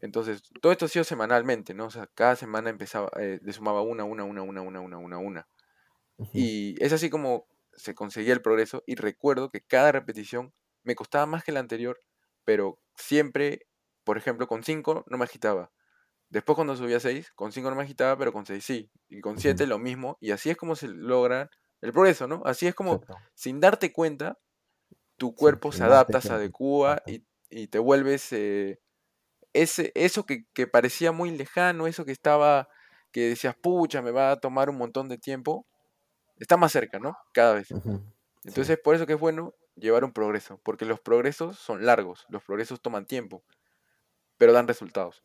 Entonces, 0.00 0.42
todo 0.60 0.72
esto 0.72 0.86
ha 0.86 0.88
sido 0.88 1.04
semanalmente, 1.04 1.74
¿no? 1.74 1.86
O 1.86 1.90
sea, 1.90 2.08
cada 2.14 2.36
semana 2.36 2.70
empezaba, 2.70 3.10
eh, 3.20 3.40
le 3.42 3.52
sumaba 3.52 3.82
una, 3.82 4.04
una, 4.04 4.24
una, 4.24 4.42
una, 4.42 4.62
una, 4.62 4.80
una, 4.80 4.98
una, 4.98 5.18
una. 5.18 5.48
Y 6.32 6.76
es 6.84 6.92
así 6.92 7.10
como 7.10 7.48
se 7.74 7.94
conseguía 7.94 8.32
el 8.34 8.42
progreso 8.42 8.82
y 8.86 8.96
recuerdo 8.96 9.50
que 9.50 9.62
cada 9.62 9.92
repetición 9.92 10.54
me 10.82 10.94
costaba 10.96 11.26
más 11.26 11.44
que 11.44 11.52
la 11.52 11.60
anterior, 11.60 12.00
pero 12.44 12.80
siempre, 12.96 13.68
por 14.04 14.18
ejemplo, 14.18 14.46
con 14.48 14.62
5 14.64 15.04
no 15.08 15.18
me 15.18 15.24
agitaba. 15.24 15.72
Después 16.30 16.56
cuando 16.56 16.76
subía 16.76 16.98
a 16.98 17.00
6, 17.00 17.32
con 17.34 17.52
5 17.52 17.70
no 17.70 17.76
me 17.76 17.84
agitaba, 17.84 18.18
pero 18.18 18.32
con 18.32 18.46
6 18.46 18.64
sí. 18.64 18.90
Y 19.08 19.20
con. 19.20 19.38
7 19.38 19.66
lo 19.66 19.78
mismo. 19.78 20.18
Y 20.20 20.32
así 20.32 20.50
es 20.50 20.56
como 20.56 20.76
se 20.76 20.88
logra 20.88 21.50
el 21.80 21.92
progreso, 21.92 22.26
¿no? 22.28 22.42
Así 22.46 22.66
es 22.66 22.74
como, 22.74 23.04
Exacto. 23.04 23.22
sin 23.34 23.60
darte 23.60 23.92
cuenta, 23.92 24.38
tu 25.16 25.34
Sí, 25.36 25.48
cuerpo 25.50 25.72
se 25.72 25.84
adapta, 25.84 26.20
se 26.20 26.32
adecua 26.32 27.02
y, 27.06 27.24
y 27.50 27.68
te 27.68 27.78
vuelves 27.78 28.32
eh, 28.32 28.80
ese, 29.62 29.92
eso 29.94 30.24
que, 30.24 30.44
que 30.54 30.66
parecía 30.66 31.12
muy 31.12 31.30
lejano, 31.30 31.86
eso 31.86 32.04
que 32.04 32.12
estaba, 32.12 32.68
que 33.12 33.28
decías, 33.28 33.54
pucha, 33.60 34.02
me 34.02 34.10
va 34.10 34.32
a 34.32 34.36
tomar 34.36 34.70
un 34.70 34.76
montón 34.76 35.08
de 35.08 35.18
tiempo, 35.18 35.66
está 36.36 36.56
más 36.56 36.72
cerca, 36.72 36.98
¿no? 36.98 37.16
Cada 37.32 37.54
vez. 37.54 37.68
Entonces, 38.44 38.78
por 38.82 38.94
eso 38.94 39.06
que 39.06 39.14
es 39.14 39.20
bueno 39.20 39.54
llevar 39.74 40.04
un 40.04 40.12
progreso, 40.12 40.60
porque 40.64 40.84
los 40.84 41.00
progresos 41.00 41.58
son 41.58 41.84
largos, 41.84 42.26
los 42.28 42.42
progresos 42.44 42.80
toman 42.80 43.06
tiempo, 43.06 43.42
pero 44.36 44.52
dan 44.52 44.68
resultados. 44.68 45.22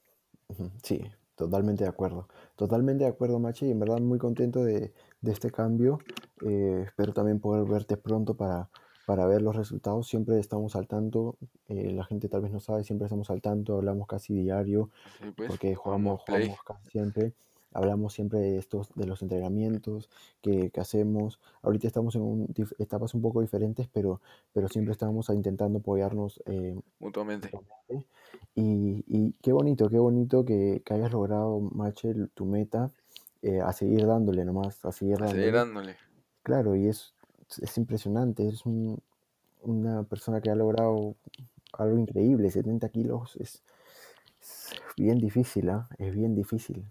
Sí, 0.83 1.01
totalmente 1.35 1.83
de 1.83 1.89
acuerdo. 1.89 2.27
Totalmente 2.55 3.03
de 3.03 3.09
acuerdo, 3.09 3.39
Machi, 3.39 3.67
y 3.67 3.71
en 3.71 3.79
verdad 3.79 3.99
muy 3.99 4.19
contento 4.19 4.63
de, 4.63 4.93
de 5.21 5.31
este 5.31 5.51
cambio. 5.51 5.99
Eh, 6.45 6.83
espero 6.85 7.13
también 7.13 7.39
poder 7.39 7.65
verte 7.65 7.97
pronto 7.97 8.35
para, 8.35 8.69
para 9.05 9.25
ver 9.25 9.41
los 9.41 9.55
resultados. 9.55 10.07
Siempre 10.07 10.39
estamos 10.39 10.75
al 10.75 10.87
tanto, 10.87 11.35
eh, 11.67 11.91
la 11.91 12.03
gente 12.03 12.29
tal 12.29 12.41
vez 12.41 12.51
no 12.51 12.59
sabe, 12.59 12.83
siempre 12.83 13.05
estamos 13.05 13.29
al 13.29 13.41
tanto, 13.41 13.75
hablamos 13.75 14.07
casi 14.07 14.33
diario, 14.33 14.89
Así 15.19 15.31
pues, 15.31 15.49
porque 15.49 15.75
jugamos 15.75 16.21
jugamos, 16.25 16.63
casi 16.63 16.89
siempre. 16.89 17.33
Hablamos 17.75 18.13
siempre 18.13 18.37
de 18.37 18.57
estos, 18.59 18.93
de 18.93 19.07
los 19.07 19.23
entrenamientos 19.23 20.07
que, 20.43 20.69
que 20.69 20.79
hacemos. 20.79 21.39
Ahorita 21.63 21.87
estamos 21.87 22.13
en 22.15 22.21
un 22.21 22.53
etapas 22.77 23.15
un 23.15 23.23
poco 23.23 23.41
diferentes, 23.41 23.87
pero, 23.91 24.21
pero 24.53 24.67
siempre 24.67 24.91
estamos 24.91 25.27
intentando 25.29 25.79
apoyarnos 25.79 26.39
eh, 26.45 26.79
mutuamente, 26.99 27.49
mutuamente. 27.51 28.07
Y, 28.53 29.03
y 29.07 29.33
qué 29.41 29.51
bonito, 29.51 29.89
qué 29.89 29.97
bonito 29.97 30.45
que, 30.45 30.83
que 30.85 30.93
hayas 30.93 31.11
logrado, 31.11 31.59
Mache, 31.59 32.13
tu 32.35 32.45
meta, 32.45 32.91
eh, 33.41 33.59
a 33.59 33.73
seguir 33.73 34.05
dándole 34.05 34.45
nomás, 34.45 34.85
a 34.85 34.91
seguir 34.91 35.23
a 35.23 35.29
seguir 35.29 35.51
dándole. 35.53 35.93
dándole. 35.93 35.97
Claro, 36.43 36.75
y 36.75 36.87
es, 36.87 37.15
es 37.61 37.77
impresionante, 37.77 38.47
es 38.47 38.65
un- 38.65 38.99
una 39.63 40.03
persona 40.03 40.41
que 40.41 40.49
ha 40.51 40.55
logrado 40.55 41.15
algo 41.73 41.97
increíble, 41.99 42.51
70 42.51 42.89
kilos 42.89 43.35
es, 43.37 43.63
es 44.41 44.75
bien 44.97 45.19
difícil, 45.19 45.69
¿ah? 45.69 45.87
Es 45.97 46.13
bien 46.15 46.35
difícil. 46.35 46.85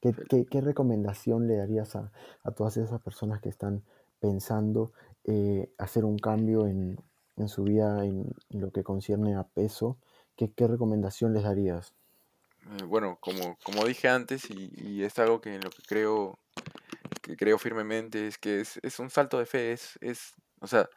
¿Qué, 0.00 0.14
Fel- 0.14 0.28
qué- 0.28 0.46
qué 0.46 0.60
recomendación 0.60 1.46
le 1.46 1.56
darías 1.56 1.94
a, 1.96 2.10
a 2.42 2.50
todas 2.52 2.76
esas 2.76 3.00
personas 3.02 3.40
que 3.40 3.48
están 3.50 3.82
pensando 4.20 4.92
eh, 5.24 5.70
hacer 5.78 6.04
un 6.04 6.18
cambio 6.18 6.66
en, 6.66 6.98
en 7.36 7.48
su 7.48 7.64
vida 7.64 8.04
en 8.04 8.34
lo 8.50 8.70
que 8.72 8.82
concierne 8.82 9.34
a 9.36 9.44
peso? 9.44 9.98
¿Qué, 10.36 10.50
qué 10.52 10.66
recomendación 10.66 11.34
les 11.34 11.42
darías? 11.44 11.92
eh, 12.78 12.84
bueno, 12.84 13.18
como, 13.20 13.56
como 13.64 13.84
dije 13.84 14.08
antes, 14.08 14.50
y, 14.50 14.70
y 14.76 15.02
es 15.04 15.18
algo 15.18 15.40
que 15.40 15.54
en 15.54 15.62
lo 15.62 15.70
que 15.70 15.82
creo, 15.86 16.38
que 17.30 17.36
creo 17.36 17.58
firmemente, 17.58 18.26
es 18.26 18.38
que 18.38 18.60
es, 18.60 18.78
es 18.82 18.98
un 18.98 19.10
salto 19.10 19.38
de 19.38 19.46
fe, 19.46 19.72
es, 19.72 19.98
es, 20.00 20.34
o 20.60 20.66
sea, 20.66 20.88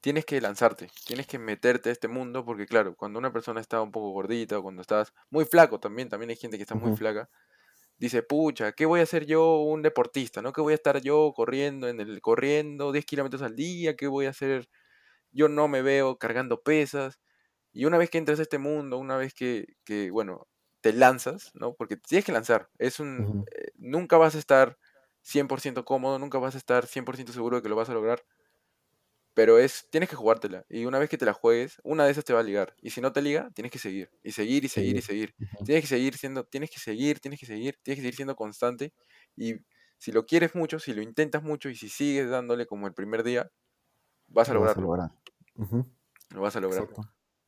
tienes 0.00 0.24
que 0.26 0.40
lanzarte, 0.40 0.90
tienes 1.06 1.26
que 1.26 1.38
meterte 1.38 1.90
a 1.90 1.92
este 1.92 2.08
mundo, 2.08 2.44
porque 2.44 2.66
claro, 2.66 2.96
cuando 2.96 3.18
una 3.18 3.32
persona 3.32 3.60
está 3.60 3.82
un 3.82 3.92
poco 3.92 4.10
gordita 4.12 4.58
o 4.58 4.62
cuando 4.62 4.82
estás 4.82 5.12
muy 5.30 5.44
flaco 5.46 5.80
también, 5.80 6.08
también 6.08 6.30
hay 6.30 6.36
gente 6.36 6.56
que 6.58 6.62
está 6.62 6.74
muy 6.74 6.96
flaca, 6.96 7.28
dice, 7.98 8.22
pucha, 8.22 8.72
¿qué 8.72 8.86
voy 8.86 9.00
a 9.00 9.04
hacer 9.04 9.26
yo 9.26 9.58
un 9.58 9.82
deportista? 9.82 10.42
¿No? 10.42 10.52
¿Qué 10.52 10.60
voy 10.60 10.72
a 10.72 10.76
estar 10.76 11.00
yo 11.00 11.32
corriendo 11.34 11.88
en 11.88 12.00
el 12.00 12.20
corriendo 12.20 12.92
10 12.92 13.06
kilómetros 13.06 13.42
al 13.42 13.56
día? 13.56 13.96
¿Qué 13.96 14.06
voy 14.08 14.26
a 14.26 14.30
hacer? 14.30 14.68
Yo 15.32 15.48
no 15.48 15.68
me 15.68 15.82
veo 15.82 16.18
cargando 16.18 16.62
pesas. 16.62 17.20
Y 17.72 17.86
una 17.86 17.98
vez 17.98 18.10
que 18.10 18.18
entras 18.18 18.38
a 18.40 18.42
este 18.42 18.58
mundo, 18.58 18.98
una 18.98 19.16
vez 19.16 19.34
que, 19.34 19.76
que, 19.84 20.10
bueno, 20.10 20.48
te 20.80 20.92
lanzas, 20.92 21.50
¿no? 21.54 21.74
Porque 21.74 21.96
tienes 21.96 22.24
que 22.24 22.32
lanzar. 22.32 22.70
Es 22.78 23.00
un, 23.00 23.44
eh, 23.52 23.72
nunca 23.76 24.18
vas 24.18 24.34
a 24.36 24.38
estar 24.38 24.78
100% 25.24 25.84
cómodo, 25.84 26.18
nunca 26.18 26.38
vas 26.38 26.54
a 26.54 26.58
estar 26.58 26.86
100% 26.86 27.32
seguro 27.32 27.56
de 27.56 27.62
que 27.62 27.68
lo 27.68 27.76
vas 27.76 27.90
a 27.90 27.94
lograr, 27.94 28.24
pero 29.34 29.58
es, 29.58 29.88
tienes 29.90 30.08
que 30.08 30.14
jugártela. 30.16 30.64
Y 30.68 30.84
una 30.84 30.98
vez 31.00 31.10
que 31.10 31.18
te 31.18 31.24
la 31.24 31.32
juegues, 31.32 31.80
una 31.82 32.04
de 32.04 32.12
esas 32.12 32.24
te 32.24 32.32
va 32.32 32.40
a 32.40 32.42
ligar. 32.44 32.74
Y 32.80 32.90
si 32.90 33.00
no 33.00 33.12
te 33.12 33.20
liga, 33.20 33.50
tienes 33.52 33.72
que 33.72 33.78
seguir. 33.80 34.10
Y 34.22 34.30
seguir 34.32 34.64
y 34.64 34.68
seguir 34.68 34.96
y 34.96 35.02
Seguir. 35.02 35.34
Tienes 35.64 35.82
que 35.82 35.88
seguir 35.88 36.16
siendo, 36.16 36.44
tienes 36.44 36.70
que 36.70 36.78
seguir, 36.78 37.18
tienes 37.20 37.40
que 37.40 37.46
seguir, 37.46 37.76
tienes 37.82 37.98
que 37.98 38.02
seguir 38.02 38.14
siendo 38.14 38.36
constante. 38.36 38.92
Y 39.36 39.54
si 39.98 40.12
lo 40.12 40.24
quieres 40.26 40.54
mucho, 40.54 40.78
si 40.78 40.94
lo 40.94 41.02
intentas 41.02 41.42
mucho 41.42 41.68
y 41.68 41.74
si 41.74 41.88
sigues 41.88 42.30
dándole 42.30 42.66
como 42.66 42.86
el 42.86 42.94
primer 42.94 43.24
día, 43.24 43.50
vas 44.28 44.50
a 44.50 44.54
Lo 44.54 44.60
vas 44.60 44.76
a 44.76 44.80
lograrlo. 44.80 44.82
lograr. 44.82 45.10
Lo 46.30 46.40
vas 46.42 46.56
a 46.56 46.60
lograr. 46.60 46.84
Exacto. 46.84 47.02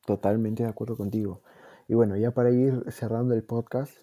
Totalmente 0.05 0.63
de 0.63 0.69
acuerdo 0.69 0.97
contigo. 0.97 1.43
Y 1.87 1.93
bueno, 1.93 2.17
ya 2.17 2.31
para 2.33 2.51
ir 2.51 2.83
cerrando 2.91 3.33
el 3.35 3.43
podcast, 3.43 3.99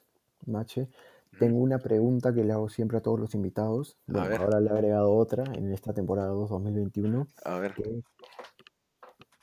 Mache. 0.47 0.91
Tengo 1.39 1.59
una 1.59 1.79
pregunta 1.79 2.33
que 2.35 2.45
le 2.45 2.53
hago 2.53 2.69
siempre 2.69 2.99
a 2.99 3.01
todos 3.01 3.19
los 3.21 3.35
invitados. 3.35 3.97
Bueno, 4.07 4.37
ahora 4.37 4.61
le 4.61 4.69
he 4.69 4.73
agregado 4.73 5.13
otra 5.15 5.45
en 5.55 5.73
esta 5.73 5.93
temporada 5.93 6.29
2 6.29 6.51
2021, 6.51 7.27
a 7.45 7.59
ver. 7.59 7.75
que 7.75 8.03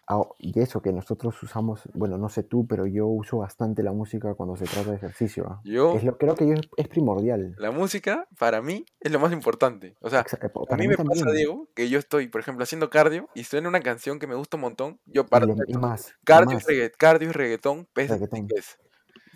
ah, 0.07 0.23
y 0.39 0.59
eso 0.59 0.81
que 0.81 0.91
nosotros 0.91 1.41
usamos, 1.41 1.83
bueno, 1.93 2.17
no 2.17 2.27
sé 2.29 2.43
tú, 2.43 2.67
pero 2.67 2.85
yo 2.85 3.07
uso 3.07 3.37
bastante 3.37 3.81
la 3.83 3.93
música 3.93 4.33
cuando 4.33 4.55
se 4.57 4.65
trata 4.65 4.89
de 4.89 4.97
ejercicio. 4.97 5.45
¿ah? 5.49 5.61
Yo, 5.63 5.95
Es 5.95 6.03
lo, 6.03 6.17
creo 6.17 6.35
que 6.35 6.47
yo 6.47 6.53
es, 6.55 6.61
es 6.75 6.87
primordial. 6.89 7.55
la 7.57 7.71
música, 7.71 8.27
para 8.37 8.61
mí, 8.61 8.85
es 8.99 9.11
lo 9.11 9.19
más 9.19 9.31
importante. 9.31 9.95
O 10.01 10.09
sea, 10.09 10.23
Exa- 10.25 10.39
pa- 10.51 10.61
a 10.61 10.65
Para 10.65 10.77
mí 10.77 10.87
mí 10.89 10.95
me 10.97 11.03
pasa. 11.05 11.31
Diego, 11.31 11.69
que 11.73 11.89
yo 11.89 11.97
estoy, 11.97 12.27
por 12.27 12.41
ejemplo, 12.41 12.63
haciendo 12.63 12.89
cardio 12.89 13.29
y 13.35 13.45
suena 13.45 13.69
una 13.69 13.79
canción 13.79 14.19
que 14.19 14.27
me 14.27 14.35
gusta 14.35 14.57
un 14.57 14.61
montón, 14.61 14.99
yo 15.05 15.25
paro 15.25 15.47
y 15.67 15.73
más, 15.77 16.13
Cardio 16.25 16.51
y, 16.51 16.55
más, 16.55 16.67
regga- 16.67 16.91
cardio 16.97 17.29
y 17.29 17.31
reggaetón, 17.31 17.87
pese 17.93 18.13
reggaetón. 18.15 18.47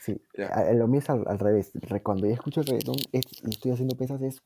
Sí, 0.06 0.22
lo 0.74 0.88
mío 0.88 0.99
es 0.99 1.10
al, 1.10 1.24
al 1.28 1.39
revés. 1.39 1.72
Re- 1.76 2.01
Cuando 2.03 2.28
ya 2.28 2.34
escucho 2.34 2.64
reggaetón 2.64 3.08
es, 3.12 3.26
y 3.41 3.51
estoy 3.51 3.72
haciendo 3.72 3.97
pesas, 3.97 4.22
es 4.22 4.43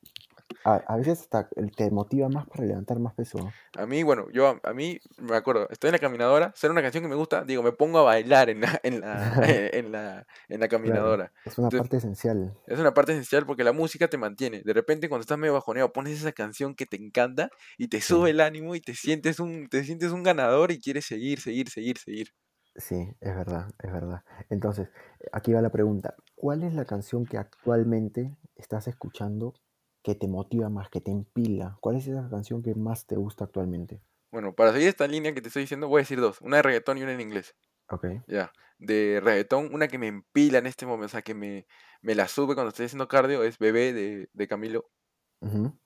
a, 0.63 0.75
a 0.75 0.97
veces 0.97 1.21
hasta 1.21 1.49
el- 1.57 1.75
te 1.75 1.91
motiva 1.91 2.29
más 2.29 2.47
para 2.47 2.65
levantar 2.65 2.99
más 2.99 3.15
peso. 3.15 3.55
A 3.75 3.85
mí, 3.85 4.03
bueno, 4.03 4.27
yo 4.31 4.47
a, 4.47 4.59
a 4.63 4.73
mí 4.73 4.99
me 5.17 5.35
acuerdo, 5.35 5.67
estoy 5.69 5.89
en 5.89 5.93
la 5.93 5.99
caminadora, 5.99 6.51
suena 6.55 6.73
una 6.73 6.81
canción 6.81 7.03
que 7.03 7.09
me 7.09 7.15
gusta, 7.15 7.43
digo, 7.45 7.63
me 7.63 7.71
pongo 7.71 7.99
a 7.99 8.03
bailar 8.03 8.49
en 8.49 8.61
la, 8.61 8.79
en 8.83 8.99
la, 9.01 9.31
en 9.73 9.91
la, 9.91 10.27
en 10.49 10.59
la 10.59 10.67
Claro, 10.81 11.07
caminadora. 11.07 11.31
es 11.45 11.57
una 11.57 11.71
Entonces, 11.71 11.73
parte 11.73 11.95
esencial. 11.95 12.53
es 12.67 12.79
una 12.79 12.93
parte 12.93 13.13
esencial 13.13 13.45
porque 13.45 13.63
la 13.63 13.73
música 13.73 14.09
te 14.09 14.17
mantiene. 14.17 14.61
De 14.63 14.73
repente, 14.73 15.09
cuando 15.09 15.21
estás 15.23 15.37
medio 15.39 15.53
bajoneado, 15.55 15.93
pones 15.93 16.19
esa 16.19 16.33
canción 16.33 16.75
que 16.75 16.85
te 16.87 16.97
encanta 16.97 17.51
y 17.77 17.89
te 17.89 18.01
Sí, 18.07 18.15
sube 18.15 18.31
el 18.31 18.41
ánimo 18.41 18.75
y 18.75 18.81
te 18.81 18.95
sientes 18.95 19.39
un, 19.39 19.69
te 19.69 19.83
sientes 19.85 20.11
un 20.13 20.23
ganador 20.23 20.71
y 20.71 20.79
quieres 20.81 21.05
seguir, 21.05 21.41
seguir, 21.41 21.69
seguir, 21.69 21.97
seguir. 21.99 22.29
Sí, 22.79 22.95
es 23.19 23.35
verdad, 23.35 23.69
es 23.81 23.91
verdad. 23.91 24.23
Entonces, 24.49 24.89
aquí 25.31 25.53
va 25.53 25.61
la 25.61 25.71
pregunta. 25.71 26.15
¿Cuál 26.35 26.63
es 26.63 26.73
la 26.73 26.85
canción 26.85 27.25
que 27.25 27.37
actualmente 27.37 28.37
estás 28.55 28.87
escuchando 28.87 29.53
que 30.03 30.15
te 30.15 30.27
motiva 30.27 30.69
más, 30.69 30.89
que 30.89 31.01
te 31.01 31.11
empila? 31.11 31.77
¿Cuál 31.81 31.97
es 31.97 32.07
esa 32.07 32.29
canción 32.29 32.63
que 32.63 32.75
más 32.75 33.05
te 33.05 33.15
gusta 33.15 33.45
actualmente? 33.45 34.01
Bueno, 34.31 34.55
para 34.55 34.71
seguir 34.71 34.87
esta 34.87 35.07
línea 35.07 35.33
que 35.33 35.41
te 35.41 35.47
estoy 35.47 35.63
diciendo, 35.63 35.87
voy 35.87 35.99
a 35.99 36.03
decir 36.03 36.19
dos, 36.21 36.41
una 36.41 36.57
de 36.57 36.63
reggaetón 36.63 36.97
y 36.97 37.03
una 37.03 37.13
en 37.13 37.21
inglés. 37.21 37.55
Ok. 37.89 38.05
Ya, 38.27 38.51
de 38.77 39.19
reggaetón, 39.23 39.73
una 39.73 39.87
que 39.87 39.97
me 39.97 40.07
empila 40.07 40.59
en 40.59 40.67
este 40.67 40.85
momento, 40.85 41.07
o 41.07 41.09
sea, 41.09 41.21
que 41.21 41.33
me, 41.33 41.65
me 42.01 42.15
la 42.15 42.27
sube 42.27 42.53
cuando 42.53 42.69
estoy 42.69 42.85
haciendo 42.85 43.07
cardio, 43.07 43.43
es 43.43 43.57
Bebé 43.57 43.91
de, 43.93 44.29
de 44.31 44.47
Camilo. 44.47 44.89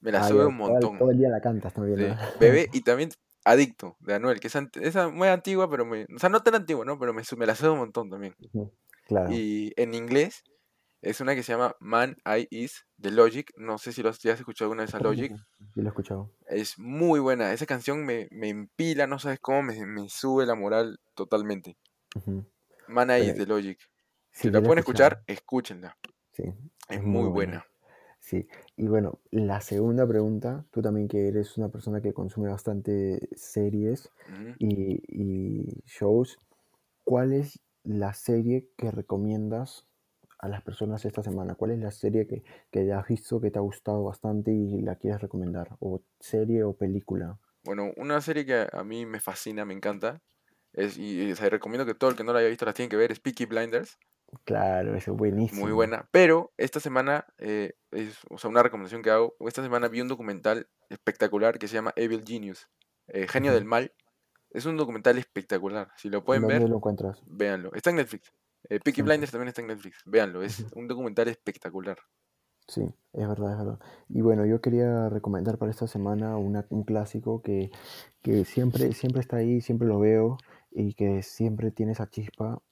Me 0.00 0.12
la 0.12 0.20
Ah, 0.20 0.28
sube 0.28 0.46
un 0.46 0.56
todo, 0.58 0.74
el- 0.76 0.80
todo 0.80 0.90
montón. 0.90 1.10
el 1.12 1.18
día 1.18 1.28
la 1.30 1.40
cantas 1.40 1.72
también, 1.72 1.98
Sí, 1.98 2.06
¿no? 2.06 2.16
Bebé 2.38 2.68
y 2.72 2.82
también 2.82 3.10
Adicto 3.44 3.96
de 4.00 4.14
Anuel, 4.14 4.40
que 4.40 4.48
es 4.48 4.56
esa 4.80 5.08
muy 5.08 5.28
antigua, 5.28 5.68
pero 5.70 5.84
me, 5.84 6.04
o 6.04 6.18
sea, 6.18 6.30
no 6.30 6.42
tan 6.42 6.54
antigua, 6.54 6.84
¿no? 6.84 6.98
Pero 6.98 7.12
me, 7.12 7.22
la 7.46 7.54
sube 7.54 7.70
un 7.70 7.78
montón 7.78 8.08
también. 8.10 8.34
Claro. 9.06 9.30
Y 9.32 9.72
en 9.76 9.92
inglés 9.92 10.44
es 11.02 11.20
una 11.20 11.34
que 11.34 11.42
se 11.42 11.52
llama 11.52 11.76
Man 11.78 12.16
I 12.24 12.48
Is 12.50 12.86
de 12.96 13.10
Logic. 13.10 13.52
No 13.56 13.76
sé 13.76 13.92
si 13.92 14.02
lo 14.02 14.08
has, 14.08 14.24
escuchado 14.24 14.66
alguna 14.70 14.84
vez 14.84 14.94
a 14.94 14.98
Logic. 14.98 15.32
Sí, 15.74 15.80
lo 15.80 15.84
he 15.84 15.88
escuchado. 15.88 16.30
Es 16.46 16.78
muy 16.78 17.20
buena. 17.20 17.52
Esa 17.52 17.66
canción 17.66 18.06
me, 18.06 18.28
me 18.30 18.48
empila, 18.48 19.06
no 19.06 19.18
sabes 19.18 19.40
cómo, 19.40 19.62
me, 19.62 19.84
me 19.84 20.08
sube 20.08 20.46
la 20.46 20.54
moral 20.54 20.98
totalmente. 21.14 21.76
Man 22.88 23.10
I 23.10 23.28
Is 23.28 23.36
de 23.36 23.46
Logic. 23.46 23.78
Si 24.30 24.50
la 24.50 24.62
pueden 24.62 24.78
escuchar, 24.78 25.22
escúchenla. 25.26 25.96
Sí, 26.32 26.44
Es 26.88 26.96
es 26.96 27.02
muy 27.02 27.22
muy 27.22 27.30
buena. 27.30 27.52
buena. 27.52 27.66
Sí, 28.18 28.48
y 28.76 28.86
bueno, 28.88 29.20
la 29.30 29.60
segunda 29.60 30.06
pregunta, 30.06 30.66
tú 30.70 30.82
también 30.82 31.08
que 31.08 31.28
eres 31.28 31.56
una 31.56 31.68
persona 31.68 32.00
que 32.00 32.12
consume 32.12 32.48
bastante 32.48 33.28
series 33.36 34.10
Ujú. 34.28 34.54
y, 34.58 35.00
y 35.08 35.82
shows, 35.86 36.40
¿cuál 37.04 37.32
es 37.32 37.60
la 37.84 38.14
serie 38.14 38.70
que 38.76 38.90
recomiendas 38.90 39.86
a 40.38 40.48
las 40.48 40.62
personas 40.62 41.04
esta 41.04 41.22
semana? 41.22 41.54
¿Cuál 41.54 41.72
es 41.72 41.78
la 41.78 41.90
serie 41.90 42.26
que, 42.26 42.44
que 42.70 42.92
has 42.92 43.06
visto 43.08 43.40
que 43.40 43.50
te 43.50 43.58
ha 43.58 43.62
gustado 43.62 44.04
bastante 44.04 44.52
y 44.52 44.80
la 44.80 44.96
quieres 44.96 45.20
recomendar? 45.20 45.76
¿O 45.80 46.02
serie 46.20 46.64
o 46.64 46.74
película? 46.74 47.38
Bueno, 47.62 47.92
una 47.96 48.20
serie 48.20 48.44
que 48.44 48.66
a 48.70 48.84
mí 48.84 49.06
me 49.06 49.20
fascina, 49.20 49.64
me 49.64 49.74
encanta, 49.74 50.20
es, 50.72 50.98
y, 50.98 51.22
y, 51.22 51.34
recomiendo 51.34 51.86
que 51.86 51.94
todo 51.94 52.10
el 52.10 52.16
que 52.16 52.24
no 52.24 52.32
la 52.32 52.40
haya 52.40 52.48
visto 52.48 52.66
la 52.66 52.74
tiene 52.74 52.88
que 52.88 52.96
ver, 52.96 53.12
es 53.12 53.20
Peaky 53.20 53.46
Blinders. 53.46 53.98
Claro, 54.44 54.90
eso 54.96 55.12
es 55.12 55.18
Muy 55.18 55.30
buenísimo. 55.30 55.74
buena. 55.74 56.08
Pero 56.10 56.52
esta 56.56 56.80
semana, 56.80 57.26
eh, 57.38 57.74
es, 57.92 58.18
o 58.30 58.38
sea, 58.38 58.50
una 58.50 58.62
recomendación 58.62 59.02
que 59.02 59.10
hago, 59.10 59.34
esta 59.40 59.62
semana 59.62 59.88
vi 59.88 60.00
un 60.00 60.08
documental 60.08 60.68
espectacular 60.88 61.58
que 61.58 61.68
se 61.68 61.74
llama 61.74 61.92
Evil 61.96 62.24
Genius, 62.26 62.68
eh, 63.08 63.26
Genio 63.28 63.52
del. 63.54 63.64
Mal. 63.64 63.92
Es 64.50 64.66
un 64.66 64.76
documental 64.76 65.18
espectacular. 65.18 65.88
Si 65.96 66.08
lo 66.08 66.18
¿En 66.18 66.24
pueden 66.24 66.46
ver, 66.46 66.68
lo 66.68 66.76
encuentras? 66.76 67.22
véanlo. 67.26 67.72
Está 67.74 67.90
en 67.90 67.96
Netflix. 67.96 68.32
Eh, 68.68 68.80
Peaky 68.80 69.02
Blinders 69.02 69.30
también 69.32 69.48
está 69.48 69.60
en 69.60 69.66
Netflix. 69.68 69.98
Véanlo. 70.06 70.42
Es 70.42 70.64
un 70.74 70.86
documental 70.88 71.28
espectacular. 71.28 71.98
Sí, 72.66 72.82
es 73.12 73.28
verdad, 73.28 73.52
es 73.52 73.58
verdad. 73.58 73.78
Y 74.08 74.22
bueno, 74.22 74.46
yo 74.46 74.60
quería 74.62 75.10
recomendar 75.10 75.58
para 75.58 75.70
esta 75.70 75.86
semana 75.86 76.38
una- 76.38 76.64
un 76.70 76.84
clásico 76.84 77.42
que, 77.42 77.70
que 78.22 78.44
siempre, 78.46 78.94
siempre 78.94 79.20
está 79.20 79.36
ahí, 79.36 79.60
siempre 79.60 79.86
lo 79.86 79.98
veo 79.98 80.38
y 80.70 80.94
que 80.94 81.22
siempre 81.22 81.72
tiene 81.72 81.92
esa 81.92 82.08
chispa. 82.08 82.62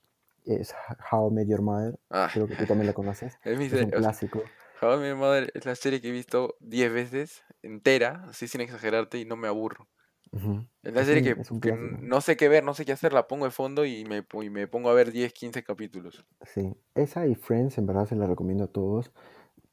Es 0.44 0.74
How 1.10 1.30
I 1.30 1.34
Met 1.34 1.48
Your 1.48 1.62
Mother. 1.62 1.98
Ah, 2.10 2.28
Creo 2.32 2.48
que 2.48 2.56
tú 2.56 2.66
también 2.66 2.86
lo 2.86 2.94
conoces. 2.94 3.38
es 3.44 3.58
mi 3.58 3.66
Es 3.66 3.72
un 3.72 3.78
serie. 3.78 3.90
Sea, 3.90 4.00
clásico. 4.00 4.42
How 4.80 4.94
I 4.94 4.98
Met 4.98 5.08
Your 5.08 5.16
Mother 5.16 5.52
es 5.54 5.64
la 5.64 5.74
serie 5.74 6.00
que 6.00 6.08
he 6.08 6.12
visto 6.12 6.56
10 6.60 6.92
veces 6.92 7.44
entera, 7.62 8.26
así 8.28 8.48
sin 8.48 8.60
exagerarte, 8.60 9.18
y 9.18 9.24
no 9.24 9.36
me 9.36 9.48
aburro. 9.48 9.86
Ujú. 10.32 10.64
Es 10.82 10.94
la 10.94 11.04
serie 11.04 11.34
un, 11.34 11.42
que, 11.42 11.52
un 11.52 11.60
que 11.60 11.72
no 11.72 12.20
sé 12.20 12.36
qué 12.36 12.48
ver, 12.48 12.64
no 12.64 12.74
sé 12.74 12.84
qué 12.84 12.92
hacer, 12.92 13.12
la 13.12 13.28
pongo 13.28 13.44
de 13.44 13.50
fondo 13.52 13.84
y 13.84 14.04
me, 14.04 14.24
y 14.42 14.50
me 14.50 14.66
pongo 14.66 14.90
a 14.90 14.94
ver 14.94 15.12
10, 15.12 15.32
15 15.32 15.62
capítulos. 15.62 16.24
Sí, 16.42 16.74
esa 16.94 17.26
y 17.26 17.34
Friends 17.34 17.78
en 17.78 17.86
verdad 17.86 18.06
se 18.06 18.16
la 18.16 18.26
recomiendo 18.26 18.64
a 18.64 18.68
todos. 18.68 19.12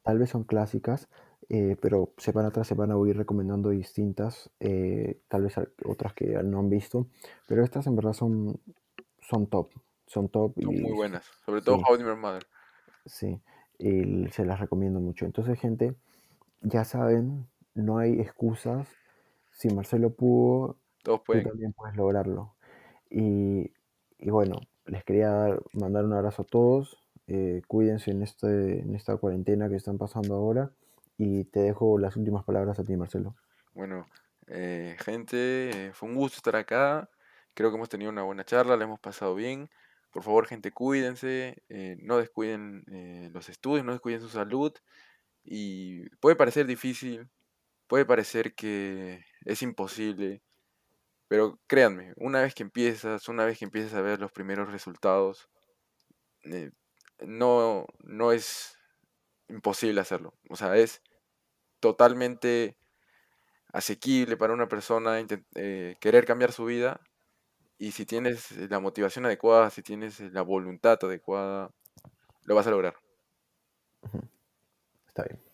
Tal 0.03 0.19
vez 0.19 0.29
son 0.29 0.43
clásicas, 0.43 1.09
eh, 1.49 1.75
pero 1.81 2.13
semana 2.17 2.51
tras 2.51 2.67
semana 2.67 2.95
voy 2.95 3.09
a 3.09 3.11
ir 3.11 3.17
recomendando 3.17 3.69
distintas, 3.69 4.51
eh, 4.59 5.19
tal 5.27 5.43
vez 5.43 5.55
otras 5.85 6.13
que 6.13 6.27
no 6.43 6.59
han 6.59 6.69
visto, 6.69 7.07
pero 7.47 7.63
estas 7.63 7.87
en 7.87 7.95
verdad 7.95 8.13
son, 8.13 8.59
son 9.21 9.47
top, 9.47 9.71
son 10.09 10.29
top 10.29 10.55
Son 10.61 10.73
muy 10.79 10.91
y 10.91 10.95
buenas. 10.95 11.25
Sobre 11.45 11.61
todo 11.61 11.75
sí, 11.75 11.85
How 11.85 11.95
I 11.95 11.97
Met 11.97 12.07
Your 12.07 12.15
Mother. 12.15 12.47
sí, 13.05 13.41
y 13.77 14.27
se 14.29 14.45
las 14.45 14.59
recomiendo 14.59 14.99
mucho. 14.99 15.25
Entonces, 15.25 15.59
gente, 15.59 15.95
ya 16.61 16.85
saben, 16.85 17.47
no 17.75 17.99
hay 17.99 18.21
excusas. 18.21 18.87
Si 19.51 19.69
Marcelo 19.71 20.15
pudo, 20.15 20.77
Todos 21.03 21.21
tú 21.29 21.41
pueden. 21.41 21.43
también 21.43 21.73
puedes 21.73 21.95
lograrlo. 21.97 22.55
Y, 23.11 23.73
y 24.19 24.31
bueno, 24.31 24.61
les 24.85 25.03
quería 25.05 25.29
dar- 25.31 25.63
mandar 25.73 26.05
un 26.05 26.13
abrazo 26.13 26.43
a 26.43 26.45
todos. 26.47 26.97
eh, 27.27 27.61
cuídense 27.67 28.11
en, 28.11 28.23
este, 28.23 28.81
en 28.81 28.95
esta 28.95 29.17
cuarentena 29.17 29.69
que 29.69 29.75
están 29.77 29.97
pasando 29.99 30.35
ahora. 30.35 30.73
Y 31.17 31.45
te 31.45 31.61
dejo 31.61 31.99
las 31.99 32.17
últimas 32.17 32.45
palabras 32.45 32.79
a 32.79 32.85
ti, 32.85 32.97
Marcelo. 32.97 33.35
Bueno, 33.73 34.07
eh, 34.47 34.95
gente, 34.99 35.91
fue 35.93 36.09
un 36.09 36.15
gusto 36.15 36.37
estar 36.37 36.55
acá. 36.55 37.09
Creo 37.53 37.69
que 37.69 37.75
hemos 37.77 37.89
tenido 37.89 38.11
una 38.11 38.23
buena 38.23 38.43
charla, 38.45 38.77
la 38.77 38.83
hemos 38.85 38.99
pasado 38.99 39.35
bien. 39.35 39.69
Por 40.11 40.23
favor, 40.23 40.47
gente, 40.47 40.71
cuídense, 40.71 41.61
eh, 41.69 41.97
no 42.01 42.17
descuiden 42.17 42.83
eh, 42.91 43.29
los 43.31 43.49
estudios, 43.49 43.85
no 43.85 43.91
descuiden 43.91 44.21
su 44.21 44.29
salud. 44.29 44.73
Y 45.43 46.09
puede 46.17 46.35
parecer 46.35 46.65
difícil, 46.65 47.29
puede 47.87 48.05
parecer 48.05 48.55
que 48.55 49.23
es 49.45 49.61
imposible, 49.61 50.41
pero 51.27 51.59
créanme, 51.67 52.13
una 52.17 52.41
vez 52.41 52.55
que 52.55 52.63
empiezas, 52.63 53.29
una 53.29 53.45
vez 53.45 53.59
que 53.59 53.65
empiezas 53.65 53.93
a 53.93 54.01
ver 54.01 54.19
los 54.19 54.31
primeros 54.31 54.71
resultados, 54.71 55.49
eh, 56.43 56.71
no, 57.19 57.85
no 58.03 58.31
es 58.31 58.77
imposible 59.47 60.01
hacerlo. 60.01 60.33
O 60.49 60.55
sea, 60.55 60.77
es 60.77 61.01
totalmente 61.79 62.77
asequible 63.73 64.37
para 64.37 64.53
una 64.53 64.67
persona 64.67 65.23
querer 65.99 66.25
cambiar 66.25 66.51
su 66.51 66.65
vida 66.65 66.99
y 67.79 67.93
si 67.93 68.05
tienes 68.05 68.51
la 68.69 68.79
motivación 68.79 69.25
adecuada, 69.25 69.69
si 69.71 69.81
tienes 69.81 70.19
la 70.19 70.43
voluntad 70.43 70.99
adecuada, 71.01 71.71
lo 72.45 72.55
vas 72.55 72.67
a 72.67 72.71
lograr. 72.71 72.95
Está 75.07 75.23
bien. 75.23 75.48